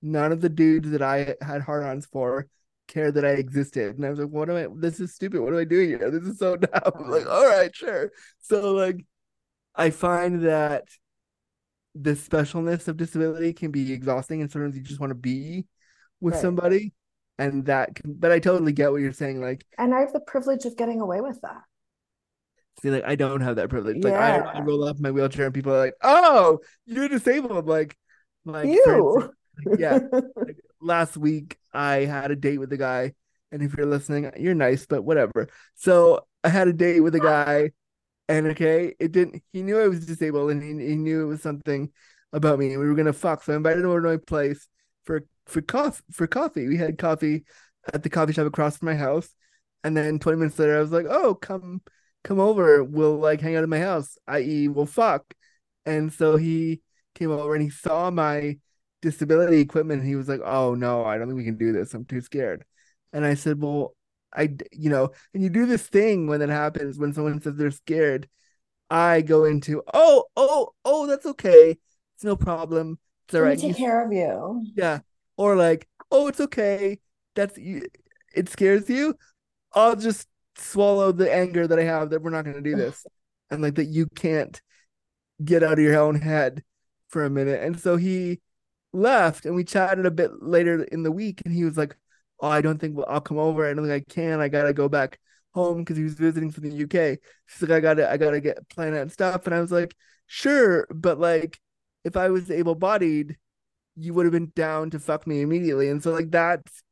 None 0.00 0.32
of 0.32 0.40
the 0.40 0.48
dudes 0.48 0.90
that 0.90 1.02
I 1.02 1.36
had 1.40 1.62
hard 1.62 1.84
ons 1.84 2.06
for 2.06 2.48
cared 2.88 3.14
that 3.14 3.24
I 3.24 3.30
existed. 3.30 3.96
And 3.96 4.04
I 4.06 4.10
was 4.10 4.18
like, 4.18 4.28
what 4.28 4.50
am 4.50 4.56
I 4.56 4.66
this 4.80 5.00
is 5.00 5.14
stupid. 5.14 5.40
What 5.40 5.52
am 5.54 5.60
I 5.60 5.64
doing 5.64 5.88
here? 5.90 6.10
This 6.10 6.24
is 6.24 6.38
so 6.38 6.56
dumb. 6.58 6.70
I'm 6.84 7.10
like, 7.10 7.22
mm-hmm. 7.22 7.30
all 7.30 7.46
right, 7.46 7.74
sure. 7.74 8.12
So 8.40 8.72
like 8.72 9.04
I 9.74 9.90
find 9.90 10.42
that 10.46 10.84
the 11.94 12.12
specialness 12.12 12.88
of 12.88 12.96
disability 12.96 13.52
can 13.52 13.70
be 13.70 13.92
exhausting 13.92 14.40
and 14.40 14.50
sometimes 14.50 14.76
you 14.76 14.82
just 14.82 15.00
want 15.00 15.10
to 15.10 15.14
be 15.14 15.66
with 16.20 16.34
Right. 16.34 16.40
somebody 16.40 16.92
and 17.38 17.66
that 17.66 17.94
can, 17.94 18.14
but 18.14 18.32
I 18.32 18.38
totally 18.38 18.72
get 18.72 18.90
what 18.92 19.00
you're 19.02 19.12
saying 19.12 19.40
like 19.40 19.64
And 19.78 19.94
I 19.94 20.00
have 20.00 20.12
the 20.12 20.20
privilege 20.20 20.64
of 20.64 20.76
getting 20.76 21.00
away 21.00 21.20
with 21.20 21.40
that. 21.42 21.62
see 22.80 22.90
like 22.90 23.04
I 23.04 23.14
don't 23.16 23.40
have 23.42 23.56
that 23.56 23.68
privilege 23.68 24.02
like 24.02 24.14
I, 24.14 24.38
I 24.38 24.60
roll 24.60 24.84
up 24.84 24.98
my 24.98 25.10
wheelchair 25.10 25.46
and 25.46 25.54
people 25.54 25.72
are 25.74 25.78
like 25.78 25.94
oh 26.02 26.60
you're 26.86 27.08
disabled 27.08 27.66
like 27.66 27.96
like 28.44 28.66
You. 28.68 29.14
instance, 29.16 29.36
like, 29.66 29.78
yeah 29.78 29.98
like, 30.36 30.56
last 30.80 31.16
week 31.16 31.58
I 31.72 32.04
had 32.04 32.30
a 32.30 32.36
date 32.36 32.58
with 32.58 32.72
a 32.72 32.76
guy 32.76 33.14
and 33.50 33.62
if 33.62 33.76
you're 33.76 33.86
listening 33.86 34.30
you're 34.38 34.54
nice 34.54 34.86
but 34.86 35.02
whatever. 35.02 35.48
So 35.74 36.26
I 36.44 36.48
had 36.48 36.68
a 36.68 36.72
date 36.72 37.00
with 37.00 37.14
a 37.14 37.20
guy 37.20 37.70
and 38.28 38.46
okay 38.48 38.94
it 38.98 39.12
didn't 39.12 39.42
he 39.52 39.62
knew 39.62 39.80
I 39.80 39.88
was 39.88 40.06
disabled 40.06 40.50
and 40.50 40.62
he, 40.62 40.88
he 40.88 40.96
knew 40.96 41.22
it 41.22 41.26
was 41.26 41.42
something 41.42 41.90
about 42.32 42.58
me 42.58 42.72
and 42.72 42.80
we 42.80 42.88
were 42.88 42.94
gonna 42.94 43.12
fuck 43.12 43.42
so 43.42 43.52
I 43.52 43.56
invited 43.56 43.80
him 43.84 43.90
over 43.90 44.02
to 44.02 44.08
my 44.08 44.16
place 44.16 44.68
for 45.04 45.24
for 45.46 45.60
coffee 45.60 46.02
for 46.12 46.26
coffee. 46.26 46.68
We 46.68 46.76
had 46.76 46.98
coffee 46.98 47.44
at 47.92 48.02
the 48.02 48.10
coffee 48.10 48.32
shop 48.32 48.46
across 48.46 48.78
from 48.78 48.86
my 48.86 48.94
house 48.94 49.34
and 49.84 49.96
then 49.96 50.18
20 50.18 50.38
minutes 50.38 50.58
later 50.58 50.78
I 50.78 50.80
was 50.80 50.92
like 50.92 51.06
oh 51.08 51.34
come 51.34 51.82
come 52.24 52.40
over. 52.40 52.84
We'll 52.84 53.16
like 53.16 53.40
hang 53.40 53.56
out 53.56 53.62
at 53.64 53.68
my 53.68 53.80
house 53.80 54.16
i.e 54.26 54.68
we'll 54.68 54.86
fuck. 54.86 55.34
And 55.84 56.12
so 56.12 56.36
he 56.36 56.80
came 57.14 57.30
over 57.30 57.54
and 57.54 57.62
he 57.62 57.70
saw 57.70 58.10
my 58.10 58.58
disability 59.02 59.60
equipment 59.60 60.04
he 60.04 60.16
was 60.16 60.28
like 60.28 60.40
oh 60.44 60.74
no 60.74 61.04
I 61.04 61.18
don't 61.18 61.26
think 61.28 61.38
we 61.38 61.44
can 61.44 61.58
do 61.58 61.72
this. 61.72 61.94
I'm 61.94 62.04
too 62.06 62.20
scared. 62.22 62.64
And 63.12 63.24
I 63.24 63.34
said 63.34 63.60
well 63.60 63.94
I, 64.34 64.56
you 64.72 64.88
know 64.90 65.10
and 65.34 65.42
you 65.42 65.50
do 65.50 65.66
this 65.66 65.86
thing 65.86 66.26
when 66.26 66.40
that 66.40 66.48
happens 66.48 66.98
when 66.98 67.12
someone 67.12 67.40
says 67.42 67.56
they're 67.56 67.70
scared 67.70 68.28
I 68.90 69.22
go 69.22 69.44
into 69.44 69.82
oh 69.92 70.24
oh 70.36 70.70
oh 70.84 71.06
that's 71.06 71.26
okay. 71.26 71.78
It's 72.16 72.24
no 72.24 72.36
problem. 72.36 72.98
It's 73.26 73.34
all 73.34 73.42
right. 73.42 73.58
Take 73.58 73.70
You- 73.70 73.74
care 73.74 74.04
of 74.06 74.12
you. 74.12 74.66
yeah. 74.76 75.00
Or 75.36 75.56
like 75.56 75.88
oh 76.10 76.28
it's 76.28 76.40
okay. 76.40 77.00
That's 77.34 77.58
you 77.58 77.86
it 78.34 78.48
scares 78.48 78.88
you. 78.90 79.14
I'll 79.74 79.96
just 79.96 80.28
swallow 80.56 81.12
the 81.12 81.32
anger 81.32 81.66
that 81.66 81.78
I 81.78 81.84
have 81.84 82.10
that 82.10 82.22
we're 82.22 82.30
not 82.30 82.44
going 82.44 82.56
to 82.56 82.62
do 82.62 82.76
this. 82.76 83.06
And 83.50 83.62
like 83.62 83.74
that 83.76 83.86
you 83.86 84.06
can't 84.14 84.60
get 85.44 85.62
out 85.62 85.74
of 85.74 85.78
your 85.80 85.98
own 85.98 86.16
head 86.20 86.62
for 87.08 87.24
a 87.24 87.30
minute. 87.30 87.62
And 87.62 87.78
so 87.78 87.96
he 87.96 88.40
left 88.92 89.46
and 89.46 89.54
we 89.54 89.64
chatted 89.64 90.04
a 90.06 90.10
bit 90.10 90.30
later 90.42 90.84
in 90.84 91.02
the 91.02 91.12
week 91.12 91.42
and 91.44 91.54
he 91.54 91.64
was 91.64 91.76
like 91.76 91.96
oh 92.40 92.48
I 92.48 92.60
don't 92.60 92.78
think 92.78 92.98
I'll 93.08 93.20
come 93.20 93.38
over. 93.38 93.64
I 93.64 93.72
don't 93.72 93.86
think 93.86 94.06
I 94.08 94.12
can. 94.12 94.40
I 94.40 94.48
gotta 94.48 94.72
go 94.72 94.88
back 94.88 95.18
home 95.54 95.78
because 95.78 95.96
he 95.96 96.02
was 96.02 96.14
visiting 96.14 96.50
from 96.50 96.68
the 96.68 96.84
UK 96.84 97.18
she's 97.46 97.62
like 97.62 97.70
I 97.70 97.80
gotta 97.80 98.10
I 98.10 98.16
gotta 98.16 98.40
get 98.40 98.68
plan 98.68 98.94
out 98.94 99.02
and 99.02 99.12
stuff. 99.12 99.46
And 99.46 99.54
I 99.54 99.60
was 99.60 99.72
like 99.72 99.94
sure 100.26 100.86
but 100.90 101.18
like 101.18 101.60
if 102.04 102.16
I 102.16 102.28
was 102.30 102.50
able-bodied 102.50 103.36
you 103.96 104.14
would 104.14 104.24
have 104.26 104.32
been 104.32 104.52
down 104.56 104.90
to 104.90 104.98
fuck 104.98 105.26
me 105.26 105.42
immediately. 105.42 105.88
And 105.88 106.02
so 106.02 106.12
like 106.12 106.30
that's 106.30 106.82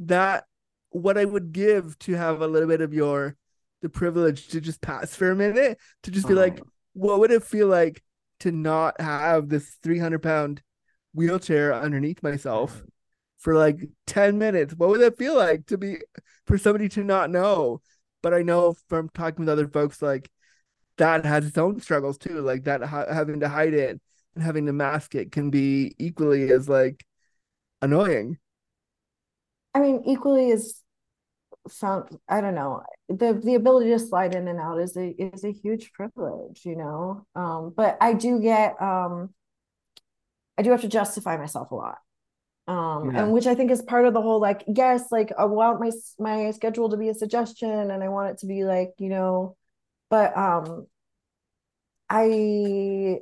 that 0.00 0.44
what 0.90 1.18
I 1.18 1.24
would 1.24 1.52
give 1.52 1.98
to 2.00 2.14
have 2.14 2.40
a 2.40 2.46
little 2.46 2.68
bit 2.68 2.80
of 2.80 2.92
your 2.92 3.36
the 3.82 3.88
privilege 3.88 4.48
to 4.48 4.60
just 4.60 4.80
pass 4.80 5.14
for 5.14 5.30
a 5.30 5.36
minute 5.36 5.78
to 6.02 6.10
just 6.10 6.26
be 6.26 6.34
like 6.34 6.54
uh-huh. 6.54 6.70
what 6.94 7.20
would 7.20 7.30
it 7.30 7.44
feel 7.44 7.68
like 7.68 8.02
to 8.40 8.50
not 8.50 9.00
have 9.00 9.48
this 9.48 9.76
300 9.82 10.20
pound 10.20 10.62
wheelchair 11.18 11.74
underneath 11.74 12.22
myself 12.22 12.84
for 13.38 13.54
like 13.56 13.80
10 14.06 14.38
minutes. 14.38 14.74
What 14.74 14.88
would 14.88 15.00
that 15.00 15.18
feel 15.18 15.36
like 15.36 15.66
to 15.66 15.76
be 15.76 15.98
for 16.46 16.56
somebody 16.56 16.88
to 16.90 17.02
not 17.02 17.28
know? 17.28 17.82
But 18.22 18.34
I 18.34 18.42
know 18.42 18.76
from 18.88 19.10
talking 19.10 19.44
with 19.44 19.48
other 19.48 19.66
folks, 19.66 20.00
like 20.00 20.30
that 20.96 21.24
has 21.24 21.44
its 21.44 21.58
own 21.58 21.80
struggles 21.80 22.18
too. 22.18 22.40
Like 22.40 22.64
that 22.64 22.82
ha- 22.82 23.12
having 23.12 23.40
to 23.40 23.48
hide 23.48 23.74
it 23.74 24.00
and 24.34 24.44
having 24.44 24.66
to 24.66 24.72
mask 24.72 25.16
it 25.16 25.32
can 25.32 25.50
be 25.50 25.94
equally 25.98 26.50
as 26.52 26.68
like 26.68 27.04
annoying. 27.82 28.38
I 29.74 29.80
mean, 29.80 30.02
equally 30.06 30.52
as 30.52 30.82
found 31.68 32.16
I 32.28 32.40
don't 32.40 32.54
know. 32.54 32.82
The 33.08 33.32
the 33.32 33.56
ability 33.56 33.90
to 33.90 33.98
slide 33.98 34.36
in 34.36 34.46
and 34.46 34.60
out 34.60 34.78
is 34.78 34.96
a 34.96 35.08
is 35.10 35.44
a 35.44 35.52
huge 35.52 35.92
privilege, 35.92 36.64
you 36.64 36.76
know. 36.76 37.26
Um, 37.34 37.74
but 37.76 37.96
I 38.00 38.12
do 38.12 38.40
get 38.40 38.80
um 38.80 39.34
I 40.58 40.62
do 40.62 40.70
have 40.72 40.82
to 40.82 40.88
justify 40.88 41.36
myself 41.36 41.70
a 41.70 41.74
lot. 41.74 41.98
Um, 42.66 43.12
yeah. 43.12 43.22
and 43.22 43.32
which 43.32 43.46
I 43.46 43.54
think 43.54 43.70
is 43.70 43.80
part 43.80 44.04
of 44.04 44.12
the 44.12 44.20
whole 44.20 44.40
like, 44.40 44.64
yes, 44.66 45.10
like 45.10 45.32
I 45.38 45.46
want 45.46 45.80
my 45.80 45.90
my 46.18 46.50
schedule 46.50 46.90
to 46.90 46.98
be 46.98 47.08
a 47.08 47.14
suggestion 47.14 47.90
and 47.90 48.02
I 48.02 48.08
want 48.08 48.30
it 48.32 48.38
to 48.38 48.46
be 48.46 48.64
like, 48.64 48.92
you 48.98 49.08
know, 49.08 49.56
but 50.10 50.36
um 50.36 50.86
I 52.10 53.20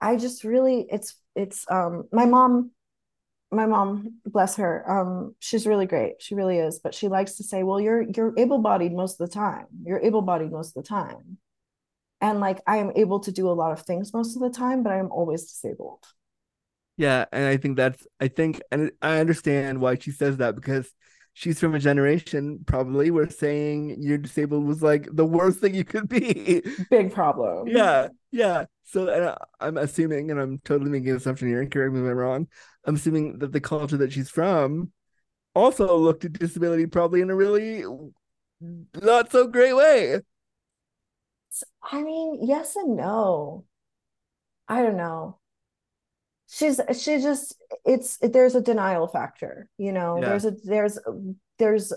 I 0.00 0.16
just 0.16 0.44
really 0.44 0.86
it's 0.90 1.16
it's 1.34 1.70
um 1.70 2.04
my 2.12 2.24
mom 2.24 2.70
my 3.50 3.66
mom 3.66 4.20
bless 4.26 4.56
her 4.56 4.84
um 4.90 5.34
she's 5.38 5.66
really 5.66 5.86
great 5.86 6.20
she 6.20 6.34
really 6.34 6.58
is 6.58 6.80
but 6.80 6.94
she 6.94 7.08
likes 7.08 7.34
to 7.34 7.44
say 7.44 7.62
well 7.62 7.80
you're 7.80 8.02
you're 8.02 8.34
able-bodied 8.36 8.92
most 8.92 9.20
of 9.20 9.28
the 9.28 9.32
time 9.32 9.66
you're 9.84 10.00
able-bodied 10.00 10.50
most 10.50 10.76
of 10.76 10.82
the 10.82 10.88
time 10.88 11.38
and 12.20 12.40
like 12.40 12.60
i 12.66 12.78
am 12.78 12.90
able 12.96 13.20
to 13.20 13.30
do 13.30 13.48
a 13.48 13.52
lot 13.52 13.72
of 13.72 13.82
things 13.82 14.12
most 14.12 14.34
of 14.34 14.42
the 14.42 14.50
time 14.50 14.82
but 14.82 14.92
i'm 14.92 15.10
always 15.12 15.44
disabled 15.44 16.04
yeah 16.96 17.24
and 17.32 17.44
i 17.46 17.56
think 17.56 17.76
that's 17.76 18.06
i 18.20 18.28
think 18.28 18.60
and 18.70 18.90
i 19.02 19.18
understand 19.18 19.80
why 19.80 19.96
she 19.98 20.10
says 20.10 20.36
that 20.36 20.54
because 20.54 20.90
she's 21.34 21.60
from 21.60 21.74
a 21.74 21.78
generation 21.78 22.60
probably 22.64 23.10
where 23.10 23.28
saying 23.28 23.96
you're 24.00 24.18
disabled 24.18 24.64
was 24.64 24.82
like 24.82 25.06
the 25.12 25.24
worst 25.24 25.58
thing 25.58 25.74
you 25.74 25.84
could 25.84 26.08
be. 26.08 26.62
Big 26.90 27.12
problem. 27.12 27.68
Yeah, 27.68 28.08
yeah. 28.30 28.64
So 28.84 29.08
and 29.08 29.36
I'm 29.60 29.76
assuming, 29.76 30.30
and 30.30 30.40
I'm 30.40 30.58
totally 30.64 30.90
making 30.90 31.10
an 31.10 31.16
assumption 31.16 31.48
here, 31.48 31.60
and 31.60 31.70
correct 31.70 31.92
me 31.92 32.00
if 32.00 32.06
I'm 32.06 32.16
wrong. 32.16 32.48
I'm 32.84 32.94
assuming 32.94 33.38
that 33.40 33.52
the 33.52 33.60
culture 33.60 33.96
that 33.98 34.12
she's 34.12 34.30
from 34.30 34.92
also 35.54 35.96
looked 35.96 36.24
at 36.24 36.32
disability 36.34 36.86
probably 36.86 37.20
in 37.20 37.30
a 37.30 37.34
really 37.34 37.84
not 38.60 39.30
so 39.30 39.46
great 39.46 39.74
way. 39.74 40.20
I 41.82 42.02
mean, 42.02 42.40
yes 42.42 42.76
and 42.76 42.96
no. 42.96 43.64
I 44.66 44.82
don't 44.82 44.96
know 44.96 45.38
she's 46.54 46.80
she 47.00 47.18
just 47.18 47.56
it's 47.84 48.18
there's 48.18 48.54
a 48.54 48.60
denial 48.60 49.08
factor 49.08 49.68
you 49.76 49.92
know 49.92 50.18
yeah. 50.20 50.28
there's 50.28 50.44
a 50.44 50.52
there's 50.64 50.98
there's 51.58 51.92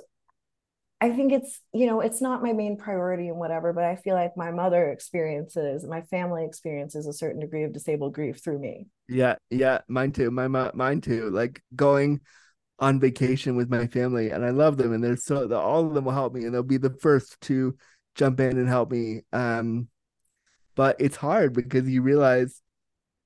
i 0.99 1.11
think 1.11 1.31
it's 1.31 1.59
you 1.73 1.85
know 1.85 2.01
it's 2.01 2.21
not 2.21 2.41
my 2.41 2.53
main 2.53 2.75
priority 2.75 3.27
and 3.27 3.37
whatever 3.37 3.71
but 3.71 3.83
i 3.83 3.95
feel 3.95 4.15
like 4.15 4.35
my 4.35 4.51
mother 4.51 4.89
experiences 4.89 5.85
my 5.85 6.01
family 6.01 6.43
experiences 6.43 7.05
a 7.05 7.13
certain 7.13 7.39
degree 7.39 7.63
of 7.63 7.73
disabled 7.73 8.13
grief 8.13 8.43
through 8.43 8.59
me 8.59 8.87
yeah 9.07 9.35
yeah 9.49 9.79
mine 9.87 10.11
too 10.11 10.31
my 10.31 10.47
my 10.47 10.71
mine 10.73 11.01
too 11.01 11.29
like 11.29 11.61
going 11.75 12.19
on 12.79 12.99
vacation 12.99 13.55
with 13.55 13.69
my 13.69 13.85
family 13.87 14.31
and 14.31 14.43
i 14.43 14.49
love 14.49 14.77
them 14.77 14.93
and 14.93 15.03
they're 15.03 15.17
so 15.17 15.51
all 15.55 15.85
of 15.85 15.93
them 15.93 16.05
will 16.05 16.13
help 16.13 16.33
me 16.33 16.45
and 16.45 16.53
they'll 16.53 16.63
be 16.63 16.77
the 16.77 16.95
first 17.01 17.39
to 17.41 17.75
jump 18.15 18.39
in 18.39 18.57
and 18.57 18.67
help 18.67 18.91
me 18.91 19.21
um 19.33 19.87
but 20.75 20.95
it's 20.99 21.15
hard 21.15 21.53
because 21.53 21.87
you 21.89 22.01
realize 22.01 22.61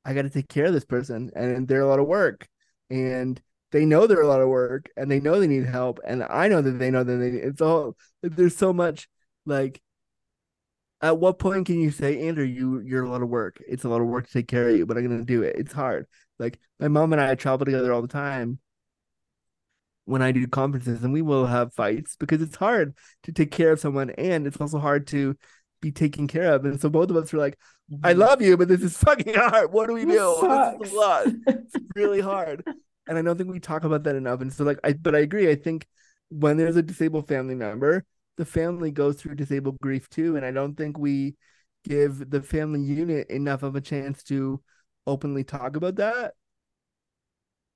I 0.06 0.14
got 0.14 0.24
to 0.24 0.30
take 0.30 0.50
care 0.50 0.66
of 0.66 0.74
this 0.74 0.86
person 0.86 1.32
and 1.36 1.68
they're 1.68 1.82
a 1.82 1.88
lot 1.88 2.00
of 2.00 2.08
work 2.08 2.48
and 2.90 3.42
they 3.72 3.86
know 3.86 4.08
they're 4.08 4.22
a 4.22 4.28
lot 4.28 4.42
of 4.42 4.50
work 4.50 4.90
and 4.98 5.10
they 5.10 5.20
know 5.20 5.40
they 5.40 5.48
need 5.48 5.66
help 5.66 6.00
and 6.06 6.24
I 6.24 6.48
know 6.48 6.62
that 6.62 6.72
they 6.72 6.92
know 6.92 7.04
that 7.04 7.16
they 7.18 7.30
it's 7.30 7.62
all 7.62 7.96
there's 8.22 8.58
so 8.58 8.74
much 8.74 9.08
like 9.46 9.82
at 11.02 11.18
what 11.18 11.40
point 11.40 11.66
can 11.66 11.80
you 11.80 11.92
say 11.92 12.28
Andrew 12.28 12.46
you 12.46 12.80
you're 12.80 13.06
a 13.06 13.10
lot 13.10 13.24
of 13.24 13.30
work. 13.30 13.58
It's 13.68 13.84
a 13.84 13.90
lot 13.90 14.02
of 14.02 14.08
work 14.08 14.28
to 14.28 14.34
take 14.34 14.48
care 14.48 14.70
of 14.70 14.78
you 14.78 14.86
but 14.86 14.98
I'm 14.98 15.08
gonna 15.08 15.24
do 15.24 15.44
it. 15.44 15.56
It's 15.58 15.74
hard. 15.74 16.08
Like 16.40 16.60
my 16.80 16.88
mom 16.88 17.14
and 17.14 17.22
I 17.22 17.36
travel 17.36 17.66
together 17.66 17.94
all 17.94 18.02
the 18.02 18.08
time. 18.08 18.60
When 20.06 20.22
I 20.22 20.32
do 20.32 20.48
conferences 20.48 21.04
and 21.04 21.14
we 21.14 21.22
will 21.22 21.46
have 21.46 21.74
fights 21.74 22.18
because 22.18 22.42
it's 22.42 22.56
hard 22.56 22.96
to 23.24 23.32
take 23.32 23.52
care 23.52 23.72
of 23.72 23.80
someone 23.80 24.10
and 24.12 24.46
it's 24.48 24.60
also 24.60 24.80
hard 24.80 25.08
to 25.08 25.38
be 25.82 25.92
taken 25.92 26.28
care 26.28 26.54
of. 26.54 26.64
And 26.66 26.80
so 26.80 26.90
both 26.90 27.10
of 27.10 27.18
us 27.18 27.34
were 27.34 27.40
like, 27.40 27.58
I 28.04 28.12
mm-hmm. 28.12 28.22
love 28.22 28.42
you, 28.42 28.56
but 28.56 28.68
this 28.68 28.82
is 28.82 28.96
fucking 28.98 29.34
hard. 29.34 29.72
What 29.72 29.88
do 29.88 29.94
we 29.94 30.06
do? 30.06 30.08
This 30.80 30.90
is 30.90 30.94
a 30.94 30.96
lot. 30.96 31.28
it's 31.48 31.76
really 31.96 32.22
hard. 32.22 32.64
And 33.08 33.18
I 33.18 33.22
don't 33.22 33.38
think 33.38 33.52
we 33.52 33.60
talk 33.60 33.84
about 33.84 34.04
that 34.04 34.16
enough. 34.16 34.42
And 34.42 34.54
so 34.54 34.64
like 34.64 34.80
I 34.84 34.94
but 34.94 35.16
I 35.16 35.20
agree. 35.20 35.50
I 35.50 35.56
think 35.56 35.88
when 36.30 36.58
there's 36.58 36.78
a 36.78 36.84
disabled 36.84 37.28
family 37.28 37.56
member, 37.56 38.06
the 38.38 38.46
family 38.46 38.92
goes 38.92 39.18
through 39.18 39.36
disabled 39.36 39.80
grief 39.82 40.08
too. 40.10 40.38
And 40.38 40.46
I 40.46 40.52
don't 40.52 40.76
think 40.76 40.98
we 40.98 41.36
give 41.84 42.30
the 42.30 42.42
family 42.42 42.82
unit 42.82 43.30
enough 43.30 43.64
of 43.64 43.76
a 43.76 43.82
chance 43.82 44.24
to 44.24 44.62
openly 45.08 45.44
talk 45.44 45.76
about 45.76 45.96
that. 45.96 46.36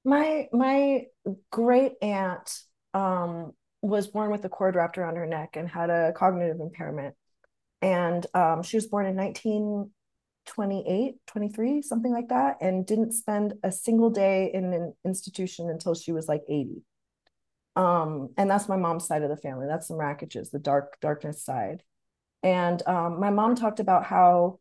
My 0.06 0.47
my 0.53 1.08
great 1.51 1.93
aunt 2.01 2.62
um 2.93 3.51
was 3.82 4.08
born 4.08 4.32
with 4.32 4.45
a 4.45 4.49
cord 4.49 4.76
wrapped 4.76 4.97
around 4.97 5.16
her 5.16 5.26
neck 5.26 5.58
and 5.58 5.68
had 5.68 5.89
a 5.89 6.14
cognitive 6.14 6.60
impairment 6.60 7.16
and 7.86 8.26
um, 8.34 8.64
she 8.64 8.78
was 8.78 8.88
born 8.88 9.06
in 9.06 9.16
1928 9.16 11.16
23 11.28 11.82
something 11.82 12.12
like 12.12 12.28
that 12.30 12.58
and 12.62 12.86
didn't 12.86 13.14
spend 13.14 13.54
a 13.64 13.72
single 13.72 14.10
day 14.10 14.52
in 14.54 14.74
an 14.74 14.94
institution 15.06 15.70
until 15.70 15.94
she 15.94 16.12
was 16.12 16.28
like 16.28 16.42
80 16.50 16.82
um, 17.76 18.30
and 18.38 18.50
that's 18.50 18.70
my 18.70 18.78
mom's 18.78 19.06
side 19.06 19.24
of 19.24 19.30
the 19.30 19.38
family. 19.38 19.68
That's 19.68 19.88
the 19.88 19.96
Mrakiches, 19.96 20.52
the 20.52 20.60
dark 20.60 20.98
darkness 21.02 21.44
side. 21.44 21.84
And 22.42 22.82
um, 22.88 23.20
my 23.20 23.32
mom 23.32 23.56
talked 23.56 23.80
about 23.80 24.06
how 24.06 24.60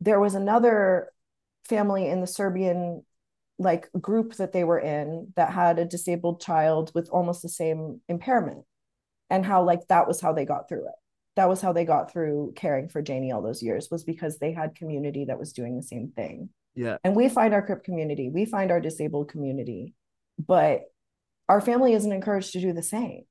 there 0.00 0.20
was 0.20 0.34
another 0.34 1.12
family 1.68 2.08
in 2.08 2.20
the 2.20 2.26
serbian 2.26 3.04
like 3.58 3.90
group 4.00 4.34
that 4.36 4.52
they 4.52 4.62
were 4.62 4.78
in 4.78 5.32
that 5.36 5.52
had 5.52 5.78
a 5.78 5.84
disabled 5.84 6.40
child 6.40 6.92
with 6.94 7.08
almost 7.10 7.42
the 7.42 7.48
same 7.48 8.00
impairment 8.08 8.64
and 9.28 9.44
how 9.44 9.64
like 9.64 9.86
that 9.88 10.06
was 10.06 10.20
how 10.20 10.32
they 10.32 10.44
got 10.44 10.68
through 10.68 10.86
it 10.86 10.94
that 11.38 11.48
was 11.48 11.60
how 11.60 11.72
they 11.72 11.84
got 11.84 12.10
through 12.10 12.52
caring 12.56 12.88
for 12.88 13.00
Janie 13.00 13.30
all 13.30 13.40
those 13.40 13.62
years 13.62 13.92
was 13.92 14.02
because 14.02 14.38
they 14.38 14.52
had 14.52 14.74
community 14.74 15.26
that 15.26 15.38
was 15.38 15.52
doing 15.52 15.76
the 15.76 15.84
same 15.84 16.10
thing. 16.16 16.48
Yeah. 16.74 16.96
And 17.04 17.14
we 17.14 17.28
find 17.28 17.54
our 17.54 17.62
CRIP 17.62 17.84
community, 17.84 18.28
we 18.28 18.44
find 18.44 18.72
our 18.72 18.80
disabled 18.80 19.28
community, 19.28 19.94
but 20.44 20.80
our 21.48 21.60
family 21.60 21.92
isn't 21.92 22.10
encouraged 22.10 22.54
to 22.54 22.60
do 22.60 22.72
the 22.72 22.82
same. 22.82 23.22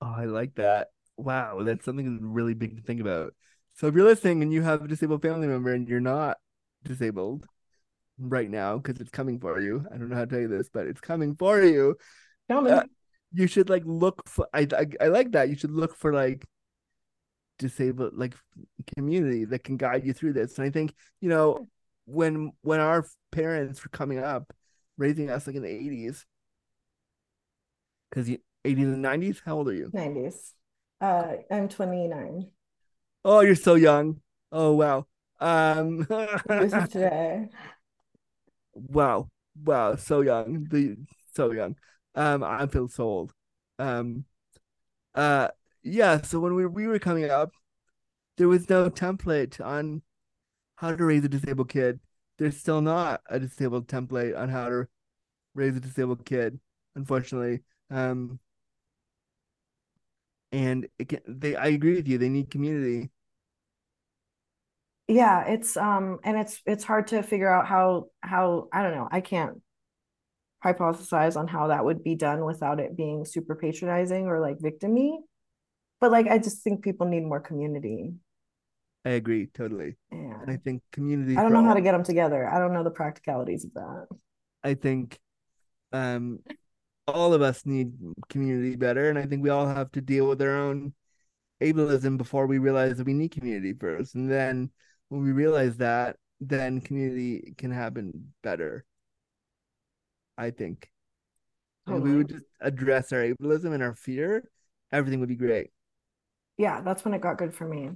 Oh, 0.00 0.14
I 0.16 0.26
like 0.26 0.54
that. 0.54 0.90
Wow, 1.16 1.64
that's 1.64 1.84
something 1.84 2.20
really 2.22 2.54
big 2.54 2.76
to 2.76 2.82
think 2.82 3.00
about. 3.00 3.34
So 3.74 3.88
if 3.88 3.96
you're 3.96 4.04
listening 4.04 4.44
and 4.44 4.52
you 4.52 4.62
have 4.62 4.84
a 4.84 4.88
disabled 4.88 5.22
family 5.22 5.48
member 5.48 5.74
and 5.74 5.88
you're 5.88 5.98
not 5.98 6.36
disabled 6.84 7.46
right 8.16 8.48
now 8.48 8.76
because 8.76 9.00
it's 9.00 9.10
coming 9.10 9.40
for 9.40 9.60
you, 9.60 9.84
I 9.92 9.98
don't 9.98 10.08
know 10.08 10.14
how 10.14 10.24
to 10.24 10.30
tell 10.30 10.40
you 10.40 10.46
this, 10.46 10.68
but 10.72 10.86
it's 10.86 11.00
coming 11.00 11.34
for 11.34 11.60
you. 11.60 11.96
Coming. 12.48 12.74
Uh, 12.74 12.84
you 13.32 13.48
should 13.48 13.68
like 13.68 13.82
look 13.86 14.28
for. 14.28 14.46
I, 14.54 14.68
I 14.72 14.86
I 15.00 15.06
like 15.08 15.32
that. 15.32 15.48
You 15.48 15.56
should 15.56 15.72
look 15.72 15.96
for 15.96 16.12
like 16.12 16.44
disabled 17.62 18.14
like 18.16 18.34
community 18.96 19.44
that 19.46 19.64
can 19.64 19.76
guide 19.78 20.06
you 20.06 20.12
through 20.12 20.34
this. 20.34 20.58
And 20.58 20.66
I 20.66 20.70
think, 20.70 20.94
you 21.20 21.28
know, 21.30 21.68
when 22.06 22.52
when 22.62 22.80
our 22.80 23.06
parents 23.32 23.84
were 23.84 23.90
coming 23.90 24.18
up, 24.18 24.52
raising 24.98 25.30
us 25.30 25.46
like 25.46 25.56
in 25.56 25.62
the 25.62 25.70
80s, 25.70 26.26
because 28.10 28.28
80s 28.64 28.88
and 28.88 29.02
90s, 29.02 29.42
how 29.44 29.56
old 29.58 29.68
are 29.68 29.74
you? 29.74 29.92
90s. 29.92 30.54
Uh 31.00 31.36
I'm 31.50 31.68
29. 31.68 32.50
Oh, 33.24 33.40
you're 33.40 33.54
so 33.54 33.74
young. 33.74 34.20
Oh 34.50 34.72
wow. 34.72 35.06
Um 35.40 36.06
today. 36.90 37.48
Wow. 38.74 39.28
Wow, 39.64 39.96
so 39.96 40.20
young. 40.22 40.64
The 40.64 40.96
so 41.34 41.52
young. 41.52 41.76
Um 42.14 42.42
I 42.42 42.66
feel 42.66 42.88
so 42.88 43.04
old. 43.04 43.32
Um 43.78 44.24
uh 45.14 45.48
yeah, 45.82 46.22
so 46.22 46.40
when 46.40 46.54
we, 46.54 46.66
we 46.66 46.86
were 46.86 46.98
coming 46.98 47.30
up, 47.30 47.52
there 48.36 48.48
was 48.48 48.68
no 48.68 48.90
template 48.90 49.60
on 49.64 50.02
how 50.76 50.94
to 50.94 51.04
raise 51.04 51.24
a 51.24 51.28
disabled 51.28 51.68
kid. 51.68 52.00
There's 52.38 52.56
still 52.56 52.80
not 52.80 53.20
a 53.28 53.38
disabled 53.38 53.88
template 53.88 54.38
on 54.38 54.48
how 54.48 54.68
to 54.68 54.88
raise 55.54 55.76
a 55.76 55.80
disabled 55.80 56.24
kid, 56.24 56.58
unfortunately. 56.96 57.60
Um, 57.90 58.40
and 60.50 60.86
it, 60.98 61.22
they, 61.26 61.56
I 61.56 61.68
agree 61.68 61.94
with 61.96 62.08
you. 62.08 62.18
They 62.18 62.28
need 62.28 62.50
community. 62.50 63.10
Yeah, 65.08 65.44
it's 65.46 65.76
um, 65.76 66.20
and 66.24 66.38
it's 66.38 66.60
it's 66.64 66.84
hard 66.84 67.08
to 67.08 67.22
figure 67.22 67.52
out 67.52 67.66
how 67.66 68.06
how 68.22 68.68
I 68.72 68.82
don't 68.82 68.94
know. 68.94 69.08
I 69.10 69.20
can't 69.20 69.60
hypothesize 70.64 71.36
on 71.36 71.48
how 71.48 71.68
that 71.68 71.84
would 71.84 72.04
be 72.04 72.14
done 72.14 72.44
without 72.44 72.78
it 72.80 72.96
being 72.96 73.24
super 73.24 73.56
patronizing 73.56 74.26
or 74.26 74.40
like 74.40 74.58
victimy 74.58 75.18
but 76.02 76.10
like 76.10 76.26
I 76.26 76.38
just 76.38 76.64
think 76.64 76.82
people 76.82 77.06
need 77.06 77.24
more 77.24 77.38
community. 77.38 78.12
I 79.04 79.10
agree 79.10 79.46
totally. 79.46 79.96
Yeah. 80.10 80.40
And 80.42 80.50
I 80.50 80.56
think 80.56 80.82
community. 80.90 81.36
I 81.36 81.42
don't 81.42 81.52
know 81.52 81.60
all, 81.60 81.64
how 81.64 81.74
to 81.74 81.80
get 81.80 81.92
them 81.92 82.02
together. 82.02 82.44
I 82.46 82.58
don't 82.58 82.72
know 82.72 82.82
the 82.82 82.90
practicalities 82.90 83.64
of 83.64 83.72
that. 83.74 84.06
I 84.64 84.74
think, 84.74 85.20
um, 85.92 86.40
all 87.06 87.34
of 87.34 87.40
us 87.40 87.64
need 87.64 87.92
community 88.28 88.74
better, 88.74 89.10
and 89.10 89.18
I 89.18 89.26
think 89.26 89.44
we 89.44 89.50
all 89.50 89.66
have 89.66 89.92
to 89.92 90.00
deal 90.00 90.28
with 90.28 90.42
our 90.42 90.56
own 90.56 90.92
ableism 91.60 92.18
before 92.18 92.46
we 92.48 92.58
realize 92.58 92.96
that 92.98 93.06
we 93.06 93.14
need 93.14 93.30
community 93.30 93.72
first, 93.72 94.16
and 94.16 94.28
then 94.30 94.70
when 95.08 95.22
we 95.22 95.30
realize 95.30 95.76
that, 95.76 96.16
then 96.40 96.80
community 96.80 97.54
can 97.56 97.70
happen 97.70 98.32
better. 98.42 98.84
I 100.36 100.50
think. 100.50 100.90
And 101.86 102.02
we 102.02 102.16
would 102.16 102.28
just 102.28 102.46
address 102.60 103.12
our 103.12 103.20
ableism 103.20 103.72
and 103.74 103.82
our 103.82 103.94
fear, 103.94 104.48
everything 104.90 105.20
would 105.20 105.28
be 105.28 105.36
great. 105.36 105.70
Yeah, 106.56 106.80
that's 106.80 107.04
when 107.04 107.14
it 107.14 107.20
got 107.20 107.38
good 107.38 107.54
for 107.54 107.66
me. 107.66 107.90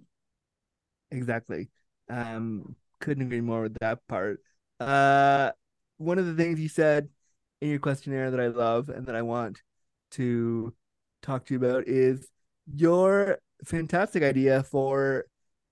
Exactly. 1.10 1.68
Um, 2.08 2.76
couldn't 3.00 3.24
agree 3.26 3.40
more 3.40 3.62
with 3.62 3.76
that 3.80 4.06
part. 4.08 4.40
Uh, 4.80 5.52
one 5.98 6.18
of 6.18 6.26
the 6.26 6.34
things 6.34 6.60
you 6.60 6.68
said 6.68 7.08
in 7.60 7.70
your 7.70 7.78
questionnaire 7.78 8.30
that 8.30 8.40
I 8.40 8.48
love 8.48 8.88
and 8.88 9.06
that 9.06 9.14
I 9.16 9.22
want 9.22 9.62
to 10.12 10.74
talk 11.22 11.46
to 11.46 11.54
you 11.54 11.58
about 11.58 11.86
is 11.86 12.28
your 12.74 13.38
fantastic 13.64 14.22
idea 14.22 14.62
for 14.62 15.26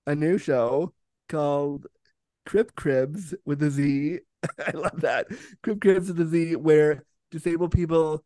a 0.07 0.15
new 0.15 0.37
show 0.37 0.93
called 1.29 1.87
Crip 2.45 2.75
Cribs 2.75 3.33
with 3.45 3.61
a 3.63 3.69
Z. 3.71 4.19
I 4.67 4.71
love 4.71 5.01
that. 5.01 5.27
Crip 5.63 5.81
Cribs 5.81 6.07
with 6.09 6.19
a 6.19 6.25
Z, 6.25 6.55
where 6.57 7.03
disabled 7.31 7.71
people 7.71 8.23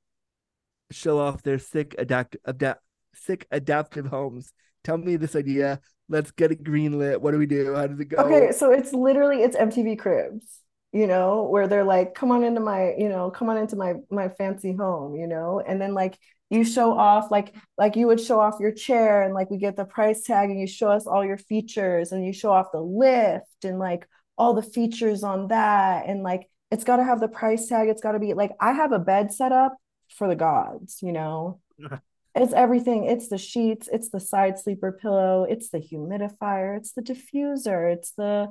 show 0.91 1.19
off 1.19 1.43
their 1.43 1.59
sick 1.59 1.95
adapt 1.97 2.37
adapt 2.45 2.83
sick 3.25 3.47
adaptive 3.51 4.07
homes. 4.07 4.53
Tell 4.83 4.97
me 4.97 5.15
this 5.15 5.35
idea. 5.35 5.79
Let's 6.07 6.31
get 6.31 6.51
it 6.51 6.63
greenlit. 6.63 7.19
What 7.19 7.31
do 7.31 7.37
we 7.37 7.45
do? 7.45 7.75
How 7.75 7.87
does 7.87 7.99
it 7.99 8.05
go? 8.05 8.17
Okay, 8.17 8.51
so 8.51 8.71
it's 8.71 8.93
literally 8.93 9.43
it's 9.43 9.55
MTV 9.55 9.99
Cribs, 9.99 10.45
you 10.91 11.05
know, 11.05 11.43
where 11.43 11.67
they're 11.67 11.83
like, 11.83 12.15
come 12.15 12.31
on 12.31 12.43
into 12.43 12.61
my, 12.61 12.93
you 12.97 13.09
know, 13.09 13.29
come 13.29 13.49
on 13.49 13.57
into 13.57 13.75
my 13.75 13.95
my 14.09 14.29
fancy 14.29 14.75
home, 14.75 15.15
you 15.15 15.27
know, 15.27 15.61
and 15.65 15.79
then 15.79 15.93
like 15.93 16.17
you 16.49 16.63
show 16.63 16.97
off 16.97 17.29
like 17.29 17.53
like 17.77 17.95
you 17.95 18.07
would 18.07 18.19
show 18.19 18.39
off 18.39 18.59
your 18.59 18.71
chair 18.71 19.21
and 19.23 19.33
like 19.33 19.51
we 19.51 19.57
get 19.57 19.75
the 19.75 19.85
price 19.85 20.23
tag 20.23 20.49
and 20.49 20.59
you 20.59 20.65
show 20.65 20.89
us 20.89 21.05
all 21.05 21.23
your 21.23 21.37
features 21.37 22.11
and 22.11 22.25
you 22.25 22.33
show 22.33 22.51
off 22.51 22.71
the 22.71 22.81
lift 22.81 23.63
and 23.63 23.77
like 23.77 24.07
all 24.37 24.53
the 24.53 24.63
features 24.63 25.23
on 25.23 25.49
that 25.49 26.07
and 26.07 26.23
like 26.23 26.49
it's 26.71 26.83
got 26.83 26.97
to 26.97 27.03
have 27.03 27.19
the 27.19 27.27
price 27.27 27.67
tag 27.67 27.89
it's 27.89 28.01
got 28.01 28.13
to 28.13 28.19
be 28.19 28.33
like 28.33 28.51
I 28.59 28.71
have 28.73 28.91
a 28.91 28.99
bed 28.99 29.31
set 29.31 29.51
up 29.51 29.75
for 30.15 30.27
the 30.27 30.35
gods, 30.35 30.99
you 31.01 31.11
know. 31.11 31.59
It's 32.35 32.53
everything. 32.53 33.05
It's 33.05 33.27
the 33.27 33.37
sheets, 33.37 33.89
it's 33.91 34.09
the 34.09 34.19
side 34.19 34.59
sleeper 34.59 34.91
pillow, 34.91 35.45
it's 35.49 35.69
the 35.69 35.79
humidifier, 35.79 36.77
it's 36.77 36.93
the 36.93 37.01
diffuser, 37.01 37.91
it's 37.93 38.11
the 38.11 38.49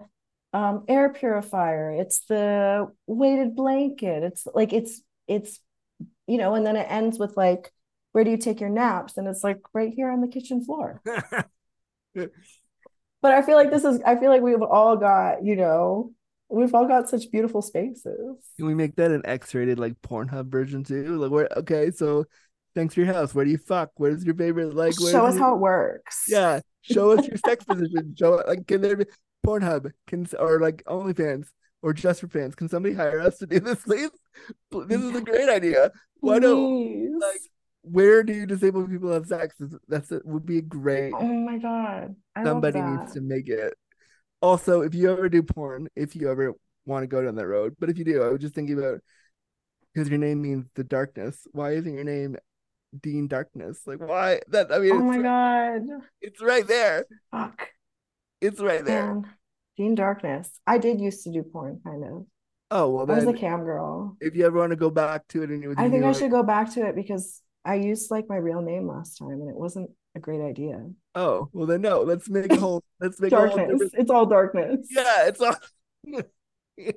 um, 0.53 0.85
air 0.89 1.09
purifier, 1.11 1.93
it's 1.93 2.21
the 2.27 2.89
weighted 3.07 3.55
blanket. 3.55 4.23
It's 4.23 4.47
like 4.53 4.73
it's 4.73 5.01
it's 5.27 5.61
you 6.27 6.39
know, 6.39 6.55
and 6.55 6.67
then 6.67 6.77
it 6.77 6.87
ends 6.91 7.19
with 7.19 7.37
like, 7.37 7.73
where 8.13 8.25
do 8.25 8.31
you 8.31 8.37
take 8.37 8.61
your 8.61 8.71
naps? 8.71 9.17
And 9.17 9.27
it's 9.29 9.45
like 9.45 9.61
right 9.73 9.93
here 9.95 10.11
on 10.11 10.21
the 10.21 10.29
kitchen 10.29 10.65
floor. 10.65 11.01
But 13.21 13.33
I 13.33 13.43
feel 13.43 13.57
like 13.57 13.71
this 13.71 13.85
is 13.85 14.01
I 14.07 14.17
feel 14.17 14.31
like 14.31 14.43
we've 14.43 14.63
all 14.63 14.97
got, 14.97 15.45
you 15.45 15.57
know, 15.57 16.13
we've 16.49 16.73
all 16.75 16.87
got 16.87 17.09
such 17.09 17.31
beautiful 17.31 17.63
spaces. 17.63 18.37
Can 18.57 18.67
we 18.67 18.75
make 18.75 18.97
that 18.97 19.11
an 19.11 19.23
X-rated 19.25 19.79
like 19.79 20.01
Pornhub 20.03 20.51
version 20.51 20.85
too? 20.85 21.17
Like 21.17 21.31
where 21.31 21.49
okay, 21.57 21.91
so 21.91 22.27
thanks 22.79 22.95
for 22.95 23.01
your 23.01 23.13
house. 23.13 23.35
Where 23.35 23.45
do 23.45 23.51
you 23.51 23.59
fuck? 23.59 23.91
Where's 23.97 24.25
your 24.25 24.37
favorite 24.37 24.75
like 24.75 24.95
Show 24.95 25.27
us 25.27 25.35
your- 25.35 25.45
how 25.45 25.55
it 25.55 25.61
works. 25.61 26.25
Yeah, 26.29 26.61
show 26.83 27.11
us 27.13 27.27
your 27.27 27.37
sex 27.37 27.65
position. 27.65 28.15
Show 28.17 28.43
like 28.47 28.67
can 28.67 28.81
there 28.81 28.97
be 28.97 29.07
Pornhub 29.45 29.91
can 30.07 30.27
or 30.39 30.61
like 30.61 30.85
OnlyFans 30.85 31.47
or 31.83 31.93
just 31.93 32.21
for 32.21 32.29
fans? 32.29 32.55
Can 32.55 32.69
somebody 32.69 32.95
hire 32.95 33.21
us 33.21 33.39
to 33.39 33.47
do 33.47 33.59
this, 33.61 33.83
please? 33.83 34.11
This 34.87 35.03
is 35.03 35.15
a 35.17 35.21
great 35.21 35.49
idea. 35.49 35.91
Why 36.21 36.39
don't 36.39 37.19
like 37.19 37.41
where 37.83 38.23
do 38.23 38.47
disabled 38.47 38.91
people 38.91 39.13
have 39.13 39.27
sex? 39.27 39.57
That's 39.89 40.13
it 40.13 40.25
would 40.25 40.47
be 40.47 40.61
great. 40.61 41.13
Oh 41.15 41.27
my 41.27 41.59
God. 41.59 42.15
I 42.37 42.45
Somebody 42.45 42.81
needs 42.81 43.15
to 43.15 43.21
make 43.21 43.49
it. 43.49 43.75
Also, 44.41 44.83
if 44.83 44.95
you 44.95 45.11
ever 45.11 45.29
do 45.29 45.43
porn, 45.43 45.89
if 45.97 46.15
you 46.15 46.31
ever 46.31 46.53
want 46.87 47.03
to 47.03 47.09
go 47.09 47.25
down 47.25 47.35
that 47.35 47.47
road, 47.47 47.75
but 47.81 47.91
if 47.91 47.99
you 47.99 48.05
do, 48.05 48.23
I 48.23 48.29
was 48.29 48.41
just 48.41 48.55
thinking 48.55 48.79
about 48.79 49.01
because 49.93 50.09
your 50.09 50.19
name 50.19 50.43
means 50.43 50.67
the 50.75 50.85
darkness. 50.85 51.47
Why 51.53 51.73
isn't 51.73 51.93
your 51.93 52.05
name 52.05 52.37
Dean 53.01 53.29
Darkness? 53.29 53.81
Like 53.87 54.01
why 54.01 54.41
that? 54.49 54.73
I 54.73 54.79
mean, 54.79 54.93
Oh 54.93 54.99
my 55.01 55.19
God. 55.23 55.83
it's 56.21 56.43
right 56.43 56.67
there. 56.67 57.07
Fuck. 57.31 57.69
It's 58.41 58.61
right 58.61 58.85
there. 58.85 59.15
Man. 59.15 59.27
Dean 59.77 59.95
Darkness. 59.95 60.51
I 60.67 60.79
did 60.79 61.01
used 61.01 61.23
to 61.25 61.33
do 61.33 61.43
porn, 61.43 61.81
kind 61.85 62.05
of. 62.05 62.27
Oh 62.71 62.91
well, 62.91 63.11
I 63.11 63.15
was 63.15 63.25
a 63.27 63.33
cam 63.33 63.65
girl. 63.65 64.17
if 64.21 64.35
you 64.37 64.45
ever 64.45 64.59
want 64.59 64.71
to 64.71 64.77
go 64.77 64.91
back 64.91 65.27
to 65.29 65.43
it 65.43 65.51
and 65.51 65.63
you, 65.63 65.75
I 65.79 65.89
think 65.89 66.05
I 66.05 66.13
should 66.13 66.31
go 66.31 66.43
back 66.43 66.73
to 66.75 66.87
it 66.87 66.95
because 66.95 67.41
I 67.65 67.77
used 67.77 68.11
like 68.11 68.27
my 68.29 68.37
real 68.37 68.61
name 68.61 68.87
last 68.87 69.17
time 69.19 69.31
and 69.41 69.49
it 69.49 69.57
wasn't 69.57 69.91
a 70.15 70.21
great 70.21 70.41
idea. 70.43 70.85
Oh 71.15 71.49
well, 71.53 71.67
then 71.67 71.81
no. 71.81 72.03
Let's 72.03 72.29
make 72.29 72.53
a 72.53 72.57
whole. 72.61 72.85
Let's 73.01 73.21
make 73.21 73.33
a 73.33 73.37
whole 73.37 73.57
Darkness. 73.57 73.91
It's 73.95 74.11
all 74.11 74.27
darkness. 74.27 74.87
Yeah, 74.91 75.29
it's 75.29 75.41
all 75.41 75.55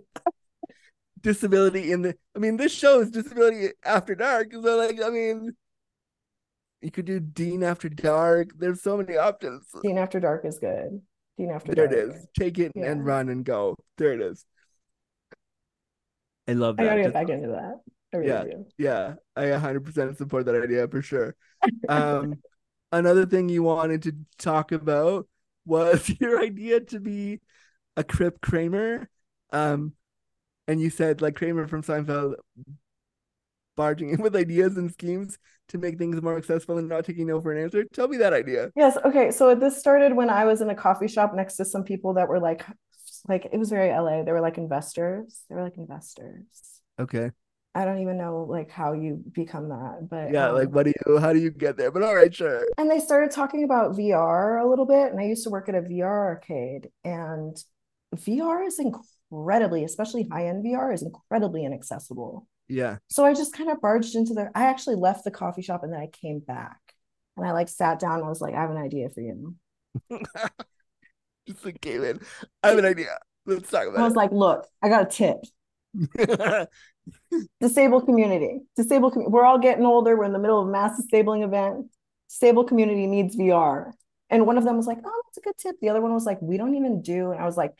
disability 1.22 1.92
in 1.92 2.02
the. 2.02 2.16
I 2.36 2.40
mean, 2.40 2.58
this 2.58 2.74
show 2.74 3.00
is 3.02 3.12
disability 3.12 3.70
after 3.86 4.16
dark. 4.16 4.52
So 4.52 4.60
like, 4.78 5.02
I 5.02 5.10
mean, 5.10 5.56
you 6.82 6.92
could 6.92 7.06
do 7.06 7.20
Dean 7.20 7.64
after 7.64 7.90
dark. 7.90 8.50
There's 8.58 8.82
so 8.82 8.98
many 8.98 9.18
options. 9.18 9.68
Dean 9.84 9.98
After 9.98 10.20
Dark 10.20 10.46
is 10.46 10.58
good. 10.60 11.02
Dean 11.38 11.52
After 11.52 11.74
There 11.76 11.88
Dark. 11.88 11.98
There 11.98 12.10
it 12.10 12.16
is. 12.18 12.28
Take 12.38 12.60
it 12.60 12.72
and 12.76 13.06
run 13.06 13.30
and 13.30 13.46
go. 13.46 13.76
There 13.98 14.14
it 14.14 14.22
is. 14.22 14.46
I 16.48 16.54
love 16.54 16.76
I 16.80 16.84
that. 16.84 16.90
gotta 16.90 17.02
get 17.02 17.06
Just- 17.06 17.14
back 17.14 17.30
into 17.30 17.48
that. 17.50 17.76
I 18.14 18.18
really 18.18 18.30
Yeah. 18.30 18.44
do. 18.44 18.66
yeah, 18.78 19.14
I 19.38 19.46
100% 19.52 20.18
support 20.18 20.46
that 20.46 20.62
idea 20.62 20.88
for 20.88 21.02
sure. 21.02 21.36
Um, 21.90 22.42
another 22.92 23.26
thing 23.26 23.48
you 23.48 23.62
wanted 23.64 24.02
to 24.04 24.14
talk 24.40 24.72
about 24.72 25.28
was 25.66 26.10
your 26.20 26.42
idea 26.42 26.80
to 26.82 27.00
be 27.00 27.40
a 27.96 28.04
Crip 28.04 28.42
Kramer. 28.42 29.08
Um, 29.52 29.94
and 30.68 30.82
you 30.82 30.90
said 30.90 31.22
like 31.22 31.36
Kramer 31.36 31.68
from 31.68 31.84
Seinfeld 31.84 32.36
barging 33.78 34.10
in 34.10 34.22
with 34.22 34.36
ideas 34.36 34.76
and 34.78 34.92
schemes 34.92 35.38
to 35.72 35.78
make 35.78 35.98
things 35.98 36.22
more 36.22 36.38
accessible 36.38 36.78
and 36.78 36.88
not 36.88 37.06
taking 37.06 37.28
no 37.28 37.42
for 37.42 37.52
an 37.52 37.64
answer. 37.64 37.84
Tell 37.94 38.08
me 38.08 38.18
that 38.18 38.34
idea. 38.34 38.72
Yes. 38.76 38.98
Okay. 39.04 39.32
So 39.32 39.56
this 39.56 39.78
started 39.78 40.16
when 40.16 40.30
I 40.30 40.46
was 40.46 40.62
in 40.62 40.70
a 40.70 40.76
coffee 40.76 41.08
shop 41.08 41.34
next 41.34 41.56
to 41.58 41.66
some 41.66 41.84
people 41.84 42.14
that 42.16 42.28
were 42.28 42.40
like, 42.40 42.66
like 43.28 43.48
it 43.52 43.58
was 43.58 43.70
very 43.70 43.90
LA. 43.90 44.24
They 44.24 44.32
were 44.32 44.42
like 44.42 44.58
investors. 44.58 45.44
They 45.50 45.56
were 45.56 45.64
like 45.64 45.78
investors. 45.78 46.46
Okay. 47.00 47.32
I 47.74 47.86
don't 47.86 48.00
even 48.00 48.18
know 48.18 48.46
like 48.50 48.70
how 48.70 48.92
you 48.92 49.24
become 49.32 49.70
that, 49.70 50.08
but 50.10 50.34
Yeah, 50.34 50.50
like 50.50 50.68
um, 50.68 50.74
what 50.74 50.84
do 50.84 50.94
you 51.08 51.18
how 51.20 51.32
do 51.32 51.40
you 51.40 51.52
get 51.52 51.78
there? 51.78 51.90
But 51.90 52.04
all 52.04 52.14
right, 52.14 52.34
sure. 52.34 52.68
and 52.78 52.92
they 52.92 53.00
started 53.00 53.32
talking 53.32 53.64
about 53.64 53.96
VR 53.96 54.62
a 54.62 54.68
little 54.68 54.86
bit. 54.86 55.12
And 55.12 55.20
I 55.22 55.24
used 55.24 55.46
to 55.46 55.50
work 55.50 55.70
at 55.70 55.76
a 55.76 55.82
VR 55.82 56.04
arcade, 56.04 56.90
and 57.06 57.58
VR 58.14 58.68
is 58.68 58.78
incredibly, 58.78 59.86
especially 59.86 60.28
high-end 60.30 60.66
VR, 60.66 60.94
is 60.94 61.02
incredibly 61.02 61.64
inaccessible. 61.64 62.46
Yeah. 62.72 62.98
So 63.10 63.26
I 63.26 63.34
just 63.34 63.54
kind 63.54 63.70
of 63.70 63.82
barged 63.82 64.16
into 64.16 64.34
there. 64.34 64.50
I 64.56 64.66
actually 64.66 64.96
left 64.96 65.26
the 65.26 65.32
coffee 65.32 65.62
shop 65.62 65.84
and 65.84 65.92
then 65.92 66.00
I 66.00 66.08
came 66.08 66.40
back 66.40 66.80
and 67.36 67.46
I 67.46 67.52
like 67.52 67.68
sat 67.68 68.00
down 68.00 68.16
and 68.16 68.26
I 68.26 68.30
was 68.30 68.40
like, 68.40 68.54
I 68.54 68.62
have 68.62 68.72
an 68.72 68.78
idea 68.78 69.10
for 69.10 69.20
you. 69.20 69.56
Just 71.48 71.66
like 71.66 71.82
came 71.82 72.04
in. 72.04 72.22
I 72.64 72.70
have 72.70 72.78
an 72.78 72.86
idea. 72.86 73.18
Let's 73.46 73.70
talk 73.70 73.88
about 73.88 74.00
I 74.00 74.04
was 74.04 74.14
about 74.14 74.22
like, 74.22 74.32
look, 74.32 74.68
I 74.82 74.88
got 74.88 75.04
a 75.04 75.06
tip. 75.06 76.68
Disabled 77.60 78.06
community. 78.06 78.60
Disabled 78.78 79.14
community. 79.14 79.34
We're 79.34 79.44
all 79.44 79.60
getting 79.60 79.86
older. 79.86 80.16
We're 80.16 80.24
in 80.24 80.34
the 80.34 80.40
middle 80.40 80.62
of 80.62 80.70
a 80.70 80.72
mass 80.72 80.96
disabling 80.96 81.44
event. 81.44 81.88
Disabled 82.30 82.70
community 82.70 83.06
needs 83.06 83.36
VR. 83.36 83.92
And 84.30 84.46
one 84.46 84.58
of 84.58 84.64
them 84.64 84.78
was 84.78 84.88
like, 84.88 85.00
oh, 85.04 85.22
that's 85.26 85.38
a 85.38 85.42
good 85.42 85.58
tip. 85.58 85.76
The 85.82 85.90
other 85.90 86.00
one 86.00 86.14
was 86.14 86.26
like, 86.26 86.42
we 86.42 86.56
don't 86.56 86.76
even 86.76 87.02
do. 87.02 87.32
And 87.32 87.42
I 87.42 87.46
was 87.46 87.58
like, 87.58 87.74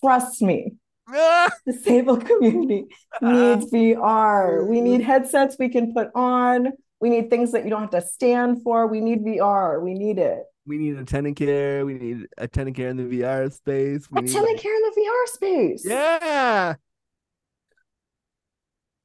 trust 0.00 0.40
me! 0.40 0.76
disabled 1.66 2.26
community 2.26 2.86
needs 3.22 3.70
VR. 3.72 4.66
We 4.66 4.80
need 4.80 5.00
headsets 5.02 5.56
we 5.58 5.68
can 5.68 5.92
put 5.94 6.08
on. 6.14 6.68
We 7.00 7.10
need 7.10 7.30
things 7.30 7.52
that 7.52 7.64
you 7.64 7.70
don't 7.70 7.80
have 7.82 7.90
to 7.90 8.02
stand 8.02 8.62
for. 8.62 8.86
We 8.86 9.00
need 9.00 9.24
VR. 9.24 9.82
We 9.82 9.94
need 9.94 10.18
it. 10.18 10.42
we 10.66 10.76
need 10.78 10.96
attendant 10.96 11.36
care. 11.36 11.84
We 11.86 11.94
need 11.94 12.26
attendant 12.38 12.76
care 12.76 12.88
in 12.90 12.96
the 12.96 13.04
VR 13.04 13.52
space. 13.52 14.08
We 14.10 14.20
need 14.22 14.30
Attendant 14.30 14.54
like- 14.56 14.62
care 14.62 14.74
in 14.76 14.82
the 14.82 15.00
VR 15.00 15.26
space. 15.28 15.84
Yeah. 15.86 16.74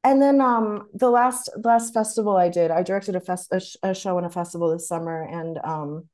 And 0.03 0.21
then 0.21 0.39
um 0.39 0.87
the 0.93 1.09
last 1.09 1.49
last 1.63 1.93
festival 1.93 2.37
I 2.37 2.49
did, 2.49 2.69
I 2.69 2.83
directed 2.83 3.15
a 3.15 3.19
fest 3.19 3.47
a, 3.51 3.59
sh- 3.59 3.75
a 3.81 3.93
show 3.95 4.17
and 4.17 4.25
a 4.27 4.29
festival 4.29 4.71
this 4.71 4.87
summer, 4.87 5.23
and 5.23 5.57
um 5.63 6.07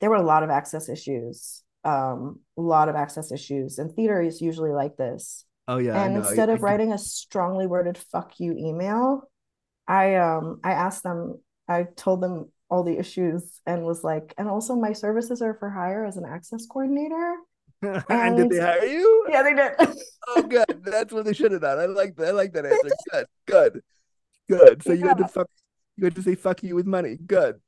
there 0.00 0.08
were 0.10 0.16
a 0.16 0.22
lot 0.22 0.42
of 0.42 0.48
access 0.50 0.88
issues. 0.88 1.62
Um, 1.88 2.40
a 2.56 2.60
lot 2.60 2.88
of 2.88 2.96
access 2.96 3.32
issues, 3.32 3.78
and 3.78 3.92
theater 3.94 4.20
is 4.20 4.40
usually 4.40 4.72
like 4.72 4.96
this. 4.96 5.44
Oh 5.66 5.78
yeah. 5.78 6.02
And 6.02 6.16
instead 6.16 6.48
I 6.50 6.54
of 6.54 6.58
do- 6.58 6.64
writing 6.64 6.92
a 6.92 6.98
strongly 6.98 7.66
worded 7.66 7.96
"fuck 7.98 8.40
you" 8.40 8.52
email, 8.52 9.30
I 9.86 10.16
um 10.16 10.60
I 10.64 10.72
asked 10.72 11.02
them, 11.02 11.40
I 11.68 11.84
told 11.96 12.20
them 12.22 12.50
all 12.70 12.82
the 12.84 12.98
issues, 12.98 13.60
and 13.64 13.84
was 13.84 14.02
like, 14.04 14.34
and 14.38 14.48
also 14.48 14.74
my 14.76 14.92
services 14.92 15.40
are 15.42 15.54
for 15.54 15.70
hire 15.70 16.04
as 16.04 16.16
an 16.16 16.24
access 16.24 16.66
coordinator. 16.66 17.36
and 17.82 18.36
did 18.36 18.50
they 18.50 18.60
hire 18.60 18.84
you? 18.84 19.26
Yeah, 19.30 19.42
they 19.42 19.54
did. 19.54 19.72
Oh, 20.36 20.42
good. 20.42 20.84
That's 20.84 21.10
what 21.10 21.24
they 21.24 21.32
should 21.32 21.52
have 21.52 21.62
done. 21.62 21.78
I 21.78 21.86
like 21.86 22.14
that. 22.16 22.28
I 22.28 22.30
like 22.32 22.52
that 22.52 22.66
answer. 22.66 22.90
Good. 23.12 23.26
Good. 23.46 23.82
Good. 24.48 24.82
So 24.82 24.92
you 24.92 25.08
had 25.08 25.16
to 25.18 25.28
fuck. 25.28 25.48
You 25.96 26.04
had 26.04 26.14
to 26.16 26.22
say 26.22 26.34
fuck 26.34 26.62
you 26.62 26.74
with 26.74 26.86
money. 26.86 27.16
Good. 27.16 27.60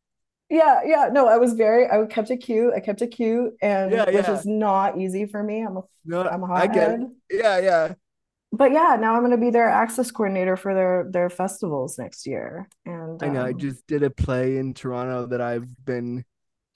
Yeah, 0.51 0.81
yeah. 0.85 1.09
No, 1.13 1.29
I 1.29 1.37
was 1.37 1.53
very, 1.53 1.89
I 1.89 2.05
kept 2.07 2.31
it 2.31 2.39
cute. 2.39 2.75
I 2.75 2.81
kept 2.81 3.01
it 3.03 3.09
cute, 3.09 3.55
and 3.63 3.93
Yeah, 3.93 4.11
which 4.11 4.29
is 4.29 4.45
not 4.45 4.99
easy 4.99 5.27
for 5.27 5.43
me. 5.43 5.63
I'm 5.63 5.77
a, 5.77 5.83
No, 6.05 6.27
I'm 6.27 6.43
a 6.43 6.53
I 6.53 6.67
get 6.67 7.01
it. 7.01 7.01
Yeah, 7.31 7.59
yeah. 7.59 7.95
But 8.53 8.73
yeah, 8.73 8.97
now 9.01 9.15
I'm 9.15 9.21
going 9.21 9.31
to 9.31 9.37
be 9.37 9.51
their 9.51 9.69
access 9.69 10.11
coordinator 10.11 10.57
for 10.57 10.75
their 10.75 11.07
their 11.09 11.31
festivals 11.31 11.99
next 11.99 12.27
year. 12.27 12.69
And 12.85 13.23
I 13.23 13.29
know. 13.29 13.45
I 13.45 13.51
um, 13.51 13.59
just 13.59 13.87
did 13.87 14.03
a 14.03 14.11
play 14.11 14.57
in 14.57 14.75
Toronto 14.75 15.27
that 15.27 15.41
I've 15.41 15.69
been 15.85 16.25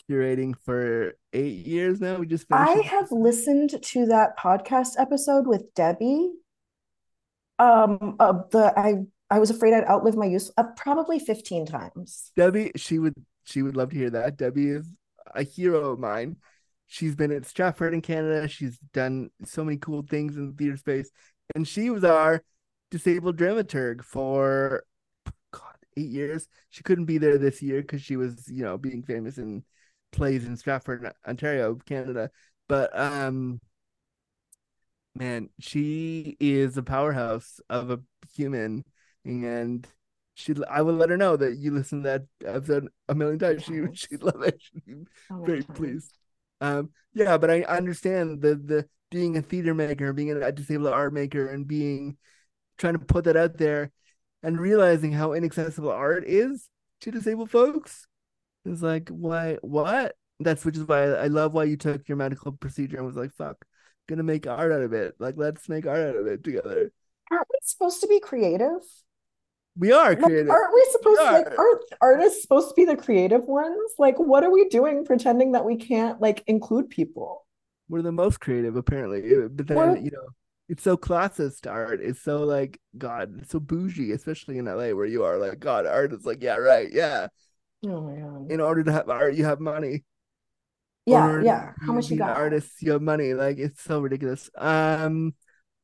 curating 0.08 0.54
for 0.64 1.14
eight 1.32 1.66
years 1.66 2.00
now. 2.00 2.18
We 2.18 2.26
just 2.26 2.46
finished. 2.46 2.70
I 2.70 2.78
it. 2.78 2.86
have 2.86 3.10
listened 3.10 3.82
to 3.82 4.06
that 4.06 4.38
podcast 4.38 4.90
episode 4.98 5.48
with 5.48 5.74
Debbie. 5.74 6.30
Um, 7.58 8.14
uh, 8.20 8.34
the 8.52 8.72
I 8.78 9.02
I 9.30 9.40
was 9.40 9.50
afraid 9.50 9.74
I'd 9.74 9.88
outlive 9.88 10.14
my 10.14 10.26
use 10.26 10.52
uh, 10.56 10.62
probably 10.76 11.18
15 11.18 11.66
times. 11.66 12.30
Debbie, 12.36 12.70
she 12.76 13.00
would 13.00 13.14
she 13.44 13.62
would 13.62 13.76
love 13.76 13.90
to 13.90 13.96
hear 13.96 14.10
that. 14.10 14.36
Debbie 14.36 14.70
is 14.70 14.88
a 15.34 15.42
hero 15.42 15.92
of 15.92 15.98
mine. 15.98 16.36
She's 16.86 17.16
been 17.16 17.32
at 17.32 17.46
Stratford 17.46 17.94
in 17.94 18.02
Canada. 18.02 18.46
She's 18.48 18.78
done 18.92 19.30
so 19.44 19.64
many 19.64 19.78
cool 19.78 20.02
things 20.02 20.36
in 20.36 20.48
the 20.48 20.52
theater 20.52 20.76
space, 20.76 21.10
and 21.54 21.66
she 21.66 21.90
was 21.90 22.04
our 22.04 22.42
disabled 22.90 23.36
dramaturg 23.36 24.04
for 24.04 24.84
God 25.50 25.76
eight 25.96 26.10
years. 26.10 26.48
She 26.70 26.82
couldn't 26.82 27.06
be 27.06 27.18
there 27.18 27.38
this 27.38 27.62
year 27.62 27.80
because 27.80 28.02
she 28.02 28.16
was 28.16 28.48
you 28.48 28.62
know 28.62 28.78
being 28.78 29.02
famous 29.02 29.38
in 29.38 29.64
plays 30.12 30.44
in 30.44 30.56
Stratford, 30.56 31.10
Ontario, 31.26 31.74
Canada. 31.86 32.30
But 32.68 32.96
um, 32.98 33.60
man, 35.14 35.50
she 35.58 36.36
is 36.40 36.76
a 36.76 36.82
powerhouse 36.82 37.60
of 37.68 37.90
a 37.90 38.00
human, 38.34 38.84
and 39.24 39.86
she 40.34 40.54
I 40.68 40.82
would 40.82 40.96
let 40.96 41.10
her 41.10 41.16
know 41.16 41.36
that 41.36 41.56
you 41.58 41.70
listen 41.72 42.02
to 42.02 42.08
that 42.08 42.22
episode 42.46 42.88
a 43.08 43.14
million 43.14 43.38
times. 43.38 43.62
She 43.64 43.74
Yes. 43.74 43.90
she'd 43.94 44.22
love 44.22 44.42
it. 44.42 44.60
She'd 44.60 44.84
be 44.84 44.94
So 45.28 45.44
very 45.44 45.62
times. 45.62 45.76
pleased. 45.76 46.12
Um, 46.60 46.90
yeah, 47.12 47.38
but 47.38 47.50
I 47.50 47.62
understand 47.62 48.40
the 48.42 48.54
the 48.56 48.88
being 49.10 49.36
a 49.36 49.42
theater 49.42 49.74
maker, 49.74 50.12
being 50.12 50.30
a 50.32 50.52
disabled 50.52 50.92
art 50.92 51.12
maker, 51.12 51.48
and 51.48 51.66
being 51.66 52.16
trying 52.78 52.94
to 52.94 52.98
put 52.98 53.24
that 53.24 53.36
out 53.36 53.56
there, 53.58 53.92
and 54.42 54.58
realizing 54.58 55.12
how 55.12 55.32
inaccessible 55.32 55.90
art 55.90 56.24
is 56.26 56.68
to 57.00 57.10
disabled 57.10 57.50
folks. 57.50 58.06
It's 58.64 58.82
like 58.82 59.08
why 59.10 59.58
what? 59.62 60.16
That's 60.40 60.64
which 60.64 60.76
is 60.76 60.84
why 60.88 61.04
I 61.04 61.28
love 61.28 61.52
why 61.54 61.64
you 61.64 61.76
took 61.76 62.08
your 62.08 62.16
medical 62.16 62.52
procedure 62.52 62.96
and 62.96 63.06
was 63.06 63.16
like, 63.16 63.32
fuck, 63.34 63.64
gonna 64.08 64.22
make 64.24 64.46
art 64.46 64.72
out 64.72 64.82
of 64.82 64.92
it. 64.92 65.14
Like 65.18 65.36
let's 65.36 65.68
make 65.68 65.86
art 65.86 66.00
out 66.00 66.16
of 66.16 66.26
it 66.26 66.42
together. 66.42 66.90
Aren't 67.30 67.46
we 67.52 67.58
supposed 67.62 68.00
to 68.00 68.06
be 68.06 68.20
creative? 68.20 68.80
We 69.76 69.90
are 69.92 70.10
Like, 70.10 70.20
creative. 70.20 70.50
aren't 70.50 70.74
we 70.74 70.86
supposed 70.92 71.20
to 71.20 71.24
like 71.32 71.46
are. 71.46 71.58
aren't 71.58 71.82
artists 72.00 72.42
supposed 72.42 72.68
to 72.68 72.74
be 72.74 72.84
the 72.84 72.96
creative 72.96 73.44
ones? 73.44 73.92
Like, 73.98 74.16
what 74.18 74.44
are 74.44 74.50
we 74.50 74.68
doing 74.68 75.04
pretending 75.04 75.52
that 75.52 75.64
we 75.64 75.76
can't 75.76 76.20
like 76.20 76.44
include 76.46 76.90
people? 76.90 77.46
We're 77.88 78.02
the 78.02 78.12
most 78.12 78.40
creative, 78.40 78.76
apparently. 78.76 79.20
Uh, 79.34 79.48
But 79.48 79.66
then, 79.66 79.76
We're- 79.76 80.00
you 80.00 80.10
know, 80.12 80.28
it's 80.68 80.82
so 80.82 80.96
classist 80.96 81.70
art. 81.70 82.00
It's 82.00 82.22
so 82.22 82.44
like, 82.44 82.80
God, 82.96 83.40
it's 83.40 83.50
so 83.50 83.60
bougie, 83.60 84.12
especially 84.12 84.58
in 84.58 84.66
LA 84.68 84.94
where 84.94 85.06
you 85.06 85.24
are. 85.24 85.38
Like, 85.38 85.58
God, 85.60 85.86
art 85.86 86.12
is 86.12 86.24
like, 86.24 86.42
yeah, 86.42 86.56
right, 86.56 86.90
yeah. 86.90 87.28
Oh 87.84 88.00
my 88.00 88.14
God. 88.18 88.50
In 88.50 88.60
order 88.60 88.82
to 88.84 88.92
have 88.92 89.10
art, 89.10 89.34
you 89.34 89.44
have 89.44 89.60
money. 89.60 90.04
Yeah, 91.04 91.26
Or 91.28 91.42
yeah. 91.42 91.72
How 91.84 91.92
much 91.92 92.10
you 92.10 92.16
got? 92.16 92.36
Artists, 92.36 92.80
you 92.80 92.92
have 92.92 93.02
money. 93.02 93.34
Like, 93.34 93.58
it's 93.58 93.82
so 93.82 94.00
ridiculous. 94.00 94.48
Um, 94.56 95.34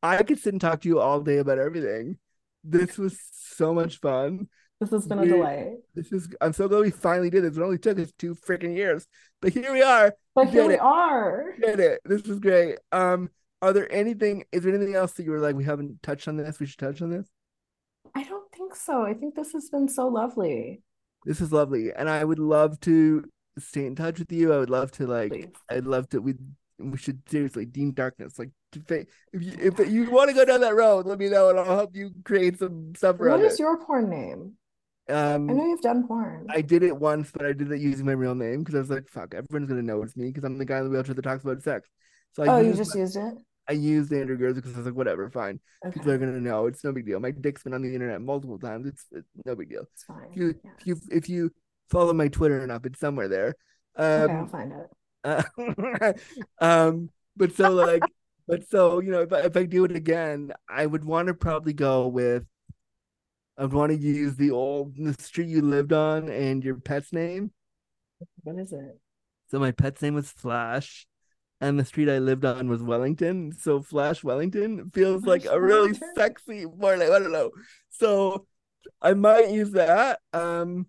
I 0.02 0.22
could 0.22 0.38
sit 0.38 0.54
and 0.54 0.60
talk 0.60 0.80
to 0.80 0.88
you 0.88 0.98
all 1.00 1.20
day 1.20 1.36
about 1.38 1.58
everything. 1.58 2.16
This 2.64 2.98
was 2.98 3.18
so 3.32 3.72
much 3.74 3.98
fun. 4.00 4.48
This 4.80 4.90
has 4.90 5.06
been 5.06 5.18
a 5.18 5.22
We- 5.22 5.28
delight. 5.28 5.72
This 5.94 6.10
is. 6.12 6.28
I'm 6.40 6.52
so 6.52 6.66
glad 6.68 6.80
we 6.80 6.90
finally 6.90 7.28
did 7.30 7.44
this. 7.44 7.56
It 7.56 7.62
only 7.62 7.78
took 7.78 7.98
us 7.98 8.12
two 8.18 8.34
freaking 8.34 8.74
years, 8.74 9.06
but 9.42 9.52
here 9.52 9.72
we 9.72 9.82
are. 9.82 10.14
But 10.34 10.48
here 10.48 10.66
we 10.66 10.74
it. 10.74 10.80
are. 10.80 11.54
Did 11.60 11.80
it. 11.80 12.00
This 12.04 12.22
is 12.22 12.38
great. 12.38 12.78
Um, 12.92 13.30
are 13.60 13.72
there 13.74 13.90
anything? 13.92 14.44
Is 14.52 14.62
there 14.62 14.74
anything 14.74 14.94
else 14.94 15.12
that 15.12 15.24
you 15.24 15.32
were 15.32 15.40
like, 15.40 15.54
we 15.54 15.64
haven't 15.64 16.02
touched 16.02 16.28
on 16.28 16.36
this? 16.38 16.58
We 16.58 16.66
should 16.66 16.78
touch 16.78 17.02
on 17.02 17.10
this. 17.10 17.28
I 18.14 18.24
don't 18.24 18.50
think 18.52 18.74
so. 18.74 19.02
I 19.02 19.12
think 19.14 19.34
this 19.34 19.52
has 19.52 19.68
been 19.68 19.88
so 19.88 20.08
lovely. 20.08 20.82
This 21.26 21.42
is 21.42 21.52
lovely, 21.52 21.92
and 21.92 22.08
I 22.08 22.24
would 22.24 22.38
love 22.38 22.80
to 22.80 23.24
stay 23.58 23.84
in 23.84 23.94
touch 23.94 24.18
with 24.18 24.32
you. 24.32 24.54
I 24.54 24.58
would 24.58 24.70
love 24.70 24.90
to 24.92 25.06
like. 25.06 25.32
Please. 25.32 25.48
I'd 25.68 25.84
love 25.84 26.08
to. 26.10 26.34
We 26.80 26.90
we 26.90 26.98
should 26.98 27.20
seriously 27.28 27.64
Dean 27.66 27.92
Darkness. 27.92 28.38
Like, 28.38 28.50
if 28.74 29.42
you 29.42 29.52
if 29.58 29.78
you 29.90 30.10
want 30.10 30.30
to 30.30 30.34
go 30.34 30.44
down 30.44 30.60
that 30.62 30.74
road, 30.74 31.06
let 31.06 31.18
me 31.18 31.28
know, 31.28 31.50
and 31.50 31.58
I'll 31.58 31.64
help 31.76 31.94
you 31.96 32.10
create 32.24 32.58
some 32.58 32.94
stuff 32.96 33.18
What 33.18 33.40
is 33.40 33.54
it. 33.54 33.60
your 33.60 33.76
porn 33.84 34.08
name? 34.10 34.52
um, 35.08 35.50
I 35.50 35.52
know 35.54 35.62
Um, 35.62 35.68
you've 35.70 35.80
done 35.80 36.06
porn. 36.06 36.46
I 36.48 36.60
did 36.60 36.82
it 36.82 36.96
once, 36.96 37.30
but 37.32 37.44
I 37.44 37.52
did 37.52 37.70
it 37.72 37.80
using 37.80 38.06
my 38.06 38.12
real 38.12 38.34
name 38.34 38.60
because 38.60 38.74
I 38.76 38.78
was 38.78 38.90
like, 38.90 39.08
"Fuck, 39.08 39.34
everyone's 39.34 39.68
gonna 39.68 39.82
know 39.82 40.02
it's 40.02 40.16
me" 40.16 40.28
because 40.28 40.44
I'm 40.44 40.56
the 40.58 40.64
guy 40.64 40.78
in 40.78 40.84
the 40.84 40.90
wheelchair 40.90 41.14
that 41.14 41.22
talks 41.22 41.42
about 41.44 41.62
sex. 41.62 41.88
So 42.32 42.44
I 42.44 42.46
Oh, 42.48 42.60
you 42.60 42.72
just 42.74 42.94
my- 42.94 43.00
used 43.00 43.16
it? 43.16 43.34
I 43.68 43.72
used 43.72 44.12
Andrew 44.12 44.36
Gurza 44.36 44.56
because 44.56 44.74
I 44.74 44.78
was 44.78 44.86
like, 44.86 44.96
whatever, 44.96 45.30
fine. 45.30 45.60
People 45.92 46.10
are 46.10 46.18
gonna 46.18 46.40
know. 46.40 46.66
It's 46.66 46.82
no 46.82 46.92
big 46.92 47.06
deal. 47.06 47.20
My 47.20 47.30
dick's 47.30 47.62
been 47.62 47.74
on 47.74 47.82
the 47.82 47.92
internet 47.94 48.20
multiple 48.20 48.58
times. 48.58 48.86
It's, 48.86 49.04
it's 49.12 49.28
no 49.44 49.54
big 49.54 49.68
deal. 49.70 49.82
it's 49.92 50.04
fine. 50.04 50.28
If 50.32 50.36
you 50.36 50.54
Yeah. 50.64 50.70
if 50.78 50.86
you 50.86 50.96
if 51.10 51.28
you 51.28 51.50
follow 51.88 52.12
my 52.12 52.28
Twitter 52.28 52.62
enough, 52.62 52.84
it's 52.86 52.98
somewhere 53.00 53.28
there. 53.28 53.54
Okay, 53.98 54.32
I'll 54.32 54.40
Um, 54.42 54.48
find 54.48 54.72
it. 54.72 54.88
Uh, 55.24 55.42
um, 56.60 57.10
but 57.36 57.54
so 57.54 57.70
like, 57.70 58.02
but 58.46 58.68
so 58.68 59.00
you 59.00 59.10
know, 59.10 59.22
if 59.22 59.32
I, 59.32 59.40
if 59.40 59.56
I 59.56 59.64
do 59.64 59.84
it 59.84 59.92
again, 59.92 60.52
I 60.68 60.86
would 60.86 61.04
want 61.04 61.28
to 61.28 61.34
probably 61.34 61.72
go 61.72 62.06
with. 62.08 62.44
I'd 63.58 63.72
want 63.72 63.92
to 63.92 63.98
use 63.98 64.36
the 64.36 64.52
old 64.52 64.96
the 64.96 65.14
street 65.14 65.48
you 65.48 65.60
lived 65.60 65.92
on 65.92 66.30
and 66.30 66.64
your 66.64 66.76
pet's 66.76 67.12
name. 67.12 67.52
What 68.42 68.58
is 68.58 68.72
it? 68.72 68.98
So 69.50 69.58
my 69.58 69.70
pet's 69.70 70.00
name 70.00 70.14
was 70.14 70.30
Flash, 70.30 71.06
and 71.60 71.78
the 71.78 71.84
street 71.84 72.08
I 72.08 72.18
lived 72.18 72.44
on 72.44 72.68
was 72.68 72.82
Wellington. 72.82 73.52
So 73.52 73.82
Flash 73.82 74.24
Wellington 74.24 74.90
feels 74.94 75.24
like 75.24 75.44
a 75.44 75.60
really 75.60 75.98
sexy, 76.16 76.64
more 76.64 76.96
like 76.96 77.10
I 77.10 77.18
don't 77.18 77.32
know. 77.32 77.50
So 77.90 78.46
I 79.02 79.14
might 79.14 79.50
use 79.50 79.72
that. 79.72 80.20
Um, 80.32 80.86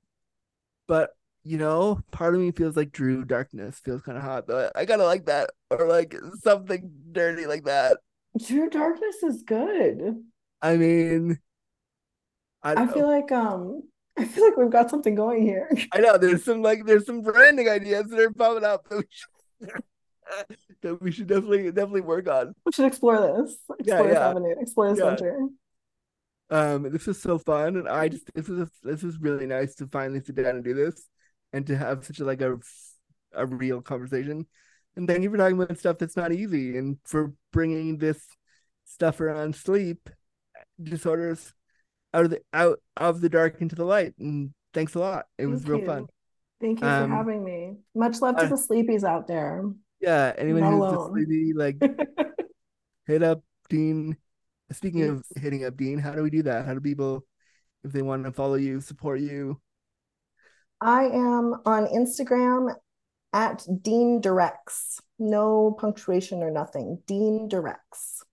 but 0.88 1.12
you 1.44 1.58
know, 1.58 2.02
part 2.12 2.36
of 2.36 2.42
me 2.42 2.52
feels 2.52 2.76
like 2.78 2.92
Drew 2.92 3.26
Darkness 3.26 3.80
feels 3.80 4.02
kind 4.02 4.18
of 4.18 4.24
hot 4.24 4.48
but 4.48 4.72
I, 4.76 4.82
I 4.82 4.86
kind 4.86 5.02
of 5.02 5.08
like 5.08 5.26
that, 5.26 5.50
or 5.70 5.88
like 5.88 6.16
something 6.44 6.92
dirty 7.12 7.46
like 7.46 7.66
that. 7.66 7.98
Drew 8.46 8.70
Darkness 8.70 9.24
is 9.24 9.44
good. 9.44 10.24
I 10.62 10.78
mean, 10.78 11.40
I 12.64 12.74
I 12.74 12.88
feel 12.88 13.08
like 13.08 13.32
um 13.32 13.84
I 14.18 14.26
feel 14.26 14.46
like 14.46 14.58
we've 14.58 14.70
got 14.70 14.90
something 14.90 15.16
going 15.16 15.42
here. 15.42 15.70
I 15.94 16.00
know 16.00 16.18
there's 16.18 16.44
some 16.44 16.62
like 16.62 16.86
there's 16.86 17.06
some 17.06 17.22
branding 17.22 17.70
ideas 17.70 18.08
that 18.10 18.20
are 18.20 18.32
popping 18.32 18.64
up 18.64 18.88
that 18.90 18.98
we 18.98 19.04
should, 19.10 19.84
that 20.82 21.02
we 21.02 21.12
should 21.12 21.28
definitely 21.28 21.66
definitely 21.72 22.02
work 22.02 22.28
on. 22.28 22.54
We 22.66 22.72
should 22.72 22.86
explore 22.86 23.18
this. 23.20 23.58
Yeah, 23.84 23.96
Explore 23.96 24.08
this 24.08 24.16
yeah. 24.16 24.30
avenue. 24.30 24.56
Explore 24.60 24.90
this 24.90 25.00
Yeah. 25.00 25.10
venture. 25.10 25.38
Um, 26.50 26.92
this 26.92 27.08
was 27.08 27.22
so 27.22 27.38
fun, 27.40 27.78
and 27.78 27.88
I 27.88 28.10
just 28.10 28.30
this 28.34 28.48
was 28.50 28.70
this 28.84 29.04
was 29.04 29.18
really 29.20 29.46
nice 29.46 29.76
to 29.76 29.88
finally 29.88 30.20
sit 30.22 30.36
down 30.36 30.56
and 30.56 30.64
do 30.64 30.74
this, 30.74 31.08
and 31.54 31.66
to 31.68 31.78
have 31.78 32.06
such 32.06 32.20
a 32.20 32.26
like 32.26 32.42
a 32.42 32.58
a 33.34 33.46
real 33.46 33.82
conversation. 33.82 34.46
And 34.96 35.08
thank 35.08 35.24
you 35.24 35.32
for 35.32 35.38
talking 35.38 35.62
about 35.62 35.78
stuff 35.78 35.98
that's 35.98 36.18
not 36.18 36.34
easy, 36.34 36.78
and 36.78 36.98
for 37.06 37.34
bringing 37.54 37.98
this 37.98 38.22
stuff 38.86 39.22
around 39.22 39.56
sleep 39.56 40.10
disorders 40.82 41.54
out 42.14 42.26
of 42.26 42.32
the 42.32 42.42
out 42.54 42.80
of 42.98 43.22
the 43.22 43.30
dark 43.30 43.62
into 43.62 43.76
the 43.76 43.86
light. 43.86 44.14
And 44.20 44.54
thanks 44.74 44.96
a 44.96 45.00
lot. 45.00 45.26
It 45.38 45.46
was 45.48 45.68
real 45.68 45.80
you. 45.80 45.86
fun. 45.86 46.08
Thank 46.60 46.82
you 46.82 46.88
Um, 46.88 47.10
for 47.10 47.16
having 47.16 47.44
me. 47.44 47.78
Much 47.96 48.22
love 48.22 48.36
to 48.38 48.44
uh, 48.44 48.48
the 48.50 48.56
sleepies 48.56 49.04
out 49.04 49.28
there. 49.28 49.64
Yeah, 50.00 50.34
anyone 50.38 50.62
Not 50.62 50.72
who's 50.72 50.80
alone. 50.80 51.12
sleepy, 51.12 51.54
like 51.54 51.78
hit 53.08 53.24
up 53.24 53.44
Dean. 53.70 54.18
Speaking 54.72 55.04
of 55.04 55.24
hitting 55.36 55.66
up 55.66 55.76
Dean, 55.76 56.00
how 56.00 56.14
do 56.14 56.24
we 56.24 56.30
do 56.30 56.44
that? 56.44 56.66
How 56.66 56.74
do 56.74 56.80
people, 56.80 57.26
if 57.84 57.92
they 57.92 58.02
want 58.02 58.24
to 58.26 58.32
follow 58.32 58.56
you, 58.56 58.80
support 58.80 59.20
you? 59.20 59.60
I 60.82 61.04
am 61.06 61.56
on 61.66 61.86
Instagram 61.88 62.76
at 63.34 63.66
Dean 63.82 64.20
Directs. 64.20 65.00
No 65.20 65.76
punctuation 65.80 66.42
or 66.44 66.52
nothing. 66.52 67.00
Dean 67.06 67.48
Directs. 67.48 68.24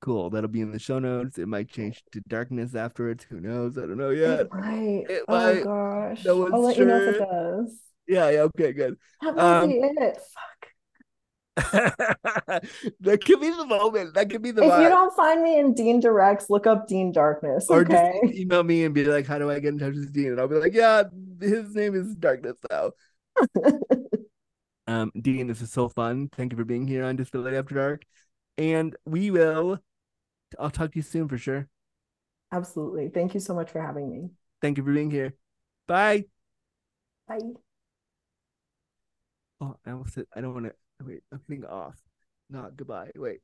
Cool. 0.00 0.30
That'll 0.30 0.48
be 0.50 0.60
in 0.60 0.70
the 0.70 0.78
show 0.78 0.98
notes. 0.98 1.38
It 1.38 1.48
might 1.48 1.68
change 1.68 2.02
to 2.12 2.20
darkness 2.28 2.74
afterwards. 2.74 3.24
Who 3.30 3.40
knows? 3.40 3.78
I 3.78 3.82
don't 3.82 3.96
know 3.96 4.10
yet. 4.10 4.40
It 4.40 4.52
might. 4.52 5.04
It 5.08 5.24
oh 5.28 5.32
might. 5.32 5.64
gosh. 5.64 6.24
No 6.24 6.46
I'll 6.52 6.62
let 6.62 6.76
you 6.76 6.84
know 6.84 6.96
if 6.98 7.14
it 7.14 7.18
does. 7.18 7.78
Yeah, 8.06 8.28
yeah, 8.30 8.40
okay, 8.42 8.72
good. 8.72 8.96
That 9.22 9.34
might 9.34 9.60
Um, 9.62 9.68
be 9.70 9.76
it. 9.76 10.16
Fuck. 10.16 10.68
that 13.00 13.24
could 13.24 13.40
be 13.40 13.48
the 13.50 13.64
moment. 13.64 14.14
That 14.14 14.28
could 14.28 14.42
be 14.42 14.50
the 14.50 14.62
If 14.62 14.82
you 14.82 14.88
don't 14.88 15.14
find 15.14 15.42
me 15.42 15.58
in 15.58 15.72
Dean 15.72 16.00
Directs, 16.00 16.50
look 16.50 16.66
up 16.66 16.88
Dean 16.88 17.12
Darkness. 17.12 17.66
Or 17.70 17.80
Okay. 17.80 18.20
just 18.22 18.34
email 18.36 18.62
me 18.64 18.84
and 18.84 18.94
be 18.94 19.04
like, 19.04 19.26
how 19.26 19.38
do 19.38 19.50
I 19.50 19.60
get 19.60 19.68
in 19.72 19.78
touch 19.78 19.94
with 19.94 20.12
Dean? 20.12 20.32
And 20.32 20.40
I'll 20.40 20.48
be 20.48 20.56
like, 20.56 20.74
yeah, 20.74 21.04
his 21.40 21.74
name 21.74 21.94
is 21.94 22.14
Darkness 22.14 22.58
now. 22.70 22.92
Um, 24.86 25.12
Dean, 25.18 25.46
this 25.46 25.62
is 25.62 25.72
so 25.72 25.88
fun. 25.88 26.28
Thank 26.36 26.52
you 26.52 26.58
for 26.58 26.64
being 26.64 26.86
here 26.86 27.04
on 27.04 27.16
Disability 27.16 27.56
After 27.56 27.74
Dark. 27.74 28.02
And 28.58 28.94
we 29.06 29.30
will, 29.30 29.78
I'll 30.58 30.70
talk 30.70 30.92
to 30.92 30.96
you 30.96 31.02
soon 31.02 31.26
for 31.26 31.38
sure. 31.38 31.68
Absolutely. 32.52 33.08
Thank 33.08 33.34
you 33.34 33.40
so 33.40 33.54
much 33.54 33.70
for 33.70 33.80
having 33.80 34.10
me. 34.10 34.28
Thank 34.60 34.76
you 34.76 34.84
for 34.84 34.92
being 34.92 35.10
here. 35.10 35.34
Bye. 35.88 36.24
Bye. 37.26 37.38
Oh, 39.60 39.76
I 39.86 39.92
almost 39.92 40.14
said 40.14 40.26
I 40.34 40.40
don't 40.40 40.52
want 40.52 40.66
to. 40.66 40.74
Wait, 41.04 41.22
I'm 41.32 41.40
hitting 41.48 41.64
off. 41.64 41.96
Not 42.50 42.76
goodbye. 42.76 43.10
Wait. 43.16 43.40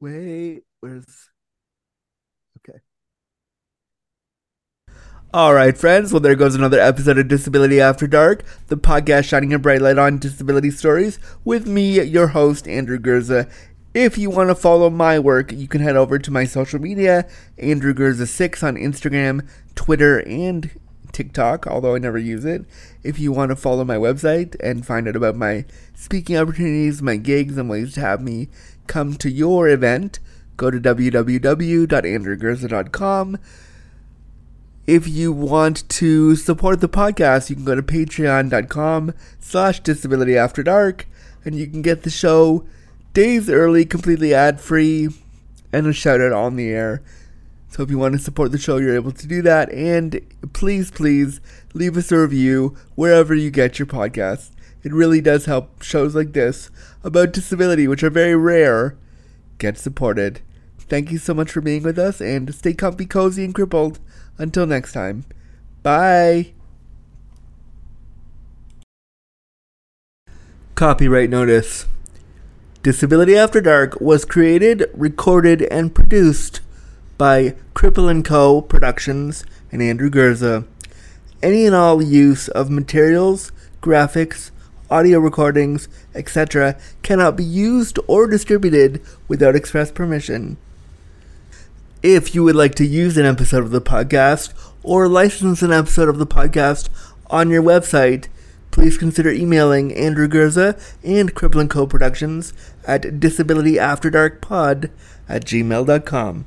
Wait. 0.00 0.62
Where's. 0.80 1.30
Okay. 2.58 2.78
All 5.34 5.54
right, 5.54 5.76
friends. 5.76 6.12
Well, 6.12 6.20
there 6.20 6.36
goes 6.36 6.54
another 6.54 6.78
episode 6.78 7.18
of 7.18 7.26
Disability 7.26 7.80
After 7.80 8.06
Dark, 8.06 8.44
the 8.68 8.76
podcast 8.76 9.24
shining 9.24 9.52
a 9.52 9.58
bright 9.58 9.82
light 9.82 9.98
on 9.98 10.18
disability 10.18 10.70
stories 10.70 11.18
with 11.44 11.66
me, 11.66 12.00
your 12.00 12.28
host, 12.28 12.68
Andrew 12.68 12.96
Gurza. 12.98 13.50
If 13.92 14.16
you 14.16 14.30
want 14.30 14.50
to 14.50 14.54
follow 14.54 14.88
my 14.88 15.18
work, 15.18 15.50
you 15.50 15.66
can 15.66 15.80
head 15.80 15.96
over 15.96 16.20
to 16.20 16.30
my 16.30 16.44
social 16.44 16.80
media, 16.80 17.28
Andrew 17.58 17.92
Gurza6 17.92 18.62
on 18.62 18.76
Instagram, 18.76 19.44
Twitter, 19.74 20.20
and 20.20 20.70
TikTok, 21.10 21.66
although 21.66 21.96
I 21.96 21.98
never 21.98 22.18
use 22.18 22.44
it. 22.44 22.64
If 23.02 23.18
you 23.18 23.32
want 23.32 23.48
to 23.50 23.56
follow 23.56 23.82
my 23.84 23.96
website 23.96 24.54
and 24.60 24.86
find 24.86 25.08
out 25.08 25.16
about 25.16 25.34
my 25.34 25.64
speaking 25.94 26.36
opportunities, 26.36 27.02
my 27.02 27.16
gigs, 27.16 27.58
and 27.58 27.68
ways 27.68 27.94
to 27.94 28.00
have 28.00 28.22
me 28.22 28.48
come 28.86 29.14
to 29.14 29.28
your 29.28 29.66
event, 29.68 30.20
go 30.56 30.70
to 30.70 30.78
www.andrewgurza.com. 30.78 33.38
If 34.86 35.08
you 35.08 35.32
want 35.32 35.88
to 35.88 36.36
support 36.36 36.80
the 36.80 36.88
podcast, 36.88 37.50
you 37.50 37.56
can 37.56 37.64
go 37.64 37.74
to 37.74 37.82
patreon.com 37.82 39.14
slash 39.40 39.80
disability 39.80 40.36
after 40.36 40.62
dark 40.62 41.08
and 41.44 41.56
you 41.56 41.66
can 41.66 41.82
get 41.82 42.04
the 42.04 42.10
show 42.10 42.64
days 43.12 43.50
early, 43.50 43.84
completely 43.84 44.32
ad 44.32 44.60
free, 44.60 45.08
and 45.72 45.88
a 45.88 45.92
shout 45.92 46.20
out 46.20 46.30
on 46.30 46.54
the 46.54 46.68
air. 46.68 47.02
So 47.68 47.82
if 47.82 47.90
you 47.90 47.98
want 47.98 48.14
to 48.14 48.20
support 48.20 48.52
the 48.52 48.58
show, 48.58 48.76
you're 48.76 48.94
able 48.94 49.10
to 49.10 49.26
do 49.26 49.42
that. 49.42 49.72
And 49.72 50.20
please, 50.52 50.92
please 50.92 51.40
leave 51.74 51.96
us 51.96 52.12
a 52.12 52.18
review 52.18 52.76
wherever 52.94 53.34
you 53.34 53.50
get 53.50 53.80
your 53.80 53.86
podcast. 53.86 54.50
It 54.84 54.92
really 54.92 55.20
does 55.20 55.46
help 55.46 55.82
shows 55.82 56.14
like 56.14 56.32
this 56.32 56.70
about 57.02 57.32
disability, 57.32 57.88
which 57.88 58.04
are 58.04 58.10
very 58.10 58.36
rare, 58.36 58.96
get 59.58 59.78
supported. 59.78 60.42
Thank 60.78 61.10
you 61.10 61.18
so 61.18 61.34
much 61.34 61.50
for 61.50 61.60
being 61.60 61.82
with 61.82 61.98
us 61.98 62.20
and 62.20 62.54
stay 62.54 62.72
comfy, 62.72 63.06
cozy, 63.06 63.44
and 63.44 63.52
crippled. 63.52 63.98
Until 64.38 64.66
next 64.66 64.92
time. 64.92 65.24
Bye. 65.82 66.52
Copyright 70.74 71.30
notice. 71.30 71.86
Disability 72.82 73.36
After 73.36 73.60
Dark 73.60 74.00
was 74.00 74.24
created, 74.24 74.90
recorded, 74.94 75.62
and 75.62 75.94
produced 75.94 76.60
by 77.18 77.54
Cripple 77.74 78.24
& 78.24 78.24
Co. 78.24 78.60
Productions 78.60 79.44
and 79.72 79.82
Andrew 79.82 80.10
Gurza. 80.10 80.66
Any 81.42 81.66
and 81.66 81.74
all 81.74 82.02
use 82.02 82.48
of 82.48 82.70
materials, 82.70 83.52
graphics, 83.80 84.50
audio 84.90 85.18
recordings, 85.18 85.88
etc. 86.14 86.76
cannot 87.02 87.36
be 87.36 87.44
used 87.44 87.98
or 88.06 88.26
distributed 88.26 89.02
without 89.28 89.56
express 89.56 89.90
permission. 89.90 90.58
If 92.06 92.36
you 92.36 92.44
would 92.44 92.54
like 92.54 92.76
to 92.76 92.86
use 92.86 93.16
an 93.16 93.26
episode 93.26 93.64
of 93.64 93.72
the 93.72 93.80
podcast 93.80 94.54
or 94.84 95.08
license 95.08 95.60
an 95.60 95.72
episode 95.72 96.08
of 96.08 96.18
the 96.18 96.26
podcast 96.26 96.88
on 97.30 97.50
your 97.50 97.64
website, 97.64 98.28
please 98.70 98.96
consider 98.96 99.32
emailing 99.32 99.92
Andrew 99.92 100.28
Gurza 100.28 100.80
and 101.02 101.34
Cripple 101.34 101.68
& 101.68 101.70
Co. 101.70 101.84
Productions 101.84 102.52
at 102.86 103.02
disabilityafterdarkpod 103.02 104.90
at 105.28 105.44
gmail.com. 105.44 106.46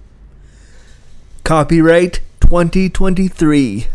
Copyright 1.43 2.21
2023. 2.39 3.87